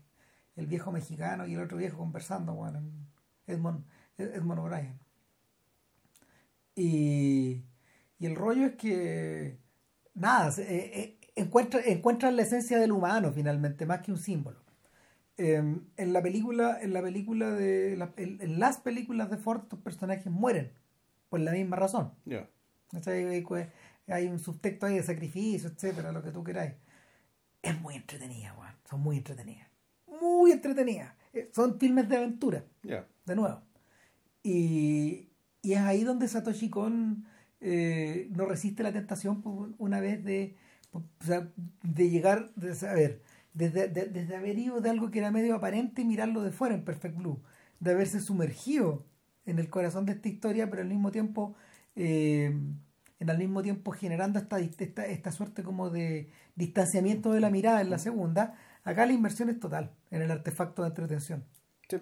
el 0.56 0.66
viejo 0.66 0.92
mexicano 0.92 1.46
y 1.46 1.54
el 1.54 1.60
otro 1.60 1.78
viejo 1.78 1.96
conversando, 1.96 2.52
bueno, 2.54 2.80
en 2.80 3.06
Edmond, 3.46 3.84
Edmond 4.18 4.60
O'Brien. 4.60 4.98
Y, 6.74 7.64
y 8.18 8.26
el 8.26 8.36
rollo 8.36 8.66
es 8.66 8.74
que, 8.76 9.58
nada, 10.14 10.52
se- 10.52 11.00
eh, 11.00 11.18
eh, 11.34 11.42
encuentra, 11.42 11.80
encuentran 11.84 12.36
la 12.36 12.42
esencia 12.42 12.78
del 12.78 12.92
humano 12.92 13.32
finalmente, 13.32 13.86
más 13.86 14.00
que 14.02 14.12
un 14.12 14.18
símbolo. 14.18 14.58
Eh, 15.38 15.56
en 15.96 16.12
la 16.12 16.22
película, 16.22 16.78
en 16.82 16.92
la 16.92 17.02
película 17.02 17.50
de 17.50 17.96
la- 17.96 18.12
en, 18.16 18.40
en 18.40 18.58
las 18.60 18.78
películas 18.78 19.30
de 19.30 19.38
Ford, 19.38 19.62
estos 19.62 19.78
personajes 19.80 20.26
mueren 20.30 20.72
por 21.30 21.40
la 21.40 21.52
misma 21.52 21.76
razón. 21.76 22.12
Pues, 22.90 23.68
hay 24.08 24.26
un 24.26 24.38
subtexto 24.38 24.86
ahí 24.86 24.96
de 24.96 25.02
sacrificio, 25.02 25.70
etcétera, 25.70 26.12
lo 26.12 26.22
que 26.22 26.30
tú 26.30 26.44
queráis. 26.44 26.74
Es 27.62 27.80
muy 27.80 27.94
entretenida, 27.94 28.54
weón. 28.58 28.74
Son 28.88 29.00
muy 29.00 29.16
entretenidas. 29.16 29.68
Muy 30.20 30.52
entretenidas. 30.52 31.14
Eh, 31.32 31.48
Son 31.54 31.78
filmes 31.78 32.08
de 32.08 32.16
aventura, 32.18 32.64
Ya. 32.82 33.06
de 33.24 33.36
nuevo. 33.36 33.62
Y, 34.42 35.30
y 35.62 35.72
es 35.72 35.78
ahí 35.78 36.04
donde 36.04 36.28
Satoshi 36.28 36.68
Kon 36.68 37.24
eh, 37.60 38.28
no 38.32 38.44
resiste 38.46 38.82
la 38.82 38.92
tentación 38.92 39.40
pues, 39.40 39.70
una 39.78 40.00
vez 40.00 40.22
de, 40.24 40.56
o 40.92 41.02
sea, 41.24 41.48
de 41.82 42.10
llegar, 42.10 42.52
de 42.54 42.74
saber, 42.74 43.22
desde, 43.54 43.88
de- 43.88 44.06
desde 44.06 44.36
haber 44.36 44.58
ido 44.58 44.80
de 44.80 44.90
algo 44.90 45.10
que 45.10 45.18
era 45.20 45.30
medio 45.30 45.54
aparente 45.56 46.02
y 46.02 46.04
mirarlo 46.04 46.42
de 46.42 46.52
fuera 46.52 46.74
en 46.74 46.84
Perfect 46.84 47.16
Blue, 47.16 47.42
de 47.80 47.92
haberse 47.92 48.20
sumergido 48.20 49.04
en 49.46 49.58
el 49.58 49.68
corazón 49.70 50.06
de 50.06 50.12
esta 50.12 50.28
historia, 50.28 50.70
pero 50.70 50.82
al 50.82 50.88
mismo 50.88 51.10
tiempo, 51.10 51.54
eh, 51.96 52.54
en 53.18 53.30
al 53.30 53.38
mismo 53.38 53.62
tiempo 53.62 53.92
generando 53.92 54.38
esta, 54.38 54.58
esta, 54.60 55.06
esta 55.06 55.32
suerte 55.32 55.62
como 55.62 55.90
de 55.90 56.30
distanciamiento 56.56 57.32
de 57.32 57.40
la 57.40 57.50
mirada 57.50 57.80
en 57.80 57.90
la 57.90 57.98
segunda, 57.98 58.54
acá 58.84 59.06
la 59.06 59.12
inversión 59.12 59.48
es 59.48 59.60
total 59.60 59.92
en 60.10 60.22
el 60.22 60.30
artefacto 60.30 60.82
de 60.82 60.88
entretención. 60.88 61.44
Sí. 61.88 61.98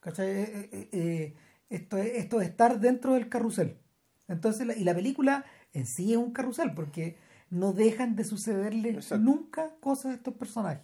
¿Cachai? 0.00 0.28
Eh, 0.28 0.88
eh, 0.92 1.34
esto, 1.70 1.96
es, 1.98 2.06
esto 2.16 2.40
es 2.40 2.48
estar 2.48 2.80
dentro 2.80 3.14
del 3.14 3.28
carrusel. 3.28 3.78
Entonces, 4.28 4.76
y 4.76 4.84
la 4.84 4.94
película 4.94 5.44
en 5.72 5.86
sí 5.86 6.12
es 6.12 6.18
un 6.18 6.32
carrusel 6.32 6.74
porque 6.74 7.16
no 7.50 7.72
dejan 7.72 8.16
de 8.16 8.24
sucederle 8.24 8.90
Exacto. 8.90 9.24
nunca 9.24 9.74
cosas 9.80 10.12
a 10.12 10.14
estos 10.14 10.34
personajes. 10.34 10.82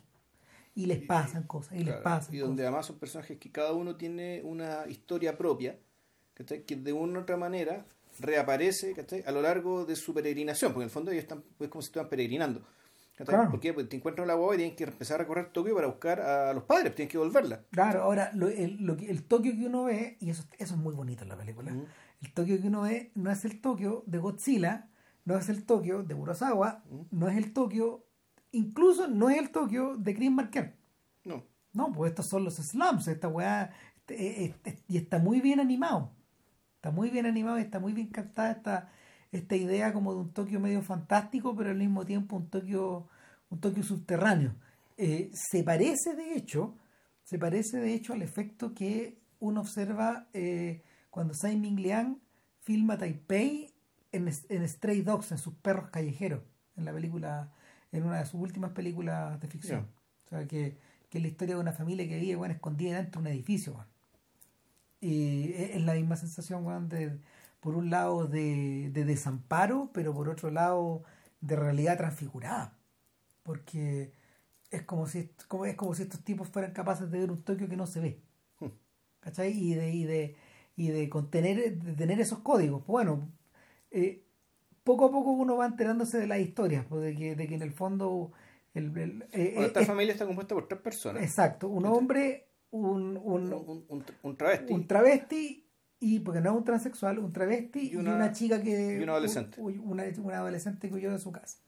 y 0.76 0.86
les 0.86 1.02
pasan 1.02 1.44
cosas, 1.44 1.78
y 1.78 1.84
les 1.84 1.94
pasan 1.96 2.34
Y 2.34 2.38
donde 2.38 2.64
además 2.64 2.86
son 2.86 2.98
personajes 2.98 3.38
que 3.38 3.52
cada 3.52 3.72
uno 3.72 3.94
tiene 3.96 4.40
una 4.42 4.86
historia 4.88 5.38
propia, 5.38 5.78
que 6.34 6.76
de 6.76 6.92
una 6.92 7.20
u 7.20 7.22
otra 7.22 7.36
manera 7.36 7.84
reaparece 8.18 8.94
a 9.24 9.30
lo 9.30 9.40
largo 9.40 9.84
de 9.84 9.94
su 9.94 10.12
peregrinación, 10.12 10.72
porque 10.72 10.82
en 10.82 10.88
el 10.88 10.90
fondo 10.90 11.10
ellos 11.12 11.22
están 11.22 11.44
es 11.60 11.68
como 11.68 11.80
si 11.82 11.86
estuvieran 11.86 12.10
peregrinando. 12.10 12.60
¿Por 13.16 13.60
qué? 13.60 13.72
Porque 13.72 13.88
te 13.88 13.96
encuentran 13.96 14.26
la 14.26 14.34
boba 14.34 14.54
y 14.54 14.58
tienen 14.58 14.74
que 14.74 14.82
empezar 14.82 15.14
a 15.16 15.18
recorrer 15.18 15.52
Tokio 15.52 15.72
para 15.76 15.86
buscar 15.86 16.20
a 16.20 16.52
los 16.52 16.64
padres, 16.64 16.96
tienen 16.96 17.08
que 17.08 17.18
volverla. 17.18 17.62
Claro, 17.70 18.02
ahora, 18.02 18.32
lo, 18.34 18.48
el, 18.48 18.78
lo, 18.84 18.94
el 18.94 19.22
Tokio 19.22 19.52
que 19.52 19.66
uno 19.66 19.84
ve, 19.84 20.16
y 20.18 20.30
eso, 20.30 20.42
eso 20.58 20.74
es 20.74 20.80
muy 20.80 20.94
bonito 20.94 21.22
en 21.22 21.28
la 21.28 21.36
película, 21.36 21.72
el 22.20 22.32
Tokio 22.32 22.60
que 22.60 22.66
uno 22.66 22.82
ve 22.82 23.12
no 23.14 23.30
es 23.30 23.44
el 23.44 23.60
Tokio 23.60 24.02
de 24.06 24.18
Godzilla, 24.18 24.88
no 25.24 25.36
es 25.36 25.48
el 25.48 25.64
Tokio 25.64 26.02
de 26.02 26.14
Kurosawa, 26.14 26.82
no 27.10 27.28
es 27.28 27.36
el 27.36 27.52
Tokio, 27.52 28.06
incluso 28.52 29.08
no 29.08 29.30
es 29.30 29.38
el 29.38 29.50
Tokio 29.50 29.96
de 29.96 30.14
Chris 30.14 30.30
Marker. 30.30 30.76
No. 31.24 31.44
No, 31.72 31.92
pues 31.92 32.10
estos 32.10 32.28
son 32.28 32.44
los 32.44 32.54
slums, 32.54 33.08
esta 33.08 33.28
weá, 33.28 33.72
este, 33.96 34.44
este, 34.44 34.70
este, 34.70 34.84
y 34.86 34.96
está 34.96 35.18
muy 35.18 35.40
bien 35.40 35.60
animado. 35.60 36.12
Está 36.76 36.90
muy 36.90 37.10
bien 37.10 37.26
animado 37.26 37.58
y 37.58 37.62
está 37.62 37.80
muy 37.80 37.94
bien 37.94 38.08
captada 38.08 38.52
esta, 38.52 38.92
esta 39.32 39.56
idea 39.56 39.92
como 39.92 40.12
de 40.12 40.20
un 40.20 40.32
Tokio 40.32 40.60
medio 40.60 40.82
fantástico, 40.82 41.56
pero 41.56 41.70
al 41.70 41.78
mismo 41.78 42.04
tiempo 42.04 42.36
un 42.36 42.48
Tokio, 42.50 43.08
un 43.48 43.60
Tokio 43.60 43.82
subterráneo. 43.82 44.54
Eh, 44.96 45.30
se 45.32 45.64
parece 45.64 46.14
de 46.14 46.34
hecho, 46.36 46.76
se 47.24 47.38
parece 47.38 47.78
de 47.78 47.94
hecho 47.94 48.12
al 48.12 48.22
efecto 48.22 48.74
que 48.74 49.18
uno 49.40 49.62
observa 49.62 50.28
eh, 50.32 50.82
cuando 51.10 51.32
Tsai 51.32 51.56
Ming 51.56 51.80
Liang 51.80 52.18
filma 52.60 52.98
Taipei 52.98 53.73
en, 54.14 54.30
en 54.48 54.68
Stray 54.68 55.02
Dogs, 55.02 55.32
en 55.32 55.38
sus 55.38 55.54
perros 55.54 55.90
callejeros, 55.90 56.42
en 56.76 56.84
la 56.84 56.92
película, 56.92 57.52
en 57.92 58.04
una 58.04 58.18
de 58.18 58.26
sus 58.26 58.40
últimas 58.40 58.72
películas 58.72 59.40
de 59.40 59.48
ficción. 59.48 59.88
O 60.26 60.28
sea, 60.28 60.46
que, 60.46 60.78
que, 61.10 61.18
es 61.18 61.22
la 61.22 61.28
historia 61.28 61.56
de 61.56 61.60
una 61.60 61.72
familia 61.72 62.08
que 62.08 62.18
vive 62.18 62.36
bueno, 62.36 62.54
escondida 62.54 62.96
dentro 62.96 63.20
de 63.20 63.28
un 63.28 63.34
edificio. 63.34 63.84
Y 65.00 65.52
es, 65.52 65.82
la 65.82 65.94
misma 65.94 66.16
sensación 66.16 66.88
de, 66.88 67.18
por 67.60 67.74
un 67.74 67.90
lado 67.90 68.26
de, 68.26 68.90
de, 68.92 69.04
desamparo, 69.04 69.90
pero 69.92 70.14
por 70.14 70.28
otro 70.28 70.50
lado 70.50 71.02
de 71.40 71.56
realidad 71.56 71.98
transfigurada. 71.98 72.78
Porque 73.42 74.12
es 74.70 74.82
como 74.82 75.06
si 75.06 75.30
como, 75.48 75.66
es 75.66 75.76
como 75.76 75.94
si 75.94 76.02
estos 76.02 76.24
tipos 76.24 76.48
fueran 76.48 76.72
capaces 76.72 77.10
de 77.10 77.18
ver 77.18 77.30
un 77.30 77.42
Tokio 77.42 77.68
que 77.68 77.76
no 77.76 77.86
se 77.86 78.00
ve. 78.00 78.22
Hmm. 78.60 78.68
¿Cachai? 79.20 79.52
Y 79.52 79.74
de, 79.74 79.92
y 79.92 80.04
de, 80.04 80.36
y 80.76 80.88
de 80.88 81.08
contener, 81.10 81.78
de 81.78 81.92
tener 81.92 82.20
esos 82.20 82.38
códigos. 82.38 82.86
Bueno, 82.86 83.28
eh, 83.94 84.24
poco 84.82 85.06
a 85.06 85.10
poco 85.10 85.30
uno 85.30 85.56
va 85.56 85.66
enterándose 85.66 86.18
de 86.18 86.26
las 86.26 86.40
historias, 86.40 86.84
pues, 86.86 87.02
de, 87.02 87.16
que, 87.16 87.36
de 87.36 87.46
que 87.46 87.54
en 87.54 87.62
el 87.62 87.72
fondo... 87.72 88.32
El, 88.74 89.24
eh, 89.30 89.54
esta 89.58 89.82
eh, 89.82 89.86
familia 89.86 90.12
está 90.12 90.26
compuesta 90.26 90.54
por 90.54 90.66
tres 90.66 90.80
personas. 90.80 91.22
Exacto, 91.22 91.68
un 91.68 91.86
hombre, 91.86 92.48
un, 92.72 93.16
un, 93.22 93.84
un, 94.22 94.36
travesti. 94.36 94.72
Un 94.72 94.86
travesti, 94.88 95.70
y 96.00 96.18
porque 96.18 96.40
no 96.40 96.50
es 96.50 96.56
un 96.56 96.64
transexual, 96.64 97.20
un 97.20 97.32
travesti 97.32 97.92
y 97.92 97.96
una, 97.96 98.32
chica 98.32 98.60
que... 98.60 98.98
Y 98.98 99.02
un 99.02 99.10
adolescente. 99.10 99.60
Una, 99.60 100.04
una 100.18 100.38
adolescente 100.38 100.88
que 100.88 100.94
huyó 100.96 101.12
de 101.12 101.20
su 101.20 101.30
casa. 101.30 101.58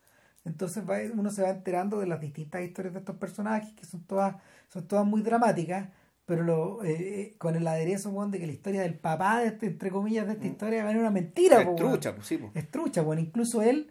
Entonces 0.44 0.88
va, 0.88 0.96
uno 1.14 1.30
se 1.30 1.42
va 1.42 1.50
enterando 1.50 2.00
de 2.00 2.06
las 2.06 2.20
distintas 2.20 2.62
historias 2.62 2.94
de 2.94 3.00
estos 3.00 3.16
personajes, 3.16 3.72
que 3.74 3.84
son 3.84 4.02
todas, 4.04 4.36
son 4.68 4.88
todas 4.88 5.06
muy 5.06 5.22
dramáticas, 5.22 5.88
pero 6.26 6.42
lo, 6.42 6.84
eh, 6.84 7.36
con 7.38 7.54
el 7.54 7.66
aderezo 7.66 8.12
de 8.26 8.38
que 8.38 8.46
la 8.46 8.52
historia 8.52 8.82
del 8.82 8.98
papá 8.98 9.40
de 9.40 9.46
este, 9.46 9.66
entre 9.66 9.90
comillas 9.90 10.26
de 10.26 10.32
esta 10.32 10.44
mm. 10.44 10.50
historia 10.50 10.84
va 10.84 10.90
a 10.90 10.98
una 10.98 11.10
mentira 11.10 11.62
es 11.62 11.76
trucha 11.76 12.14
pues, 12.14 12.26
sí, 12.26 12.38
es 12.52 12.70
trucha 12.70 13.00
bueno 13.02 13.22
incluso 13.22 13.62
él 13.62 13.90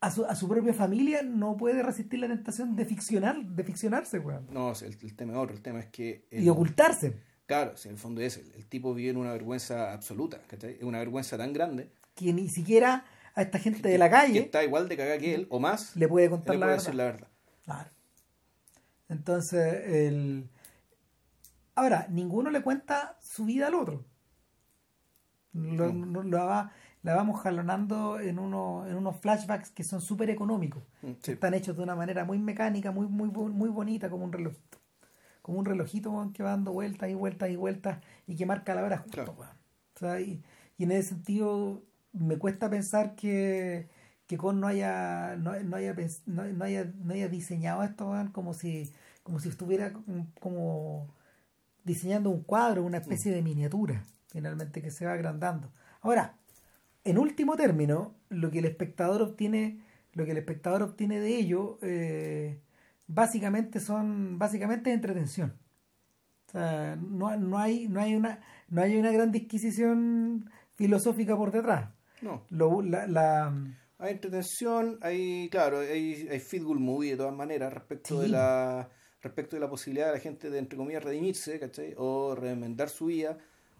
a 0.00 0.10
su, 0.10 0.24
a 0.24 0.34
su 0.34 0.48
propia 0.48 0.74
familia 0.74 1.22
no 1.22 1.56
puede 1.56 1.82
resistir 1.82 2.18
la 2.18 2.26
tentación 2.26 2.74
de 2.74 2.84
ficcionar 2.84 3.42
de 3.44 3.64
ficcionarse 3.64 4.18
weón. 4.18 4.48
no 4.50 4.72
el, 4.72 5.16
tema 5.16 5.32
es 5.32 5.38
otro 5.38 5.54
el 5.54 5.62
tema 5.62 5.78
es 5.78 5.86
que 5.86 6.26
y 6.30 6.48
ocultarse. 6.48 7.16
Claro 7.46 7.76
si 7.76 7.88
en 7.88 7.94
el 7.94 8.00
fondo 8.00 8.20
es 8.20 8.38
el, 8.38 8.66
tipo 8.66 8.92
vive 8.92 9.10
en 9.10 9.16
una 9.16 9.32
vergüenza 9.32 9.92
absoluta 9.92 10.40
es 10.50 10.82
una 10.82 10.98
vergüenza 10.98 11.38
tan 11.38 11.52
grande 11.52 11.92
que 12.16 12.32
ni 12.32 12.48
siquiera 12.48 13.04
a 13.34 13.42
esta 13.42 13.60
gente 13.60 13.88
de 13.88 13.98
la 13.98 14.10
calle 14.10 14.32
que 14.32 14.46
está 14.46 14.64
igual 14.64 14.88
de 14.88 14.96
cagada 14.96 15.18
que 15.18 15.34
él 15.34 15.46
o 15.48 15.60
más 15.60 15.94
le 15.94 16.08
puede 16.08 16.28
contar 16.28 16.56
la, 16.56 16.66
verdad. 16.66 16.92
la 16.92 17.04
verdad. 17.04 17.28
Claro. 17.64 17.90
Entonces 19.08 19.86
el 19.86 20.48
Ahora, 21.74 22.06
ninguno 22.10 22.50
le 22.50 22.62
cuenta 22.62 23.16
su 23.20 23.44
vida 23.44 23.68
al 23.68 23.74
otro. 23.74 24.04
Lo, 25.52 25.92
la 27.02 27.16
vamos 27.16 27.40
jalonando 27.40 28.20
en, 28.20 28.38
uno, 28.38 28.86
en 28.86 28.94
unos 28.94 29.16
flashbacks 29.20 29.70
que 29.70 29.84
son 29.84 30.00
súper 30.00 30.30
económicos. 30.30 30.82
Están 31.26 31.54
hechos 31.54 31.76
de 31.76 31.82
una 31.82 31.96
manera 31.96 32.24
muy 32.24 32.38
mecánica, 32.38 32.92
muy, 32.92 33.06
muy, 33.06 33.28
muy 33.28 33.68
bonita, 33.68 34.08
como 34.08 34.24
un 34.24 34.32
relojito. 34.32 34.78
Como 35.42 35.58
un 35.58 35.64
relojito 35.64 36.30
que 36.32 36.42
va 36.42 36.50
dando 36.50 36.72
vueltas 36.72 37.10
y 37.10 37.14
vueltas 37.14 37.50
y 37.50 37.56
vueltas 37.56 37.98
y 38.26 38.36
que 38.36 38.46
marca 38.46 38.74
la 38.74 38.84
hora 38.84 38.98
justo. 38.98 39.34
y, 40.20 40.42
en 40.78 40.90
ese 40.92 41.10
sentido 41.10 41.82
me 42.12 42.38
cuesta 42.38 42.70
pensar 42.70 43.14
que, 43.14 43.88
que 44.26 44.36
Con 44.36 44.60
no 44.60 44.68
haya, 44.68 45.36
no, 45.36 45.50
haya, 45.50 45.94
no, 46.26 46.64
haya, 46.64 46.92
no 47.02 47.14
haya 47.14 47.28
diseñado 47.28 47.82
esto 47.82 48.12
como 48.32 48.54
si, 48.54 48.92
como 49.22 49.40
si 49.40 49.48
estuviera 49.48 49.92
como 50.40 51.08
diseñando 51.84 52.30
un 52.30 52.42
cuadro, 52.42 52.84
una 52.84 52.98
especie 52.98 53.32
de 53.32 53.42
miniatura, 53.42 54.04
finalmente, 54.28 54.82
que 54.82 54.90
se 54.90 55.06
va 55.06 55.12
agrandando. 55.12 55.72
Ahora, 56.00 56.36
en 57.04 57.18
último 57.18 57.56
término, 57.56 58.14
lo 58.28 58.50
que 58.50 58.60
el 58.60 58.64
espectador 58.64 59.22
obtiene, 59.22 59.80
lo 60.12 60.24
que 60.24 60.32
el 60.32 60.38
espectador 60.38 60.82
obtiene 60.82 61.20
de 61.20 61.36
ello, 61.36 61.78
eh, 61.82 62.60
básicamente 63.06 63.80
son, 63.80 64.38
básicamente 64.38 64.92
entretención. 64.92 65.54
O 66.48 66.50
sea, 66.52 66.96
no, 66.96 67.36
no, 67.36 67.58
hay, 67.58 67.88
no 67.88 68.00
hay 68.00 68.14
una, 68.14 68.40
no 68.68 68.82
hay 68.82 68.96
una 68.96 69.10
gran 69.10 69.32
disquisición 69.32 70.50
filosófica 70.74 71.36
por 71.36 71.50
detrás. 71.50 71.90
No. 72.20 72.44
la, 72.82 73.06
la, 73.08 73.52
hay 73.98 74.12
entretención, 74.12 74.98
hay, 75.00 75.48
claro, 75.50 75.80
hay, 75.80 76.28
hay 76.30 76.40
feedback 76.40 76.78
movie 76.78 77.12
de 77.12 77.16
todas 77.16 77.34
maneras 77.34 77.72
respecto 77.72 78.20
de 78.20 78.28
la 78.28 78.88
respecto 79.22 79.56
de 79.56 79.60
la 79.60 79.70
posibilidad 79.70 80.06
de 80.06 80.12
la 80.12 80.18
gente 80.18 80.50
de, 80.50 80.58
entre 80.58 80.76
comillas, 80.76 81.02
redimirse, 81.02 81.58
¿cachai? 81.58 81.94
O 81.96 82.34
remendar 82.34 82.88
su 82.88 83.06
vida, 83.06 83.38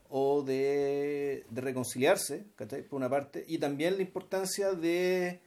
o 0.09 0.43
de, 0.43 1.45
reconciliarse, 1.53 2.47
¿cachai? 2.55 2.83
Por 2.83 2.99
una 2.99 3.11
parte, 3.11 3.45
y 3.47 3.59
también 3.59 3.97
la 3.97 4.03
importancia 4.03 4.73
de, 4.73 5.41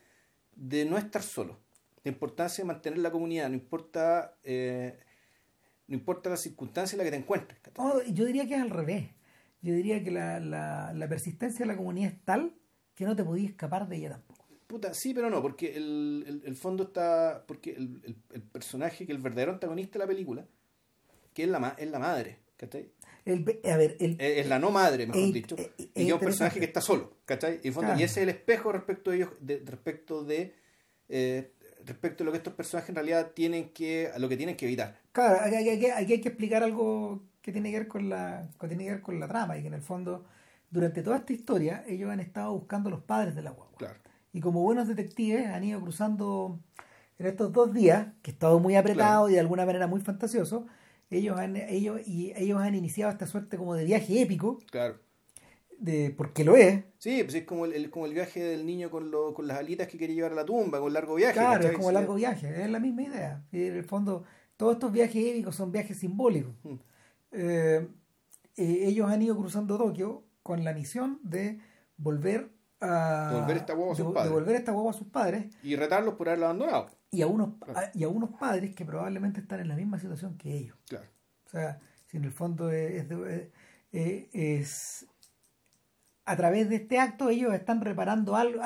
de 0.55 0.85
no 0.85 0.97
estar 0.97 1.23
solo, 1.23 1.57
la 2.03 2.11
importancia 2.11 2.63
de 2.63 2.67
mantener 2.67 2.99
la 2.99 3.11
comunidad, 3.11 3.47
no 3.49 3.55
importa, 3.55 4.35
eh, 4.43 4.99
no 5.87 5.95
importa 5.95 6.29
la 6.29 6.37
circunstancia 6.37 6.95
en 6.95 6.97
la 6.99 7.03
que 7.05 7.11
te 7.11 7.17
encuentres. 7.17 7.59
Oh, 7.77 8.01
yo 8.03 8.25
diría 8.25 8.47
que 8.47 8.55
es 8.55 8.61
al 8.61 8.69
revés. 8.69 9.09
Yo 9.61 9.73
diría 9.73 10.03
que 10.03 10.11
la, 10.11 10.39
la, 10.39 10.93
la 10.93 11.07
persistencia 11.07 11.65
de 11.65 11.71
la 11.71 11.77
comunidad 11.77 12.11
es 12.11 12.21
tal 12.23 12.53
que 12.93 13.05
no 13.05 13.15
te 13.15 13.23
podías 13.23 13.51
escapar 13.51 13.87
de 13.87 13.95
ella. 13.97 14.21
Puta, 14.67 14.93
sí, 14.95 15.13
pero 15.13 15.29
no, 15.29 15.41
porque 15.41 15.75
el, 15.75 16.41
el, 16.43 16.55
fondo 16.55 16.85
está. 16.85 17.43
Porque 17.47 17.71
el, 17.71 18.15
el, 18.33 18.41
personaje, 18.41 19.05
que 19.05 19.11
el 19.11 19.19
verdadero 19.19 19.51
antagonista 19.51 19.93
de 19.93 20.05
la 20.05 20.07
película, 20.07 20.45
que 21.33 21.43
es 21.43 21.49
la, 21.49 21.75
es 21.77 21.89
la 21.91 21.99
madre, 21.99 22.39
¿cachai? 22.57 22.89
El, 23.25 23.41
a 23.71 23.77
ver, 23.77 23.95
el, 23.99 24.17
es, 24.19 24.47
la 24.47 24.57
no 24.57 24.71
madre, 24.71 25.05
mejor 25.05 25.31
dicho. 25.31 25.55
y 25.77 26.07
es 26.07 26.13
un 26.13 26.19
personaje 26.19 26.59
que 26.59 26.65
está 26.65 26.81
solo, 26.81 27.17
¿cachai? 27.25 27.59
Y, 27.63 27.69
fondo, 27.71 27.93
y 27.95 28.03
ese 28.03 28.21
es 28.21 28.23
el 28.23 28.29
espejo 28.29 28.71
respecto 28.71 29.11
de 29.11 29.17
ellos, 29.17 29.29
de, 29.39 29.61
respecto 29.65 30.23
de. 30.23 30.55
Eh, 31.09 31.51
respecto 31.85 32.23
a 32.23 32.25
lo 32.25 32.31
que 32.31 32.39
estos 32.39 32.53
personajes 32.53 32.89
en 32.89 32.95
realidad 32.95 33.33
tienen 33.35 33.69
que. 33.69 34.09
a 34.13 34.17
lo 34.17 34.27
que 34.27 34.37
tienen 34.37 34.57
que 34.57 34.65
evitar. 34.65 34.99
Claro, 35.11 35.41
aquí, 35.41 35.69
aquí, 35.69 35.85
aquí 35.91 36.13
hay 36.13 36.21
que 36.21 36.29
explicar 36.29 36.63
algo 36.63 37.21
que 37.43 37.51
tiene 37.51 37.69
que 37.69 37.79
ver 37.79 37.87
con 37.87 38.09
la. 38.09 38.49
que 38.59 38.67
tiene 38.67 38.85
que 38.85 38.91
ver 38.91 39.01
con 39.01 39.19
la 39.19 39.27
trama, 39.27 39.59
y 39.59 39.61
que 39.61 39.67
en 39.67 39.75
el 39.75 39.83
fondo, 39.83 40.25
durante 40.71 41.03
toda 41.03 41.17
esta 41.17 41.33
historia, 41.33 41.83
ellos 41.87 42.09
han 42.09 42.19
estado 42.19 42.51
buscando 42.53 42.89
a 42.89 42.91
los 42.91 43.03
padres 43.03 43.35
de 43.35 43.43
la 43.43 43.51
guagua. 43.51 43.77
Claro 43.77 44.04
y 44.35 44.41
como 44.41 44.61
buenos 44.61 44.89
detectives 44.89 45.47
han 45.47 45.63
ido 45.63 45.79
cruzando 45.79 46.59
en 47.17 47.25
estos 47.25 47.53
dos 47.53 47.73
días, 47.73 48.09
que 48.21 48.31
estado 48.31 48.59
muy 48.59 48.75
apretado 48.75 49.29
y 49.29 49.33
de 49.35 49.39
alguna 49.39 49.65
manera 49.65 49.87
muy 49.87 50.01
fantasioso, 50.01 50.67
ellos 51.09 51.39
han, 51.39 51.55
ellos, 51.55 52.05
y 52.05 52.33
ellos 52.35 52.61
han 52.61 52.75
iniciado 52.75 53.13
esta 53.13 53.27
suerte 53.27 53.55
como 53.55 53.75
de 53.75 53.85
viaje 53.85 54.21
épico. 54.21 54.59
Claro. 54.69 54.99
De, 55.79 56.13
porque 56.17 56.43
lo 56.43 56.57
es. 56.57 56.83
Sí, 56.97 57.23
pues 57.23 57.35
es 57.35 57.43
como 57.45 57.65
el, 57.65 57.89
como 57.89 58.07
el 58.07 58.13
viaje 58.13 58.43
del 58.43 58.65
niño 58.65 58.91
con, 58.91 59.09
lo, 59.09 59.33
con 59.33 59.47
las 59.47 59.57
alitas 59.57 59.87
que 59.87 59.97
quiere 59.97 60.13
llevar 60.13 60.33
a 60.33 60.35
la 60.35 60.45
tumba, 60.45 60.81
con 60.81 60.91
largo 60.91 61.15
viaje. 61.15 61.35
Claro, 61.35 61.65
es 61.65 61.71
como 61.71 61.87
el 61.87 61.93
largo 61.93 62.15
viaje, 62.15 62.61
es 62.61 62.69
la 62.69 62.81
misma 62.81 63.03
idea. 63.03 63.41
Y 63.53 63.67
en 63.67 63.77
el 63.77 63.85
fondo, 63.85 64.25
todos 64.57 64.73
estos 64.73 64.91
viajes 64.91 65.15
épicos 65.15 65.55
son 65.55 65.71
viajes 65.71 65.97
simbólicos. 65.97 66.53
Mm. 66.63 66.75
Eh, 67.31 67.87
eh, 68.57 68.79
ellos 68.83 69.09
han 69.09 69.21
ido 69.21 69.37
cruzando 69.37 69.77
Tokio 69.77 70.25
con 70.43 70.65
la 70.65 70.73
misión 70.73 71.21
de 71.23 71.61
volver 71.95 72.49
devolver 72.79 73.57
esta 73.57 73.73
huevo 73.73 73.91
a 73.91 73.95
sus 73.95 74.13
padres. 74.13 74.59
esta 74.59 74.71
a 74.71 74.93
sus 74.93 75.07
padres. 75.07 75.45
Y 75.63 75.75
retarlos 75.75 76.15
por 76.15 76.29
haberlo 76.29 76.45
abandonado. 76.45 76.89
Y 77.11 77.21
a, 77.21 77.27
unos, 77.27 77.49
y 77.93 78.03
a 78.03 78.09
unos 78.09 78.31
padres 78.31 78.75
que 78.75 78.85
probablemente 78.85 79.39
están 79.39 79.61
en 79.61 79.69
la 79.69 79.75
misma 79.75 79.99
situación 79.99 80.37
que 80.37 80.53
ellos. 80.53 80.77
Claro. 80.87 81.07
O 81.45 81.49
sea, 81.49 81.79
si 82.07 82.17
en 82.17 82.25
el 82.25 82.31
fondo 82.31 82.71
es, 82.71 83.05
es, 83.91 85.07
a 86.25 86.35
través 86.35 86.69
de 86.69 86.75
este 86.75 86.99
acto 86.99 87.29
ellos 87.29 87.53
están 87.53 87.81
reparando 87.81 88.35
algo, 88.35 88.61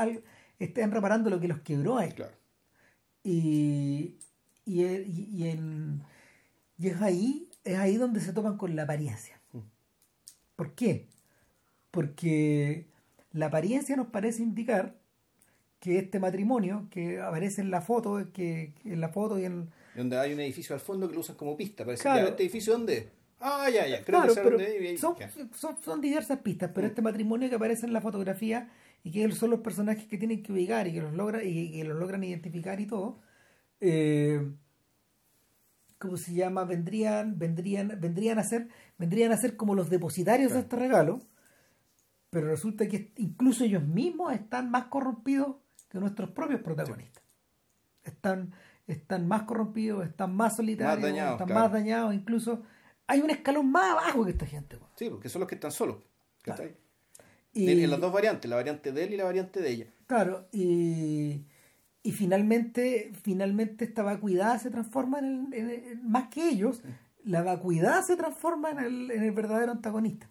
están 0.57 0.91
reparando 0.91 1.29
lo 1.29 1.39
que 1.39 1.47
los 1.47 1.59
quebró 1.59 1.97
a 1.97 2.05
ellos. 2.05 2.15
Claro. 2.15 2.33
Y, 3.23 4.17
y, 4.65 4.83
y, 4.83 5.47
en, 5.47 6.03
Y 6.77 6.87
es 6.87 7.01
ahí, 7.01 7.49
es 7.63 7.77
ahí 7.77 7.97
donde 7.97 8.21
se 8.21 8.33
toman 8.33 8.57
con 8.57 8.75
la 8.75 8.83
apariencia. 8.83 9.39
Mm. 9.51 9.59
¿Por 10.55 10.73
qué? 10.73 11.07
Porque 11.91 12.88
la 13.31 13.47
apariencia 13.47 13.95
nos 13.95 14.07
parece 14.07 14.41
indicar 14.43 14.95
que 15.79 15.97
este 15.97 16.19
matrimonio 16.19 16.87
que 16.91 17.19
aparece 17.21 17.61
en 17.61 17.71
la 17.71 17.81
foto, 17.81 18.19
que, 18.33 18.73
en 18.83 18.99
la 18.99 19.09
foto 19.09 19.39
y 19.39 19.45
en 19.45 19.69
Donde 19.95 20.17
hay 20.17 20.33
un 20.33 20.39
edificio 20.41 20.73
al 20.75 20.81
fondo 20.81 21.07
que 21.07 21.13
lo 21.13 21.21
usan 21.21 21.35
como 21.35 21.55
pista. 21.55 21.85
Parece 21.85 22.03
Claro. 22.03 22.23
¿ya 22.23 22.29
este 22.29 22.43
edificio 22.43 22.73
dónde? 22.73 23.09
Ah, 23.39 23.69
ya, 23.73 23.87
ya. 23.87 24.03
Creo 24.03 24.19
Claro, 24.19 24.35
que 24.35 24.41
pero 24.41 24.91
y- 24.91 24.97
son, 24.97 25.15
son, 25.55 25.77
son 25.81 26.01
diversas 26.01 26.39
pistas, 26.39 26.71
pero 26.75 26.87
Mm. 26.87 26.89
este 26.89 27.01
matrimonio 27.01 27.49
que 27.49 27.55
aparece 27.55 27.85
en 27.85 27.93
la 27.93 28.01
fotografía 28.01 28.69
y 29.03 29.11
que 29.11 29.31
son 29.31 29.49
los 29.51 29.61
personajes 29.61 30.05
que 30.07 30.17
tienen 30.17 30.43
que 30.43 30.51
ubicar 30.51 30.87
y 30.87 30.93
que 30.93 31.01
los 31.01 31.13
logra 31.13 31.41
y 31.43 31.71
que 31.71 31.83
los 31.85 31.97
logran 31.97 32.23
identificar 32.25 32.81
y 32.81 32.85
todo, 32.85 33.21
eh, 33.79 34.51
¿cómo 35.97 36.17
se 36.17 36.33
llama? 36.33 36.65
Vendrían, 36.65 37.39
vendrían, 37.39 37.97
vendrían 38.01 38.39
a 38.39 38.43
ser, 38.43 38.67
vendrían 38.97 39.31
a 39.31 39.37
ser 39.37 39.55
como 39.55 39.75
los 39.75 39.89
depositarios 39.89 40.51
de 40.53 40.59
este 40.59 40.75
regalo, 40.75 41.21
pero 42.29 42.47
resulta 42.47 42.87
que 42.87 43.11
incluso 43.17 43.63
ellos 43.63 43.83
mismos 43.83 44.33
están 44.33 44.69
más 44.71 44.85
corrompidos 44.85 45.55
que 45.89 45.99
nuestros 45.99 46.29
propios 46.31 46.61
protagonistas. 46.61 47.23
Están, 48.03 48.53
están 48.87 49.27
más 49.27 49.43
corrompidos, 49.43 50.05
están 50.05 50.35
más 50.35 50.55
solitarios, 50.55 51.01
dañados, 51.03 51.33
están 51.33 51.47
claro. 51.47 51.61
más 51.61 51.71
dañados, 51.71 52.13
incluso 52.13 52.63
hay 53.07 53.21
un 53.21 53.29
escalón 53.29 53.71
más 53.71 53.91
abajo 53.91 54.25
que 54.25 54.31
esta 54.31 54.45
gente. 54.45 54.77
Sí, 54.95 55.09
porque 55.09 55.29
son 55.29 55.39
los 55.41 55.49
que 55.49 55.55
están 55.55 55.71
solos. 55.71 55.97
¿cachai? 56.43 56.75
Y, 57.53 57.69
En, 57.71 57.79
en 57.79 57.89
las 57.89 57.99
dos 57.99 58.13
variantes, 58.13 58.49
la 58.49 58.55
variante 58.55 58.91
de 58.91 59.03
él 59.03 59.13
y 59.13 59.17
la 59.17 59.23
variante 59.25 59.59
de 59.61 59.69
ella. 59.71 59.87
Claro, 60.05 60.47
y, 60.51 61.45
y 62.03 62.11
finalmente, 62.11 63.11
finalmente 63.23 63.85
esta 63.85 64.03
vacuidad 64.03 64.61
se 64.61 64.69
transforma 64.69 65.19
en, 65.19 65.51
el, 65.51 65.53
en 65.53 65.69
el- 65.69 66.01
más 66.03 66.29
que 66.29 66.47
ellos, 66.47 66.83
la 67.23 67.41
vacuidad 67.41 68.03
se 68.03 68.15
transforma 68.15 68.69
en 68.71 68.79
el, 68.79 69.11
en 69.11 69.23
el 69.23 69.31
verdadero 69.31 69.71
antagonista. 69.71 70.29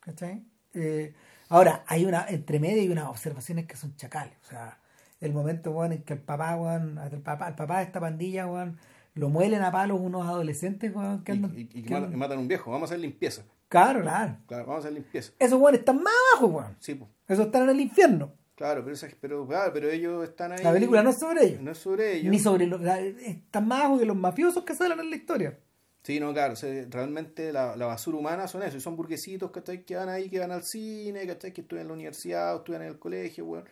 ¿Cachai? 0.00 0.44
Eh, 0.74 1.14
ahora, 1.48 1.84
hay 1.86 2.04
una, 2.04 2.26
entre 2.28 2.58
medio 2.60 2.82
hay 2.82 2.88
unas 2.88 3.06
observaciones 3.08 3.66
que 3.66 3.76
son 3.76 3.94
chacales. 3.96 4.34
O 4.42 4.46
sea, 4.48 4.78
el 5.20 5.32
momento 5.32 5.70
weón, 5.70 5.92
en 5.92 6.02
que 6.02 6.14
el 6.14 6.20
papá, 6.20 6.56
weón, 6.56 6.98
al 6.98 7.10
papá, 7.20 7.46
al 7.46 7.54
papá 7.54 7.78
de 7.78 7.84
esta 7.84 8.00
pandilla, 8.00 8.46
weón, 8.46 8.78
lo 9.14 9.28
muelen 9.28 9.62
a 9.62 9.70
palos 9.70 10.00
unos 10.00 10.26
adolescentes, 10.26 10.94
weón, 10.94 11.22
que 11.24 11.32
Y, 11.32 11.34
andan. 11.36 11.52
y- 11.58 11.60
y 11.72 11.82
que 11.82 11.90
matan, 12.16 12.38
a 12.38 12.40
un 12.40 12.48
viejo. 12.48 12.70
Vamos 12.70 12.90
a 12.90 12.94
hacer 12.94 13.00
limpieza. 13.00 13.42
Claro, 13.68 14.02
claro. 14.02 14.36
Claro, 14.46 14.66
vamos 14.66 14.84
a 14.84 14.88
hacer 14.88 14.92
limpieza. 14.92 15.32
Esos 15.38 15.60
weones 15.60 15.80
están 15.80 16.02
más 16.02 16.12
abajo, 16.32 16.48
weón. 16.48 16.76
Sí, 16.80 16.94
pues. 16.94 17.10
Esos 17.28 17.46
están 17.46 17.62
en 17.64 17.70
el 17.70 17.80
infierno. 17.80 18.32
Claro, 18.56 18.82
pero, 18.84 18.94
esa- 18.94 19.08
pero, 19.20 19.46
claro, 19.48 19.72
pero 19.72 19.90
ellos 19.90 20.22
están 20.28 20.52
ahí. 20.52 20.62
La 20.62 20.72
película 20.72 21.02
no 21.02 21.10
es 21.10 21.18
sobre 21.18 21.44
ellos. 21.46 21.60
No 21.60 21.70
es 21.72 21.78
sobre 21.78 22.16
ellos. 22.18 22.30
Ni 22.30 22.38
sobre 22.38 22.66
los. 22.66 22.80
la- 22.80 23.00
Están 23.00 23.66
más 23.66 23.80
abajo 23.80 23.98
que 23.98 24.06
los 24.06 24.16
mafiosos 24.16 24.62
que 24.64 24.74
salen 24.74 25.00
en 25.00 25.10
la 25.10 25.16
historia. 25.16 25.58
Sí, 26.04 26.20
no, 26.20 26.32
claro, 26.34 26.54
realmente 26.90 27.50
la, 27.52 27.74
la 27.76 27.86
basura 27.86 28.18
humana 28.18 28.46
son 28.46 28.62
eso, 28.62 28.76
y 28.76 28.80
son 28.80 28.94
burguesitos 28.94 29.50
¿cachai? 29.50 29.84
que 29.84 29.96
van 29.96 30.10
ahí, 30.10 30.28
que 30.28 30.38
van 30.38 30.52
al 30.52 30.62
cine, 30.62 31.26
¿cachai? 31.26 31.52
que 31.52 31.62
estudian 31.62 31.82
en 31.82 31.88
la 31.88 31.94
universidad, 31.94 32.54
o 32.54 32.58
estudian 32.58 32.82
en 32.82 32.88
el 32.88 32.98
colegio, 32.98 33.46
weón, 33.46 33.64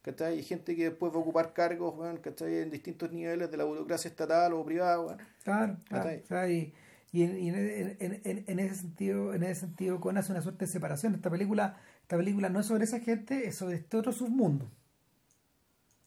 ¿cachai? 0.00 0.38
y 0.38 0.42
gente 0.44 0.76
que 0.76 0.84
después 0.84 1.12
va 1.12 1.16
a 1.16 1.20
ocupar 1.20 1.52
cargos 1.52 1.94
weón, 1.98 2.18
¿cachai? 2.18 2.58
en 2.58 2.70
distintos 2.70 3.10
niveles 3.10 3.50
de 3.50 3.56
la 3.56 3.64
burocracia 3.64 4.08
estatal 4.08 4.52
o 4.52 4.64
privada. 4.64 5.00
Weón. 5.00 5.18
Claro, 5.42 5.76
claro. 5.88 6.04
¿Cachai? 6.04 6.22
O 6.22 6.26
sea, 6.26 6.48
y 6.48 6.72
y 7.12 7.24
en, 7.24 7.38
y 7.40 7.48
en- 7.48 7.96
en- 7.98 8.20
en- 8.22 8.44
en 8.46 8.58
ese 8.60 8.76
sentido, 8.76 9.34
en 9.34 9.42
ese 9.42 9.62
sentido, 9.62 9.98
Cohen 9.98 10.16
hace 10.18 10.30
una 10.30 10.42
suerte 10.42 10.66
de 10.66 10.70
separación. 10.70 11.16
Esta 11.16 11.28
película, 11.28 11.76
esta 12.02 12.16
película 12.16 12.48
no 12.50 12.60
es 12.60 12.66
sobre 12.66 12.84
esa 12.84 13.00
gente, 13.00 13.48
es 13.48 13.56
sobre 13.56 13.74
este 13.78 13.96
otro 13.96 14.12
submundo. 14.12 14.70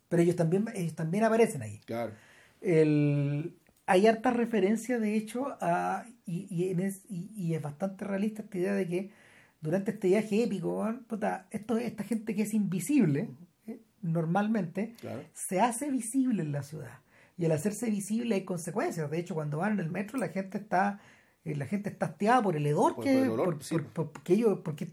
Pero 0.08 0.24
ellos 0.24 0.38
también, 0.38 0.66
ellos 0.74 0.96
también 0.96 1.26
aparecen 1.26 1.62
ahí. 1.62 1.82
Claro. 1.86 2.14
El, 2.62 3.58
hay 3.86 4.08
harta 4.08 4.32
referencia, 4.32 5.00
de 5.00 5.16
hecho, 5.16 5.58
a, 5.62 6.06
y, 6.26 6.48
y, 6.50 6.70
en 6.70 6.80
es, 6.80 7.04
y, 7.10 7.30
y 7.36 7.54
es 7.54 7.62
bastante 7.62 8.06
realista 8.06 8.44
esta 8.44 8.58
idea 8.58 8.74
de 8.74 8.88
que 8.88 9.12
durante 9.62 9.92
este 9.92 10.08
viaje 10.10 10.44
épico, 10.44 10.88
puta, 11.08 11.48
esto, 11.52 11.78
esta 11.78 12.04
gente 12.04 12.36
que 12.36 12.44
es 12.44 12.54
invisible, 12.54 13.30
eh, 13.68 13.80
normalmente, 14.02 14.96
Claro. 15.00 15.22
se 15.34 15.60
hace 15.62 15.90
visible 15.92 16.42
en 16.44 16.52
la 16.52 16.64
ciudad. 16.64 17.00
Y 17.38 17.46
al 17.46 17.52
hacerse 17.54 17.90
visible 17.90 18.36
hay 18.36 18.44
consecuencias. 18.46 19.10
De 19.10 19.20
hecho, 19.20 19.34
cuando 19.34 19.58
van 19.58 19.74
en 19.74 19.80
el 19.80 19.90
metro, 19.90 20.20
la 20.20 20.30
gente 20.30 20.58
está 20.58 21.00
la 21.46 21.66
gente 21.66 21.90
está 21.90 22.06
hastiada 22.08 22.42
por 22.42 22.56
el 22.56 22.66
hedor 22.66 22.96
Por- 22.96 23.04
que 23.04 23.14
por 23.16 23.24
el 23.24 23.30
olor, 23.32 23.54
por- 23.56 23.64
sí. 23.64 23.76
por- 23.76 23.86
por- 23.88 24.12
porque 24.12 24.34
ellos 24.34 24.60
porque, 24.64 24.88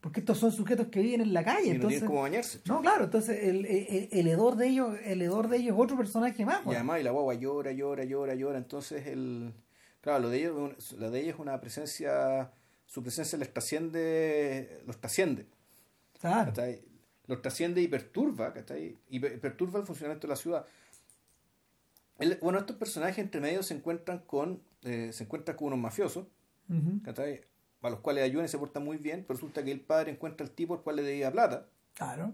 porque 0.00 0.20
estos 0.20 0.38
son 0.38 0.50
sujetos 0.50 0.86
que 0.88 1.00
viven 1.00 1.20
en 1.20 1.34
la 1.34 1.44
calle 1.44 1.66
Y 1.66 1.68
no 1.68 1.74
entonces 1.74 1.98
tienen 2.00 2.08
cómo 2.08 2.22
bañarse. 2.22 2.60
no 2.64 2.80
claro 2.80 3.04
entonces 3.04 3.42
el, 3.44 3.66
el, 3.66 4.08
el 4.10 4.26
hedor 4.28 4.56
de 4.56 4.68
ellos 4.68 4.96
el 5.04 5.20
hedor 5.20 5.48
de 5.48 5.58
ellos 5.58 5.74
es 5.76 5.80
otro 5.82 5.96
personaje 5.98 6.44
más 6.46 6.62
Y 6.66 6.70
además, 6.74 7.00
y 7.00 7.02
la 7.04 7.10
guagua 7.10 7.34
llora, 7.34 7.72
llora, 7.72 8.04
llora, 8.04 8.34
llora. 8.34 8.56
Entonces, 8.58 9.06
el 9.06 9.52
claro, 10.00 10.20
lo 10.20 10.28
de 10.30 10.38
ellos, 10.38 10.92
la 10.98 11.10
de 11.10 11.20
ellos 11.20 11.34
es 11.34 11.40
una 11.40 11.60
presencia, 11.60 12.50
su 12.86 13.02
presencia 13.02 13.36
les 13.38 13.52
trasciende, 13.52 14.80
los 14.86 14.98
trasciende. 14.98 15.46
Claro. 16.18 16.52
Los 17.26 17.42
trasciende 17.42 17.80
y 17.80 17.88
perturba, 17.88 18.52
¿cachai? 18.52 18.96
Y 19.08 19.20
pe- 19.20 19.38
perturba 19.38 19.78
el 19.80 19.86
funcionamiento 19.86 20.26
de 20.26 20.32
la 20.32 20.36
ciudad. 20.36 20.66
Bueno, 22.40 22.58
estos 22.58 22.76
personajes 22.76 23.18
entre 23.18 23.40
medio 23.40 23.62
se 23.62 23.74
encuentran 23.74 24.18
con, 24.26 24.60
eh, 24.82 25.10
se 25.12 25.24
encuentran 25.24 25.56
con 25.56 25.68
unos 25.68 25.78
mafiosos. 25.78 26.26
¿cachai? 27.04 27.40
A 27.82 27.90
los 27.90 28.00
cuales 28.00 28.22
ayudan 28.24 28.44
y 28.44 28.48
se 28.48 28.58
portan 28.58 28.84
muy 28.84 28.96
bien, 28.98 29.24
pero 29.26 29.34
resulta 29.38 29.64
que 29.64 29.72
el 29.72 29.80
padre 29.80 30.12
encuentra 30.12 30.46
al 30.46 30.52
tipo 30.52 30.74
al 30.74 30.82
cual 30.82 30.96
le 30.96 31.02
debía 31.02 31.32
plata, 31.32 31.66
claro. 31.94 32.32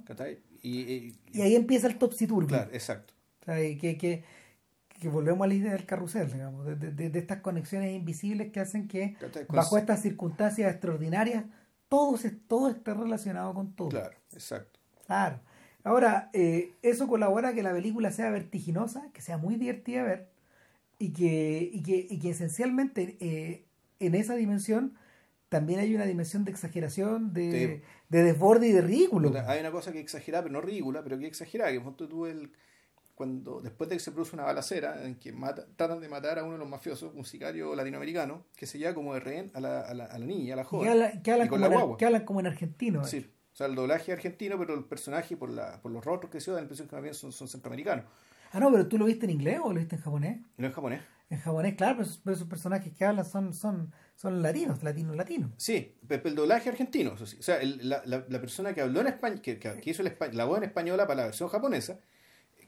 Y, 0.62 0.80
y- 0.80 1.18
y 1.32 1.40
ahí 1.42 1.54
empieza 1.54 1.86
el 1.86 1.96
topsy 1.98 2.26
turvy 2.26 2.46
claro, 2.48 2.70
exacto. 2.72 3.14
Que, 3.44 3.96
que, 3.96 4.24
que 5.00 5.08
volvemos 5.08 5.44
a 5.44 5.48
la 5.48 5.54
idea 5.54 5.72
del 5.72 5.86
carrusel, 5.86 6.32
digamos, 6.32 6.66
de, 6.66 6.74
de- 6.74 7.10
de- 7.10 7.18
estas 7.18 7.40
conexiones 7.40 7.94
invisibles 7.94 8.50
que 8.52 8.60
hacen 8.60 8.88
que 8.88 9.16
bajo 9.56 9.78
estas 9.78 10.02
circunstancias 10.02 10.70
extraordinarias 10.72 11.44
todo, 11.88 12.16
se, 12.18 12.30
todo 12.32 12.68
esté 12.68 12.92
relacionado 12.92 13.54
con 13.54 13.72
todo. 13.74 13.88
Claro, 13.90 14.16
exacto. 14.32 14.80
Claro. 15.06 15.40
Ahora, 15.86 16.30
eh, 16.32 16.72
eso 16.82 17.06
colabora 17.06 17.50
a 17.50 17.54
que 17.54 17.62
la 17.62 17.72
película 17.72 18.10
sea 18.10 18.30
vertiginosa, 18.30 19.08
que 19.12 19.22
sea 19.22 19.38
muy 19.38 19.54
divertida 19.54 20.02
de 20.02 20.08
ver 20.08 20.28
y 20.98 21.12
que, 21.12 21.70
y 21.72 21.82
que, 21.82 22.06
y 22.10 22.18
que 22.18 22.30
esencialmente 22.30 23.16
eh, 23.20 23.64
en 24.00 24.14
esa 24.16 24.34
dimensión 24.34 24.94
también 25.48 25.78
hay 25.78 25.94
una 25.94 26.04
dimensión 26.04 26.44
de 26.44 26.50
exageración, 26.50 27.32
de, 27.32 27.50
Sí. 27.52 27.82
de 28.08 28.22
desborde 28.24 28.66
y 28.66 28.72
de 28.72 28.80
ridículo. 28.82 29.32
Hay 29.46 29.60
una 29.60 29.70
cosa 29.70 29.92
que 29.92 30.00
exagerada, 30.00 30.42
pero 30.42 30.54
no 30.54 30.60
ridícula, 30.60 31.02
pero 31.04 31.18
que 31.18 31.26
exagerada, 31.28 31.70
que 31.70 31.80
tú 32.08 32.26
el 32.26 32.50
cuando 33.14 33.62
después 33.62 33.88
de 33.88 33.96
que 33.96 34.00
se 34.00 34.12
produce 34.12 34.36
una 34.36 34.44
balacera 34.44 35.06
en 35.06 35.14
que 35.14 35.32
mata- 35.32 35.66
tratan 35.76 36.00
de 36.00 36.08
matar 36.08 36.38
a 36.38 36.42
uno 36.44 36.52
de 36.54 36.58
los 36.58 36.68
mafiosos, 36.68 37.14
un 37.14 37.24
sicario 37.24 37.74
latinoamericano, 37.74 38.44
que 38.56 38.66
se 38.66 38.78
lleva 38.78 38.92
como 38.92 39.14
de 39.14 39.20
rehén 39.20 39.50
a 39.54 39.60
la, 39.60 39.80
a 39.80 39.94
la, 39.94 40.04
a 40.04 40.18
la 40.18 40.26
niña, 40.26 40.52
a 40.52 40.56
la 40.58 40.64
joven. 40.64 40.84
que, 40.84 40.90
habla- 40.92 41.22
que 41.22 41.32
hablan 41.32 41.48
como 41.48 41.64
en, 41.64 42.24
como 42.26 42.40
argentino. 42.40 43.04
Sí, 43.04 43.26
o 43.56 43.58
sea, 43.58 43.68
el 43.68 43.74
doblaje 43.74 44.12
es 44.12 44.18
argentino, 44.18 44.58
pero 44.58 44.74
el 44.74 44.84
personaje 44.84 45.34
por, 45.34 45.48
la, 45.48 45.80
por 45.80 45.90
los 45.90 46.04
rostros 46.04 46.30
que 46.30 46.42
se 46.42 46.50
da 46.50 46.58
la 46.58 46.64
impresión 46.64 46.88
que 46.88 46.94
más 46.94 47.02
bien 47.02 47.14
son, 47.14 47.32
son 47.32 47.48
centroamericanos. 47.48 48.04
Ah, 48.52 48.60
no, 48.60 48.70
pero 48.70 48.86
tú 48.86 48.98
lo 48.98 49.06
viste 49.06 49.24
en 49.24 49.30
inglés 49.30 49.60
o 49.64 49.72
lo 49.72 49.78
viste 49.80 49.96
en 49.96 50.02
japonés. 50.02 50.40
No 50.58 50.66
es 50.66 50.74
japonés. 50.74 51.00
En 51.30 51.38
japonés, 51.38 51.74
claro, 51.74 51.94
pero 51.96 52.04
esos, 52.06 52.20
pero 52.22 52.36
esos 52.36 52.48
personajes 52.48 52.92
que 52.92 53.04
hablan 53.06 53.24
son, 53.24 53.54
son, 53.54 53.90
son 54.14 54.42
latinos, 54.42 54.82
latinos, 54.82 55.16
latinos. 55.16 55.52
Sí, 55.56 55.94
pero 56.06 56.28
el 56.28 56.34
doblaje 56.34 56.68
argentino. 56.68 57.14
O 57.18 57.26
sea, 57.26 57.56
el- 57.62 57.88
la, 57.88 58.02
la, 58.04 58.26
la 58.28 58.40
persona 58.42 58.74
que 58.74 58.82
habló 58.82 59.00
en 59.00 59.06
español, 59.06 59.40
que, 59.40 59.58
que- 59.58 59.80
hizo 59.90 60.02
el 60.02 60.14
la 60.32 60.44
voz 60.44 60.58
en 60.58 60.64
española 60.64 61.06
para 61.06 61.20
la 61.20 61.24
versión 61.28 61.48
japonesa, 61.48 61.98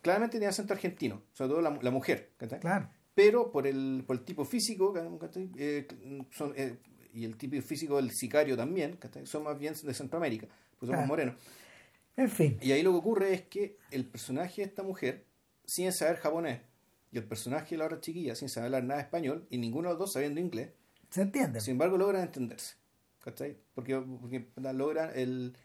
claramente 0.00 0.36
tenía 0.38 0.48
acento 0.48 0.72
argentino, 0.72 1.22
sobre 1.34 1.50
todo 1.50 1.60
la, 1.60 1.78
la 1.82 1.90
mujer. 1.90 2.30
¿cachai? 2.38 2.60
Claro. 2.60 2.88
pero 3.14 3.52
por 3.52 3.66
el, 3.66 4.04
por 4.06 4.16
el 4.16 4.22
tipo 4.24 4.46
físico. 4.46 4.94
Eh, 5.58 5.86
son, 6.30 6.54
eh, 6.56 6.78
y 7.12 7.24
el 7.24 7.36
tipo 7.36 7.60
físico 7.62 7.96
del 7.96 8.10
sicario 8.10 8.56
también, 8.56 8.96
¿cachai? 8.96 9.26
son 9.26 9.42
más 9.44 9.58
bien 9.58 9.74
de 9.82 9.92
Centroamérica, 9.94 10.46
pues 10.78 10.88
somos 10.88 10.98
Claro. 11.00 11.06
morenos. 11.06 11.34
En 12.16 12.28
fin. 12.30 12.58
Y 12.60 12.72
ahí 12.72 12.82
lo 12.82 12.90
que 12.92 12.98
ocurre 12.98 13.32
es 13.34 13.42
que 13.42 13.78
el 13.90 14.04
personaje 14.04 14.62
de 14.62 14.68
esta 14.68 14.82
mujer, 14.82 15.24
sin 15.64 15.92
saber 15.92 16.16
japonés, 16.16 16.60
y 17.12 17.18
el 17.18 17.24
personaje 17.24 17.70
de 17.74 17.78
la 17.78 17.86
otra 17.86 18.00
chiquilla, 18.00 18.34
sin 18.34 18.48
saber 18.48 18.66
hablar 18.66 18.84
nada 18.84 19.00
español, 19.00 19.46
y 19.50 19.58
ninguno 19.58 19.88
de 19.88 19.94
los 19.94 19.98
dos 20.00 20.12
sabiendo 20.12 20.40
inglés, 20.40 20.70
¿Se 21.10 21.22
entiende? 21.22 21.60
sin 21.60 21.72
embargo 21.72 21.96
logran 21.96 22.22
entenderse. 22.22 22.76
¿cachai? 23.22 23.56
Porque, 23.74 23.96
porque 23.98 24.46
logran 24.72 25.10
el. 25.14 25.56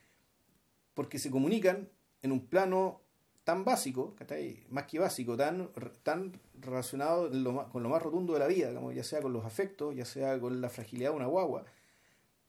Porque 0.94 1.18
se 1.19 1.31
comunican 1.31 1.90
en 2.22 2.31
un 2.31 2.45
plano 2.48 3.02
tan 3.44 3.65
básico, 3.65 4.15
¿cachai? 4.15 4.64
más 4.69 4.85
que 4.85 4.99
básico, 4.99 5.35
tan, 5.35 5.69
tan 6.03 6.40
relacionado 6.61 7.27
en 7.27 7.44
lo 7.44 7.52
más- 7.52 7.68
con 7.68 7.84
lo 7.84 7.90
más 7.90 8.02
rotundo 8.02 8.34
de 8.34 8.40
la 8.40 8.48
vida, 8.48 8.73
como 8.73 8.91
ya 8.94 9.03
sea 9.03 9.22
con 9.22 9.34
los 9.34 9.44
afectos, 9.45 9.95
ya 9.95 10.06
sea 10.06 10.40
con 10.40 10.61
la 10.61 10.69
fragilidad 10.69 11.10
de 11.11 11.15
una 11.18 11.26
guagua, 11.26 11.65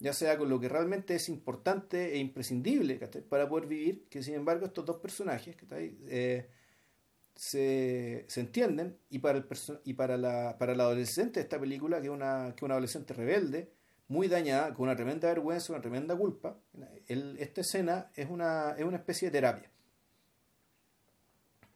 ya 0.05 0.13
sea 0.13 0.37
con 0.37 0.51
lo 0.51 0.61
que 0.61 0.69
realmente 0.69 1.15
es 1.15 1.31
importante 1.31 2.13
e 2.13 2.19
imprescindible 2.19 2.99
¿cachai? 2.99 3.23
para 3.23 3.49
poder 3.49 3.67
vivir, 3.67 4.05
que 4.11 4.23
sin 4.23 4.35
embargo 4.35 4.67
estos 4.67 4.85
dos 4.85 4.99
personajes. 4.99 5.57
Eh, 5.73 6.47
se, 7.35 8.25
se 8.29 8.41
entienden 8.41 8.99
y 9.09 9.19
para 9.19 9.39
el 9.39 9.47
y 9.85 9.95
para 9.95 10.17
la, 10.17 10.57
para 10.59 10.75
la 10.75 10.85
adolescente 10.85 11.41
de 11.41 11.45
esta 11.45 11.59
película, 11.59 12.01
que 12.01 12.07
es 12.09 12.13
una, 12.13 12.53
que 12.55 12.65
una 12.67 12.75
adolescente 12.75 13.15
rebelde, 13.15 13.71
muy 14.09 14.29
dañada, 14.29 14.75
con 14.75 14.85
una 14.85 14.95
tremenda 14.95 15.29
vergüenza, 15.29 15.73
una 15.73 15.81
tremenda 15.81 16.15
culpa, 16.15 16.59
el- 17.09 17.37
esta 17.41 17.63
escena 17.63 18.11
es 18.15 18.29
una, 18.29 18.75
es 18.79 18.85
una 18.85 18.99
especie 18.99 19.29
de 19.29 19.33
terapia. 19.33 19.71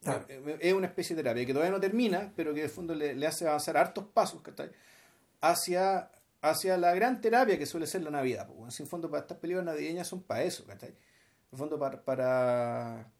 Claro. 0.02 0.26
Es 0.60 0.72
una 0.74 0.86
especie 0.86 1.16
de 1.16 1.22
terapia 1.22 1.44
que 1.46 1.52
todavía 1.52 1.72
no 1.72 1.80
termina, 1.80 2.32
pero 2.36 2.54
que 2.54 2.62
el 2.62 2.70
fondo 2.70 2.94
le, 2.94 3.14
le 3.16 3.26
hace 3.26 3.46
avanzar 3.48 3.76
hartos 3.78 4.04
pasos 4.14 4.42
¿cachai? 4.42 4.70
hacia, 5.40 6.10
hacia 6.40 6.76
la 6.76 6.94
gran 6.94 7.20
terapia 7.20 7.58
que 7.58 7.66
suele 7.66 7.86
ser 7.86 8.02
la 8.02 8.10
Navidad. 8.10 8.48
Pues, 8.56 8.78
en 8.80 8.86
fondo, 8.86 9.10
para 9.10 9.22
estas 9.22 9.38
películas 9.38 9.66
navideñas 9.66 10.06
son 10.06 10.22
para 10.22 10.42
eso, 10.42 10.64
¿cachai? 10.66 10.94
En 11.50 11.58
fondo, 11.58 11.78
para, 11.78 12.04
para, 12.04 13.10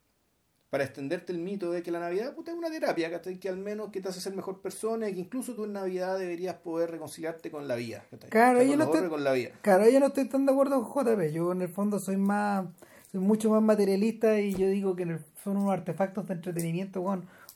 para 0.70 0.85
extenderte 0.85 1.32
el 1.32 1.39
mito 1.39 1.70
de 1.73 1.82
que 1.82 1.90
la 1.90 1.99
Navidad 1.99 2.35
puta, 2.35 2.51
es 2.53 2.57
una 2.59 2.70
terapia, 2.70 3.11
¿cachai? 3.11 3.39
Que 3.40 3.49
al 3.49 3.57
menos 3.57 3.90
que 3.90 4.01
te 4.01 4.09
hace 4.09 4.20
ser 4.20 4.35
mejor 4.36 4.61
persona 4.61 5.09
y 5.09 5.15
que 5.15 5.20
incluso 5.20 5.55
tú 5.55 5.65
en 5.65 5.73
Navidad 5.73 6.19
deberías 6.19 6.57
poder 6.57 6.90
reconciliarte 6.90 7.51
con 7.51 7.66
la 7.66 7.74
vida, 7.74 8.05
¿cachai? 8.11 8.31
Claro, 8.31 8.62
yo 8.62 8.77
no 8.77 8.85
estoy- 8.85 9.07
y 9.07 9.09
con 9.11 9.24
la 9.24 9.32
vida. 9.32 9.51
Claro, 9.62 9.89
yo 9.89 9.99
no 9.99 10.07
estoy 10.07 10.28
tan 10.28 10.45
de 10.47 10.53
acuerdo 10.53 10.82
con 10.82 11.05
JP. 11.05 11.32
Yo 11.32 11.53
en 11.53 11.62
el 11.62 11.69
fondo 11.69 11.99
soy 11.99 12.16
más, 12.19 12.66
soy 13.11 13.20
mucho 13.20 13.51
más 13.51 13.62
materialista 13.62 14.39
y 14.40 14.53
yo 14.55 14.69
digo 14.69 14.95
que 14.95 15.05
en 15.05 15.11
el- 15.12 15.24
son 15.43 15.57
unos 15.57 15.73
artefactos 15.73 16.27
de 16.27 16.35
entretenimiento, 16.35 17.03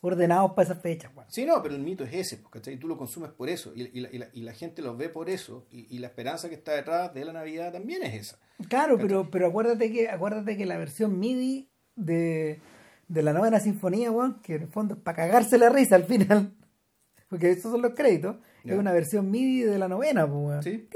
ordenados 0.04 0.50
para 0.52 0.64
esas 0.70 0.82
fechas, 0.82 1.10
weón. 1.14 1.30
Sí, 1.30 1.46
no, 1.46 1.62
pero 1.62 1.74
el 1.74 1.80
mito 1.80 2.04
es 2.04 2.12
ese, 2.12 2.36
pues, 2.36 2.50
¿cachai? 2.52 2.76
Tú 2.76 2.88
lo 2.88 2.98
consumes 2.98 3.30
por 3.30 3.48
eso 3.48 3.72
y, 3.74 3.82
y 3.96 4.00
la, 4.00 4.08
y 4.12 4.18
la- 4.18 4.28
y 4.32 4.42
la 4.42 4.52
gente 4.52 4.82
lo 4.82 4.96
ve 4.96 5.08
por 5.08 5.30
eso 5.30 5.66
y, 5.70 5.98
la 5.98 6.08
esperanza 6.08 6.48
que 6.48 6.56
está 6.56 6.72
detrás 6.72 7.14
de 7.14 7.24
la 7.24 7.32
Navidad 7.32 7.72
también 7.72 8.02
es 8.02 8.14
esa. 8.14 8.38
Claro, 8.68 8.98
pero, 8.98 9.30
pero 9.30 9.46
acuérdate 9.46 9.90
que, 9.92 10.08
acuérdate 10.10 10.56
que 10.56 10.66
la 10.66 10.76
versión 10.76 11.18
MIDI 11.18 11.70
de, 11.96 12.60
de 13.08 13.22
la 13.22 13.32
novena 13.32 13.60
sinfonía, 13.60 14.10
weón, 14.10 14.40
que 14.42 14.56
en 14.56 14.62
el 14.62 14.68
fondo 14.68 14.94
es 14.94 15.00
para 15.00 15.16
cagarse 15.16 15.56
la 15.56 15.68
risa 15.70 15.94
al 15.96 16.04
final, 16.04 16.52
porque 17.28 17.50
esos 17.52 17.70
son 17.70 17.80
los 17.82 17.94
créditos, 17.94 18.36
es 18.64 18.78
una 18.78 18.92
versión 18.92 19.30
MIDI 19.30 19.62
de 19.62 19.78
la 19.78 19.88
novena, 19.88 20.28
pues. 20.30 20.64
Sí. 20.64 20.88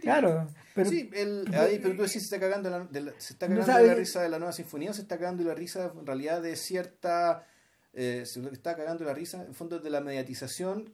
Claro, 0.00 0.46
pero 0.74 0.90
sí, 0.90 1.10
el, 1.14 1.44
ahí, 1.54 1.78
pero 1.80 1.94
tú 1.96 2.02
decís 2.02 2.12
se 2.12 2.34
está 2.34 2.40
cagando, 2.40 2.70
la, 2.70 2.80
de 2.84 3.00
la- 3.00 3.12
se 3.18 3.32
está 3.34 3.46
cagando 3.48 3.66
la 3.86 3.94
risa 3.94 4.22
de 4.22 4.28
la 4.28 4.38
nueva 4.38 4.52
sinfonía, 4.52 4.90
o 4.90 4.94
se 4.94 5.02
está 5.02 5.18
cagando 5.18 5.42
la 5.44 5.54
risa 5.54 5.92
en 5.98 6.06
realidad 6.06 6.42
de 6.42 6.56
cierta, 6.56 7.46
eh, 7.94 8.24
se 8.26 8.40
está 8.50 8.76
cagando 8.76 9.04
la 9.04 9.14
risa 9.14 9.44
en 9.44 9.54
fondo 9.54 9.78
de 9.78 9.90
la 9.90 10.00
mediatización 10.00 10.92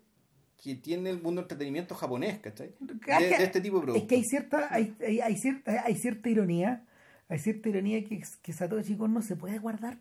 que 0.62 0.74
tiene 0.74 1.09
el 1.10 1.16
mundo 1.16 1.40
del 1.40 1.44
entretenimiento 1.47 1.94
japonés, 1.94 2.39
¿cachai? 2.40 2.74
De, 2.81 2.94
de 2.94 3.44
este 3.44 3.60
tipo 3.60 3.77
de 3.77 3.81
Es 3.81 3.85
productos. 3.86 4.09
que 4.09 4.14
hay 4.16 4.24
cierta, 4.24 4.68
hay, 4.74 4.97
hay, 5.06 5.20
hay 5.20 5.36
cierta, 5.36 5.82
hay 5.85 5.94
cierta 5.97 6.28
ironía, 6.28 6.85
hay 7.28 7.39
cierta 7.39 7.68
ironía 7.70 8.05
que, 8.05 8.22
que 8.43 8.52
Satoshi 8.52 8.97
Kon 8.97 9.14
no 9.14 9.22
se 9.22 9.36
puede 9.36 9.59
guardar. 9.59 9.98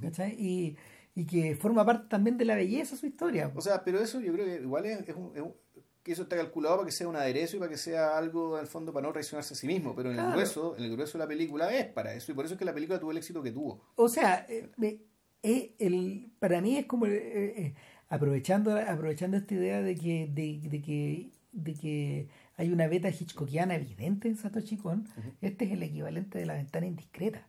¿cachai? 0.00 0.34
Y, 0.38 0.76
y 1.14 1.24
que 1.26 1.56
forma 1.56 1.84
parte 1.84 2.08
también 2.08 2.36
de 2.36 2.44
la 2.44 2.54
belleza 2.56 2.94
de 2.94 3.00
su 3.00 3.06
historia. 3.06 3.50
O 3.54 3.60
sea, 3.60 3.82
pero 3.82 3.98
eso 4.00 4.20
yo 4.20 4.32
creo 4.32 4.44
que 4.44 4.56
igual 4.62 4.84
es, 4.86 5.08
es 5.08 5.16
un, 5.16 5.32
es 5.34 5.42
un- 5.42 5.54
que 6.02 6.12
eso 6.12 6.22
está 6.22 6.36
calculado 6.36 6.76
para 6.76 6.86
que 6.86 6.92
sea 6.92 7.08
un 7.08 7.16
aderezo 7.16 7.56
y 7.56 7.58
para 7.58 7.70
que 7.70 7.76
sea 7.78 8.16
algo 8.16 8.54
al 8.56 8.68
fondo 8.68 8.92
para 8.92 9.06
no 9.08 9.12
traicionarse 9.12 9.54
a 9.54 9.56
sí 9.56 9.66
mismo, 9.66 9.92
pero 9.96 10.12
en 10.12 10.18
el 10.20 10.30
grueso, 10.30 10.76
en 10.78 10.84
el 10.84 10.92
grueso 10.92 11.18
de 11.18 11.24
la 11.24 11.28
película 11.28 11.74
es 11.76 11.86
para 11.86 12.14
eso 12.14 12.30
y 12.30 12.34
por 12.36 12.44
eso 12.44 12.54
es 12.54 12.58
que 12.58 12.64
la 12.64 12.72
película 12.74 13.00
tuvo 13.00 13.10
el 13.10 13.16
éxito 13.16 13.42
que 13.42 13.50
tuvo. 13.50 13.80
O 13.96 14.08
sea, 14.08 14.46
eh, 14.48 14.70
eh, 14.82 15.00
eh, 15.46 15.76
el, 15.78 16.32
para 16.40 16.60
mí 16.60 16.76
es 16.76 16.86
como 16.86 17.06
eh, 17.06 17.14
eh, 17.14 17.74
aprovechando, 18.08 18.76
aprovechando 18.76 19.36
esta 19.36 19.54
idea 19.54 19.80
de 19.80 19.94
que, 19.94 20.28
de, 20.32 20.60
de 20.68 20.82
que, 20.82 21.30
de 21.52 21.74
que 21.74 22.28
hay 22.56 22.72
una 22.72 22.88
beta 22.88 23.08
hitchcockiana 23.10 23.76
evidente 23.76 24.26
en 24.26 24.36
Satoshi 24.36 24.76
Kon, 24.76 25.06
este 25.40 25.66
es 25.66 25.72
el 25.72 25.84
equivalente 25.84 26.38
de 26.38 26.46
la 26.46 26.54
ventana 26.54 26.86
indiscreta. 26.86 27.46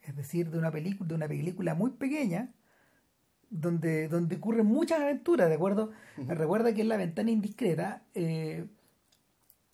Es 0.00 0.16
decir, 0.16 0.50
de 0.50 0.58
una 0.58 0.72
película, 0.72 1.06
de 1.06 1.14
una 1.14 1.28
película 1.28 1.74
muy 1.76 1.92
pequeña, 1.92 2.52
donde, 3.48 4.08
donde 4.08 4.36
ocurren 4.36 4.66
muchas 4.66 5.00
aventuras, 5.00 5.48
¿de 5.48 5.54
acuerdo? 5.54 5.92
Recuerda 6.16 6.74
que 6.74 6.82
en 6.82 6.88
la 6.88 6.96
ventana 6.96 7.30
indiscreta, 7.30 8.02
eh, 8.14 8.66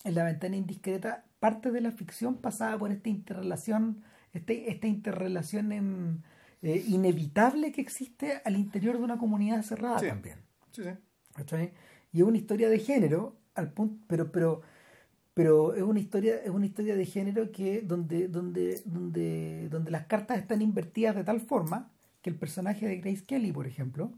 en 0.03 0.15
la 0.15 0.23
ventana 0.23 0.57
indiscreta, 0.57 1.25
parte 1.39 1.71
de 1.71 1.81
la 1.81 1.91
ficción 1.91 2.37
pasaba 2.37 2.77
por 2.77 2.91
esta 2.91 3.09
interrelación, 3.09 4.03
este, 4.31 4.71
esta 4.71 4.87
interrelación 4.87 5.71
en, 5.71 6.23
eh, 6.63 6.83
inevitable 6.87 7.71
que 7.71 7.81
existe 7.81 8.41
al 8.43 8.55
interior 8.57 8.97
de 8.97 9.03
una 9.03 9.17
comunidad 9.19 9.61
cerrada 9.61 9.99
Sí. 9.99 10.07
también. 10.07 10.37
Sí, 10.71 10.81
sí. 10.83 10.89
¿cachai? 11.35 11.71
Y 12.11 12.21
es 12.21 12.23
una 12.27 12.37
historia 12.37 12.69
de 12.69 12.79
género, 12.79 13.35
al 13.55 13.71
punto, 13.71 14.03
pero, 14.07 14.31
pero, 14.31 14.61
pero 15.33 15.73
es 15.75 15.83
una 15.83 15.99
historia, 15.99 16.37
es 16.43 16.49
una 16.49 16.65
historia 16.65 16.95
de 16.95 17.05
género 17.05 17.51
que 17.51 17.81
donde, 17.81 18.27
donde, 18.27 18.81
donde, 18.85 19.67
donde 19.69 19.91
las 19.91 20.05
cartas 20.07 20.37
están 20.39 20.61
invertidas 20.61 21.15
de 21.15 21.23
tal 21.23 21.39
forma 21.41 21.91
que 22.21 22.29
el 22.29 22.35
personaje 22.37 22.87
de 22.87 22.97
Grace 22.97 23.23
Kelly, 23.25 23.51
por 23.51 23.67
ejemplo, 23.67 24.11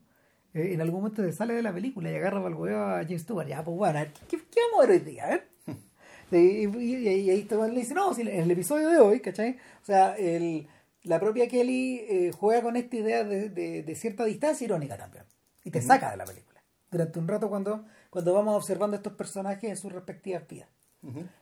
eh, 0.53 0.73
en 0.73 0.81
algún 0.81 1.01
momento 1.01 1.23
se 1.23 1.31
sale 1.33 1.53
de 1.53 1.63
la 1.63 1.73
película 1.73 2.11
y 2.11 2.15
agarra 2.15 2.41
para 2.43 2.55
el 2.55 2.75
a 2.75 3.03
James 3.03 3.21
Stewart. 3.23 3.47
Ya, 3.47 3.63
pues 3.63 3.75
bueno, 3.77 3.99
¿qué, 4.29 4.37
qué 4.37 4.59
vamos 4.71 4.85
a 4.85 4.87
ver 4.87 4.99
hoy 5.01 5.05
día? 5.11 5.27
Ver. 5.27 5.47
Y, 6.31 6.65
y- 6.67 7.07
y- 7.07 7.29
ahí 7.29 7.47
le 7.71 7.79
dice, 7.79 7.93
no, 7.93 8.13
si 8.13 8.21
en 8.21 8.27
el 8.29 8.51
episodio 8.51 8.89
de 8.89 8.99
hoy, 8.99 9.19
¿cachai? 9.19 9.51
O 9.81 9.85
sea, 9.85 10.15
el, 10.17 10.67
la 11.05 11.19
propia 11.19 11.47
Kelly 11.47 11.99
eh, 12.07 12.31
juega 12.31 12.61
con 12.61 12.75
esta 12.75 12.95
idea 12.95 13.23
de, 13.23 13.49
de- 13.49 13.83
de 13.83 13.95
cierta 13.95 14.25
distancia 14.25 14.65
irónica 14.65 14.97
también. 14.97 15.23
Y 15.63 15.71
te 15.71 15.81
saca 15.81 16.11
de 16.11 16.17
la 16.17 16.25
película. 16.25 16.61
Durante 16.91 17.17
un 17.19 17.27
rato 17.27 17.49
cuando, 17.49 17.85
cuando 18.09 18.33
vamos 18.33 18.55
observando 18.55 18.95
estos 18.97 19.13
personajes 19.13 19.69
en 19.69 19.77
sus 19.77 19.91
respectivas 19.91 20.47
vidas. 20.47 20.69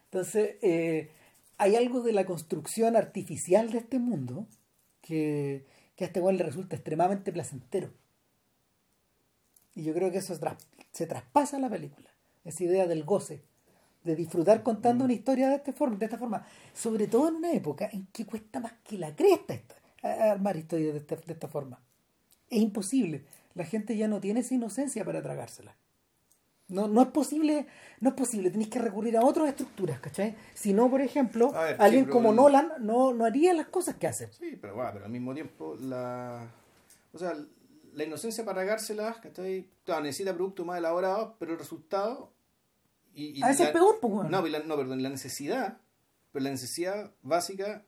Entonces, 0.06 0.58
eh, 0.62 1.12
hay 1.58 1.76
algo 1.76 2.02
de 2.02 2.12
la 2.14 2.26
construcción 2.26 2.96
artificial 2.96 3.72
de 3.72 3.78
este 3.80 4.00
mundo 4.00 4.48
que, 5.02 5.66
que 5.96 6.04
a 6.04 6.08
este 6.08 6.20
weón 6.20 6.38
le 6.38 6.44
resulta 6.44 6.76
extremadamente 6.76 7.32
placentero. 7.32 7.92
Y 9.76 9.84
yo 9.84 9.94
creo 9.94 10.12
que 10.12 10.18
eso 10.20 10.38
se 10.92 11.08
traspasa 11.08 11.58
a 11.58 11.60
la 11.60 11.70
película. 11.70 12.10
Esa 12.44 12.64
idea 12.64 12.88
del 12.88 13.04
goce, 13.04 13.44
de 14.04 14.16
disfrutar 14.16 14.64
contando 14.64 15.06
una 15.06 15.14
historia 15.14 15.50
de, 15.50 15.56
este 15.56 15.74
forma, 15.74 15.98
de 15.98 16.06
esta 16.06 16.18
forma. 16.18 16.46
Sobre 16.74 17.08
todo 17.08 17.30
en 17.30 17.36
una 17.36 17.52
época 17.54 17.90
en 17.92 18.08
que 18.08 18.26
cuesta 18.26 18.60
más 18.60 18.74
que 18.84 18.98
la 18.98 19.16
cresta 19.16 19.54
esta- 19.54 19.76
armar 20.32 20.58
historias 20.58 20.94
de 20.94 21.00
esta, 21.00 21.16
de 21.16 21.34
esta 21.34 21.48
forma. 21.48 21.80
Es 22.50 22.60
imposible. 22.62 23.24
La 23.56 23.64
gente 23.66 23.96
ya 23.96 24.08
no 24.08 24.20
tiene 24.20 24.42
esa 24.42 24.54
inocencia 24.56 25.06
para 25.06 25.22
tragársela. 25.22 25.76
No, 26.70 26.88
no 26.88 27.02
es 27.02 27.08
posible, 27.10 27.68
no 28.00 28.10
es 28.10 28.16
posible, 28.16 28.50
tenéis 28.50 28.70
que 28.70 28.80
recurrir 28.80 29.16
a 29.18 29.24
otras 29.24 29.50
estructuras, 29.50 30.00
¿cachai? 30.00 30.36
Si 30.56 30.74
no, 30.74 30.90
por 30.90 31.02
ejemplo, 31.02 31.52
ver, 31.52 31.76
alguien 31.80 32.06
sí, 32.06 32.12
como 32.12 32.30
el- 32.32 32.36
Nolan 32.38 32.72
no, 32.80 33.14
no 33.14 33.26
haría 33.26 33.54
las 33.54 33.68
cosas 33.68 33.96
que 33.98 34.08
hace. 34.08 34.32
Sí, 34.32 34.58
pero, 34.60 34.74
bueno, 34.76 34.90
pero 34.94 35.06
al 35.06 35.12
mismo 35.12 35.34
tiempo, 35.34 35.76
la. 35.82 36.48
O 37.14 37.18
sea, 37.20 37.34
la 37.94 38.04
inocencia 38.04 38.44
para 38.44 38.62
regárselas, 38.62 39.18
¿cachai? 39.18 39.70
Claro, 39.84 40.02
necesita 40.04 40.34
productos 40.34 40.66
más 40.66 40.80
elaborados, 40.80 41.34
pero 41.38 41.52
el 41.54 41.60
resultado. 41.60 42.32
Y, 43.14 43.40
y 43.40 43.44
A 43.44 43.48
veces 43.48 43.62
la- 43.62 43.66
es 43.68 43.72
peor, 43.74 44.00
pues, 44.02 44.14
weón. 44.14 44.32
No, 44.32 44.46
la- 44.48 44.60
no, 44.60 44.76
perdón, 44.76 45.04
la 45.04 45.10
necesidad, 45.10 45.78
pero 46.32 46.44
la 46.44 46.50
necesidad 46.52 47.12
básica 47.22 47.84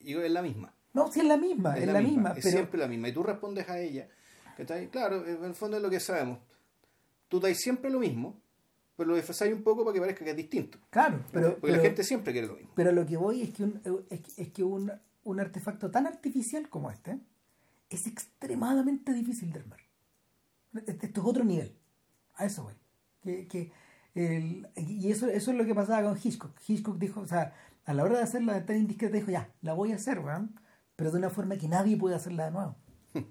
es 0.00 0.30
la 0.30 0.42
misma. 0.42 0.74
No, 0.92 1.10
sí 1.12 1.20
es 1.20 1.26
la 1.26 1.36
misma, 1.36 1.76
es, 1.76 1.86
la, 1.86 2.00
misma, 2.00 2.30
es 2.30 2.36
pero 2.42 2.50
siempre 2.50 2.80
la 2.80 2.88
misma. 2.88 3.08
Y 3.08 3.12
tú 3.12 3.22
respondes 3.22 3.68
a 3.68 3.78
ella. 3.80 4.08
Claro, 4.90 5.26
en 5.26 5.44
el 5.44 5.54
fondo 5.54 5.76
es 5.76 5.82
lo 5.82 5.90
que 5.90 6.00
sabemos. 6.00 6.38
Tú 7.28 7.38
dais 7.40 7.60
siempre 7.60 7.90
lo 7.90 7.98
mismo, 7.98 8.40
pero 8.96 9.10
lo 9.10 9.16
disfrazáis 9.16 9.52
un 9.52 9.62
poco 9.62 9.84
para 9.84 9.92
que 9.94 10.00
parezca 10.00 10.24
que 10.24 10.30
es 10.30 10.36
distinto. 10.36 10.78
claro, 10.90 11.20
pero, 11.30 11.50
Porque 11.50 11.60
pero, 11.66 11.76
la 11.76 11.82
gente 11.82 12.02
siempre 12.04 12.32
quiere 12.32 12.46
lo 12.48 12.54
mismo. 12.54 12.70
pero 12.74 12.92
lo 12.92 13.04
que 13.04 13.16
voy 13.18 13.42
es 13.42 13.50
que 13.52 13.64
un, 13.64 13.82
es, 14.08 14.20
que- 14.20 14.42
es 14.42 14.48
que 14.52 14.64
un, 14.64 14.90
un 15.24 15.40
artefacto 15.40 15.90
tan 15.90 16.06
artificial 16.06 16.68
como 16.70 16.90
este 16.90 17.18
es 17.90 18.06
extremadamente 18.06 19.12
difícil 19.12 19.52
de 19.52 19.60
armar. 19.60 19.80
Este- 20.86 21.06
Esto 21.06 21.20
es 21.20 21.26
otro 21.26 21.44
nivel. 21.44 21.76
A 22.36 22.46
eso 22.46 22.62
voy. 22.64 22.74
Que, 23.22 23.46
que 23.46 23.72
el- 24.16 24.68
y 24.76 25.10
eso, 25.10 25.28
eso 25.28 25.50
es 25.52 25.56
lo 25.56 25.64
que 25.66 25.74
pasaba 25.74 26.02
con 26.08 26.18
Hitchcock. 26.22 26.52
Hitchcock 26.66 26.98
dijo, 26.98 27.20
o 27.20 27.26
sea, 27.26 27.52
a 27.84 27.94
la 27.94 28.02
hora 28.04 28.16
de 28.18 28.24
hacer 28.24 28.42
la 28.42 28.54
ventana 28.54 28.78
indiscreta 28.78 29.16
dijo, 29.16 29.30
ya, 29.30 29.50
la 29.62 29.74
voy 29.74 29.92
a 29.92 29.96
hacer, 29.96 30.18
weón, 30.20 30.58
pero 30.96 31.10
de 31.12 31.18
una 31.18 31.30
forma 31.30 31.56
que 31.56 31.68
nadie 31.68 31.96
puede 31.96 32.16
hacerla 32.16 32.46
de 32.46 32.50
nuevo. 32.52 32.74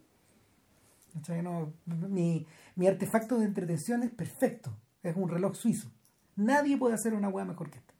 No, 1.43 1.71
mi, 1.85 2.45
mi 2.75 2.87
artefacto 2.87 3.37
de 3.39 3.45
entretención 3.45 4.03
es 4.03 4.11
perfecto. 4.11 4.71
Es 5.01 5.15
un 5.15 5.29
reloj 5.29 5.55
suizo. 5.55 5.89
Nadie 6.35 6.77
puede 6.77 6.95
hacer 6.95 7.13
una 7.13 7.29
weá 7.29 7.45
mejor 7.45 7.69
que 7.69 7.77
esta. 7.79 7.93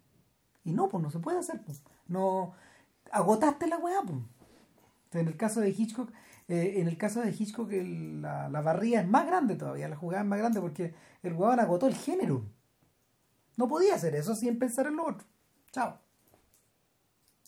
Y 0.66 0.74
no, 0.74 0.90
pues 0.90 1.02
no 1.02 1.10
se 1.10 1.20
puede 1.20 1.40
hacer. 1.40 1.62
Pues. 1.64 1.82
No, 2.08 2.54
agotaste 3.12 3.68
la 3.68 3.78
weá. 3.78 4.02
Pues. 4.06 4.20
En 5.14 5.28
el 5.28 5.38
caso 5.38 5.62
de 5.62 5.70
Hitchcock, 5.70 6.12
eh, 6.50 6.74
en 6.78 6.88
el 6.90 6.98
caso 6.98 7.22
de 7.22 7.32
Hitchcock 7.32 7.72
el- 7.72 8.22
la, 8.22 8.50
la 8.50 8.62
barría 8.62 9.00
es 9.02 9.08
más 9.08 9.26
grande 9.26 9.56
todavía, 9.56 9.88
la 9.88 9.96
jugada 9.96 10.24
es 10.24 10.28
más 10.28 10.40
grande 10.40 10.60
porque 10.60 10.94
el 11.24 11.34
weón 11.34 11.60
agotó 11.62 11.88
el 11.88 11.96
género. 11.96 12.44
No 13.58 13.68
podía 13.68 13.96
hacer 13.96 14.16
eso 14.16 14.36
sin 14.36 14.58
pensar 14.60 14.88
en 14.88 14.96
lo 14.98 15.06
otro. 15.08 15.26
Chao. 15.72 16.00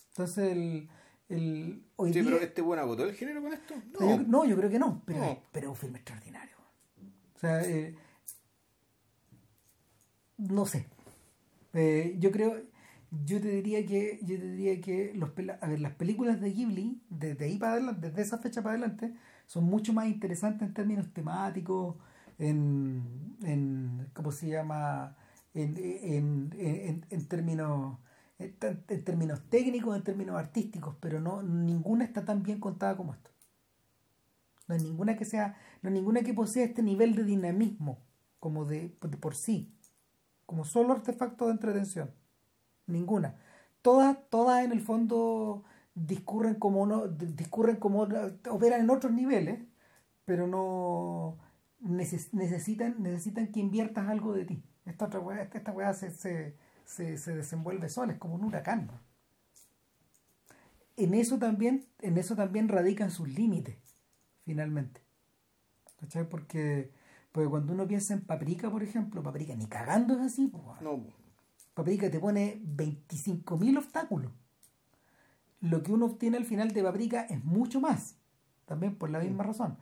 Entonces 0.10 0.52
el, 0.52 0.90
el 1.30 1.84
hoy 1.96 2.14
Sí, 2.14 2.22
día- 2.22 2.32
pero 2.32 2.44
este 2.44 2.62
buen 2.62 2.80
agotó 2.80 3.04
el 3.04 3.14
género 3.16 3.42
con 3.42 3.54
esto. 3.54 3.74
o 3.96 3.98
sea, 4.00 4.10
yo- 4.10 4.18
No. 4.24 4.28
no, 4.28 4.46
yo 4.46 4.56
creo 4.58 4.70
que 4.70 4.80
no, 4.80 5.02
pero, 5.06 5.20
No. 5.20 5.40
pero 5.52 5.68
es 5.68 5.70
un 5.72 5.76
filme 5.76 5.98
extraordinario. 6.00 6.56
O 7.36 7.40
sea, 7.40 7.62
eh, 7.64 7.96
no 10.38 10.66
sé. 10.66 10.88
Eh, 11.74 12.16
yo 12.20 12.32
creo, 12.32 12.56
yo 13.26 13.40
te 13.42 13.50
diría 13.50 13.86
que, 13.86 14.20
yo 14.24 14.38
te 14.40 14.52
diría 14.52 14.82
que 14.82 15.14
los 15.14 15.30
a 15.62 15.68
ver, 15.68 15.80
las 15.80 15.94
películas 15.94 16.40
de 16.42 16.52
Ghibli, 16.52 17.02
desde 17.10 17.46
ahí 17.46 17.58
para 17.58 17.74
adelante, 17.74 18.08
desde 18.10 18.22
esa 18.22 18.38
fecha 18.38 18.62
para 18.62 18.74
adelante, 18.78 19.14
son 19.46 19.66
mucho 19.66 19.94
más 19.94 20.08
interesantes 20.08 20.68
en 20.68 20.74
términos 20.74 21.14
temáticos, 21.14 21.96
en, 22.40 23.36
en 23.44 24.10
¿cómo 24.14 24.32
se 24.32 24.48
llama? 24.50 25.16
En, 25.58 25.76
en, 25.78 26.54
en, 26.60 27.06
en 27.10 27.28
términos 27.28 27.98
en, 28.40 29.04
términos 29.04 29.42
técnicos, 29.50 29.96
en 29.96 30.04
términos 30.04 30.38
artísticos, 30.38 30.96
pero 31.00 31.20
no 31.20 31.42
ninguna 31.42 32.06
está 32.06 32.26
tan 32.26 32.44
bien 32.44 32.60
contada 32.60 32.96
como 32.96 33.14
esta. 33.14 33.32
No 34.68 34.76
hay 34.76 34.82
ninguna 34.82 35.16
que 35.18 35.26
sea, 35.26 35.58
no 35.82 35.90
hay 35.90 35.96
ninguna 35.96 36.22
que 36.22 36.34
posea 36.34 36.66
este 36.66 36.84
nivel 36.84 37.16
de 37.16 37.24
dinamismo 37.24 38.00
como 38.40 38.66
de, 38.66 38.96
de 39.02 39.18
por 39.18 39.36
sí. 39.36 39.74
como 40.46 40.66
solo 40.66 40.94
artefactos 40.94 41.48
de 41.48 41.54
entretención. 41.54 42.12
Ninguna. 42.88 43.36
Todas, 43.82 44.18
todas 44.30 44.64
en 44.66 44.72
el 44.72 44.82
fondo 44.82 45.64
discurren 45.96 46.56
como 46.56 46.86
no, 46.86 47.08
discurren 47.08 47.78
como 47.78 48.04
operan 48.50 48.82
en 48.82 48.90
otros 48.90 49.14
niveles, 49.14 49.60
pero 50.26 50.48
no 50.48 51.38
necesitan, 51.80 53.02
necesitan 53.02 53.52
que 53.52 53.60
inviertas 53.60 54.08
algo 54.10 54.34
de 54.34 54.46
ti. 54.46 54.64
Esta 54.88 55.06
otra 55.06 55.20
weá, 55.20 55.44
esta 55.44 55.72
weá 55.72 55.94
se, 55.94 56.12
se, 56.12 56.56
se, 56.86 57.36
desenvuelve 57.36 57.90
sola, 57.90 58.14
es 58.14 58.20
como 58.20 58.36
un 58.36 58.46
huracán. 58.46 58.90
En 60.96 61.14
eso 61.14 61.38
también, 61.38 61.86
en 62.00 62.18
eso 62.18 62.36
también 62.36 62.70
radican 62.70 63.12
sus 63.12 63.28
límites, 63.28 63.78
finalmente. 64.46 65.02
¿Cachai? 66.00 66.28
Porque, 66.30 66.92
porque 67.32 67.50
cuando 67.50 67.74
uno 67.74 67.86
piensa 67.86 68.14
en 68.14 68.22
Paprika, 68.22 68.72
por 68.72 68.82
ejemplo, 68.82 69.22
Paprika 69.22 69.56
ni 69.56 69.68
cagando 69.68 70.16
es 70.16 70.22
así. 70.22 70.52
No. 70.82 71.06
Paprika 71.74 72.10
te 72.10 72.20
pone 72.20 72.62
25.000 72.64 73.78
obstáculos. 73.78 74.32
Lo 75.60 75.84
que 75.84 75.92
uno 75.92 76.06
obtiene 76.06 76.38
al 76.38 76.46
final 76.46 76.72
de 76.72 76.84
Paprika 76.84 77.22
es 77.24 77.44
mucho 77.44 77.82
más, 77.82 78.16
también 78.66 78.96
por 78.96 79.10
la 79.10 79.20
misma 79.20 79.44
razón 79.44 79.78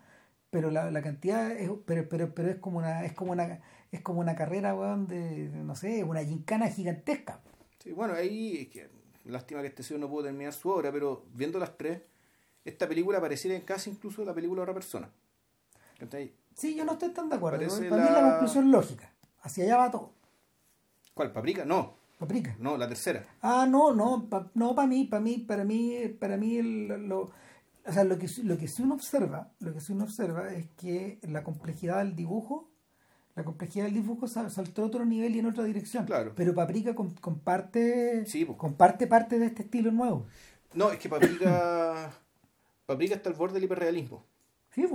pero 0.55 0.71
la, 0.71 0.89
la 0.89 1.01
cantidad 1.01 1.51
es, 1.51 1.69
pero, 1.85 2.07
pero, 2.07 2.33
pero 2.33 2.49
es 2.49 2.55
como 2.59 2.77
una 2.77 3.03
es 3.03 3.11
como 3.11 3.33
una 3.33 3.59
es 3.91 3.99
como 3.99 4.21
una 4.21 4.37
carrera 4.37 4.73
weón, 4.73 5.05
de 5.05 5.49
no 5.49 5.75
sé 5.75 6.01
una 6.05 6.23
gincana 6.23 6.69
gigantesca. 6.69 7.41
Sí 7.83 7.91
bueno 7.91 8.13
ahí 8.13 8.61
es 8.61 8.67
que 8.69 8.89
lástima 9.25 9.59
que 9.59 9.67
este 9.67 9.83
señor 9.83 9.99
no 9.99 10.09
pudo 10.09 10.23
terminar 10.23 10.53
su 10.53 10.69
obra 10.69 10.93
pero 10.93 11.25
viendo 11.33 11.59
las 11.59 11.77
tres 11.77 12.03
esta 12.63 12.87
película 12.87 13.19
pareciera 13.19 13.53
en 13.53 13.63
casi 13.63 13.89
incluso 13.89 14.23
la 14.23 14.33
película 14.33 14.59
de 14.59 14.63
otra 14.63 14.73
persona. 14.73 15.09
Sí 16.53 16.73
yo 16.73 16.85
no 16.85 16.93
estoy 16.93 17.09
tan 17.09 17.27
de 17.27 17.35
acuerdo 17.35 17.59
para 17.67 17.81
mí 17.81 17.89
la 17.89 18.29
conclusión 18.29 18.71
lógica. 18.71 19.11
Hacia 19.41 19.65
allá 19.65 19.75
va 19.75 19.91
todo. 19.91 20.13
¿cuál? 21.13 21.33
¿Paprika? 21.33 21.65
no. 21.65 21.95
¿Paprika? 22.17 22.55
no 22.59 22.77
la 22.77 22.87
tercera. 22.87 23.25
Ah 23.41 23.67
no 23.69 23.93
no 23.93 24.29
no 24.53 24.73
para 24.73 24.87
mí 24.87 25.03
para 25.03 25.21
mí 25.21 25.37
para 25.39 25.65
mí 25.65 26.07
para 26.17 26.37
mí 26.37 26.61
lo 26.61 27.31
o 27.87 27.91
sea, 27.91 28.03
lo 28.03 28.17
que, 28.17 28.27
lo 28.43 28.57
que 28.57 28.67
sí 28.67 28.81
uno 28.81 28.95
observa, 28.95 29.51
lo 29.59 29.73
que 29.73 29.79
sí 29.79 29.93
uno 29.93 30.05
observa 30.05 30.51
es 30.53 30.67
que 30.71 31.19
la 31.23 31.43
complejidad 31.43 31.99
del 31.99 32.15
dibujo, 32.15 32.71
la 33.35 33.43
complejidad 33.43 33.85
del 33.85 33.93
dibujo 33.93 34.27
saltó 34.27 34.83
a 34.83 34.85
otro 34.85 35.05
nivel 35.05 35.35
y 35.35 35.39
en 35.39 35.45
otra 35.45 35.63
dirección. 35.65 36.05
Claro. 36.05 36.33
Pero 36.35 36.55
Paprika 36.55 36.95
comparte, 36.95 38.25
comparte 38.57 39.07
parte 39.07 39.37
de 39.37 39.47
este 39.47 39.63
estilo 39.63 39.91
nuevo. 39.91 40.25
No, 40.73 40.91
es 40.91 40.99
que 40.99 41.09
Paprika, 41.09 42.11
Paprika 42.85 43.15
está 43.15 43.29
al 43.29 43.35
borde 43.35 43.55
del 43.55 43.65
hiperrealismo. 43.65 44.25
Sí, 44.71 44.85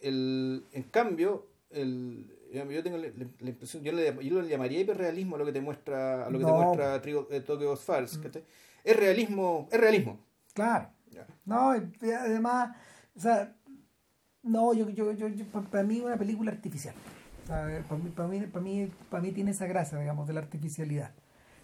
El, 0.00 0.66
en 0.72 0.82
cambio, 0.84 1.46
el, 1.70 2.30
yo 2.52 2.82
tengo 2.82 2.98
la, 2.98 3.08
impresión, 3.48 3.82
yo 3.82 3.92
le, 3.92 4.14
yo 4.24 4.42
le, 4.42 4.48
llamaría 4.48 4.80
hiperrealismo 4.80 5.36
a 5.36 5.38
lo 5.38 5.46
que 5.46 5.52
te 5.52 5.60
muestra, 5.60 6.26
a 6.26 6.30
lo 6.30 6.38
que 6.38 6.44
te 6.44 6.52
muestra 6.52 6.96
eh, 7.30 7.40
Tokyo 7.40 7.76
Falls. 7.76 8.18
Mm. 8.18 8.26
Es 8.84 8.96
realismo, 8.96 9.68
es 9.72 9.80
realismo. 9.80 10.20
Claro. 10.52 10.90
No, 11.44 11.70
además, 11.70 12.76
o 13.16 13.20
sea, 13.20 13.54
no, 14.42 14.74
yo, 14.74 14.88
yo, 14.90 15.12
yo, 15.12 15.28
para 15.70 15.84
mí 15.84 15.98
es 15.98 16.02
una 16.02 16.16
película 16.16 16.52
artificial. 16.52 16.94
Para, 17.46 17.66
mí, 17.66 18.10
para, 18.14 18.28
mí, 18.28 18.40
para, 18.46 18.62
mí, 18.64 18.90
para 19.10 19.22
mí 19.22 19.32
tiene 19.32 19.50
esa 19.50 19.66
grasa, 19.66 19.98
digamos, 19.98 20.26
de 20.26 20.34
la 20.34 20.40
artificialidad. 20.40 21.12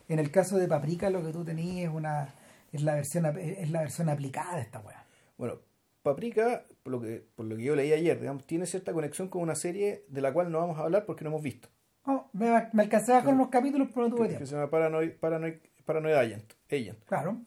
En 0.09 0.19
el 0.19 0.31
caso 0.31 0.59
de 0.59 0.67
Paprika, 0.67 1.09
lo 1.11 1.25
que 1.25 1.33
tú 1.33 1.45
tenías 1.45 1.89
es 1.89 1.95
una 1.95 2.35
es 2.73 2.83
la 2.83 2.95
versión 2.95 3.27
es 3.39 3.71
la 3.71 3.81
versión 3.81 4.09
aplicada 4.09 4.57
de 4.57 4.63
esta 4.63 4.81
weá. 4.81 5.05
Bueno, 5.37 5.61
Paprika, 6.03 6.65
por 6.83 6.93
lo 6.93 7.01
que 7.01 7.27
por 7.35 7.47
lo 7.47 7.57
que 7.57 7.65
yo 7.65 7.77
leí 7.77 7.93
ayer, 7.93 8.19
digamos, 8.19 8.47
tiene 8.47 8.67
cierta 8.67 8.93
conexión 8.93 9.29
con 9.29 9.43
una 9.43 9.55
serie 9.55 10.05
de 10.09 10.21
la 10.21 10.33
cual 10.33 10.51
no 10.51 10.59
vamos 10.59 10.79
a 10.79 10.83
hablar 10.83 11.05
porque 11.07 11.25
no 11.25 11.31
hemos 11.31 11.43
visto. 11.43 11.69
Oh, 12.05 12.29
me, 12.33 12.51
me 12.73 12.83
alcancé 12.83 13.15
a 13.15 13.23
con 13.23 13.35
unos 13.35 13.49
capítulos, 13.49 13.89
pero 13.93 14.09
no 14.09 14.15
tuve 14.15 14.29
tiempo. 14.29 14.41
Que 14.41 14.47
se 14.47 14.55
llama 14.55 14.71
Paranoid, 14.71 15.13
Paranoid, 15.13 15.55
Paranoid 15.85 16.15
Agent. 16.15 16.53
Agent. 16.71 17.05
Claro. 17.05 17.43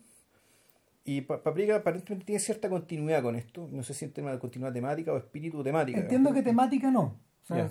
Y 1.05 1.21
Paprika 1.21 1.75
aparentemente 1.75 2.25
tiene 2.25 2.39
cierta 2.39 2.69
continuidad 2.69 3.21
con 3.21 3.35
esto. 3.35 3.67
No 3.71 3.83
sé 3.83 3.93
si 3.93 4.05
en 4.05 4.13
tema 4.13 4.31
de 4.31 4.39
continuidad 4.39 4.71
temática 4.71 5.11
o 5.11 5.17
espíritu 5.17 5.61
temática. 5.61 5.99
Entiendo 5.99 6.33
que 6.33 6.41
temática 6.41 6.91
no. 6.91 7.19
O 7.43 7.45
sea, 7.45 7.69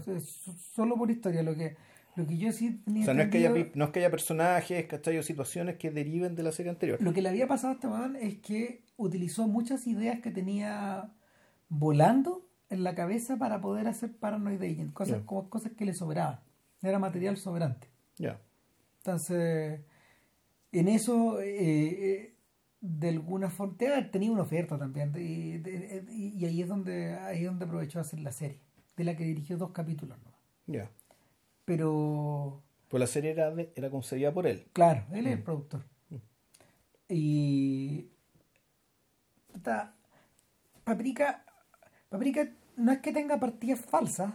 solo 0.75 0.97
por 0.97 1.11
historia. 1.11 1.43
Lo 1.43 1.55
que, 1.55 1.77
lo 2.15 2.27
que 2.27 2.37
yo 2.37 2.53
sí 2.53 2.83
tenía 2.85 3.03
O 3.03 3.05
sea, 3.07 3.15
no 3.15 3.23
es, 3.23 3.31
que 3.31 3.39
haya, 3.39 3.71
no 3.75 3.87
es 3.87 3.91
que 3.91 4.01
haya 4.01 4.11
personajes, 4.11 4.87
¿cachai? 4.87 5.17
O 5.17 5.23
situaciones 5.23 5.77
que 5.77 5.91
deriven 5.91 6.35
de 6.35 6.43
la 6.43 6.53
serie 6.53 6.71
anterior. 6.71 7.01
Lo 7.01 7.15
que 7.15 7.23
le 7.23 7.31
había 7.31 7.47
pasado 7.47 7.73
a 7.73 7.75
este 7.77 7.89
man 7.89 8.17
es 8.17 8.37
que 8.39 8.85
utilizó 8.99 9.49
muchas 9.49 9.87
ideas 9.87 10.21
que 10.21 10.31
tenía 10.31 11.11
volando 11.71 12.47
en 12.69 12.85
la 12.85 12.95
cabeza 12.95 13.39
para 13.39 13.63
poder 13.63 13.89
hacer 13.89 14.15
Paranoid 14.15 14.61
Agent. 14.61 14.93
Cosas, 14.93 15.23
como 15.25 15.49
cosas 15.49 15.73
que 15.73 15.87
le 15.87 15.95
sobraban. 15.95 16.41
Era 16.83 16.99
material 16.99 17.39
sobrante. 17.39 17.89
Ya. 18.19 18.39
Entonces, 18.99 19.81
en 20.71 20.89
eso... 20.89 21.41
Eh, 21.41 21.49
eh 21.49 22.32
de 22.83 23.11
alguna 23.11 23.49
forma 23.49 23.77
tenía 24.11 24.33
una 24.33 24.43
oferta 24.43 24.77
también 24.77 25.13
y, 25.17 26.45
ahí 26.45 26.63
es 26.63 26.69
donde 26.69 27.15
ahí 27.15 27.45
es 27.45 27.47
donde 27.47 27.65
aprovechó 27.65 28.01
a 28.01 28.03
hacer 28.03 28.19
la 28.19 28.33
serie 28.33 28.61
de 28.97 29.05
la 29.05 29.17
que 29.17 29.23
dirigió 29.23 29.57
dos 29.57 29.71
capítulos 29.71 30.19
¿no? 30.19 30.33
ya 30.67 30.91
pero 31.65 32.61
pues 32.89 33.01
la 33.01 33.07
serie 33.07 33.31
era 33.31 33.55
era 33.77 33.89
concebida 33.89 34.35
por 34.35 34.49
él 34.49 34.67
claro 34.73 35.07
él 35.13 35.29
es 35.29 35.33
el 35.33 35.39
mm. 35.39 35.45
productor 35.45 35.85
mm. 36.11 36.17
y 37.09 38.11
Paprika 40.83 41.45
Paprika 42.09 42.49
no 42.77 42.91
es 42.91 42.99
que 42.99 43.13
tenga 43.13 43.39
partidas 43.39 43.79
falsas 43.79 44.35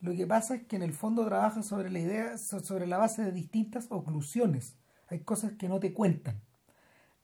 lo 0.00 0.14
que 0.14 0.26
pasa 0.26 0.56
es 0.56 0.66
que 0.66 0.76
en 0.76 0.82
el 0.82 0.92
fondo 0.92 1.24
trabaja 1.24 1.62
sobre 1.62 1.90
la 1.90 2.00
idea 2.00 2.36
sobre 2.36 2.86
la 2.86 2.98
base 2.98 3.24
de 3.24 3.32
distintas 3.32 3.86
oclusiones 3.88 4.76
hay 5.08 5.20
cosas 5.20 5.52
que 5.52 5.70
no 5.70 5.80
te 5.80 5.94
cuentan 5.94 6.42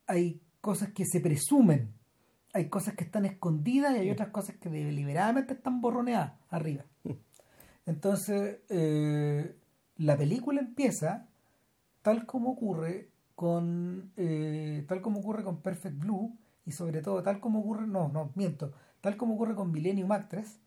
hay 0.07 0.41
cosas 0.65 0.95
que 0.95 1.05
se 1.05 1.21
presumen, 1.21 1.93
hay 2.55 2.71
cosas 2.71 2.95
que 2.95 3.05
están 3.05 3.27
escondidas 3.27 3.95
y 3.95 3.99
hay 3.99 4.11
otras 4.11 4.31
cosas 4.31 4.57
que 4.57 4.71
deliberadamente 4.71 5.53
están 5.53 5.83
borroneadas 5.83 6.33
arriba. 6.49 6.87
Entonces, 7.87 8.61
eh, 8.71 9.55
la 9.99 10.17
película 10.17 10.61
empieza 10.61 11.29
tal 12.01 12.25
como 12.25 12.53
ocurre 12.53 13.11
con 13.35 14.11
eh, 14.17 14.87
tal 14.89 15.03
como 15.03 15.21
ocurre 15.21 15.45
con 15.45 15.61
Perfect 15.61 15.99
Blue 15.99 16.35
y 16.65 16.73
sobre 16.73 17.03
todo 17.03 17.23
tal 17.23 17.41
como 17.41 17.59
ocurre 17.59 17.87
no 17.87 18.09
no 18.09 18.31
miento 18.35 18.73
tal 19.01 19.17
como 19.17 19.35
ocurre 19.35 19.55
con 19.55 19.73
Millennium 19.73 20.13
Actress 20.13 20.61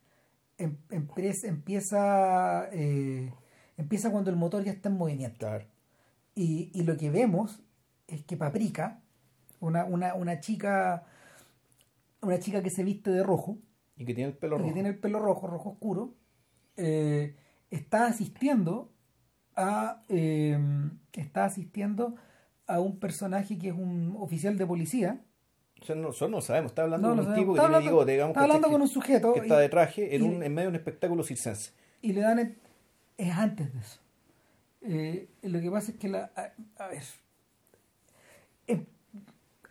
em, 0.58 0.78
empieza 0.92 2.70
eh, 2.72 3.34
empieza 3.78 4.12
cuando 4.12 4.30
el 4.30 4.36
motor 4.36 4.64
ya 4.64 4.74
está 4.74 4.90
en 4.90 4.98
movimiento. 4.98 5.48
Y, 6.36 6.70
y, 6.72 6.84
lo 6.84 6.98
que 6.98 7.10
vemos 7.10 7.64
es 8.06 8.24
que 8.24 8.38
Paprika 8.38 9.02
una, 9.60 9.86
una, 9.86 10.14
una 10.16 10.40
chica 10.40 11.06
una 12.22 12.40
chica 12.40 12.64
que 12.64 12.70
se 12.70 12.84
viste 12.84 13.12
de 13.12 13.24
rojo 13.24 13.58
y 13.96 14.06
que 14.06 14.14
tiene 14.14 14.32
el 14.32 14.38
pelo 14.38 14.58
rojo 14.58 14.68
que 14.68 14.74
tiene 14.74 14.90
el 14.90 15.00
pelo 15.00 15.20
rojo 15.20 15.48
rojo 15.48 15.70
oscuro 15.72 16.14
eh, 16.78 17.36
está 17.70 18.08
asistiendo 18.08 18.92
a 19.56 20.04
eh, 20.10 20.60
está 21.14 21.46
asistiendo 21.46 22.16
a 22.68 22.80
un 22.80 23.00
personaje 23.00 23.58
que 23.58 23.70
es 23.70 23.76
un 23.76 24.16
oficial 24.20 24.58
de 24.58 24.66
policía 24.66 25.22
nosotros 25.96 26.32
no 26.32 26.42
sabemos, 26.42 26.72
está 26.72 26.84
hablando 26.84 27.10
con 27.10 27.20
un 27.20 27.36
tipo 27.36 27.54
que 27.54 27.60
tiene 27.60 27.80
bigote, 27.80 28.12
digamos. 28.14 28.32
Está 28.32 28.44
hablando 28.44 28.68
con 28.68 28.82
un 28.82 28.88
sujeto. 28.88 29.34
Que 29.34 29.42
está 29.42 29.60
de 29.60 29.70
traje 29.70 30.16
en, 30.16 30.24
un, 30.24 30.42
en 30.42 30.54
medio 30.54 30.70
de 30.70 30.70
un 30.70 30.76
espectáculo 30.76 31.24
circense. 31.24 31.72
Y 32.02 32.14
le 32.14 32.22
dan. 32.22 32.58
es 33.18 33.32
antes 33.32 33.72
de 33.72 33.80
eso. 33.80 34.00
Eh, 34.82 35.28
lo 35.44 35.62
que 35.62 35.70
pasa 35.70 35.92
es 35.92 35.98
que 35.98 36.10
la. 36.10 36.32
a 36.78 36.88
ver 36.88 37.04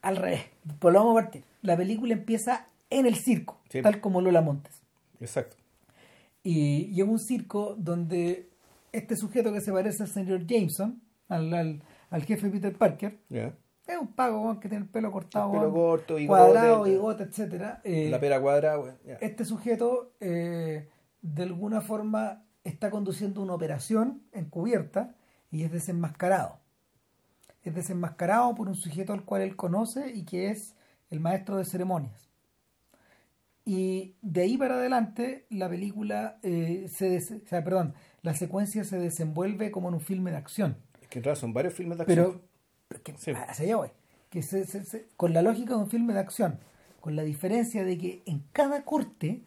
al 0.07 0.17
revés. 0.17 0.43
Pues 0.79 0.93
lo 0.93 1.01
vamos 1.01 1.19
a 1.19 1.25
partir. 1.25 1.43
La 1.63 1.77
película 1.77 2.13
empieza 2.13 2.67
en 2.91 3.07
el 3.07 3.17
circo, 3.17 3.61
tal 3.83 4.01
como 4.01 4.21
Lola 4.21 4.41
Montes. 4.41 4.83
Exacto. 5.21 5.57
Y 6.45 6.93
llega 6.93 7.11
un 7.11 7.19
circo 7.19 7.75
donde 7.77 8.49
este 8.93 9.17
sujeto 9.17 9.53
que 9.53 9.61
se 9.61 9.73
parece 9.73 10.05
al 10.05 10.09
señor 10.09 10.47
Jameson, 10.47 11.03
al, 11.29 11.83
al, 12.11 12.23
jefe 12.23 12.49
Peter 12.51 12.73
Parker, 12.77 13.19
es 13.29 13.99
un 14.01 14.07
pago 14.15 14.61
que 14.61 14.69
tiene 14.69 14.85
el 14.85 14.91
pelo 14.91 15.11
cortado, 15.11 15.51
pelo 15.51 15.73
corto, 15.73 16.19
y 16.21 16.27
cuadrado, 16.29 16.87
y 16.87 16.97
gota, 16.97 17.25
etc. 17.25 17.81
Eh, 17.83 18.09
la 18.09 18.21
pera 18.21 18.41
cuadrada. 18.41 18.97
Este 19.21 19.45
sujeto, 19.45 20.13
eh, 20.21 20.89
de 21.21 21.43
alguna 21.43 21.81
forma, 21.81 22.45
está 22.63 22.91
conduciendo 22.91 23.43
una 23.43 23.55
operación 23.55 24.23
encubierta 24.33 25.17
y 25.51 25.65
es 25.65 25.73
desenmascarado 25.73 26.61
es 27.71 27.75
desenmascarado 27.75 28.55
por 28.55 28.69
un 28.69 28.75
sujeto 28.75 29.13
al 29.13 29.25
cual 29.25 29.43
él 29.43 29.57
conoce 29.57 30.13
y 30.15 30.25
que 30.25 30.51
es 30.51 30.75
el 31.11 31.21
maestro 31.21 31.57
de 31.57 31.65
ceremonias. 31.65 32.29
Y 33.65 34.15
de 34.23 34.43
ahí 34.43 34.57
para 34.57 34.77
adelante 34.77 35.47
la 35.51 35.69
película 35.69 36.39
eh, 36.43 36.87
se, 36.89 37.19
o 37.19 37.47
sea, 37.49 37.65
perdón, 37.65 37.95
la 38.23 38.35
secuencia 38.35 38.85
se 38.85 38.99
desenvuelve 38.99 39.71
como 39.71 39.89
en 39.89 39.95
un 39.95 40.01
filme 40.01 40.31
de 40.31 40.37
acción. 40.37 40.77
Es 41.03 41.09
que 41.09 41.19
en 41.19 41.37
son 41.37 41.53
varios 41.53 41.75
filmes 41.75 41.99
de 41.99 42.05
acción. 42.05 42.43
Pero, 42.89 43.03
que, 43.03 43.13
hacia 43.13 43.65
allá 43.65 43.77
voy, 43.77 43.89
que 44.31 44.45
con 45.17 45.33
la 45.33 45.43
lógica 45.43 45.75
de 45.75 45.81
un 45.81 45.91
filme 45.91 46.13
de 46.13 46.21
acción, 46.21 46.61
con 47.01 47.17
la 47.17 47.25
diferencia 47.25 47.85
de 47.85 47.99
que 47.99 48.23
en 48.27 48.45
cada 48.53 48.85
corte 48.85 49.43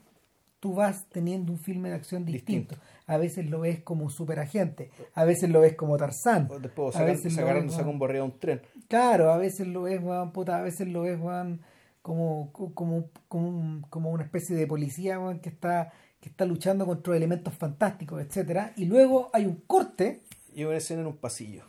tú 0.60 0.73
vas 0.76 1.07
teniendo 1.10 1.52
un 1.52 1.60
filme 1.60 1.90
de 1.90 1.95
acción 1.95 2.26
distinto. 2.26 2.76
Distinto. 2.76 2.90
A 3.07 3.18
veces 3.18 3.49
lo 3.49 3.60
ves 3.61 3.81
como 3.81 4.03
un 4.06 4.11
superagente, 4.11 4.91
a 5.14 5.23
veces 5.26 5.49
lo 5.49 5.61
ves 5.61 5.76
como 5.76 5.98
Tarzán. 5.98 6.48
O 6.52 6.60
Después 6.60 6.95
A 6.95 6.99
sacan, 6.99 7.14
veces 7.15 7.34
lo 7.34 7.41
sacaron, 7.41 7.68
ves, 7.68 7.77
un 7.80 7.99
borreo 7.99 8.22
a 8.22 8.26
un 8.26 8.38
tren. 8.40 8.61
Claro, 8.88 9.31
a 9.31 9.38
veces 9.38 9.68
lo 9.68 9.84
ves, 9.84 10.02
weón, 10.03 10.31
puta, 10.31 10.57
a 10.57 10.61
veces 10.61 10.88
lo 10.88 11.02
ves, 11.03 11.19
weón, 11.19 11.61
como, 12.02 12.52
como, 12.53 13.10
como, 13.27 13.81
como 13.90 14.10
una 14.11 14.23
especie 14.23 14.56
de 14.56 14.68
policía, 14.68 15.19
weón, 15.19 15.40
que 15.40 15.49
está, 15.49 15.91
que 16.22 16.30
está 16.30 16.45
luchando 16.45 16.86
contra 16.86 17.15
elementos 17.15 17.53
fantásticos, 17.56 18.22
etcétera. 18.22 18.73
Y 18.76 18.86
luego 18.86 19.30
hay 19.34 19.45
un 19.45 19.56
corte, 19.68 20.22
Y 20.53 20.64
una 20.65 20.77
escena 20.77 21.02
en 21.02 21.07
un 21.07 21.18
pasillo. 21.18 21.64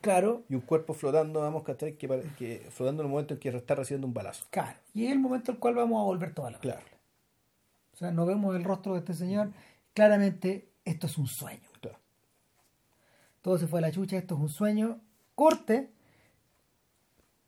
claro, 0.00 0.44
Y 0.48 0.54
un 0.54 0.60
cuerpo 0.62 0.94
flotando, 0.94 1.40
vamos. 1.40 1.62
Que, 1.64 1.74
pare- 2.08 2.24
que 2.38 2.66
flotando 2.70 3.02
en 3.02 3.06
el 3.06 3.10
momento 3.10 3.34
en 3.34 3.40
que 3.40 3.48
está 3.50 3.74
recibiendo 3.74 4.06
un 4.06 4.14
balazo. 4.14 4.46
claro. 4.50 4.78
Y 4.94 5.06
es 5.06 5.12
el 5.12 5.18
momento 5.18 5.52
al 5.52 5.58
cual 5.58 5.74
vamos 5.74 6.00
a 6.00 6.04
volver 6.04 6.32
toda 6.34 6.50
la 6.50 6.58
Claro, 6.58 6.80
sea, 8.00 8.10
no 8.10 8.26
vemos 8.26 8.54
el 8.56 8.64
rostro 8.64 8.94
de 8.94 9.00
este 9.00 9.14
señor. 9.14 9.52
Claramente, 9.94 10.70
esto 10.84 11.06
es 11.06 11.16
un 11.18 11.26
sueño. 11.26 11.68
claro. 11.80 11.98
Todo 13.42 13.58
se 13.58 13.66
fue 13.66 13.78
a 13.78 13.82
la 13.82 13.90
chucha, 13.92 14.16
esto 14.18 14.34
es 14.34 14.40
un 14.40 14.48
sueño. 14.48 15.00
Corte. 15.34 15.90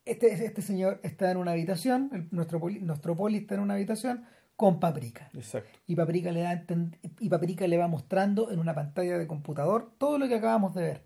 Este, 0.05 0.33
este 0.45 0.63
señor 0.63 1.01
está 1.05 1.31
en 1.31 1.37
una 1.37 1.53
habitación, 1.53 2.11
el- 2.13 2.29
nuestro, 2.33 2.59
poli, 2.59 2.81
nuestro 2.81 3.17
poli 3.17 3.39
está 3.39 3.55
en 3.55 3.61
una 3.61 3.75
habitación 3.75 4.25
con 4.57 4.81
Paprika. 4.81 5.31
Exacto. 5.35 5.79
Y 5.87 5.95
Paprika, 5.95 6.33
le 6.33 6.41
da 6.41 6.65
y 7.21 7.29
Paprika 7.29 7.67
le 7.67 7.77
va 7.79 7.87
mostrando 7.89 8.51
en 8.51 8.59
una 8.59 8.75
pantalla 8.75 9.17
de 9.19 9.27
computador 9.27 9.93
todo 9.99 10.19
lo 10.19 10.27
que 10.29 10.35
acabamos 10.37 10.75
de 10.75 10.83
ver. 10.83 11.05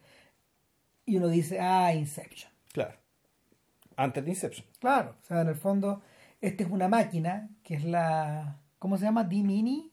Y 1.04 1.16
uno 1.18 1.28
dice, 1.28 1.60
ah, 1.60 1.92
Inception. 1.94 2.50
Claro. 2.72 2.96
Antes 3.96 4.24
de 4.24 4.30
Inception. 4.30 4.66
Claro, 4.80 5.16
o 5.22 5.24
sea, 5.24 5.40
en 5.42 5.48
el 5.48 5.56
fondo, 5.56 6.02
esta 6.40 6.62
es 6.64 6.70
una 6.70 6.88
máquina 6.88 7.50
que 7.62 7.74
es 7.74 7.84
la. 7.84 8.58
¿Cómo 8.78 8.96
se 8.98 9.04
llama? 9.04 9.24
D-Mini, 9.24 9.90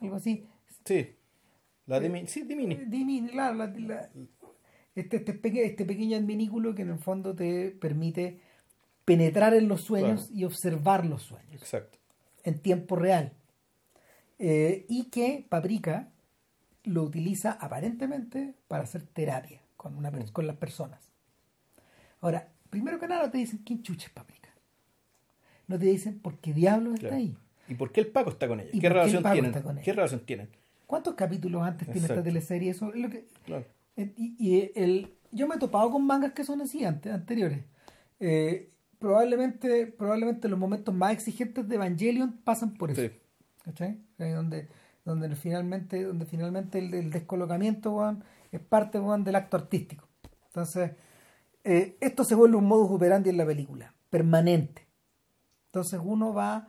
algo 0.00 0.16
así. 0.16 0.46
Sí. 0.84 1.14
La 1.86 2.00
de, 2.00 2.08
mi- 2.08 2.26
sí, 2.26 2.42
de 2.42 2.56
Mini. 2.56 2.74
D-Mini, 2.76 3.28
claro, 3.30 3.54
la- 3.56 3.66
la- 3.66 4.10
este, 4.94 5.16
este, 5.18 5.32
peque- 5.34 5.64
este 5.64 5.84
pequeño 5.84 6.16
adminículo 6.16 6.74
que 6.74 6.82
en 6.82 6.90
el 6.90 6.98
fondo 6.98 7.34
te 7.34 7.70
permite 7.70 8.40
penetrar 9.04 9.54
en 9.54 9.68
los 9.68 9.82
sueños 9.82 10.26
Claro. 10.26 10.38
y 10.38 10.44
observar 10.44 11.06
los 11.06 11.22
sueños 11.22 11.62
Exacto. 11.62 11.98
en 12.44 12.58
tiempo 12.60 12.96
real. 12.96 13.32
Eh, 14.38 14.84
y 14.88 15.04
que 15.06 15.46
Paprika 15.48 16.12
lo 16.84 17.02
utiliza 17.04 17.52
aparentemente 17.52 18.54
para 18.68 18.84
hacer 18.84 19.02
terapia 19.02 19.62
con, 19.76 19.96
una, 19.96 20.10
per- 20.10 20.30
con 20.32 20.46
las 20.46 20.56
personas. 20.56 21.10
Ahora, 22.20 22.52
primero 22.70 22.98
que 22.98 23.08
nada 23.08 23.30
te 23.30 23.38
dicen 23.38 23.60
quién 23.64 23.82
chucha 23.82 24.08
es 24.08 24.12
Paprika. 24.12 24.50
No 25.68 25.78
te 25.78 25.86
dicen 25.86 26.18
por 26.20 26.38
qué 26.38 26.52
diablos 26.52 26.94
está 27.02 27.14
ahí. 27.14 27.36
¿Y 27.68 27.74
por 27.74 27.92
qué 27.92 28.00
el 28.00 28.08
Paco 28.08 28.30
está 28.30 28.48
con 28.48 28.60
ella? 28.60 28.70
¿Y 28.72 28.80
¿Qué 28.80 28.86
el 28.86 28.92
relación 28.94 29.22
Paco 29.22 29.32
tienen? 29.34 29.50
está 29.50 29.62
con 29.62 29.76
ella? 29.76 29.84
¿Qué 29.84 29.92
relación 29.92 30.20
tienen? 30.26 30.48
¿Cuántos 30.86 31.14
capítulos 31.14 31.62
antes 31.62 31.86
tiene 31.86 32.00
esta 32.00 32.14
Exacto. 32.14 32.22
teleserie? 32.24 32.70
Eso 32.70 32.92
es 32.94 33.00
lo 33.00 33.10
que, 33.10 33.26
Claro. 33.44 33.64
Eh, 33.96 34.12
Y, 34.16 34.34
y 34.38 34.72
el, 34.74 35.12
yo 35.32 35.46
me 35.46 35.56
he 35.56 35.58
topado 35.58 35.90
con 35.90 36.06
mangas 36.06 36.32
que 36.32 36.44
son 36.44 36.60
así 36.62 36.84
antes, 36.84 37.12
anteriores. 37.12 37.60
Eh, 38.20 38.70
probablemente, 38.98 39.86
probablemente 39.86 40.48
los 40.48 40.58
momentos 40.58 40.94
más 40.94 41.12
exigentes 41.12 41.68
de 41.68 41.74
Evangelion 41.74 42.32
pasan 42.44 42.74
por 42.74 42.90
eso. 42.90 43.02
Sí. 43.02 43.10
¿cachai? 43.64 43.98
Eh, 44.18 44.30
donde, 44.32 44.68
donde 45.04 45.34
finalmente, 45.36 46.02
donde 46.04 46.24
finalmente 46.24 46.78
el, 46.78 46.94
el 46.94 47.10
descolocamiento 47.10 47.92
weón, 47.92 48.24
es 48.50 48.60
parte 48.60 48.98
weón, 48.98 49.24
del 49.24 49.36
acto 49.36 49.56
artístico. 49.58 50.08
Entonces, 50.46 50.92
eh, 51.64 51.96
esto 52.00 52.24
se 52.24 52.34
vuelve 52.34 52.56
un 52.56 52.64
modus 52.64 52.90
operandi 52.90 53.28
en 53.28 53.36
la 53.36 53.44
película, 53.44 53.92
permanente. 54.08 54.86
Entonces 55.66 56.00
uno 56.02 56.32
va, 56.32 56.66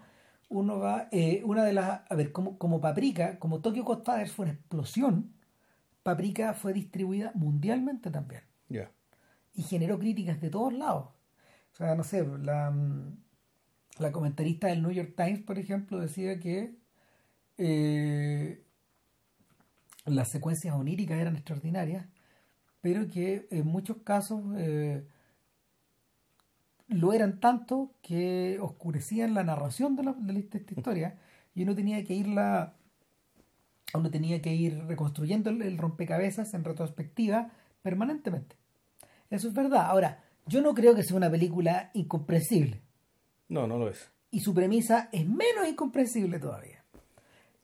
uno 0.50 0.80
va, 0.80 1.08
eh, 1.12 1.42
una 1.46 1.64
de 1.64 1.74
las, 1.74 2.02
a 2.10 2.16
ver, 2.16 2.32
como, 2.32 2.58
como 2.58 2.82
Paprika, 2.82 3.40
como 3.40 3.62
Tokyo 3.62 3.84
Godfathers 3.84 4.32
fue 4.32 4.46
una 4.46 4.54
explosión, 4.56 5.34
Paprika 6.04 6.54
fue 6.54 6.74
distribuida 6.74 7.32
mundialmente 7.36 8.10
también 8.12 8.44
Ya. 8.70 8.92
y 9.54 9.64
generó 9.64 10.00
críticas 10.00 10.42
de 10.42 10.50
todos 10.50 10.74
lados. 10.74 11.10
O 11.74 11.76
sea, 11.76 11.96
no 11.96 12.04
sé, 12.04 12.26
la, 12.40 12.72
mm, 12.72 13.18
la 14.00 14.12
comentarista 14.12 14.68
del 14.68 14.82
New 14.82 14.92
York 14.92 15.14
Times, 15.16 15.42
por 15.44 15.60
ejemplo, 15.60 16.00
decía 16.00 16.40
que 16.40 16.76
eh, 17.58 18.64
las 20.06 20.30
secuencias 20.30 20.76
oníricas 20.76 21.20
eran 21.20 21.36
extraordinarias, 21.36 22.08
pero 22.82 23.08
que 23.08 23.48
en 23.52 23.68
muchos 23.68 23.98
casos 23.98 24.42
eh, 24.58 25.06
lo 26.90 27.14
eran 27.14 27.40
tanto 27.40 27.92
que 28.02 28.58
oscurecían 28.62 29.34
la 29.34 29.44
narración 29.44 29.96
de, 29.96 30.04
la, 30.04 30.14
de 30.14 30.40
esta 30.40 30.58
historia 30.58 31.18
y 31.56 31.64
uno 31.64 31.76
tenía 31.76 32.04
que 32.04 32.14
irla 32.14 32.74
uno 33.94 34.12
tenía 34.12 34.40
que 34.42 34.54
ir 34.54 34.84
reconstruyendo 34.86 35.50
el, 35.50 35.64
el 35.64 35.78
rompecabezas 35.80 36.54
en 36.54 36.64
retrospectiva 36.64 37.50
permanentemente. 37.82 38.56
Eso 39.32 39.48
es 39.48 39.54
verdad. 39.56 39.88
Ahora, 39.88 40.24
yo 40.46 40.62
no 40.62 40.76
creo 40.76 40.94
que 40.94 41.02
sea 41.02 41.18
una 41.18 41.32
película 41.32 41.90
incomprensible. 41.96 42.82
No, 43.48 43.66
no 43.66 43.80
lo 43.80 43.90
es. 43.90 44.12
Y 44.30 44.42
su 44.42 44.54
premisa 44.54 45.10
es 45.12 45.28
menos 45.28 45.68
incomprensible 45.68 46.38
todavía. 46.38 46.84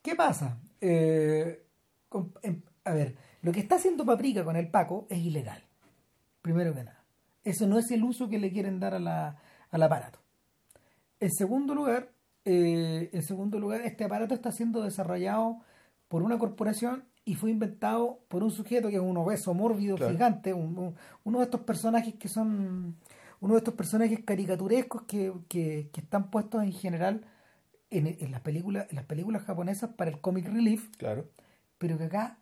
¿Qué 0.01 0.15
pasa? 0.15 0.57
Eh, 0.81 1.63
con- 2.09 2.33
em, 2.41 2.61
a 2.85 2.93
ver, 2.93 3.15
lo 3.43 3.51
que 3.51 3.59
está 3.59 3.75
haciendo 3.75 4.03
Paprika 4.03 4.43
con 4.43 4.55
el 4.55 4.69
Paco 4.69 5.05
es 5.11 5.19
ilegal. 5.19 5.61
Primero 6.41 6.73
que 6.73 6.83
nada. 6.85 6.94
Eso 7.45 7.67
no 7.67 7.79
es 7.79 7.89
el 7.91 8.03
uso 8.03 8.27
que 8.27 8.39
le 8.39 8.51
quieren 8.51 8.79
dar 8.81 8.93
a 8.95 8.99
la- 8.99 9.37
al 9.71 9.81
aparato. 9.83 10.19
En 11.21 11.31
segundo 11.31 11.73
lugar, 11.73 12.11
eh, 12.43 13.09
en 13.13 13.21
segundo 13.23 13.59
lugar, 13.59 13.81
este 13.81 14.03
aparato 14.03 14.33
está 14.35 14.51
siendo 14.51 14.81
desarrollado 14.81 15.59
por 16.09 16.21
una 16.23 16.37
corporación 16.37 17.05
y 17.23 17.35
fue 17.35 17.51
inventado 17.51 18.19
por 18.27 18.43
un 18.43 18.51
sujeto 18.51 18.89
que 18.89 18.95
es 18.95 19.01
un 19.01 19.17
obeso 19.17 19.53
mórbido 19.53 19.95
Claro. 19.95 20.11
gigante, 20.11 20.53
un- 20.53 20.77
un- 20.77 20.95
uno 21.23 21.39
de 21.39 21.45
estos 21.45 21.61
personajes 21.61 22.15
que 22.15 22.27
son 22.27 22.97
uno 23.41 23.53
de 23.53 23.57
estos 23.59 23.73
personajes 23.75 24.19
caricaturescos 24.25 25.03
que, 25.03 25.31
que- 25.49 25.89
que 25.93 26.01
están 26.01 26.29
puestos 26.31 26.63
en 26.63 26.71
general 26.71 27.21
en, 27.91 28.07
en 28.07 28.31
las 28.31 28.41
películas 28.41 28.87
en 28.89 28.95
las 28.95 29.05
películas 29.05 29.43
japonesas 29.43 29.91
para 29.95 30.09
el 30.11 30.19
comic 30.19 30.47
relief, 30.47 30.89
Claro. 30.97 31.25
pero 31.77 31.97
que 31.97 32.05
acá 32.05 32.37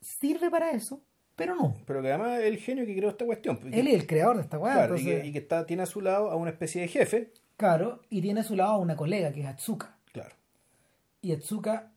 sirve 0.00 0.50
para 0.50 0.70
eso, 0.72 1.00
pero 1.36 1.54
no. 1.56 1.74
Pero 1.86 2.00
que 2.02 2.08
además 2.08 2.40
es 2.40 2.46
el 2.46 2.58
genio 2.58 2.86
que 2.86 2.96
creó 2.96 3.10
esta 3.10 3.24
cuestión. 3.24 3.58
Él 3.72 3.86
es 3.88 3.94
el 3.94 4.06
creador 4.06 4.36
de 4.36 4.42
esta 4.42 4.58
weá, 4.58 4.74
claro, 4.74 4.96
y 4.98 5.04
que, 5.04 5.26
y 5.26 5.32
que 5.32 5.38
está, 5.38 5.66
tiene 5.66 5.82
a 5.82 5.86
su 5.86 6.00
lado 6.00 6.30
a 6.30 6.36
una 6.36 6.50
especie 6.50 6.80
de 6.82 6.88
jefe. 6.88 7.32
claro, 7.56 8.00
y 8.10 8.20
tiene 8.22 8.40
a 8.40 8.44
su 8.44 8.54
lado 8.56 8.72
a 8.72 8.78
una 8.78 8.96
colega 8.96 9.32
que 9.32 9.40
es 9.40 9.46
Atsuka. 9.46 9.96
Claro. 10.12 10.34
Y 11.22 11.32
Atsuka 11.32 11.90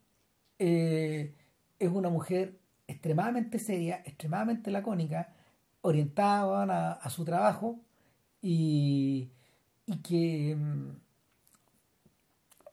eh, 0.59 1.33
es 1.79 1.89
una 1.89 2.09
mujer 2.09 2.55
extremadamente 2.87 3.59
seria, 3.59 4.01
extremadamente 4.05 4.71
lacónica, 4.71 5.33
orientada 5.81 6.63
a, 6.63 6.91
a 6.93 7.09
su 7.09 7.23
trabajo 7.25 7.75
y, 8.41 9.29
y 9.85 9.97
que 9.97 10.55
mm, 10.55 10.89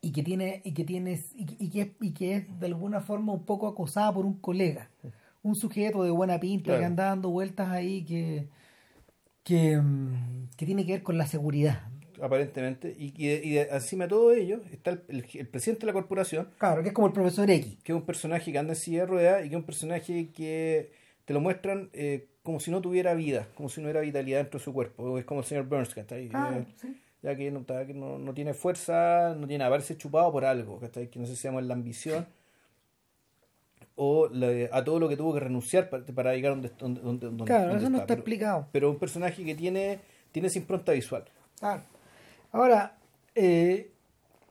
y 0.00 0.12
que 0.12 0.22
tiene 0.22 0.60
y 0.64 0.72
que 0.74 0.84
tiene 0.84 1.20
y, 1.34 1.46
que- 1.46 1.56
y 1.64 1.70
que 1.70 1.80
es, 1.82 1.88
y 2.00 2.12
que 2.12 2.34
es 2.36 2.60
de 2.60 2.66
alguna 2.66 3.00
forma 3.00 3.32
un 3.32 3.44
poco 3.44 3.66
acosada 3.66 4.12
por 4.12 4.26
un 4.26 4.34
colega 4.34 4.90
un 5.44 5.54
sujeto 5.54 6.02
de 6.02 6.10
buena 6.10 6.40
pinta 6.40 6.64
Claro. 6.64 6.80
que 6.80 6.84
anda 6.86 7.04
dando 7.04 7.30
vueltas 7.30 7.68
ahí 7.68 8.04
que 8.04 8.48
que, 9.44 9.76
mm, 9.76 10.48
que 10.56 10.66
tiene 10.66 10.84
que 10.86 10.92
ver 10.92 11.02
con 11.02 11.16
la 11.18 11.26
seguridad 11.26 11.82
Aparentemente. 12.22 12.94
Y, 12.96 13.12
y, 13.18 13.58
encima 13.58 14.04
de 14.04 14.08
todo 14.10 14.32
ello 14.32 14.60
está 14.72 14.92
el, 14.92 15.02
el- 15.08 15.26
el 15.34 15.48
presidente 15.48 15.80
de 15.80 15.86
la 15.88 15.92
corporación, 15.92 16.48
claro 16.58 16.80
que 16.82 16.88
es 16.88 16.94
como 16.94 17.08
el 17.08 17.12
profesor 17.12 17.50
X 17.50 17.76
que 17.82 17.92
es 17.92 17.96
un 17.96 18.06
personaje 18.06 18.50
que 18.52 18.58
anda 18.58 18.72
en 18.72 18.76
silla 18.76 19.00
de 19.00 19.06
ruedas 19.06 19.40
y 19.44 19.48
que 19.48 19.54
es 19.54 19.58
un 19.60 19.64
personaje 19.66 20.30
que 20.30 20.92
te 21.24 21.34
lo 21.34 21.40
muestran 21.40 21.90
eh, 21.92 22.28
como 22.42 22.60
si 22.60 22.70
no 22.70 22.80
tuviera 22.80 23.14
vida, 23.14 23.48
como 23.54 23.68
si 23.68 23.80
no 23.80 23.86
hubiera 23.86 24.00
vitalidad 24.00 24.38
dentro 24.38 24.58
de 24.58 24.64
su 24.64 24.72
cuerpo. 24.72 25.18
Es 25.18 25.24
como 25.24 25.40
el 25.40 25.46
señor 25.46 25.64
Burns, 25.66 25.92
que 25.94 26.00
está 26.00 26.14
ahí. 26.14 26.28
Claro, 26.28 26.58
eh, 26.60 26.66
sí. 26.76 27.00
ya 27.22 27.34
que, 27.36 27.50
no, 27.50 27.60
está- 27.60 27.84
que 27.86 27.94
no, 27.94 28.18
no 28.18 28.32
tiene 28.32 28.54
fuerza, 28.54 29.34
no 29.34 29.46
tiene 29.48 29.64
haberse 29.64 29.96
chupado 29.96 30.30
por 30.30 30.44
algo, 30.44 30.78
¿cachai? 30.78 31.08
que 31.10 31.18
no 31.18 31.26
sé 31.26 31.34
si 31.34 31.42
se 31.42 31.48
llama 31.48 31.60
la 31.62 31.74
ambición 31.74 32.26
o 33.96 34.28
la- 34.28 34.68
a 34.76 34.82
todo 34.84 34.98
lo 34.98 35.08
que 35.08 35.16
tuvo 35.16 35.32
que 35.34 35.40
renunciar 35.40 35.88
para, 35.90 36.04
para 36.06 36.34
llegar 36.34 36.52
donde, 36.52 36.70
donde, 36.78 37.00
donde, 37.26 37.44
Claro, 37.44 37.68
donde 37.68 37.78
eso 37.78 37.90
no 37.90 37.96
está. 37.98 38.06
Pero- 38.08 38.18
explicado. 38.20 38.68
Pero 38.72 38.90
un 38.90 38.98
personaje 38.98 39.44
que 39.44 39.54
tiene, 39.54 40.00
tiene 40.32 40.48
esa 40.48 40.58
impronta 40.58 40.92
visual. 40.92 41.24
Claro. 41.60 41.82
Ahora, 42.52 42.96
eh, 43.34 43.90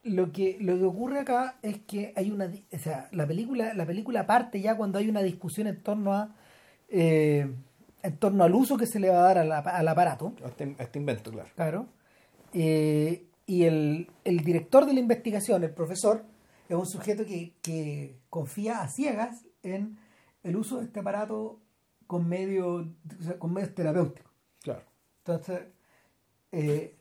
lo 0.03 0.31
que 0.31 0.57
lo 0.59 0.77
que 0.77 0.83
ocurre 0.83 1.19
acá 1.19 1.57
es 1.61 1.79
que 1.87 2.13
hay 2.15 2.29
una, 2.31 2.45
o 2.73 2.77
sea, 2.77 3.07
la 3.11 3.25
película 3.25 3.73
la 3.73 3.85
película 3.85 4.25
parte 4.25 4.59
ya 4.61 4.75
cuando 4.75 4.99
hay 4.99 5.09
una 5.09 5.21
discusión 5.21 5.67
en 5.67 5.81
torno 5.81 6.13
a 6.13 6.35
eh, 6.89 7.47
en 8.01 8.17
torno 8.17 8.43
al 8.43 8.53
uso 8.53 8.75
que 8.77 8.85
se 8.85 8.99
le 8.99 9.09
va 9.09 9.19
a 9.19 9.27
dar 9.33 9.37
a 9.37 9.43
la- 9.45 9.59
al 9.59 9.87
aparato, 9.87 10.33
A 10.43 10.47
este, 10.49 10.75
a 10.77 10.83
este 10.83 10.99
invento, 10.99 11.31
claro. 11.31 11.49
claro. 11.55 11.87
Eh, 12.53 13.25
y 13.45 13.63
el, 13.63 14.07
el 14.25 14.39
director 14.41 14.85
de 14.85 14.93
la 14.93 14.99
investigación, 14.99 15.63
el 15.63 15.71
profesor, 15.71 16.23
es 16.75 16.79
un 16.79 16.85
sujeto 16.85 17.25
que, 17.25 17.55
que 17.61 18.19
confía 18.29 18.81
a 18.81 18.87
ciegas 18.87 19.45
en 19.63 19.97
el 20.43 20.55
uso 20.55 20.79
de 20.79 20.85
este 20.85 20.99
aparato 20.99 21.61
con 22.07 22.27
medios 22.27 22.87
o 23.19 23.23
sea, 23.23 23.39
con 23.39 23.53
medios 23.53 23.73
terapéuticos. 23.73 24.31
Claro. 24.61 24.83
Entonces, 25.19 25.61
eh, 26.51 26.97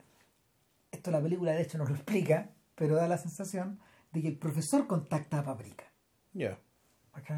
esto 0.91 1.11
la 1.11 1.21
película 1.21 1.53
de 1.53 1.63
hecho 1.63 1.79
no 1.79 1.85
lo 1.85 1.95
explica, 1.95 2.51
pero 2.75 2.97
da 2.97 3.09
la 3.09 3.19
sensación 3.19 3.81
de 4.13 4.23
que 4.23 4.29
el 4.29 4.39
profesor 4.39 4.87
contacta 4.87 5.41
a 5.41 5.45
Paprika. 5.45 5.85
Ya. 6.33 6.59
¿ok? 7.15 7.31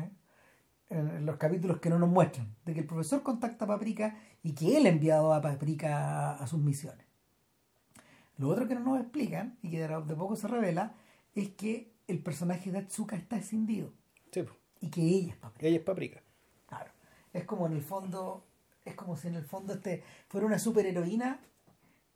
En, 0.91 1.09
en 1.09 1.27
los 1.27 1.37
capítulos 1.37 1.81
que 1.81 1.91
no 1.91 1.99
nos 1.99 2.09
muestran, 2.09 2.55
de 2.65 2.75
que 2.75 2.81
el 2.81 2.87
profesor 2.87 3.23
contacta 3.23 3.65
a 3.65 3.69
Paprika 3.69 4.17
y 4.43 4.53
que 4.55 4.77
él 4.77 4.87
ha 4.87 4.91
enviado 4.91 5.33
a 5.33 5.41
Paprika 5.41 5.99
a, 5.99 6.35
a 6.35 6.47
sus 6.47 6.61
misiones. 6.61 7.07
Lo 8.37 8.49
otro 8.49 8.67
que 8.67 8.75
no 8.75 8.81
nos 8.81 9.01
explican 9.01 9.59
y 9.63 9.71
que 9.71 9.81
de, 9.81 9.89
de 9.89 10.15
poco 10.17 10.37
se 10.37 10.49
revela 10.49 10.95
es 11.35 11.51
que 11.51 11.94
el 12.07 12.19
personaje 12.23 12.71
de 12.71 12.79
Atsuka 12.79 13.17
está 13.17 13.37
escindido 13.37 13.93
Sí, 14.33 14.43
pues. 14.43 14.57
y 14.81 14.91
que 14.91 15.01
ella 15.03 15.33
es 15.33 15.37
Paprika. 15.37 15.67
Ella 15.67 15.77
es 15.77 15.83
paprika. 15.83 16.23
Claro. 16.67 16.91
Es 17.33 17.45
como 17.45 17.67
en 17.67 17.73
el 17.75 17.83
fondo, 17.83 18.45
es 18.85 18.95
como 18.95 19.17
si 19.17 19.29
en 19.29 19.35
el 19.37 19.45
fondo 19.45 19.75
este 19.75 20.03
fuera 20.29 20.47
una 20.47 20.59
superheroína 20.59 21.41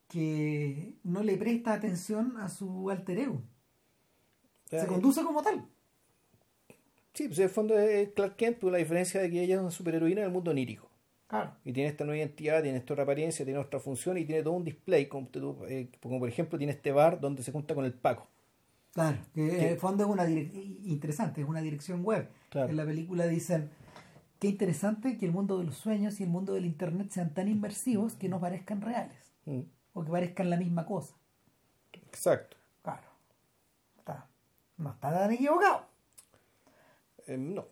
que 0.08 0.94
no 1.04 1.22
le 1.22 1.36
presta 1.36 1.74
atención 1.74 2.36
a 2.38 2.48
su 2.48 2.90
alter 2.90 3.18
ego. 3.18 3.42
Se 4.70 4.80
eh, 4.80 4.86
conduce 4.86 5.22
como 5.22 5.42
tal. 5.42 5.66
Sí, 7.14 7.26
pues 7.26 7.38
en 7.38 7.44
el 7.44 7.50
fondo 7.50 7.78
es 7.78 8.10
Clark 8.10 8.36
Kent, 8.36 8.58
pero 8.58 8.70
la 8.72 8.78
diferencia 8.78 9.20
de 9.20 9.30
que 9.30 9.42
ella 9.42 9.56
es 9.56 9.60
una 9.60 9.70
superheroína 9.70 10.22
del 10.22 10.30
mundo 10.30 10.50
onírico. 10.50 10.88
Claro. 11.26 11.52
Y 11.64 11.72
tiene 11.72 11.90
esta 11.90 12.04
nueva 12.04 12.18
identidad, 12.18 12.62
tiene 12.62 12.78
esta 12.78 12.94
otra 12.94 13.02
apariencia, 13.02 13.44
tiene 13.44 13.60
otra 13.60 13.80
función 13.80 14.16
y 14.16 14.24
tiene 14.24 14.42
todo 14.42 14.54
un 14.54 14.64
display, 14.64 15.06
como, 15.06 15.28
eh, 15.68 15.90
como 16.00 16.18
por 16.20 16.28
ejemplo 16.28 16.56
tiene 16.58 16.72
este 16.72 16.90
bar 16.92 17.20
donde 17.20 17.42
se 17.42 17.52
junta 17.52 17.74
con 17.74 17.84
el 17.84 17.92
Paco. 17.92 18.28
Claro, 18.92 19.18
que 19.34 19.60
en 19.60 19.68
el 19.72 19.78
fondo 19.78 20.04
es 20.04 20.10
una 20.10 20.28
interesante, 20.28 21.42
es 21.42 21.48
una 21.48 21.60
dirección 21.60 22.02
web. 22.04 22.28
Claro. 22.50 22.70
En 22.70 22.76
la 22.76 22.84
película 22.84 23.26
dicen 23.26 23.70
qué 24.38 24.48
interesante 24.48 25.16
que 25.18 25.26
el 25.26 25.32
mundo 25.32 25.58
de 25.58 25.64
los 25.64 25.76
sueños 25.76 26.18
y 26.20 26.24
el 26.24 26.30
mundo 26.30 26.54
del 26.54 26.64
internet 26.66 27.10
sean 27.10 27.32
tan 27.34 27.48
inmersivos 27.48 28.14
que 28.14 28.28
no 28.28 28.40
parezcan 28.40 28.80
reales 28.80 29.16
Mm, 29.46 29.60
o 29.94 30.04
que 30.04 30.10
parezcan 30.10 30.50
la 30.50 30.56
misma 30.56 30.84
cosa. 30.84 31.14
Exacto. 31.92 32.56
Claro. 32.82 33.06
Está- 33.98 34.26
no 34.76 34.90
está 34.90 35.10
tan 35.12 35.32
equivocado. 35.32 35.86
Eh, 37.26 37.36
no. 37.38 37.64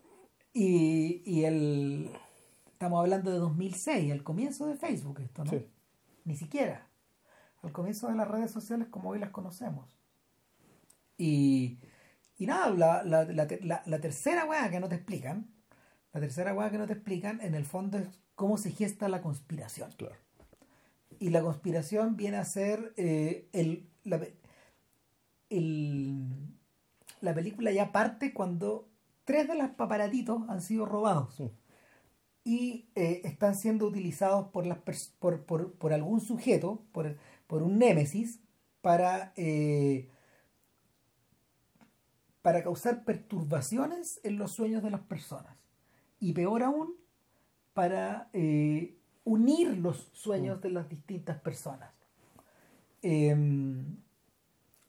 Y, 0.53 1.21
y 1.25 1.43
el 1.45 2.09
estamos 2.71 2.99
hablando 2.99 3.31
de 3.31 3.37
2006, 3.39 4.11
al 4.11 4.23
comienzo 4.23 4.65
de 4.67 4.75
Facebook 4.75 5.19
esto, 5.21 5.43
¿no? 5.43 5.49
Sí. 5.51 5.67
Ni 6.25 6.35
siquiera. 6.35 6.87
Al 7.63 7.71
comienzo 7.71 8.07
de 8.07 8.15
las 8.15 8.27
redes 8.27 8.51
sociales 8.51 8.87
como 8.89 9.09
hoy 9.09 9.19
las 9.19 9.31
conocemos. 9.31 9.96
Y, 11.17 11.79
y 12.37 12.45
nada, 12.45 12.69
la, 12.71 13.03
la, 13.03 13.23
la, 13.25 13.47
la- 13.61 13.83
la 13.85 13.99
tercera 13.99 14.45
weá 14.45 14.69
que 14.69 14.79
no 14.79 14.87
te 14.89 14.95
explican, 14.95 15.47
la 16.13 16.19
tercera 16.21 16.53
weá 16.53 16.69
que 16.69 16.77
no 16.77 16.87
te 16.87 16.93
explican, 16.93 17.41
en 17.41 17.55
el 17.55 17.65
fondo 17.65 17.97
es 17.97 18.07
cómo 18.35 18.57
se 18.57 18.71
gesta 18.71 19.09
la 19.09 19.21
conspiración. 19.21 19.91
Claro. 19.97 20.15
Y 21.19 21.29
la 21.29 21.41
conspiración 21.41 22.15
viene 22.15 22.37
a 22.37 22.45
ser 22.45 22.93
eh, 22.97 23.47
el, 23.53 23.89
la, 24.03 24.21
el- 25.49 26.25
la 27.21 27.33
película 27.33 27.71
ya 27.71 27.91
parte 27.91 28.33
cuando 28.33 28.87
tres 29.23 29.47
de 29.47 29.55
los 29.55 29.69
paparatitos 29.71 30.47
han 30.49 30.61
sido 30.61 30.85
robados 30.85 31.33
Sí. 31.35 31.49
y 32.43 32.89
eh, 32.95 33.21
están 33.23 33.55
siendo 33.55 33.87
utilizados 33.87 34.49
por, 34.49 34.65
las 34.67 34.77
por, 35.19 35.43
por, 35.45 35.73
por 35.73 35.93
algún 35.93 36.21
sujeto, 36.21 36.83
por, 36.91 37.17
por 37.47 37.63
un 37.63 37.79
némesis, 37.79 38.39
para, 38.81 39.33
eh, 39.35 40.09
para 42.47 42.63
causar 42.63 43.03
perturbaciones 43.03 44.21
en 44.23 44.37
los 44.37 44.53
sueños 44.53 44.81
de 44.81 44.89
las 44.89 45.01
personas. 45.01 45.57
Y 46.21 46.31
peor 46.31 46.63
aún, 46.63 46.95
para 47.73 48.29
eh, 48.31 48.95
unir 49.25 49.77
los 49.77 50.09
sueños 50.13 50.61
de 50.61 50.69
las 50.69 50.87
distintas 50.87 51.41
personas. 51.41 51.91
Em, 53.01 53.97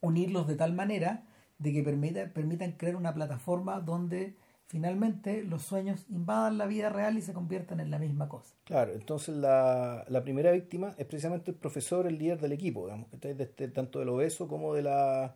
unirlos 0.01 0.47
de 0.47 0.55
tal 0.55 0.72
manera 0.72 1.24
de 1.59 1.72
que 1.72 1.82
permita, 1.82 2.32
permitan 2.32 2.70
crear 2.74 2.94
una 2.94 3.12
plataforma 3.12 3.80
donde 3.80 4.36
finalmente 4.68 5.43
los 5.43 5.62
sueños 5.62 6.06
invadan 6.10 6.59
la 6.59 6.66
vida 6.66 6.90
real 6.90 7.18
y 7.18 7.22
se 7.22 7.32
conviertan 7.32 7.80
en 7.80 7.90
la 7.90 7.98
misma 7.98 8.28
cosa. 8.28 8.55
Claro, 8.66 8.93
entonces 8.93 9.36
la, 9.36 10.05
la 10.06 10.22
primera 10.22 10.52
víctima 10.52 10.94
es 10.97 11.06
precisamente 11.06 11.51
el 11.51 11.56
profesor, 11.56 12.06
el 12.06 12.18
líder 12.18 12.40
del 12.40 12.52
equipo, 12.52 12.85
digamos, 12.85 13.09
¿cachai? 13.09 13.35
de 13.35 13.43
este- 13.43 13.66
tanto 13.66 13.98
del 13.98 14.10
obeso 14.10 14.47
como 14.47 14.74
de 14.74 14.82
la 14.82 15.35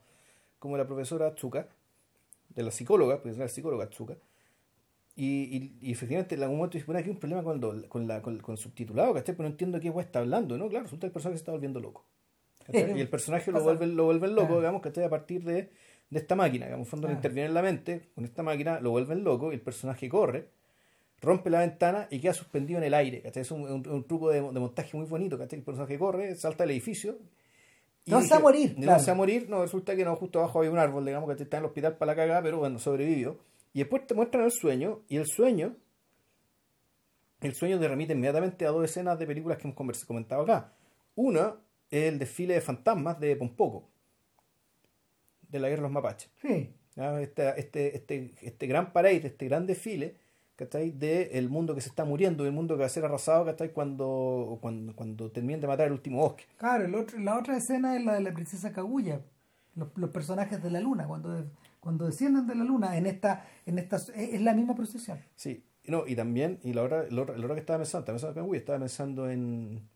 como 0.60 0.76
de 0.76 0.84
la 0.84 0.86
profesora 0.86 1.26
Atsuka, 1.26 1.66
de 2.54 2.62
la 2.62 2.70
psicóloga, 2.70 3.16
porque 3.16 3.30
es 3.30 3.38
la 3.38 3.48
psicóloga 3.48 3.84
Atsuka. 3.84 4.16
Y, 5.14 5.26
y, 5.82 5.88
y 5.88 5.92
efectivamente 5.92 6.34
en 6.36 6.42
algún 6.42 6.56
momento 6.56 6.78
dice, 6.78 6.86
bueno, 6.86 6.98
aquí 7.00 7.08
hay 7.10 7.14
un 7.14 7.20
problema 7.20 7.42
con, 7.42 7.60
lo- 7.60 7.88
con, 7.88 8.06
la, 8.06 8.22
con, 8.22 8.38
con 8.38 8.52
el 8.54 8.58
subtitulado, 8.58 9.12
¿cachai? 9.12 9.34
Pero 9.36 9.46
no 9.48 9.52
entiendo 9.52 9.78
qué 9.78 9.90
guay 9.90 10.06
está 10.06 10.20
hablando, 10.20 10.56
¿no? 10.56 10.68
Claro, 10.68 10.84
resulta 10.84 11.02
que 11.02 11.08
el 11.08 11.12
personaje 11.12 11.36
se 11.36 11.42
está 11.42 11.52
volviendo 11.52 11.80
loco. 11.80 12.04
¿cachai? 12.64 12.96
Y 12.96 13.00
el 13.00 13.08
personaje 13.08 13.52
lo 13.52 13.62
vuelve, 13.62 13.86
lo 13.86 14.04
vuelven 14.06 14.34
loco, 14.34 14.54
Ah. 14.54 14.58
digamos, 14.58 14.80
¿cachai? 14.80 15.04
A 15.04 15.10
partir 15.10 15.44
de, 15.44 15.68
de 16.08 16.18
esta 16.18 16.34
máquina, 16.34 16.64
digamos, 16.66 16.88
fondo 16.88 17.08
le 17.08 17.12
Ah. 17.14 17.16
interviene 17.16 17.48
en 17.48 17.54
la 17.54 17.60
mente, 17.62 18.08
con 18.14 18.24
esta 18.24 18.42
máquina 18.42 18.80
lo 18.80 18.90
vuelven 18.90 19.22
loco 19.22 19.50
y 19.52 19.56
el 19.56 19.60
personaje 19.60 20.08
corre, 20.08 20.48
rompe 21.20 21.50
la 21.50 21.60
ventana 21.60 22.08
y 22.10 22.18
queda 22.18 22.32
suspendido 22.32 22.78
en 22.78 22.84
el 22.84 22.94
aire. 22.94 23.20
¿cachai? 23.20 23.42
Es 23.42 23.50
un, 23.50 23.62
un- 23.70 23.86
un 23.86 24.04
truco 24.04 24.30
de, 24.30 24.40
de 24.40 24.60
montaje 24.60 24.96
muy 24.96 25.06
bonito. 25.06 25.36
¿cachai? 25.38 25.58
El 25.58 25.64
personaje 25.64 25.98
corre, 25.98 26.34
salta 26.36 26.64
del 26.64 26.70
edificio. 26.70 27.18
No 28.06 28.20
se 28.20 28.30
va 28.30 28.36
a 28.36 28.40
morir, 28.40 28.74
No 28.76 28.82
claro. 28.82 29.00
se 29.00 29.06
va 29.06 29.12
a 29.12 29.16
morir, 29.16 29.48
no, 29.48 29.62
resulta 29.62 29.94
que 29.94 30.04
no, 30.04 30.16
justo 30.16 30.40
abajo 30.40 30.58
había 30.58 30.70
un 30.72 30.78
árbol, 30.78 31.04
digamos, 31.04 31.34
que 31.34 31.42
está 31.42 31.58
en 31.58 31.62
el 31.62 31.66
hospital 31.66 31.96
para 31.96 32.12
la 32.12 32.16
cagada, 32.16 32.42
pero 32.42 32.58
bueno, 32.58 32.78
sobrevivió. 32.78 33.38
Y 33.72 33.78
después 33.78 34.06
te 34.06 34.14
muestran 34.14 34.44
el 34.44 34.50
sueño, 34.50 35.02
y 35.08 35.16
el 35.16 35.26
sueño, 35.26 35.76
el 37.40 37.54
sueño 37.54 37.78
te 37.78 37.88
remite 37.88 38.12
inmediatamente 38.12 38.66
a 38.66 38.70
dos 38.70 38.84
escenas 38.84 39.18
de 39.18 39.26
películas 39.26 39.58
que 39.58 39.68
hemos 39.68 40.04
comentado 40.04 40.42
acá. 40.42 40.72
Una 41.14 41.56
es 41.90 42.04
el 42.04 42.18
desfile 42.18 42.54
de 42.54 42.60
fantasmas 42.60 43.20
de 43.20 43.36
Pompoco, 43.36 43.88
de 45.48 45.60
la 45.60 45.68
guerra 45.68 45.82
de 45.82 45.88
los 45.88 45.92
mapaches. 45.92 46.30
Sí. 46.40 46.74
Este, 46.96 47.58
este, 47.58 47.96
este, 47.96 48.34
este 48.42 48.66
gran 48.66 48.92
parade, 48.92 49.26
este 49.28 49.46
gran 49.46 49.66
desfile, 49.66 50.16
¿cachai? 50.64 50.90
De 50.90 51.38
el 51.38 51.48
mundo 51.48 51.74
que 51.74 51.80
se 51.80 51.88
está 51.88 52.04
muriendo, 52.04 52.44
del 52.44 52.52
mundo 52.52 52.74
que 52.74 52.80
va 52.80 52.86
a 52.86 52.88
ser 52.90 53.04
arrasado, 53.04 53.44
¿cachai? 53.44 53.72
Cuando, 53.72 54.58
cuando, 54.60 54.94
cuando 54.94 55.30
terminen 55.30 55.60
de 55.60 55.66
matar 55.66 55.86
el 55.88 55.92
último 55.92 56.18
bosque. 56.20 56.44
claro, 56.56 56.84
el 56.84 56.94
otro- 56.94 57.18
la 57.18 57.38
otra 57.38 57.56
escena 57.56 57.96
es 57.96 58.04
la 58.04 58.14
de 58.14 58.20
la 58.20 58.32
princesa 58.32 58.72
Kaguya, 58.72 59.20
los, 59.74 59.88
los 59.96 60.10
personajes 60.10 60.62
de 60.62 60.70
la 60.70 60.80
luna, 60.80 61.06
cuando, 61.06 61.44
cuando 61.80 62.06
descienden 62.06 62.46
de 62.46 62.54
la 62.54 62.64
luna, 62.64 62.96
en 62.96 63.06
esta, 63.06 63.44
en 63.66 63.78
esta, 63.78 63.96
es 64.14 64.40
la 64.40 64.54
misma 64.54 64.74
procesión. 64.74 65.18
Sí, 65.34 65.64
no, 65.86 66.06
y 66.06 66.14
también, 66.14 66.58
y 66.62 66.72
la 66.74 66.82
hora, 66.82 67.04
la 67.10 67.22
hora, 67.22 67.36
la 67.36 67.44
hora 67.44 67.54
que 67.54 67.60
estaba 67.60 67.78
pensando, 67.78 68.02
estaba 68.04 68.14
pensando 68.16 68.30
en 68.40 68.44
Kanguy, 68.44 68.58
estaba 68.58 68.78
pensando 68.78 69.30
en, 69.30 69.88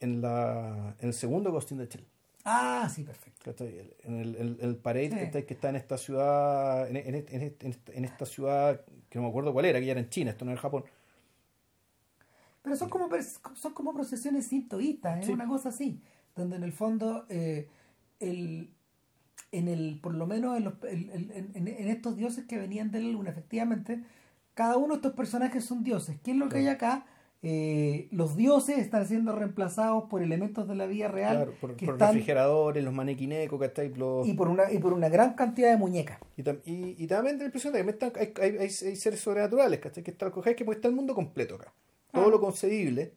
en, 0.00 0.20
la, 0.22 0.94
en 0.98 1.08
el 1.08 1.14
segundo 1.14 1.50
Ghost 1.52 1.72
in 1.72 1.78
the 1.78 1.86
Shell. 1.86 2.04
Ah, 2.44 2.88
sí, 2.92 3.04
perfecto. 3.04 3.54
El- 3.64 3.94
En 4.02 4.18
el, 4.20 4.36
el, 4.36 4.58
el 4.60 4.76
parade 4.76 5.10
Sí. 5.10 5.16
¿cachai? 5.26 5.46
que 5.46 5.54
está 5.54 5.68
en 5.68 5.76
esta 5.76 5.96
ciudad, 5.96 6.88
en, 6.88 6.96
en, 6.96 7.14
en, 7.14 7.26
en 7.60 7.70
esta, 7.70 7.92
en 7.92 8.04
esta 8.04 8.26
ciudad, 8.26 8.80
que 9.08 9.18
no 9.18 9.22
me 9.24 9.28
acuerdo 9.28 9.52
cuál 9.52 9.64
era, 9.66 9.78
que 9.78 9.86
ya 9.86 9.92
era 9.92 10.00
en 10.00 10.08
China, 10.10 10.30
esto 10.32 10.44
no 10.44 10.50
era 10.50 10.58
en 10.58 10.62
Japón. 10.62 10.84
Pero 12.62 12.76
son 12.76 12.88
como, 12.90 13.08
son 13.54 13.74
como 13.74 13.92
procesiones 13.92 14.46
sintoístas, 14.46 15.20
es 15.20 15.26
Sí. 15.26 15.32
una 15.32 15.46
cosa 15.48 15.70
así, 15.70 16.00
donde 16.36 16.56
en 16.56 16.62
el 16.62 16.72
fondo, 16.72 17.26
eh, 17.28 17.68
el, 18.20 18.70
en 19.50 19.68
el, 19.68 19.98
por 20.00 20.14
lo 20.14 20.26
menos 20.26 20.56
en, 20.56 20.64
los- 20.64 20.74
el- 20.84 21.10
el- 21.10 21.30
en- 21.32 21.50
en- 21.54 21.68
en 21.68 21.88
estos 21.88 22.16
dioses 22.16 22.44
que 22.46 22.58
venían 22.58 22.90
de 22.90 23.00
la 23.00 23.08
luna, 23.10 23.30
efectivamente, 23.30 24.02
cada 24.54 24.76
uno 24.76 24.88
de 24.94 24.94
estos 24.96 25.12
personajes 25.14 25.64
son 25.64 25.82
dioses. 25.82 26.18
¿Qué 26.22 26.30
es 26.32 26.36
lo 26.36 26.48
que 26.48 26.58
hay 26.58 26.68
acá? 26.68 27.04
Eh, 27.44 28.06
los 28.12 28.36
dioses 28.36 28.78
están 28.78 29.04
siendo 29.08 29.32
reemplazados 29.34 30.04
por 30.08 30.22
elementos 30.22 30.68
de 30.68 30.76
la 30.76 30.86
vida 30.86 31.08
real 31.08 31.36
Claro, 31.38 31.54
por, 31.60 31.74
que 31.74 31.86
por 31.86 31.96
están, 31.96 32.10
refrigeradores, 32.14 32.84
los 32.84 32.94
manequinecos, 32.94 33.58
¿cachai? 33.60 33.92
Los- 33.94 34.28
y 34.28 34.34
por 34.34 34.48
una 34.48 34.70
y 34.70 34.78
por 34.78 34.92
una 34.92 35.08
gran 35.08 35.34
cantidad 35.34 35.70
de 35.72 35.76
muñecas. 35.76 36.20
Y, 36.36 36.44
tam- 36.44 36.60
y, 36.64 36.94
y 37.02 37.06
también 37.08 37.38
da 37.38 37.42
la 37.42 37.46
impresión 37.46 37.72
de 37.72 37.84
que 37.84 38.20
hay, 38.20 38.32
hay, 38.40 38.50
hay- 38.58 38.68
hay 38.86 38.96
seres 38.96 39.18
sobrenaturales, 39.20 39.80
¿cachai? 39.80 40.04
Que 40.04 40.12
está, 40.12 40.30
que 40.30 40.64
está 40.70 40.86
el 40.88 40.94
mundo 40.94 41.14
completo 41.16 41.56
acá. 41.56 41.72
Todo 42.12 42.26
Ah. 42.26 42.30
lo 42.30 42.40
concebible, 42.40 43.14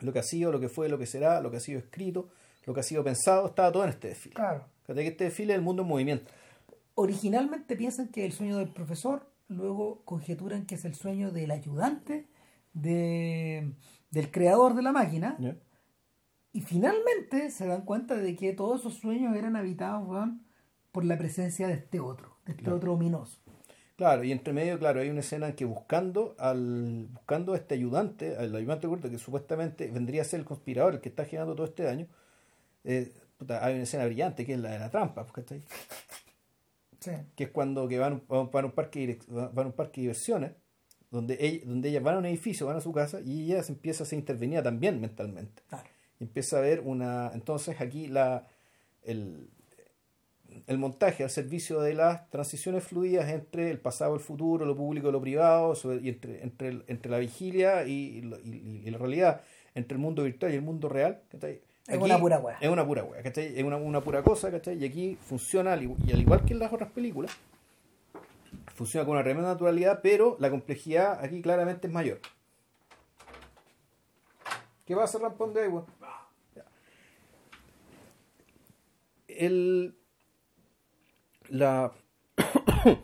lo 0.00 0.12
que 0.12 0.18
ha 0.18 0.22
sido, 0.24 0.50
lo 0.50 0.58
que 0.58 0.68
fue, 0.68 0.88
lo 0.88 0.98
que 0.98 1.06
será, 1.06 1.40
lo 1.40 1.52
que 1.52 1.58
ha 1.58 1.60
sido 1.60 1.78
escrito, 1.78 2.30
lo 2.66 2.74
que 2.74 2.80
ha 2.80 2.82
sido 2.82 3.04
pensado, 3.04 3.46
estaba 3.46 3.70
todo 3.70 3.84
en 3.84 3.90
este 3.90 4.08
desfile. 4.08 4.34
Claro. 4.34 4.64
¿Cachai? 4.88 5.04
Que 5.04 5.10
este 5.10 5.24
desfile 5.24 5.52
es 5.52 5.58
el 5.58 5.64
mundo 5.64 5.82
en 5.82 5.88
movimiento. 5.88 6.32
Originalmente 6.96 7.76
piensan 7.76 8.08
que 8.08 8.22
es 8.26 8.32
el 8.32 8.36
sueño 8.36 8.56
del 8.58 8.70
profesor, 8.70 9.26
luego 9.48 10.02
conjeturan 10.04 10.66
que 10.66 10.74
es 10.74 10.84
el 10.84 10.94
sueño 10.96 11.30
del 11.30 11.52
ayudante 11.52 12.26
de, 12.72 13.72
del 14.10 14.30
creador 14.30 14.74
de 14.74 14.82
la 14.82 14.92
máquina, 14.92 15.36
y 16.52 16.60
finalmente 16.62 17.50
se 17.50 17.66
dan 17.66 17.82
cuenta 17.82 18.16
de 18.16 18.34
que 18.36 18.52
todos 18.52 18.80
esos 18.80 18.94
sueños 18.94 19.36
eran 19.36 19.56
habitados 19.56 20.08
weón, 20.08 20.44
por 20.92 21.04
la 21.04 21.16
presencia 21.16 21.68
de 21.68 21.74
este 21.74 22.00
otro, 22.00 22.36
de 22.46 22.52
este 22.52 22.64
Claro. 22.64 22.76
otro 22.76 22.92
ominoso. 22.94 23.38
Claro, 23.96 24.24
y 24.24 24.32
entre 24.32 24.52
medio, 24.54 24.78
claro, 24.78 25.00
hay 25.00 25.10
una 25.10 25.20
escena 25.20 25.48
en 25.48 25.54
que 25.54 25.66
buscando 25.66 26.34
al 26.38 27.06
buscando 27.12 27.52
a 27.52 27.56
este 27.56 27.74
ayudante, 27.74 28.34
al 28.36 28.56
ayudante 28.56 28.86
oculto 28.86 29.10
que 29.10 29.18
supuestamente 29.18 29.90
vendría 29.90 30.22
a 30.22 30.24
ser 30.24 30.40
el 30.40 30.46
conspirador, 30.46 30.94
el 30.94 31.00
que 31.02 31.10
está 31.10 31.26
generando 31.26 31.54
todo 31.54 31.66
este 31.66 31.82
daño, 31.82 32.06
eh, 32.84 33.12
puta, 33.36 33.62
hay 33.64 33.74
una 33.74 33.82
escena 33.82 34.06
brillante 34.06 34.46
que 34.46 34.54
es 34.54 34.58
la 34.60 34.70
de 34.70 34.78
la 34.78 34.90
trampa, 34.90 35.22
pues, 35.24 35.32
¿cachai? 35.34 35.62
Sí. 36.98 37.12
que 37.34 37.44
es 37.44 37.50
cuando 37.50 37.88
que 37.88 37.98
van, 37.98 38.22
van, 38.28 38.50
van 38.50 38.64
a 38.64 38.68
un 38.68 38.72
parque 38.74 39.18
van 39.28 39.58
a 39.66 39.68
un 39.68 39.72
parque 39.72 40.00
de 40.00 40.02
diversiones 40.02 40.52
donde 41.10 41.36
ella, 41.40 41.62
donde 41.66 41.88
ellas 41.88 42.02
van 42.02 42.14
a 42.16 42.18
un 42.18 42.26
edificio 42.26 42.66
van 42.66 42.76
a 42.76 42.80
su 42.80 42.92
casa 42.92 43.20
y 43.20 43.44
ella 43.52 43.62
se 43.62 43.72
empieza 43.72 44.04
a 44.04 44.06
ser 44.06 44.18
intervenida 44.18 44.62
también 44.62 45.00
mentalmente 45.00 45.62
Claro. 45.68 45.88
Y 46.20 46.24
empieza 46.24 46.58
a 46.58 46.60
ver 46.60 46.80
una 46.84 47.30
entonces 47.34 47.80
aquí 47.80 48.06
la 48.08 48.46
el 49.04 49.48
el 50.66 50.78
montaje 50.78 51.22
al 51.22 51.30
servicio 51.30 51.80
de 51.80 51.94
las 51.94 52.28
transiciones 52.30 52.82
fluidas 52.84 53.28
entre 53.30 53.70
el 53.70 53.78
pasado, 53.78 54.14
el 54.14 54.20
futuro, 54.20 54.66
lo 54.66 54.74
público 54.76 55.08
y 55.08 55.12
lo 55.12 55.20
privado, 55.20 55.74
sobre- 55.76 56.00
y 56.02 56.08
entre, 56.08 56.42
entre, 56.42 56.80
entre 56.88 57.10
la 57.10 57.18
vigilia 57.18 57.84
y, 57.86 58.20
y- 58.44 58.82
y 58.84 58.90
la 58.90 58.98
realidad, 58.98 59.42
entre 59.76 59.94
el 59.94 60.00
mundo 60.00 60.24
virtual 60.24 60.52
y 60.52 60.56
el 60.56 60.62
mundo 60.62 60.88
real. 60.88 61.20
¿cachai? 61.30 61.60
Es 61.86 61.96
una 61.98 62.18
pura 62.18 62.38
wea. 62.40 62.58
Es 62.60 62.68
una 62.68 62.84
pura 62.84 63.04
wea, 63.04 63.22
¿cachai? 63.22 63.56
Es 63.58 63.62
una, 63.64 63.76
una 63.76 64.00
pura 64.00 64.22
cosa, 64.24 64.50
¿cachai? 64.50 64.76
Y 64.82 64.84
aquí 64.84 65.16
funciona, 65.22 65.76
y 65.80 66.12
al 66.12 66.20
igual 66.20 66.44
que 66.44 66.52
en 66.52 66.58
las 66.58 66.72
otras 66.72 66.90
películas, 66.90 67.30
funciona 68.80 69.04
con 69.04 69.12
una 69.16 69.22
tremenda 69.22 69.50
naturalidad, 69.52 70.00
pero 70.02 70.38
la 70.40 70.48
complejidad 70.48 71.22
aquí 71.22 71.42
claramente 71.42 71.86
es 71.86 71.92
mayor. 71.92 72.18
¿Qué 74.86 74.96
pasa, 74.96 75.18
Rampón 75.18 75.52
de 75.52 75.64
agua? 75.64 75.84
El, 79.28 79.94
la, 81.50 81.92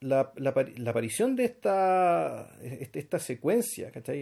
la, 0.00 0.32
la, 0.36 0.54
apari- 0.54 0.76
la 0.78 0.90
aparición 0.90 1.36
de 1.36 1.44
esta, 1.44 2.50
este- 2.62 2.98
esta 3.00 3.18
secuencia. 3.18 3.92
Esta, 3.94 4.14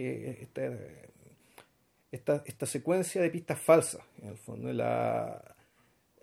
esta, 2.11 2.43
esta 2.45 2.65
secuencia 2.65 3.21
de 3.21 3.29
pistas 3.29 3.59
falsas, 3.61 4.01
en 4.21 4.29
el 4.29 4.37
fondo, 4.37 4.73
la, 4.73 5.55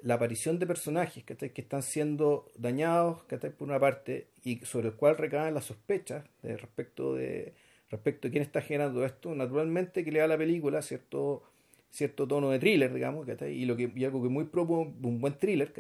la 0.07 0.15
aparición 0.15 0.61
de 0.61 0.69
personajes 0.69 1.25
que 1.25 1.61
están 1.61 1.83
siendo 1.83 2.49
dañados 2.57 3.25
¿cachai? 3.25 3.51
por 3.51 3.67
una 3.67 3.81
parte 3.81 4.29
y 4.45 4.59
sobre 4.65 4.89
el 4.89 4.95
cual 4.95 5.19
recaen 5.19 5.53
las 5.53 5.65
sospechas 5.65 6.25
de 6.43 6.57
respecto 6.57 7.17
de 7.17 7.55
respecto 7.91 8.29
de 8.29 8.33
quién 8.33 8.45
está 8.45 8.63
generando 8.63 9.05
esto, 9.05 9.35
naturalmente 9.35 10.05
que 10.05 10.13
le 10.13 10.21
da 10.21 10.27
a 10.27 10.29
la 10.29 10.39
película 10.39 10.81
cierto 10.81 11.43
cierto 11.91 12.29
tono 12.29 12.51
de 12.51 12.61
thriller, 12.61 12.95
digamos, 12.95 13.27
¿cachai? 13.27 13.53
y 13.53 13.65
lo 13.65 13.77
que 13.77 13.91
y 13.97 14.05
algo 14.05 14.23
que 14.23 14.29
muy 14.29 14.45
propio 14.45 14.77
un 14.77 15.21
buen 15.21 15.35
thriller, 15.39 15.73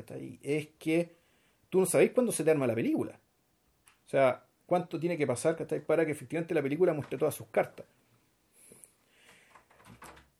es 0.42 0.68
que 0.76 1.12
tú 1.70 1.78
no 1.78 1.86
sabéis 1.86 2.10
cuándo 2.10 2.32
se 2.32 2.42
te 2.42 2.50
arma 2.50 2.66
la 2.66 2.74
película. 2.74 3.20
O 4.06 4.08
sea, 4.08 4.44
cuánto 4.66 4.98
tiene 4.98 5.16
que 5.16 5.26
pasar 5.26 5.56
para 5.86 6.04
que 6.04 6.10
efectivamente 6.10 6.52
la 6.52 6.62
película 6.62 6.92
muestre 6.94 7.16
todas 7.16 7.34
sus 7.34 7.46
cartas. 7.46 7.86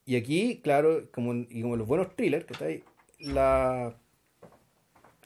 Y 0.04 0.16
aquí, 0.16 0.60
claro, 0.62 1.08
como, 1.12 1.34
y 1.34 1.62
como 1.62 1.76
los 1.76 1.86
buenos 1.86 2.16
thrillers, 2.16 2.46
¿cachai? 2.46 2.82
La, 3.18 3.94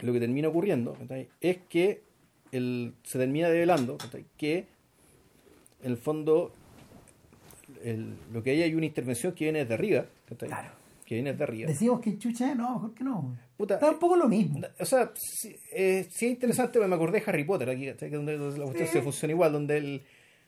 lo 0.00 0.12
que 0.12 0.20
termina 0.20 0.48
ocurriendo 0.48 0.96
es 1.40 1.58
que 1.68 2.02
el, 2.52 2.94
se 3.02 3.18
termina 3.18 3.48
develando 3.48 3.98
que 4.36 4.66
en 5.82 5.90
el 5.90 5.96
fondo 5.96 6.52
el- 7.82 8.14
lo 8.32 8.42
que 8.42 8.50
hay 8.50 8.62
hay 8.62 8.74
una 8.74 8.86
intervención 8.86 9.32
que 9.34 9.44
viene 9.44 9.60
desde 9.60 9.74
arriba. 9.74 10.06
Claro. 10.38 10.70
que 11.04 11.16
viene 11.16 11.32
desde 11.32 11.42
arriba. 11.42 11.68
Decimos 11.68 12.00
que 12.00 12.16
chucha, 12.18 12.54
no, 12.54 12.74
mejor 12.74 12.94
que 12.94 13.02
no. 13.02 13.36
Puta, 13.56 13.74
Está 13.74 13.90
un 13.90 13.98
poco 13.98 14.14
lo 14.16 14.28
mismo. 14.28 14.60
o 14.78 14.84
sea, 14.84 15.10
sí, 15.16 15.56
eh, 15.72 16.06
sí 16.08 16.26
es 16.26 16.32
interesante, 16.32 16.78
me 16.78 16.94
acordé 16.94 17.18
de 17.20 17.24
Harry 17.26 17.42
Potter 17.42 17.68
aquí, 17.70 17.86
donde, 18.10 18.36
donde 18.38 18.58
la 18.58 18.64
cuestión 18.66 18.86
Sí. 18.86 18.92
se 18.92 19.02
funciona 19.02 19.32
igual, 19.32 19.52
donde 19.52 19.76
el, 19.76 20.02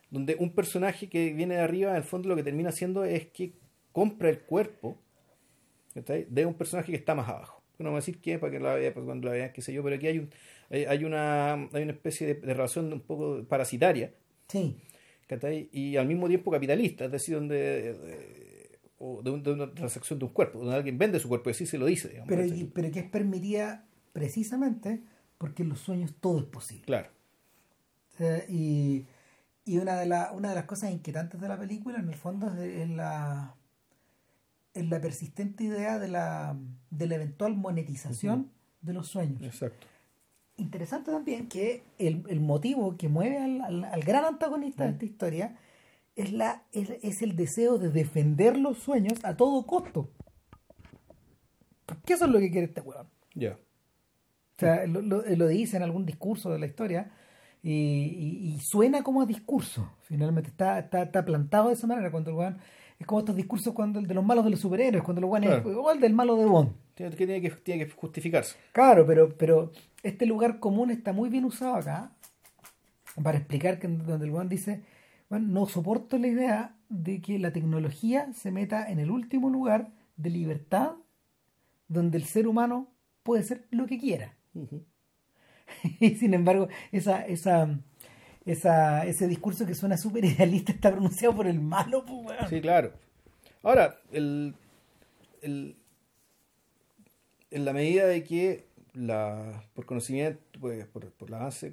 donde 0.09 0.35
un 0.39 0.51
personaje 0.51 1.09
que 1.09 1.33
viene 1.33 1.55
de 1.55 1.61
arriba, 1.61 1.91
en 1.91 1.97
el 1.97 2.03
fondo 2.03 2.29
lo 2.29 2.35
que 2.37 2.43
termina 2.43 2.69
haciendo 2.69 3.03
es 3.03 3.27
que 3.27 3.51
compra 3.91 4.29
el 4.29 4.39
cuerpo. 4.39 4.97
De 5.95 6.45
un 6.45 6.53
personaje 6.55 6.91
que 6.91 6.97
está 6.97 7.15
más 7.15 7.27
abajo. 7.29 7.61
No 7.79 7.89
voy 7.89 7.97
a 7.97 7.99
decir 8.01 8.19
quién, 8.21 8.39
para 8.39 8.51
que 8.51 8.59
la 8.59 8.75
vea, 8.75 8.93
pues, 8.93 9.05
cuando 9.05 9.27
la 9.27 9.33
vean, 9.33 9.51
qué 9.51 9.61
sé 9.61 9.73
yo, 9.73 9.83
pero 9.83 9.95
aquí 9.95 10.07
hay 10.07 10.19
un, 10.19 10.29
hay, 10.69 11.03
una, 11.03 11.53
hay 11.53 11.83
una 11.83 11.91
especie 11.91 12.27
de, 12.27 12.33
de 12.35 12.53
relación 12.53 12.91
un 12.93 13.01
poco 13.01 13.43
parasitaria, 13.47 14.13
Sí. 14.47 14.77
Y 15.71 15.97
al 15.97 16.05
mismo 16.07 16.27
tiempo 16.27 16.51
capitalista, 16.51 17.05
es 17.05 17.11
decir, 17.11 17.33
donde 17.33 17.89
eh, 17.89 18.77
de, 18.99 19.31
de 19.41 19.51
una 19.51 19.73
transacción 19.73 20.19
de 20.19 20.25
un 20.25 20.31
cuerpo, 20.31 20.59
donde 20.59 20.75
alguien 20.75 20.97
vende 20.99 21.19
su 21.19 21.27
cuerpo 21.27 21.49
y 21.49 21.51
así 21.51 21.65
se 21.65 21.79
lo 21.79 21.87
dice, 21.87 22.09
digamos, 22.09 22.29
Pero, 22.29 22.45
y- 22.45 22.65
pero 22.65 22.91
que 22.91 22.99
es 22.99 23.09
permitida 23.09 23.83
precisamente 24.11 25.01
porque 25.39 25.63
en 25.63 25.69
los 25.69 25.79
sueños 25.79 26.13
todo 26.19 26.37
es 26.39 26.45
posible. 26.45 26.85
Claro. 26.85 27.09
Sea, 28.17 28.43
y 28.47 29.07
y 29.65 29.77
una, 29.79 29.97
de 29.99 30.05
la, 30.05 30.31
una 30.33 30.49
de 30.49 30.55
las 30.55 30.65
cosas 30.65 30.91
inquietantes 30.91 31.39
de 31.41 31.47
la 31.47 31.57
película, 31.57 31.97
en 31.97 32.09
el 32.09 32.15
fondo, 32.15 32.47
es, 32.47 32.55
de- 32.55 32.83
es 32.83 32.89
la, 32.89 33.55
es 34.73 34.89
la 34.89 34.99
persistente 34.99 35.63
idea 35.65 35.99
de 35.99 36.07
la, 36.07 36.57
de 36.89 37.07
la 37.07 37.15
eventual 37.15 37.55
monetización 37.55 38.51
de 38.81 38.93
los 38.93 39.07
sueños. 39.07 39.41
Exacto. 39.41 39.87
Interesante 40.57 41.11
también 41.11 41.47
que 41.47 41.83
el, 41.97 42.23
el 42.29 42.39
motivo 42.39 42.95
que 42.97 43.09
mueve 43.09 43.37
al, 43.39 43.61
al- 43.61 43.83
al 43.85 44.01
gran 44.01 44.25
antagonista 44.25 44.83
de 44.85 44.91
esta 44.91 45.05
historia 45.05 45.57
es, 46.15 46.31
la, 46.31 46.63
es, 46.71 46.91
es 47.01 47.21
el 47.23 47.35
deseo 47.35 47.77
de 47.79 47.89
defender 47.89 48.57
los 48.57 48.77
sueños 48.79 49.13
a 49.23 49.35
todo 49.35 49.65
costo. 49.65 50.11
Porque 51.85 52.13
eso 52.13 52.25
es 52.25 52.31
lo 52.31 52.39
que 52.39 52.51
quiere 52.51 52.67
este 52.67 52.81
huevón. 52.81 53.07
Ya. 53.35 53.53
O 53.53 54.59
sea, 54.59 54.85
lo, 54.85 55.01
lo- 55.01 55.23
lo 55.23 55.47
dice 55.47 55.77
en 55.77 55.83
algún 55.83 56.05
discurso 56.05 56.51
de 56.51 56.59
la 56.59 56.65
historia 56.67 57.11
y, 57.61 57.71
y- 57.71 58.53
y 58.55 58.59
suena 58.59 59.03
como 59.03 59.21
a 59.21 59.25
discurso. 59.25 59.89
Finalmente 60.03 60.49
está, 60.49 60.79
está, 60.79 61.03
está 61.03 61.25
plantado 61.25 61.69
de 61.69 61.73
esa 61.73 61.87
manera. 61.87 62.11
Cuando 62.11 62.29
el 62.31 62.35
weón- 62.37 62.57
es 62.99 63.05
como 63.07 63.19
estos 63.19 63.35
discursos 63.35 63.73
cuando 63.73 63.99
el 63.99 64.07
de 64.07 64.13
los 64.13 64.23
malos 64.25 64.43
de 64.45 64.51
los 64.51 64.59
superhéroes, 64.59 65.03
cuando 65.03 65.21
los 65.21 65.29
weones 65.29 65.49
Claro. 65.49 65.71
igual 65.71 65.99
del 65.99 66.13
malo 66.13 66.35
de 66.35 66.45
Bond. 66.45 66.71
Tiene 66.95 67.11
que, 67.15 67.17
tiene 67.25 67.41
que, 67.41 67.49
tiene 67.49 67.85
que 67.85 67.91
justificarse. 67.91 68.55
Claro, 68.71 69.05
pero, 69.05 69.29
pero 69.37 69.71
este 70.03 70.25
lugar 70.25 70.59
común 70.59 70.91
está 70.91 71.11
muy 71.13 71.29
bien 71.29 71.45
usado 71.45 71.75
acá 71.75 72.11
para 73.21 73.37
explicar 73.37 73.79
que 73.79 73.87
donde 73.87 74.25
el 74.25 74.31
weón 74.31 74.49
dice, 74.49 74.81
bueno, 75.29 75.47
no 75.47 75.65
soporto 75.65 76.17
la 76.17 76.27
idea 76.27 76.75
de 76.89 77.21
que 77.21 77.39
la 77.39 77.51
tecnología 77.51 78.31
se 78.33 78.51
meta 78.51 78.89
en 78.89 78.99
el 78.99 79.09
último 79.11 79.49
lugar 79.49 79.89
de 80.15 80.29
libertad 80.29 80.91
donde 81.87 82.17
el 82.17 82.25
ser 82.25 82.47
humano 82.47 82.87
puede 83.23 83.43
ser 83.43 83.65
lo 83.71 83.85
que 83.87 83.97
quiera. 83.97 84.35
Y 85.99 86.11
sin 86.15 86.33
embargo, 86.35 86.67
esa, 86.91 87.25
esa, 87.25 87.79
esa, 88.45 89.05
ese 89.05 89.27
discurso 89.27 89.65
que 89.65 89.75
suena 89.75 89.97
súper 89.97 90.25
idealista 90.25 90.71
está 90.71 90.91
pronunciado 90.91 91.35
por 91.35 91.47
el 91.47 91.59
malo, 91.59 92.05
pues. 92.05 92.37
Sí, 92.49 92.61
claro. 92.61 92.91
Ahora, 93.61 93.99
el, 94.11 94.53
el- 95.41 95.75
en 97.51 97.65
la 97.65 97.73
medida 97.73 98.07
de 98.07 98.23
que 98.23 98.65
la, 98.93 99.63
por 99.73 99.85
conocimiento, 99.85 100.41
pues, 100.59 100.85
por, 100.87 101.09
por 101.11 101.27
el 101.29 101.35
avance 101.35 101.69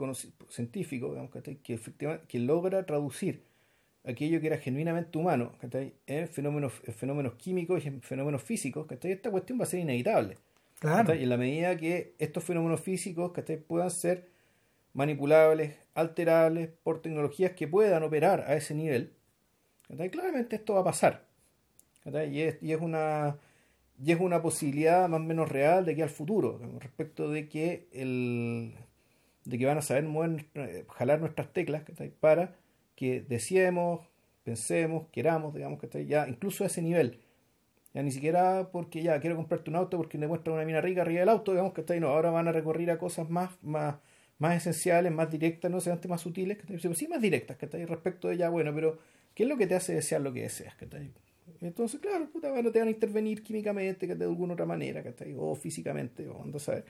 científico, 0.49 1.09
digamos, 1.11 1.31
que 1.63 1.75
efectivamente 1.75 2.25
que 2.29 2.39
logra 2.39 2.85
traducir 2.85 3.43
aquello 4.05 4.41
que 4.41 4.47
era 4.47 4.57
genuinamente 4.59 5.19
humano 5.19 5.53
¿cachai? 5.61 5.93
en 6.07 6.27
fenómenos, 6.29 6.73
en 6.85 6.95
fenómenos 6.95 7.35
químicos 7.35 7.85
y 7.85 7.89
en 7.89 8.01
fenómenos 8.03 8.43
físicos, 8.43 8.87
¿cachai? 8.87 9.13
esta 9.13 9.31
cuestión 9.31 9.59
va 9.59 9.65
a 9.65 9.67
ser 9.67 9.81
inevitable. 9.81 10.39
Claro. 10.79 11.15
Y 11.15 11.23
en 11.25 11.29
la 11.29 11.37
medida 11.37 11.77
que 11.77 12.15
estos 12.19 12.43
fenómenos 12.45 12.81
físicos 12.81 13.33
¿cachai? 13.33 13.59
puedan 13.59 13.91
ser 13.91 14.29
manipulables, 14.93 15.77
alterables 15.95 16.71
por 16.83 17.03
tecnologías 17.03 17.53
que 17.53 17.69
puedan 17.69 18.03
operar 18.03 18.45
a 18.47 18.57
ese 18.57 18.75
nivel, 18.75 19.13
claramente 20.11 20.57
esto 20.57 20.75
va 20.75 20.81
a 20.81 20.85
pasar. 20.85 21.25
Y, 22.05 22.41
es, 22.41 22.63
y, 22.63 22.73
es 22.73 22.81
una, 22.81 23.39
y 24.03 24.13
es 24.13 24.21
una 24.21 24.41
posibilidad 24.43 25.09
más 25.09 25.21
o 25.21 25.25
menos 25.25 25.49
real 25.49 25.85
de 25.85 25.95
que 25.95 26.03
al 26.03 26.11
futuro, 26.11 26.61
respecto 26.81 27.31
de 27.31 27.49
que 27.49 27.89
el 27.93 28.75
de 29.45 29.59
que 29.59 29.67
van 29.67 29.79
a 29.79 29.83
saber 29.83 30.05
mover, 30.05 30.47
eh, 30.55 30.85
jalar 30.89 31.21
nuestras 31.21 31.53
teclas 31.53 31.83
para 32.21 32.55
que 32.95 33.21
deseemos, 33.21 34.07
pensemos, 34.45 35.09
queramos, 35.11 35.55
digamos, 35.55 35.81
¿cachai? 35.81 36.07
ya 36.07 36.29
incluso 36.29 36.65
a 36.65 36.69
ese 36.69 36.83
nivel. 36.83 37.21
Ya 37.93 38.03
ni 38.03 38.13
siquiera 38.13 38.69
porque 38.71 39.03
ya 39.03 39.19
quiero 39.21 39.37
comprarte 39.37 39.71
un 39.71 39.77
auto 39.77 39.97
porque 39.97 40.19
me 40.19 40.29
muestra 40.29 40.53
una 40.53 40.65
mina 40.65 40.81
rica 40.81 41.03
arriba 41.03 41.21
del 41.21 41.29
auto, 41.29 41.53
digamos 41.53 41.73
que 41.73 41.81
está 41.81 41.97
no, 41.97 42.09
ahora 42.09 42.31
van 42.31 42.47
a 42.47 42.53
recurrir 42.53 42.91
a 42.91 42.99
cosas 42.99 43.29
más, 43.29 43.51
más, 43.63 43.97
más 44.41 44.57
esenciales, 44.57 45.13
más 45.13 45.31
directas, 45.31 45.71
no 45.71 45.81
sean 45.81 46.01
más 46.09 46.23
sutiles, 46.23 46.57
que 46.59 46.95
sí, 46.95 47.09
más 47.09 47.21
directas, 47.21 47.59
que 47.59 47.87
respecto 47.87 48.29
de 48.29 48.39
ya, 48.39 48.49
bueno, 48.49 48.75
pero 48.75 48.99
¿qué 49.35 49.43
es 49.43 49.49
lo 49.49 49.57
que 49.59 49.67
te 49.67 49.75
hace 49.75 49.95
desear 49.95 50.23
lo 50.23 50.33
que 50.33 50.43
deseas? 50.43 50.75
¿cachai? 50.75 51.13
Entonces, 51.61 52.01
claro, 52.01 52.27
puta, 52.31 52.51
bueno, 52.51 52.73
te 52.73 52.79
van 52.79 52.89
a 52.89 52.91
intervenir 52.91 53.43
químicamente, 53.43 54.07
que 54.07 54.15
de 54.15 54.25
alguna 54.25 54.55
otra 54.55 54.65
manera, 54.65 55.03
¿cachai? 55.03 55.35
o 55.39 55.55
físicamente, 55.55 56.27
o 56.27 56.43
ando 56.43 56.57
a 56.57 56.61
saber. 56.61 56.85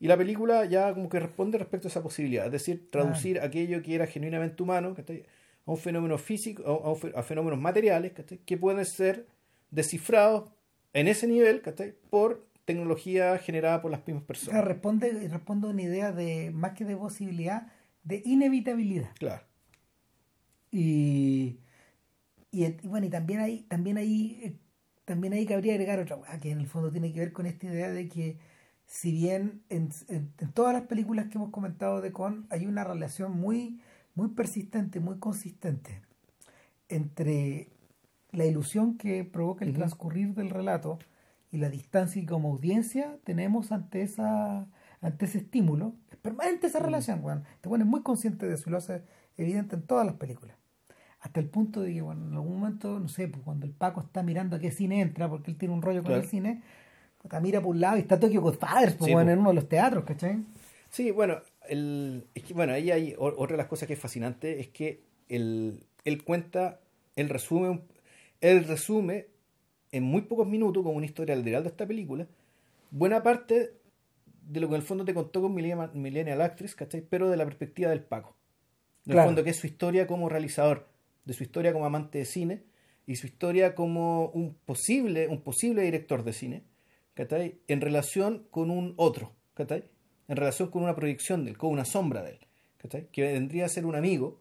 Y 0.00 0.08
la 0.08 0.16
película 0.16 0.64
ya 0.64 0.92
como 0.92 1.08
que 1.08 1.20
responde 1.20 1.56
respecto 1.56 1.86
a 1.86 1.90
esa 1.90 2.02
posibilidad, 2.02 2.46
es 2.46 2.52
decir, 2.52 2.90
traducir 2.90 3.38
aquello 3.38 3.80
que 3.80 3.94
era 3.94 4.08
genuinamente 4.08 4.60
humano 4.60 4.92
¿cachai? 4.94 5.22
a 5.64 5.70
un 5.70 5.78
fenómeno 5.78 6.18
físico, 6.18 7.00
a, 7.14 7.20
a 7.20 7.22
fenómenos 7.22 7.60
materiales 7.60 8.10
¿cachai? 8.10 8.38
que 8.38 8.56
pueden 8.56 8.84
ser 8.84 9.26
descifrados 9.70 10.50
en 10.92 11.06
ese 11.06 11.28
nivel 11.28 11.60
¿cachai? 11.60 11.94
por 12.10 12.44
tecnología 12.64 13.36
generada 13.38 13.82
por 13.82 13.90
las 13.90 14.06
mismas 14.06 14.24
personas. 14.24 14.64
responde, 14.64 15.28
responde 15.28 15.66
a 15.66 15.70
una 15.70 15.82
idea 15.82 16.12
de, 16.12 16.50
más 16.52 16.72
que 16.72 16.84
de 16.84 16.96
posibilidad, 16.96 17.66
de 18.04 18.22
inevitabilidad. 18.24 19.10
Claro. 19.18 19.44
Y, 20.70 21.58
y, 22.50 22.64
y 22.64 22.88
bueno, 22.88 23.06
y 23.06 23.10
también 23.10 23.40
ahí, 23.40 23.62
también 23.68 23.98
ahí, 23.98 24.40
eh, 24.42 24.56
también 25.04 25.32
ahí 25.32 25.44
cabría 25.46 25.72
agregar 25.74 25.98
otra 25.98 26.16
cosa, 26.16 26.40
que 26.40 26.50
en 26.50 26.60
el 26.60 26.66
fondo 26.66 26.90
tiene 26.90 27.12
que 27.12 27.20
ver 27.20 27.32
con 27.32 27.46
esta 27.46 27.66
idea 27.66 27.90
de 27.90 28.08
que 28.08 28.38
si 28.86 29.12
bien 29.12 29.62
en, 29.68 29.90
en- 30.08 30.32
en 30.38 30.52
todas 30.52 30.72
las 30.72 30.82
películas 30.82 31.26
que 31.28 31.38
hemos 31.38 31.50
comentado 31.50 32.00
de 32.00 32.12
Con 32.12 32.46
hay 32.50 32.66
una 32.66 32.84
relación 32.84 33.32
muy, 33.32 33.80
muy 34.14 34.28
persistente, 34.28 35.00
muy 35.00 35.18
consistente 35.18 36.02
entre 36.88 37.68
la 38.30 38.44
ilusión 38.46 38.96
que 38.96 39.24
provoca 39.24 39.64
el 39.64 39.74
transcurrir 39.74 40.34
del 40.34 40.50
relato 40.50 40.98
y 41.52 41.58
la 41.58 41.68
distancia 41.68 42.20
que 42.20 42.26
como 42.26 42.50
audiencia 42.50 43.18
tenemos 43.24 43.70
ante 43.70 44.02
esa 44.02 44.66
ante 45.02 45.26
ese 45.26 45.38
estímulo. 45.38 45.94
Es 46.10 46.16
permanente 46.16 46.68
esa 46.68 46.78
relación, 46.78 47.22
weón. 47.22 47.44
Este 47.54 47.68
weón 47.68 47.82
es 47.82 47.86
muy 47.86 48.02
consciente 48.02 48.46
de 48.46 48.54
eso 48.54 48.64
y 48.68 48.70
lo 48.70 48.78
hace 48.78 49.02
evidente 49.36 49.76
en 49.76 49.82
todas 49.82 50.06
las 50.06 50.14
películas. 50.14 50.56
Hasta 51.20 51.40
el 51.40 51.46
punto 51.46 51.82
de 51.82 51.92
que, 51.92 52.00
bueno, 52.00 52.26
en 52.26 52.32
algún 52.32 52.58
momento, 52.58 52.98
no 52.98 53.08
sé, 53.08 53.28
pues 53.28 53.42
cuando 53.44 53.66
el 53.66 53.72
Paco 53.72 54.00
está 54.00 54.22
mirando 54.22 54.56
a 54.56 54.58
qué 54.58 54.70
cine 54.70 55.00
entra, 55.00 55.28
porque 55.28 55.50
él 55.50 55.56
tiene 55.56 55.74
un 55.74 55.82
rollo 55.82 56.02
con 56.02 56.14
el 56.14 56.24
cine, 56.24 56.62
puta, 57.18 57.38
mira 57.40 57.60
por 57.60 57.70
un 57.70 57.80
lado 57.80 57.96
y 57.96 58.00
está 58.00 58.18
Tokyo 58.18 58.40
Godfathers, 58.40 58.94
pues, 58.94 59.08
Sí, 59.08 59.14
weón, 59.14 59.26
pues. 59.26 59.34
en 59.34 59.38
uno 59.40 59.50
de 59.50 59.54
los 59.54 59.68
teatros, 59.68 60.04
¿cachai? 60.04 60.44
Sí, 60.88 61.10
bueno, 61.10 61.38
el, 61.68 62.26
es 62.34 62.42
que, 62.42 62.54
bueno, 62.54 62.72
ahí 62.72 62.90
hay 62.90 63.14
otra 63.18 63.54
de 63.54 63.58
las 63.58 63.68
cosas 63.68 63.86
que 63.86 63.94
es 63.94 64.00
fascinante 64.00 64.60
es 64.60 64.68
que 64.68 65.04
él, 65.28 65.84
él 66.04 66.24
cuenta, 66.24 66.80
él 67.14 67.28
resume, 67.28 67.82
él 68.40 68.64
resume 68.64 69.26
en 69.92 70.02
muy 70.02 70.22
pocos 70.22 70.48
minutos, 70.48 70.82
como 70.82 70.96
una 70.96 71.06
historia 71.06 71.36
literal 71.36 71.62
de 71.62 71.68
esta 71.68 71.86
película, 71.86 72.26
buena 72.90 73.22
parte 73.22 73.74
de 74.48 74.60
lo 74.60 74.68
que 74.68 74.74
en 74.74 74.80
el 74.80 74.86
fondo 74.86 75.04
te 75.04 75.14
contó 75.14 75.40
con 75.42 75.54
Millennial, 75.54 76.40
Actress, 76.40 76.74
¿cachai? 76.74 77.02
Pero 77.08 77.30
de 77.30 77.36
la 77.36 77.44
perspectiva 77.44 77.90
del 77.90 78.02
Paco. 78.02 78.36
En 79.06 79.12
el 79.12 79.14
Claro. 79.16 79.28
fondo, 79.28 79.44
que 79.44 79.50
es 79.50 79.56
su 79.56 79.66
historia 79.66 80.06
como 80.06 80.28
realizador, 80.28 80.88
de 81.24 81.32
su 81.34 81.42
historia 81.44 81.72
como 81.72 81.86
amante 81.86 82.18
de 82.18 82.24
cine 82.24 82.62
y 83.06 83.16
su 83.16 83.26
historia 83.26 83.74
como 83.74 84.28
un 84.30 84.54
posible, 84.54 85.28
un 85.28 85.42
posible 85.42 85.82
director 85.82 86.24
de 86.24 86.32
cine, 86.32 86.62
¿cachai? 87.14 87.58
En 87.68 87.80
relación 87.80 88.46
con 88.50 88.70
un 88.70 88.94
otro, 88.96 89.32
¿cachai? 89.54 89.84
En 90.28 90.36
relación 90.36 90.70
con 90.70 90.82
una 90.82 90.94
proyección 90.96 91.44
de 91.44 91.50
él, 91.52 91.58
con 91.58 91.70
una 91.70 91.84
sombra 91.84 92.22
de 92.22 92.30
él, 92.30 92.38
¿cachai? 92.78 93.08
Que 93.12 93.22
vendría 93.32 93.66
a 93.66 93.68
ser 93.68 93.86
un 93.86 93.94
amigo, 93.96 94.40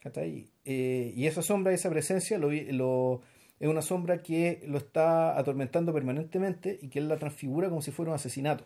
¿cachai? 0.00 0.50
Eh, 0.64 1.12
y 1.16 1.26
esa 1.26 1.42
sombra, 1.42 1.72
esa 1.72 1.90
presencia, 1.90 2.38
lo, 2.38 2.50
lo- 2.50 3.22
es 3.58 3.68
una 3.68 3.82
sombra 3.82 4.22
que 4.22 4.62
lo 4.66 4.78
está 4.78 5.38
atormentando 5.38 5.92
permanentemente 5.92 6.78
y 6.82 6.88
que 6.88 6.98
él 6.98 7.08
la 7.08 7.16
transfigura 7.16 7.68
como 7.68 7.82
si 7.82 7.90
fuera 7.90 8.10
un 8.10 8.16
asesinato. 8.16 8.64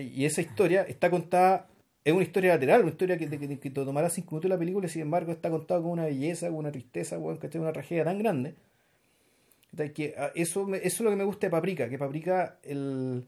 Y 0.00 0.24
esa 0.24 0.40
historia 0.40 0.82
está 0.82 1.10
contada, 1.10 1.66
es 2.02 2.12
una 2.14 2.22
historia 2.22 2.54
lateral, 2.54 2.80
una 2.82 2.90
historia 2.90 3.18
que, 3.18 3.28
que, 3.28 3.58
que 3.58 3.70
tomará 3.70 4.08
cinco 4.08 4.36
minutos 4.36 4.48
la 4.48 4.58
película 4.58 4.86
y 4.86 4.88
sin 4.90 5.02
embargo 5.02 5.32
está 5.32 5.50
contada 5.50 5.82
con 5.82 5.90
una 5.90 6.04
belleza, 6.06 6.46
con 6.48 6.56
una 6.56 6.72
tristeza, 6.72 7.18
¿cachai? 7.38 7.60
una 7.60 7.72
tragedia 7.72 8.04
tan 8.04 8.18
grande. 8.18 8.54
Que 9.92 10.14
ah, 10.16 10.30
eso, 10.34 10.66
eso 10.74 10.80
es 10.86 11.00
lo 11.00 11.10
que 11.10 11.16
me 11.16 11.24
gusta 11.24 11.48
de 11.48 11.50
Paprika, 11.50 11.86
que 11.90 11.98
Paprika 11.98 12.58
el, 12.62 13.26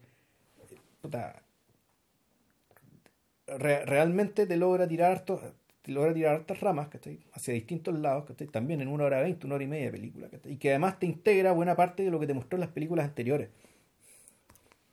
re- 3.46 3.84
realmente 3.84 4.46
te 4.46 4.56
logra 4.56 4.88
tirar 4.88 5.12
harto- 5.12 5.42
logra 5.88 6.14
tirar 6.14 6.34
hartas 6.36 6.60
ramas 6.60 6.88
¿cachai? 6.88 7.20
hacia 7.32 7.54
distintos 7.54 7.94
lados, 7.98 8.24
¿cachai? 8.26 8.48
también 8.48 8.80
en 8.80 8.88
una 8.88 9.04
hora 9.04 9.20
veinte, 9.22 9.46
una 9.46 9.56
hora 9.56 9.64
y 9.64 9.68
media 9.68 9.86
de 9.86 9.92
película, 9.92 10.28
¿cachai? 10.30 10.52
y 10.52 10.56
que 10.58 10.70
además 10.70 10.98
te 10.98 11.06
integra 11.06 11.52
buena 11.52 11.76
parte 11.76 12.02
de 12.04 12.10
lo 12.10 12.20
que 12.20 12.26
te 12.26 12.34
mostró 12.34 12.56
en 12.56 12.60
las 12.62 12.70
películas 12.70 13.06
anteriores. 13.06 13.50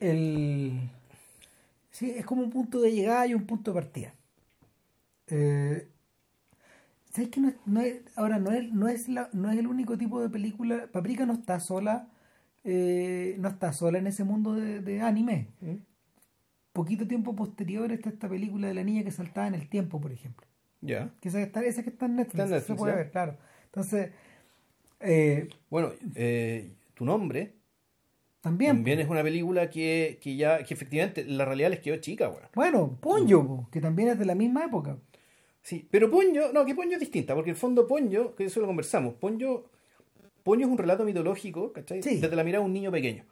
el 0.00 0.72
sí 1.90 2.10
es 2.10 2.24
como 2.24 2.42
un 2.42 2.50
punto 2.50 2.80
de 2.80 2.92
llegada 2.92 3.26
y 3.26 3.34
un 3.34 3.46
punto 3.46 3.70
de 3.72 3.74
partida 3.74 4.14
eh, 5.28 5.88
¿sabes 7.12 7.30
que 7.30 7.40
no, 7.40 7.48
es- 7.48 7.56
no 7.66 7.80
es, 7.80 8.02
ahora 8.16 8.38
no 8.38 8.52
es 8.52 8.72
no 8.72 8.88
es 8.88 9.08
la, 9.08 9.28
no 9.32 9.50
es 9.50 9.58
el 9.58 9.66
único 9.66 9.96
tipo 9.98 10.20
de 10.20 10.28
película 10.30 10.88
Paprika 10.92 11.26
no 11.26 11.34
está 11.34 11.60
sola 11.60 12.08
eh, 12.64 13.36
no 13.38 13.48
está 13.48 13.72
sola 13.72 13.98
en 13.98 14.06
ese 14.06 14.24
mundo 14.24 14.54
de, 14.54 14.80
de 14.80 15.00
anime 15.02 15.48
poquito 16.72 17.08
tiempo 17.08 17.34
posterior 17.34 17.90
está 17.90 18.08
esta 18.08 18.28
película 18.28 18.68
de 18.68 18.74
la 18.74 18.84
niña 18.84 19.02
que 19.02 19.10
saltaba 19.10 19.48
en 19.48 19.54
el 19.54 19.68
tiempo 19.68 20.00
por 20.00 20.12
ejemplo 20.12 20.46
Ya. 20.80 21.10
que 21.20 21.28
esa 21.28 21.38
que 21.38 21.44
está, 21.44 21.64
esa 21.64 21.82
que 21.82 21.90
está 21.90 22.06
en 22.06 22.16
Netflix, 22.16 22.34
Está 22.34 22.44
en 22.44 22.50
Netflix, 22.50 22.66
se 22.66 22.74
puede 22.74 22.94
ver 22.94 23.10
claro 23.10 23.36
entonces 23.66 24.10
eh, 25.00 25.48
Bueno, 25.70 25.92
eh, 26.14 26.72
tu 26.94 27.04
nombre 27.04 27.52
también, 28.40 28.76
también 28.76 29.00
es 29.00 29.08
una 29.08 29.22
película 29.24 29.68
que, 29.70 30.18
que 30.22 30.36
ya, 30.36 30.62
que 30.62 30.72
efectivamente 30.74 31.24
la 31.24 31.44
realidad 31.44 31.70
les 31.70 31.80
quedó 31.80 31.96
chica, 31.96 32.28
weón. 32.28 32.42
bueno 32.54 32.96
Ponyo 33.00 33.44
po, 33.46 33.68
que 33.72 33.80
también 33.80 34.10
es 34.10 34.18
de 34.18 34.24
la 34.24 34.34
misma 34.34 34.64
época 34.64 34.96
Sí, 35.62 35.88
pero 35.90 36.08
Ponyo, 36.08 36.52
no, 36.52 36.64
que 36.64 36.76
Ponyo 36.76 36.92
es 36.92 37.00
distinta, 37.00 37.34
porque 37.34 37.50
el 37.50 37.56
fondo 37.56 37.88
Ponyo, 37.88 38.36
que 38.36 38.44
eso 38.44 38.60
lo 38.60 38.68
conversamos, 38.68 39.14
Ponyo, 39.14 39.64
Ponyo 40.44 40.64
es 40.64 40.70
un 40.70 40.78
relato 40.78 41.04
mitológico, 41.04 41.72
¿cachai? 41.72 42.04
Sí. 42.04 42.20
Desde 42.20 42.36
la 42.36 42.44
mirada 42.44 42.62
de 42.62 42.66
un 42.66 42.72
niño 42.72 42.92
pequeño, 42.92 43.24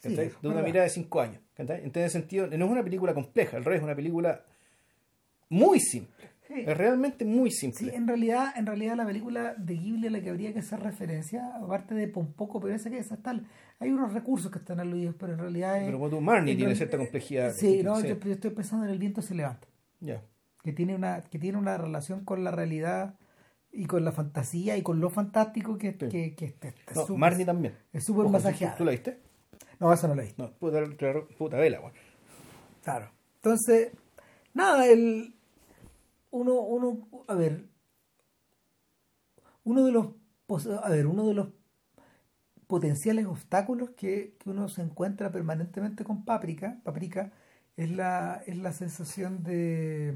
Sí, 0.00 0.10
de 0.14 0.30
una 0.44 0.50
verdad. 0.50 0.64
mirada 0.64 0.84
de 0.84 0.90
5 0.90 1.20
años, 1.20 1.42
¿cachai? 1.54 1.78
Entonces, 1.78 2.04
en 2.14 2.20
sentido, 2.22 2.46
no 2.46 2.66
es 2.66 2.70
una 2.70 2.84
película 2.84 3.14
compleja, 3.14 3.56
al 3.56 3.64
revés, 3.64 3.78
es 3.80 3.84
una 3.84 3.96
película 3.96 4.44
muy 5.48 5.80
simple, 5.80 6.25
Sí. 6.48 6.54
es 6.66 6.76
realmente 6.76 7.24
muy 7.24 7.50
Sí, 7.50 7.72
simple. 7.72 7.94
en 7.96 8.06
realidad, 8.06 8.52
en 8.56 8.66
realidad 8.66 8.94
la 8.96 9.04
película 9.04 9.54
de 9.58 9.74
Ghibli 9.74 10.06
a 10.06 10.10
la 10.10 10.20
que 10.20 10.30
habría 10.30 10.52
que 10.52 10.60
hacer 10.60 10.78
referencia, 10.80 11.44
aparte 11.56 11.94
de 11.94 12.12
un 12.14 12.32
poco, 12.34 12.60
pero 12.60 12.74
esa 12.74 12.88
que 12.88 12.98
esa 12.98 13.16
tal, 13.16 13.46
hay 13.80 13.90
unos 13.90 14.12
recursos 14.12 14.50
que 14.52 14.58
están 14.58 14.78
aludidos, 14.78 15.16
pero 15.18 15.32
en 15.32 15.40
realidad 15.40 15.78
es, 15.78 15.84
Pero 15.86 15.98
como 15.98 16.10
tú, 16.10 16.20
Marnie 16.20 16.52
en 16.52 16.58
tiene 16.58 16.74
cierta 16.76 16.98
complejidad. 16.98 17.52
Sí, 17.52 17.82
no, 17.82 17.96
sí. 18.00 18.08
Yo, 18.08 18.16
yo 18.20 18.32
estoy 18.32 18.50
pensando 18.50 18.84
en 18.86 18.92
el 18.92 18.98
viento 18.98 19.22
se 19.22 19.34
levanta, 19.34 19.66
Ya. 20.00 20.22
que 20.62 20.72
tiene 20.72 20.94
una, 20.94 21.20
que 21.22 21.38
tiene 21.38 21.58
una 21.58 21.76
relación 21.78 22.24
con 22.24 22.44
la 22.44 22.50
realidad 22.52 23.16
y 23.72 23.86
con 23.86 24.04
la 24.04 24.12
fantasía 24.12 24.76
y 24.76 24.82
con 24.82 25.00
lo 25.00 25.10
fantástico 25.10 25.76
que, 25.78 25.92
Sí. 25.98 26.08
que, 26.08 26.34
que 26.36 26.44
está- 26.46 26.68
está 26.68 26.94
No, 26.94 27.00
súper- 27.06 27.18
Marnie 27.18 27.44
también. 27.44 27.74
es 27.92 28.04
súper 28.04 28.20
Ojo, 28.20 28.28
¿tú- 28.28 28.32
masajeada. 28.32 28.76
¿Tú 28.76 28.84
la 28.84 28.92
viste? 28.92 29.18
No, 29.80 29.92
esa 29.92 30.06
no 30.08 30.14
la 30.14 30.22
he 30.22 30.26
visto. 30.26 30.42
No, 30.42 30.52
puta, 30.52 30.82
puta 31.36 31.56
vela, 31.58 31.80
weón. 31.80 31.92
Claro. 32.82 33.10
Entonces, 33.36 33.90
nada, 34.54 34.86
el 34.86 35.34
uno, 36.40 36.54
uno, 36.76 36.88
a 37.28 37.34
ver, 37.34 37.54
uno 39.64 39.84
de 39.84 39.92
los, 39.92 40.06
a 40.82 40.88
ver, 40.90 41.06
uno 41.06 41.26
de 41.26 41.34
los 41.34 41.48
potenciales 42.66 43.26
obstáculos 43.26 43.90
que, 43.96 44.36
que 44.38 44.50
uno 44.50 44.68
se 44.68 44.82
encuentra 44.82 45.30
permanentemente 45.32 46.04
con 46.04 46.24
Paprika, 46.24 46.80
Paprika, 46.84 47.32
es 47.76 47.90
la, 47.90 48.42
es 48.46 48.56
la 48.58 48.72
sensación 48.72 49.42
de, 49.44 50.14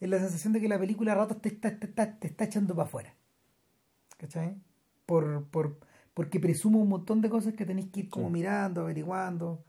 es 0.00 0.08
la 0.08 0.18
sensación 0.18 0.52
de 0.54 0.60
que 0.60 0.68
la 0.68 0.78
película 0.78 1.12
a 1.12 1.16
ratos 1.16 1.40
te 1.42 1.48
está, 1.50 1.78
te 1.78 1.86
está, 1.86 2.18
te 2.18 2.28
está 2.28 2.44
echando 2.44 2.74
para 2.74 2.88
afuera. 2.88 3.14
¿Cachai? 4.18 4.56
Por, 5.06 5.44
por, 5.50 5.78
porque 6.14 6.40
presume 6.40 6.78
un 6.78 6.88
montón 6.88 7.20
de 7.20 7.30
cosas 7.30 7.54
que 7.54 7.66
tenéis 7.66 7.88
que 7.90 8.00
ir 8.00 8.08
como 8.10 8.30
Sí. 8.30 8.30
mirando, 8.30 8.82
averiguando, 8.82 9.64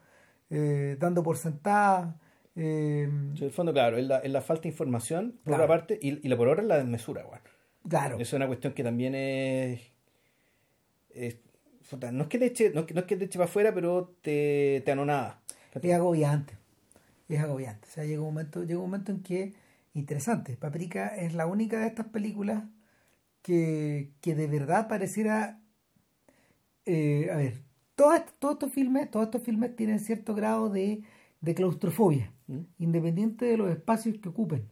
eh, 0.50 0.98
dando 1.00 1.24
por 1.24 1.38
sentada. 1.38 2.20
Eh, 2.58 3.04
en 3.04 3.38
el 3.40 3.52
fondo, 3.52 3.72
claro, 3.74 3.98
es 3.98 4.06
la, 4.06 4.18
es 4.20 4.32
la 4.32 4.42
falta 4.42 4.64
de 4.64 4.70
información, 4.70 5.32
por 5.44 5.56
Claro. 5.56 5.64
una 5.64 5.68
parte, 5.68 6.00
y, 6.02 6.26
y 6.26 6.30
la 6.30 6.38
por 6.38 6.48
otra 6.48 6.62
es 6.64 6.68
la 6.68 6.78
desmesura, 6.78 7.26
weón. 7.26 7.42
claro, 7.88 8.16
Eso 8.16 8.24
es 8.24 8.34
una 8.34 8.48
cuestión 8.48 8.74
que 8.74 8.84
también 8.84 9.16
es. 9.16 9.82
es- 11.14 11.38
no 12.12 12.24
es 12.24 12.28
que 12.28 12.38
te 12.38 12.46
eche, 12.48 12.72
no 12.74 12.82
es 12.82 12.86
que, 12.86 12.94
no 12.94 13.00
es 13.00 13.06
que 13.06 13.16
te 13.16 13.26
eche 13.26 13.38
para 13.40 13.50
afuera, 13.50 13.74
pero 13.74 14.14
te, 14.22 14.82
te 14.84 14.92
anonada. 14.92 15.42
es 15.82 15.94
agobiante. 15.94 16.58
Es 17.30 17.40
agobiante. 17.40 17.88
O 17.88 17.92
sea, 17.92 18.04
llega 18.04 18.20
un 18.22 18.28
momento, 18.28 18.64
llega 18.64 18.80
un 18.80 18.86
momento 18.90 19.12
en 19.14 19.22
que, 19.24 19.54
interesante, 19.94 20.58
Paprika 20.58 21.08
es 21.16 21.34
la 21.34 21.46
única 21.46 21.80
de 21.80 21.88
estas 21.88 22.08
películas 22.08 22.64
que, 23.42 24.12
que 24.22 24.36
de 24.36 24.48
verdad 24.48 24.88
pareciera. 24.90 25.62
eh, 26.86 27.30
a 27.32 27.38
ver, 27.38 27.62
todos, 27.96 28.22
todos 28.40 28.54
estos 28.56 28.72
filmes, 28.74 29.10
todos 29.12 29.26
estos 29.28 29.44
filmes 29.44 29.76
tienen 29.76 30.00
cierto 30.00 30.36
grado 30.36 30.70
de, 30.70 31.04
de 31.42 31.56
claustrofobia, 31.56 32.32
¿Mm? 32.48 32.60
independiente 32.80 33.46
de 33.46 33.58
los 33.58 33.70
espacios 33.70 34.18
que 34.20 34.30
ocupen. 34.30 34.64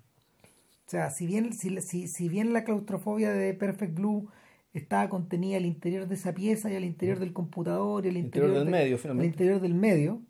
O 0.85 0.89
sea, 0.89 1.10
si 1.10 1.26
bien, 1.27 1.52
si, 1.53 1.81
si, 1.81 2.07
si 2.07 2.30
bien 2.30 2.53
la 2.53 2.64
claustrofobia 2.64 3.31
de 3.31 3.53
Perfect 3.53 3.95
Blue 3.95 4.30
estaba 4.73 5.10
contenida 5.10 5.57
al 5.57 5.65
interior 5.65 6.07
de 6.07 6.15
esa 6.15 6.34
pieza 6.34 6.72
y 6.72 6.76
al 6.76 6.84
interior 6.85 7.19
del 7.19 7.34
computador 7.34 8.06
y 8.06 8.10
al 8.10 8.18
Interior 8.18 8.49
interior, 8.49 8.65
del 8.65 8.65
de- 8.65 8.72
medio, 8.72 9.11
al 9.11 9.26
interior 9.26 9.61
del 9.61 9.73
medio, 9.73 10.22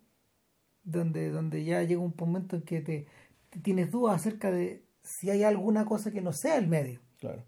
donde, 0.83 1.29
donde 1.29 1.63
ya 1.65 1.83
llega 1.83 1.99
un 2.01 2.13
momento 2.17 2.55
en 2.55 2.61
que 2.61 2.81
te, 2.81 3.07
te 3.49 3.59
tienes 3.59 3.91
dudas 3.91 4.15
acerca 4.15 4.51
de 4.51 4.83
si 5.03 5.29
hay 5.29 5.43
alguna 5.43 5.85
cosa 5.85 6.11
que 6.11 6.21
no 6.21 6.31
sea 6.31 6.57
el 6.57 6.67
medio. 6.67 6.99
Claro. 7.19 7.43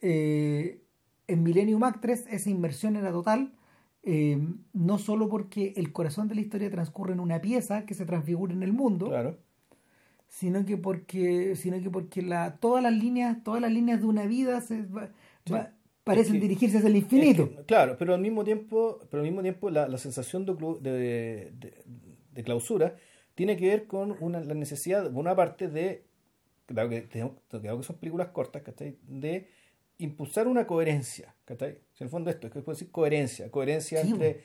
Eh, 0.00 0.82
en 1.26 1.42
Millennium 1.42 1.82
Actress 1.84 2.26
esa 2.28 2.50
inmersión 2.50 2.96
era 2.96 3.12
total, 3.12 3.52
eh, 4.02 4.38
no 4.72 4.98
solo 4.98 5.28
porque 5.28 5.74
el 5.76 5.92
corazón 5.92 6.28
de 6.28 6.34
la 6.34 6.40
historia 6.40 6.70
transcurre 6.70 7.12
en 7.12 7.20
una 7.20 7.40
pieza 7.40 7.84
que 7.86 7.94
se 7.94 8.06
transfigura 8.06 8.52
en 8.52 8.62
el 8.62 8.72
mundo, 8.72 9.08
Claro. 9.08 9.36
sino 10.28 10.64
que 10.64 10.76
porque, 10.76 11.56
sino 11.56 11.80
que 11.82 11.90
porque 11.90 12.22
la, 12.22 12.56
todas 12.56 12.82
las 12.82 12.92
líneas, 12.94 13.42
todas 13.42 13.60
las 13.60 13.72
líneas 13.72 14.00
de 14.00 14.06
una 14.06 14.26
vida 14.26 14.60
se 14.60 14.82
va- 14.86 15.10
Sí. 15.44 15.52
va- 15.52 15.72
parecen 16.04 16.36
Es 16.36 16.40
que- 16.40 16.48
dirigirse 16.48 16.76
hacia 16.78 16.88
el 16.88 16.96
infinito. 16.96 17.42
Es 17.44 17.50
que, 17.58 17.64
claro, 17.64 17.96
pero 17.98 18.14
al 18.14 18.20
mismo 18.20 18.42
tiempo, 18.44 19.00
pero 19.10 19.22
al 19.22 19.28
mismo 19.28 19.42
tiempo 19.42 19.70
la, 19.70 19.86
la 19.88 19.98
sensación 19.98 20.46
de, 20.46 20.54
de, 20.80 21.52
de- 21.58 21.74
de 22.32 22.42
clausura 22.42 22.96
tiene 23.34 23.56
que 23.56 23.68
ver 23.68 23.86
con 23.86 24.16
una, 24.20 24.40
la 24.40 24.54
necesidad, 24.54 25.04
por 25.10 25.20
una 25.20 25.34
parte, 25.36 25.68
de, 25.68 26.04
dado 26.68 26.88
que, 26.88 27.02
tenemos- 27.02 27.34
dado 27.50 27.78
que 27.78 27.84
son 27.84 27.96
películas 27.96 28.28
cortas, 28.28 28.62
¿cachai? 28.62 28.96
de 29.06 29.48
impulsar 29.98 30.46
una 30.48 30.66
coherencia. 30.66 31.34
¿cachai? 31.44 31.78
En 32.00 32.06
el 32.06 32.10
fondo 32.10 32.30
esto 32.30 32.46
es 32.46 32.52
que 32.52 32.60
puedo 32.62 32.74
decir 32.76 32.90
coherencia, 32.90 33.50
coherencia 33.50 34.02
Sí, 34.02 34.10
entre, 34.10 34.40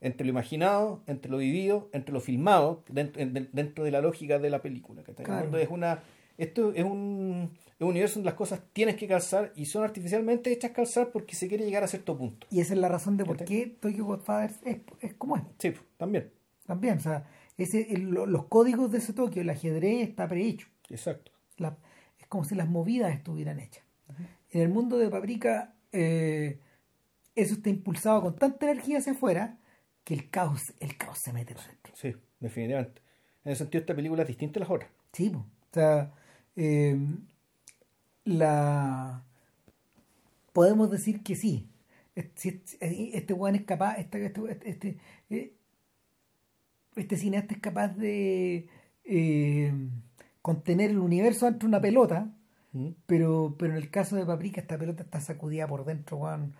entre 0.00 0.26
lo 0.26 0.30
imaginado, 0.32 1.02
entre 1.06 1.30
lo 1.30 1.36
vivido, 1.38 1.88
entre 1.92 2.12
lo 2.12 2.20
filmado, 2.20 2.82
dentro, 2.88 3.22
en- 3.22 3.48
dentro 3.52 3.84
de 3.84 3.90
la 3.90 4.00
lógica 4.00 4.38
de 4.38 4.50
la 4.50 4.60
película. 4.62 5.02
el 5.06 5.14
Claro. 5.14 5.56
es 5.58 5.68
una, 5.68 6.02
esto 6.38 6.72
es 6.74 6.82
un, 6.84 7.50
es 7.66 7.80
un 7.80 7.88
universo 7.88 8.14
donde 8.16 8.26
las 8.30 8.34
cosas 8.34 8.60
tienes 8.72 8.96
que 8.96 9.06
calzar 9.06 9.52
y 9.54 9.66
son 9.66 9.84
artificialmente 9.84 10.50
hechas 10.50 10.72
calzar 10.72 11.10
porque 11.12 11.34
se 11.36 11.46
quiere 11.48 11.64
llegar 11.64 11.84
a 11.84 11.88
cierto 11.88 12.16
punto. 12.16 12.46
Y 12.50 12.60
esa 12.60 12.74
es 12.74 12.80
la 12.80 12.88
razón 12.88 13.16
de 13.16 13.24
por 13.24 13.36
qué 13.44 13.66
Tokyo 13.80 14.04
Godfathers 14.06 14.58
es, 14.64 14.78
es 15.00 15.14
como 15.14 15.36
es. 15.36 15.42
Sí, 15.58 15.72
también. 15.96 16.30
También, 16.66 16.96
o 16.96 17.00
sea, 17.00 17.26
ese, 17.58 17.92
el- 17.92 18.10
lo- 18.10 18.26
los 18.26 18.46
códigos 18.46 18.90
de 18.90 18.98
ese 18.98 19.12
Tokio, 19.12 19.42
el 19.42 19.50
ajedrez 19.50 20.08
está 20.08 20.26
prehecho. 20.26 20.68
Exacto. 20.88 21.32
La- 21.58 21.76
es 22.18 22.26
como 22.26 22.44
si 22.44 22.54
las 22.54 22.68
movidas 22.68 23.14
estuvieran 23.14 23.60
hechas. 23.60 23.84
En 24.50 24.60
el 24.62 24.68
mundo 24.70 24.96
de 24.98 25.08
Paprika, 25.10 25.74
eh, 25.92 26.58
eso 27.34 27.54
está 27.54 27.68
impulsado 27.70 28.22
con 28.22 28.36
tanta 28.36 28.70
energía 28.70 28.98
hacia 28.98 29.12
afuera 29.12 29.58
que 30.04 30.14
el 30.14 30.30
caos, 30.30 30.60
el 30.80 30.96
caos 30.96 31.18
se 31.22 31.32
mete 31.32 31.54
para 31.54 31.66
adentro. 31.66 31.92
Sí, 31.96 32.14
definitivamente. 32.40 33.00
En 33.44 33.52
ese 33.52 33.58
sentido, 33.64 33.80
esta 33.80 33.94
película 33.94 34.22
es 34.22 34.28
distinta 34.28 34.58
a 34.58 34.62
las 34.62 34.70
otras. 34.70 34.90
Sí, 35.12 35.30
po. 35.30 35.38
o 35.38 35.46
sea, 35.72 36.12
eh, 36.56 36.96
la 38.24 39.22
podemos 40.52 40.90
decir 40.90 41.22
que 41.22 41.34
sí. 41.36 41.68
Si- 42.36 42.62
Este 42.80 43.32
weón 43.32 43.56
es 43.56 43.64
capaz, 43.64 43.96
este, 43.98 44.24
este, 44.26 44.68
este, 44.70 44.98
eh, 45.30 45.52
este 46.96 47.16
cineasta 47.16 47.54
es 47.54 47.60
capaz 47.60 47.88
de 47.88 48.68
eh, 49.04 49.72
contener 50.40 50.90
el 50.90 50.98
universo 50.98 51.48
entre 51.48 51.68
una 51.68 51.80
pelota, 51.80 52.28
¿Mm? 52.72 52.90
pero, 53.06 53.56
pero 53.58 53.72
en 53.72 53.78
el 53.78 53.90
caso 53.90 54.16
de 54.16 54.24
Paprika 54.24 54.60
esta 54.60 54.78
pelota 54.78 55.02
está 55.02 55.20
sacudida 55.20 55.66
por 55.66 55.84
dentro, 55.84 56.18
weón. 56.18 56.54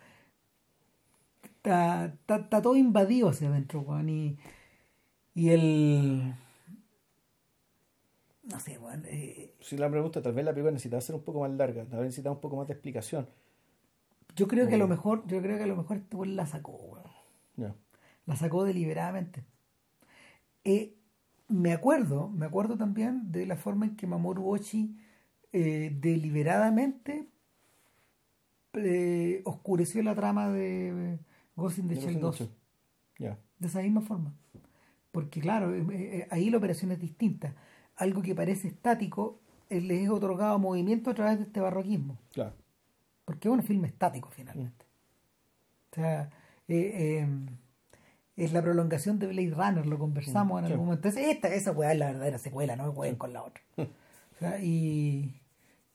Está, 1.65 2.05
está, 2.05 2.35
está 2.35 2.61
todo 2.61 2.75
invadido 2.75 3.29
hacia 3.29 3.47
adentro, 3.49 3.81
weón. 3.81 4.07
Y, 4.09 4.37
y 5.33 5.49
el... 5.49 6.35
No 8.43 8.59
sé, 8.59 8.77
weón. 8.77 9.03
eh, 9.07 9.55
Si 9.61 9.75
la 9.77 9.89
pregunta, 9.89 10.21
tal 10.21 10.33
vez 10.33 10.45
la 10.45 10.51
película 10.51 10.71
necesitaba 10.71 11.01
ser 11.01 11.15
un 11.15 11.23
poco 11.23 11.39
más 11.41 11.49
larga, 11.51 11.85
tal 11.85 11.99
vez 11.99 12.07
necesitaba 12.09 12.35
un 12.35 12.41
poco 12.41 12.57
más 12.57 12.67
de 12.67 12.73
explicación. 12.73 13.27
yo 14.35 14.47
creo 14.47 14.67
que 14.67 14.75
a 14.75 14.77
lo 14.77 14.85
Mm. 14.87 14.89
mejor, 14.89 15.25
yo 15.27 15.41
creo 15.41 15.57
que 15.57 15.63
a 15.63 15.67
lo 15.67 15.77
mejor 15.77 15.97
este 15.97 16.15
weón 16.15 16.35
la 16.35 16.45
sacó, 16.45 16.73
weón. 16.73 17.05
Ya. 17.55 17.73
La 18.27 18.35
sacó 18.35 18.63
deliberadamente. 18.65 19.43
Eh, 20.65 20.93
me 21.47 21.71
acuerdo, 21.73 22.27
me 22.29 22.45
acuerdo 22.45 22.77
también 22.77 23.31
de 23.31 23.45
la 23.45 23.55
forma 23.55 23.85
en 23.85 23.95
que 23.95 24.07
Mamoru 24.07 24.49
Oshii 24.49 24.97
eh, 25.53 25.95
deliberadamente 25.99 27.27
eh, 28.73 29.41
oscureció 29.45 30.03
la 30.03 30.15
trama 30.15 30.49
de 30.49 31.17
Ghost 31.55 31.77
in 31.79 31.87
the 31.87 31.95
Shell 31.95 32.13
sé 32.15 32.19
2. 32.19 32.41
mucho. 32.41 32.51
Ya. 33.19 33.37
De 33.59 33.67
esa 33.67 33.81
misma 33.81 34.01
forma. 34.01 34.33
Porque 35.11 35.39
claro, 35.39 35.73
eh, 35.73 35.85
eh, 35.91 36.27
ahí 36.31 36.49
la 36.49 36.57
operación 36.57 36.91
es 36.91 36.99
distinta. 36.99 37.55
Algo 37.95 38.21
que 38.21 38.35
parece 38.35 38.67
estático 38.67 39.39
eh, 39.69 39.79
les 39.81 40.03
es 40.03 40.09
otorgado 40.09 40.59
movimiento 40.59 41.09
a 41.11 41.13
través 41.13 41.37
de 41.37 41.43
este 41.45 41.61
barroquismo. 41.61 42.17
Claro. 42.33 42.53
Porque 43.23 43.47
es 43.47 43.53
un 43.53 43.63
filme 43.63 43.87
estático 43.87 44.29
finalmente. 44.31 44.85
O 45.91 45.95
sea, 45.95 46.29
eh, 46.67 47.21
eh, 47.23 47.27
es 48.35 48.51
la 48.51 48.61
prolongación 48.61 49.17
de 49.17 49.27
Blade 49.27 49.51
Runner, 49.51 49.85
lo 49.87 49.97
conversamos 49.97 50.59
en 50.59 50.65
sí. 50.67 50.71
algún 50.73 50.87
momento. 50.87 51.07
Entonces, 51.07 51.33
esta, 51.33 51.47
esa 51.47 51.71
weá 51.71 51.93
es 51.93 51.99
la 51.99 52.07
verdadera 52.07 52.37
secuela, 52.37 52.75
no 52.75 52.91
jueguen 52.91 53.15
con 53.15 53.31
la 53.31 53.43
otra. 53.43 53.63
O 53.77 54.37
sea, 54.39 54.59
y, 54.61 55.39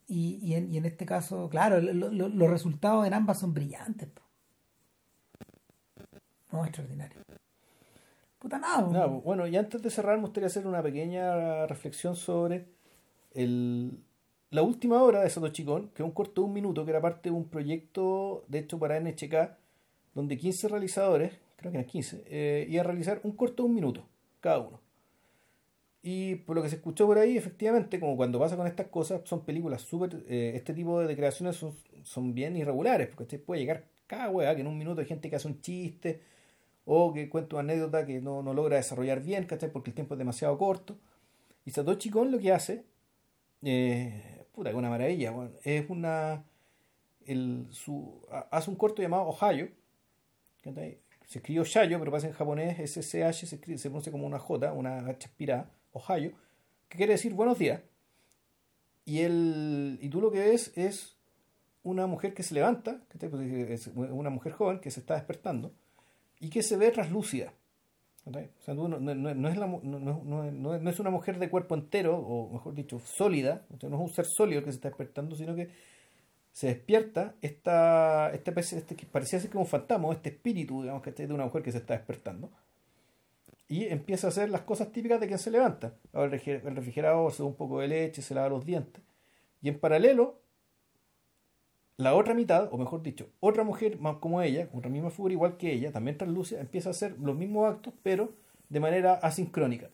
y, 0.08 0.36
y, 0.42 0.54
en, 0.54 0.72
y 0.72 0.78
en 0.78 0.86
este 0.86 1.04
caso, 1.04 1.50
claro, 1.50 1.78
lo- 1.82 2.10
lo- 2.10 2.28
los 2.30 2.50
resultados 2.50 3.06
en 3.06 3.12
ambas 3.12 3.38
son 3.38 3.52
brillantes. 3.52 4.08
po. 4.08 4.22
No, 6.52 6.64
extraordinario. 6.64 7.20
Puta 8.38 8.58
nada. 8.58 8.88
Nada, 8.88 9.06
bueno, 9.06 9.46
y 9.46 9.56
antes 9.56 9.82
de 9.82 9.90
cerrar, 9.90 10.16
me 10.16 10.22
gustaría 10.22 10.46
hacer 10.46 10.66
una 10.66 10.82
pequeña 10.82 11.66
reflexión 11.66 12.16
sobre 12.16 12.64
el, 13.32 13.92
la 14.50 14.62
última 14.62 15.02
hora 15.02 15.20
de 15.20 15.30
Satoshi 15.30 15.64
Kon, 15.64 15.88
que 15.90 16.02
es 16.02 16.06
un 16.06 16.12
corto 16.12 16.40
de 16.42 16.46
un 16.48 16.54
minuto, 16.54 16.84
que 16.84 16.90
era 16.90 17.00
parte 17.00 17.28
de 17.30 17.36
un 17.36 17.48
proyecto, 17.48 18.44
de 18.48 18.60
hecho, 18.60 18.78
para 18.78 18.96
NHK, 18.96 19.56
donde 20.14 20.38
15 20.38 20.68
realizadores, 20.68 21.32
creo 21.56 21.70
que 21.70 21.78
eran 21.78 21.88
15, 21.90 22.24
eh, 22.26 22.66
iban 22.68 22.86
a 22.86 22.88
realizar 22.88 23.20
un 23.24 23.32
corto 23.32 23.62
de 23.62 23.68
un 23.68 23.74
minuto, 23.74 24.04
cada 24.40 24.58
uno. 24.60 24.80
Y 26.02 26.36
por 26.36 26.56
lo 26.56 26.62
que 26.62 26.70
se 26.70 26.76
escuchó 26.76 27.06
por 27.06 27.18
ahí, 27.18 27.36
efectivamente, 27.36 28.00
como 28.00 28.16
cuando 28.16 28.38
pasa 28.38 28.56
con 28.56 28.66
estas 28.66 28.86
cosas, 28.86 29.20
son 29.24 29.44
películas 29.44 29.82
súper. 29.82 30.24
eh, 30.28 30.52
este 30.54 30.72
tipo 30.72 31.00
de 31.00 31.14
creaciones 31.14 31.56
son, 31.56 31.74
son 32.04 32.34
bien 32.34 32.56
irregulares, 32.56 33.08
porque 33.08 33.24
usted 33.24 33.42
puede 33.44 33.60
llegar 33.60 33.84
cada 34.06 34.30
weá, 34.30 34.54
que 34.54 34.62
en 34.62 34.66
un 34.66 34.78
minuto 34.78 35.00
hay 35.02 35.06
gente 35.06 35.28
que 35.28 35.36
hace 35.36 35.46
un 35.48 35.60
chiste, 35.60 36.20
o 36.92 37.12
que 37.12 37.28
cuenta 37.28 37.54
una 37.54 37.72
anécdota 37.72 38.04
que 38.04 38.20
no, 38.20 38.42
no 38.42 38.52
logra 38.52 38.76
desarrollar 38.76 39.22
bien, 39.22 39.44
¿cachai? 39.44 39.70
Porque 39.70 39.90
el 39.90 39.94
tiempo 39.94 40.14
es 40.14 40.18
demasiado 40.18 40.58
corto. 40.58 40.98
Y 41.64 41.70
Satoshi 41.70 42.10
Kon 42.10 42.32
lo 42.32 42.38
que 42.40 42.50
hace, 42.52 42.84
eh, 43.62 44.44
puta, 44.52 44.70
que 44.70 44.76
una 44.76 44.90
maravilla, 44.90 45.32
es 45.62 45.88
una. 45.88 46.42
El, 47.26 47.66
su, 47.70 48.26
ha- 48.32 48.48
hace 48.50 48.70
un 48.70 48.76
corto 48.76 49.02
llamado 49.02 49.28
Ohio, 49.28 49.68
¿cachai? 50.64 50.98
Se 51.26 51.38
escribió 51.38 51.62
Shayo, 51.62 52.00
pero 52.00 52.10
pasa 52.10 52.26
en 52.26 52.32
japonés, 52.32 52.76
SSH 52.78 53.46
se, 53.46 53.54
escribe, 53.56 53.78
se 53.78 53.88
pronuncia 53.88 54.10
como 54.10 54.26
una 54.26 54.40
J, 54.40 54.72
una 54.72 55.06
H 55.06 55.26
aspirada, 55.28 55.70
Ohio, 55.92 56.32
que 56.88 56.96
quiere 56.98 57.12
decir 57.12 57.34
buenos 57.34 57.56
días. 57.56 57.82
Y, 59.04 59.20
el, 59.20 59.98
y 60.02 60.08
tú 60.08 60.20
lo 60.20 60.32
que 60.32 60.40
ves 60.40 60.72
es 60.76 61.16
una 61.84 62.08
mujer 62.08 62.34
que 62.34 62.42
se 62.42 62.54
levanta, 62.54 63.00
¿cachai? 63.10 63.28
Pues 63.28 63.42
es 63.70 63.86
una 63.94 64.30
mujer 64.30 64.52
joven 64.54 64.80
que 64.80 64.90
se 64.90 64.98
está 64.98 65.14
despertando 65.14 65.72
y 66.40 66.50
que 66.50 66.62
se 66.62 66.76
ve 66.76 66.90
traslúcida. 66.90 67.52
O 68.26 68.32
sea, 68.64 68.74
no, 68.74 68.86
no- 68.88 68.98
no- 69.00 69.48
es 69.48 69.56
la 69.56 69.66
no, 69.66 70.90
es- 70.90 71.00
una 71.00 71.10
mujer 71.10 71.38
de 71.38 71.48
cuerpo 71.48 71.74
entero, 71.74 72.16
o 72.18 72.52
mejor 72.52 72.74
dicho, 72.74 72.98
sólida, 72.98 73.64
¿cachai? 73.70 73.88
no 73.90 73.96
es 73.96 74.02
un 74.02 74.14
ser 74.14 74.26
sólido 74.26 74.62
que 74.62 74.70
se 74.70 74.76
está 74.76 74.88
despertando, 74.88 75.34
sino 75.36 75.54
que 75.54 75.70
se 76.52 76.66
despierta 76.68 77.34
esta, 77.42 78.30
especie- 78.32 78.78
este, 78.78 78.94
que 78.96 79.06
parecía 79.06 79.40
ser 79.40 79.50
como 79.50 79.62
un 79.64 79.70
fantasma, 79.70 80.12
este 80.12 80.30
espíritu, 80.30 80.82
digamos, 80.82 81.02
que 81.02 81.12
de 81.12 81.32
una 81.32 81.44
mujer 81.44 81.62
que 81.62 81.72
se 81.72 81.78
está 81.78 81.94
despertando. 81.94 82.50
Y 83.68 83.84
empieza 83.86 84.26
a 84.26 84.30
hacer 84.30 84.50
las 84.50 84.62
cosas 84.62 84.90
típicas 84.90 85.20
de 85.20 85.28
quien 85.28 85.38
se 85.38 85.50
levanta. 85.50 85.94
El 86.12 86.30
refrigerador, 86.30 87.32
se 87.32 87.42
da 87.42 87.48
un 87.48 87.54
poco 87.54 87.80
de 87.80 87.88
leche, 87.88 88.20
se 88.20 88.34
lava 88.34 88.48
los 88.48 88.66
dientes. 88.66 89.02
Y 89.62 89.68
en 89.68 89.78
paralelo, 89.78 90.40
la 92.00 92.14
otra 92.14 92.34
mitad, 92.34 92.68
o 92.72 92.78
mejor 92.78 93.02
dicho, 93.02 93.28
otra 93.40 93.62
mujer 93.62 93.98
más 93.98 94.16
como 94.16 94.40
ella, 94.42 94.68
otra 94.72 94.90
misma 94.90 95.10
figura 95.10 95.32
igual 95.32 95.56
que 95.56 95.72
ella, 95.72 95.92
también 95.92 96.16
translúcida, 96.16 96.60
empieza 96.60 96.88
a 96.88 96.92
hacer 96.92 97.18
los 97.18 97.36
mismos 97.36 97.70
actos, 97.70 97.94
pero 98.02 98.32
de 98.68 98.80
manera 98.80 99.14
asincrónica. 99.14 99.90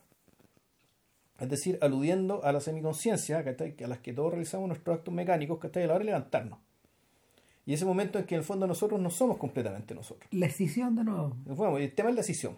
Es 1.38 1.50
decir, 1.50 1.78
aludiendo 1.82 2.42
a 2.44 2.52
la 2.52 2.60
semiconciencia, 2.60 3.38
a 3.38 3.86
las 3.88 3.98
que 3.98 4.12
todos 4.12 4.30
realizamos 4.30 4.68
nuestros 4.68 4.98
actos 4.98 5.12
mecánicos, 5.12 5.58
que 5.58 5.66
a 5.66 5.86
la 5.86 5.94
hora 5.94 5.98
de 5.98 6.04
levantarnos. 6.04 6.58
Y 7.66 7.74
ese 7.74 7.84
momento 7.84 8.18
en 8.18 8.24
que 8.24 8.36
en 8.36 8.38
el 8.40 8.44
fondo 8.44 8.66
nosotros 8.66 9.00
no 9.00 9.10
somos 9.10 9.36
completamente 9.36 9.94
nosotros. 9.94 10.28
La 10.32 10.46
escisión 10.46 10.94
de 10.94 11.04
nuevo. 11.04 11.36
Bueno, 11.44 11.78
el 11.78 11.92
tema 11.92 12.10
es 12.10 12.14
la 12.14 12.20
decisión. 12.20 12.56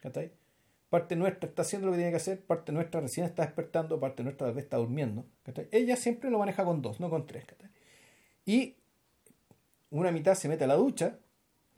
¿cachai? 0.00 0.32
Parte 0.88 1.16
nuestra 1.16 1.48
está 1.48 1.62
haciendo 1.62 1.86
lo 1.86 1.92
que 1.92 1.98
tiene 1.98 2.12
que 2.12 2.16
hacer, 2.16 2.40
parte 2.44 2.72
nuestra 2.72 3.00
recién 3.00 3.26
está 3.26 3.44
despertando, 3.44 3.98
parte 3.98 4.22
nuestra 4.22 4.46
tal 4.46 4.54
vez 4.54 4.64
está 4.64 4.76
durmiendo. 4.76 5.26
Ella 5.72 5.96
siempre 5.96 6.30
lo 6.30 6.38
maneja 6.38 6.64
con 6.64 6.80
dos, 6.80 7.00
no 7.00 7.10
con 7.10 7.26
tres. 7.26 7.44
Y 8.44 8.75
una 9.90 10.10
mitad 10.10 10.34
se 10.34 10.48
mete 10.48 10.64
a 10.64 10.66
la 10.66 10.74
ducha, 10.74 11.18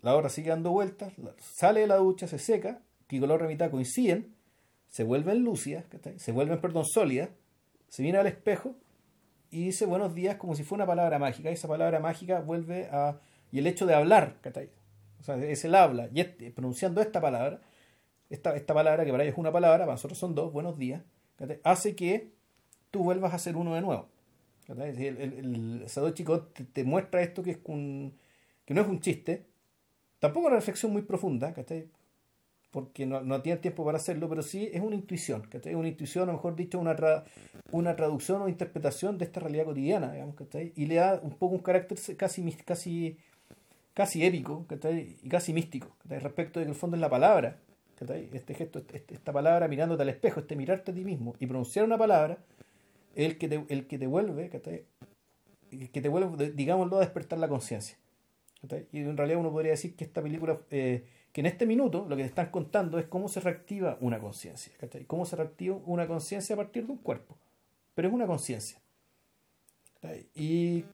la 0.01 0.16
otra 0.16 0.30
sigue 0.30 0.51
dando 0.51 0.70
vueltas, 0.70 1.12
sale 1.40 1.80
de 1.80 1.86
la 1.86 1.97
ducha, 1.97 2.26
se 2.26 2.39
seca, 2.39 2.82
y 3.09 3.20
con 3.20 3.28
la 3.28 3.35
otra 3.35 3.48
mitad 3.48 3.70
coinciden, 3.70 4.35
se 4.89 5.05
vuelven 5.05 5.44
lúcidas, 5.44 5.85
se 6.16 6.32
vuelven, 6.32 6.60
perdón, 6.60 6.85
sólidas, 6.85 7.30
se 7.89 8.02
viene 8.02 8.18
al 8.18 8.26
espejo 8.26 8.74
y 9.51 9.64
dice 9.64 9.86
buenos 9.86 10.14
días 10.14 10.36
como 10.36 10.55
si 10.55 10.62
fuera 10.62 10.85
una 10.85 10.89
palabra 10.89 11.18
mágica, 11.18 11.51
y 11.51 11.55
esa 11.55 11.68
palabra 11.68 12.01
mágica 12.01 12.40
vuelve 12.40 12.89
a... 12.93 13.20
y 13.51 13.59
el 13.59 13.66
hecho 13.66 13.86
de 13.86 13.94
hablar. 13.94 14.36
O 15.20 15.22
sea, 15.22 15.36
es 15.36 15.64
el 15.64 15.74
habla, 15.74 16.09
y 16.12 16.51
pronunciando 16.51 17.01
esta 17.01 17.20
palabra, 17.20 17.60
esta, 18.30 18.55
esta 18.55 18.74
palabra 18.74 19.05
que 19.05 19.10
para 19.10 19.24
ellos 19.24 19.35
es 19.35 19.39
una 19.39 19.52
palabra, 19.52 19.85
para 19.85 19.93
nosotros 19.93 20.18
son 20.18 20.35
dos, 20.35 20.52
buenos 20.52 20.78
días, 20.78 21.02
hace 21.64 21.97
que 21.97 22.32
tú 22.90 23.02
vuelvas 23.05 23.35
a 23.35 23.39
ser 23.39 23.56
uno 23.56 23.74
de 23.74 23.80
nuevo. 23.80 24.09
El, 24.69 24.81
el, 24.81 25.19
el 25.82 25.85
Satoshi 25.89 26.24
Kon 26.24 26.49
te, 26.73 26.85
muestra 26.85 27.23
esto 27.23 27.43
que 27.43 27.53
es 27.53 27.59
un, 27.65 28.12
que 28.66 28.74
no 28.74 28.82
es 28.82 28.89
un 28.89 29.01
chiste, 29.01 29.47
tampoco 30.20 30.49
una 30.49 30.57
reflexión 30.57 30.93
muy 30.93 31.03
profunda, 31.03 31.55
porque 32.70 33.07
no, 33.07 33.23
no 33.23 33.40
tiene 33.40 33.61
tiempo 33.61 33.85
para 33.85 33.97
hacerlo, 33.97 34.28
pero 34.28 34.43
sí 34.43 34.69
es 34.73 34.82
una 34.82 34.95
intuición, 34.95 35.43
¿cachai? 35.49 35.74
Una 35.74 35.89
intuición, 35.89 36.28
o 36.28 36.32
mejor 36.32 36.55
dicho, 36.55 36.78
una, 36.78 36.95
tra- 36.97 37.24
una 37.73 37.97
traducción 37.97 38.43
o 38.43 38.49
interpretación 38.49 39.16
de 39.16 39.24
esta 39.24 39.40
realidad 39.40 39.65
cotidiana, 39.65 40.12
digamos, 40.12 40.35
¿cachai? 40.35 40.73
Y 40.77 40.86
le 40.86 40.97
da 40.97 41.19
un 41.23 41.31
poco 41.31 41.55
un 41.55 41.62
carácter 41.62 41.99
casi, 42.16 42.45
casi, 42.66 43.16
casi 43.95 44.24
épico, 44.24 44.66
¿cachai? 44.69 45.16
Y 45.23 45.28
casi 45.28 45.53
místico. 45.53 45.89
Respecto 46.09 46.61
de 46.61 46.66
que 46.66 46.73
el 46.73 46.77
fondo 46.77 46.97
es 46.97 47.01
la 47.01 47.11
palabra, 47.11 47.59
¿cachai? 47.99 48.28
Este 48.32 48.55
gesto, 48.55 48.81
este- 48.93 49.15
esta 49.15 49.32
palabra 49.32 49.69
mirándote 49.69 50.03
al 50.03 50.09
espejo, 50.11 50.40
este 50.40 50.57
mirarte 50.57 50.90
a 50.93 50.95
ti 50.95 51.05
mismo 51.05 51.35
y 51.40 51.47
pronunciar 51.47 51.85
una 51.85 51.99
palabra, 51.99 52.39
el 53.27 53.39
que 53.39 53.49
te, 53.49 53.65
el 53.69 53.86
que 53.86 53.99
te 53.99 54.07
vuelve, 54.07 54.49
¿cachai? 54.49 54.85
El 55.70 55.90
que 55.90 56.01
te 56.01 56.09
vuelve, 56.09 56.51
digámoslo, 56.53 56.97
a 56.97 57.01
despertar 57.01 57.39
la 57.39 57.49
conciencia. 57.49 57.99
Y 58.93 58.99
en 59.01 59.16
realidad 59.16 59.39
uno 59.40 59.53
podría 59.53 59.73
decir 59.73 59.95
que 59.95 60.05
esta 60.05 60.23
película, 60.23 60.57
eh, 60.70 61.05
que 61.32 61.40
en 61.43 61.47
este 61.47 61.66
minuto 61.66 62.07
lo 62.09 62.16
que 62.16 62.23
te 62.23 62.28
están 62.28 62.51
contando 62.51 62.99
es 62.99 63.07
cómo 63.07 63.28
se 63.28 63.40
reactiva 63.40 63.99
una 64.01 64.19
conciencia. 64.19 64.73
Cómo 65.07 65.24
se 65.27 65.36
reactiva 65.36 65.78
una 65.86 66.07
conciencia 66.07 66.55
a 66.55 66.57
partir 66.57 66.86
de 66.86 66.93
un 66.93 66.99
cuerpo. 66.99 67.36
Pero 67.95 68.09
es 68.09 68.15
una 68.15 68.27
conciencia. 68.27 68.81
Y, 70.35 70.85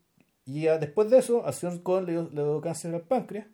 y 0.47 0.63
después 0.65 1.11
de 1.11 1.19
eso, 1.19 1.47
a 1.47 1.53
Sion 1.53 1.79
Cohen 1.79 2.07
le 2.07 2.13
dio, 2.13 2.23
le 2.33 2.43
dio 2.43 2.61
cáncer 2.61 2.95
al 2.95 3.03
páncreas 3.03 3.47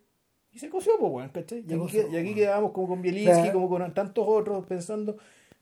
y 0.53 0.59
se 0.59 0.69
coció, 0.69 0.93
pues, 0.99 1.13
weón, 1.13 1.29
¿cachai? 1.31 1.65
Y 1.69 1.75
aquí, 1.75 1.99
y 2.13 2.17
aquí 2.17 2.35
quedamos 2.35 2.73
como 2.73 2.89
con 2.89 3.03
Bielinski, 3.03 3.51
como 3.53 3.69
con 3.69 3.93
tantos 3.95 4.25
otros, 4.27 4.67
pensando 4.67 5.17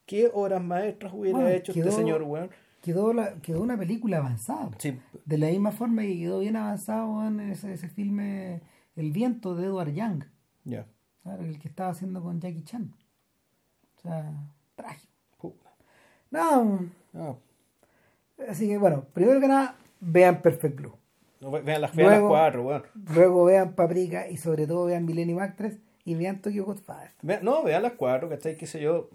qué 0.07 0.31
obras 0.33 0.63
maestras 0.63 1.13
hubiera 1.15 1.37
Bueno, 1.39 1.51
hecho 1.55 1.73
quedó- 1.75 1.89
este 1.89 2.01
señor, 2.01 2.23
weón. 2.23 2.51
Quedó, 2.83 3.13
la, 3.13 3.35
quedó 3.41 3.61
una 3.61 3.77
película 3.77 4.19
avanzada. 4.19 4.71
Sí, 4.79 4.99
De 5.25 5.39
la 5.39 5.49
misma 5.49 5.73
forma 5.73 6.03
que 6.03 6.19
quedó 6.19 6.39
bien 6.41 6.57
avanzado 6.57 7.27
en 7.27 7.41
ese, 7.41 7.73
ese 7.73 7.89
filme 7.89 8.63
El 8.97 9.13
viento 9.13 9.55
de 9.55 9.67
Edward 9.67 9.93
Young, 9.93 10.25
ya. 10.65 10.87
¿sabes? 11.25 11.49
el 11.49 11.59
que 11.59 11.69
estaba 11.69 11.91
haciendo 11.91 12.23
con 12.23 12.41
Jackie 12.41 12.63
Chan. 12.63 12.95
O 13.97 14.01
sea, 14.01 14.33
trágico. 14.77 15.13
Puta. 15.39 15.71
No, 16.31 16.89
así 18.49 18.69
que 18.69 18.79
bueno, 18.79 19.05
primero 19.13 19.41
que 19.41 19.49
nada, 19.49 19.77
vean 20.01 20.41
Perfect 20.41 20.77
Blue. 20.77 20.95
no, 21.41 21.51
vean 21.51 21.81
las, 21.81 21.95
vean 21.95 22.11
las 22.11 22.21
cuatro, 22.21 22.63
weón. 22.65 22.83
Luego 23.15 23.45
vean 23.45 23.75
Paprika 23.75 24.29
y 24.29 24.37
sobre 24.37 24.67
todo 24.67 24.87
vean 24.87 25.05
Millennium 25.05 25.41
Actress 25.41 25.79
y 26.05 26.15
vean 26.15 26.41
Tokyo 26.41 26.65
Godfather. 26.65 27.11
No, 27.43 27.63
vean 27.65 27.83
las 27.83 27.93
cuatro, 27.93 28.29
¿cachai? 28.29 28.57
Qué 28.57 28.67
sé 28.67 28.81
yo. 28.81 29.11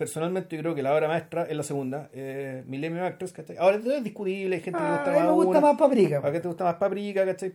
Personalmente 0.00 0.56
yo 0.56 0.62
creo 0.62 0.74
que 0.74 0.82
la 0.82 0.94
obra 0.94 1.08
maestra 1.08 1.42
es 1.44 1.54
la 1.54 1.62
segunda, 1.62 2.08
eh, 2.14 2.64
Millennium 2.66 3.04
Actress, 3.04 3.34
¿cachai? 3.34 3.58
Ahora 3.58 3.76
es 3.76 4.02
discutible, 4.02 4.56
hay 4.56 4.62
gente 4.62 4.78
que 4.78 4.82
le 4.84 4.90
Ah, 4.90 4.94
gusta 4.96 5.10
a 5.10 5.12
mí 5.12 5.18
más 5.18 5.26
me 5.28 5.32
gusta 5.34 5.50
una. 5.50 5.60
más 5.60 5.76
Paprika. 5.76 6.20
¿Para 6.22 6.32
qué 6.32 6.40
te 6.40 6.48
gusta 6.48 6.64
más 6.64 6.74
Paprika, 6.76 7.26
cachai? 7.26 7.52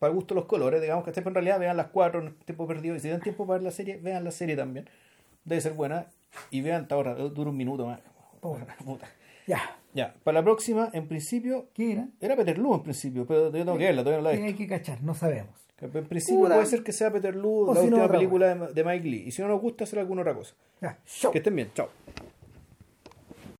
Para 0.00 0.12
gusto 0.12 0.34
los 0.34 0.46
colores, 0.46 0.80
digamos, 0.82 1.04
¿cachai? 1.04 1.22
Pero 1.22 1.30
en 1.30 1.34
realidad 1.36 1.60
vean 1.60 1.76
las 1.76 1.86
cuatro 1.86 2.20
en 2.20 2.34
tiempo 2.38 2.66
perdido. 2.66 2.96
Y 2.96 2.98
si 2.98 3.08
dan 3.10 3.20
tiempo 3.20 3.46
para 3.46 3.58
ver 3.58 3.62
la 3.62 3.70
serie, 3.70 3.98
vean 4.02 4.24
la 4.24 4.32
serie 4.32 4.56
también. 4.56 4.90
Debe 5.44 5.60
ser 5.60 5.74
buena. 5.74 6.06
Y 6.50 6.62
vean 6.62 6.82
esta 6.82 6.96
hora, 6.96 7.14
dura 7.14 7.50
un 7.50 7.56
minuto 7.56 7.86
más. 7.86 8.00
Puta. 8.40 8.74
Puta. 8.84 9.06
Ya, 9.46 9.60
Ya, 9.92 10.14
para 10.24 10.40
la 10.40 10.42
próxima, 10.42 10.90
en 10.94 11.06
principio, 11.06 11.68
¿qué 11.74 11.92
era? 11.92 12.08
era 12.20 12.34
Peterloo 12.34 12.74
en 12.74 12.82
principio, 12.82 13.24
pero 13.24 13.52
yo 13.52 13.64
tengo 13.64 13.78
que 13.78 13.84
verla, 13.84 14.02
todavía 14.02 14.18
no 14.20 14.24
la 14.30 14.32
he 14.32 14.36
¿Qué 14.38 14.42
visto. 14.42 14.60
hay 14.62 14.66
que 14.66 14.74
cachar? 14.78 15.00
No 15.04 15.14
sabemos. 15.14 15.63
En 15.92 16.04
principio 16.06 16.40
puede 16.56 16.66
ser 16.66 16.82
que 16.82 16.92
sea 16.92 17.12
Peterloo, 17.12 17.68
O 17.70 17.74
la 17.74 17.80
si 17.80 17.86
última 17.86 18.08
película 18.18 18.54
de, 18.54 18.72
de 18.72 18.84
Mike 18.84 19.08
Lee. 19.08 19.24
Y 19.26 19.30
si 19.32 19.42
no 19.42 19.48
nos 19.48 19.60
gusta, 19.60 19.84
será 19.86 20.02
alguna 20.02 20.22
otra 20.22 20.34
cosa. 20.34 20.54
Que 21.30 21.38
estén 21.38 21.54
bien, 21.56 21.70
chao. 21.74 21.88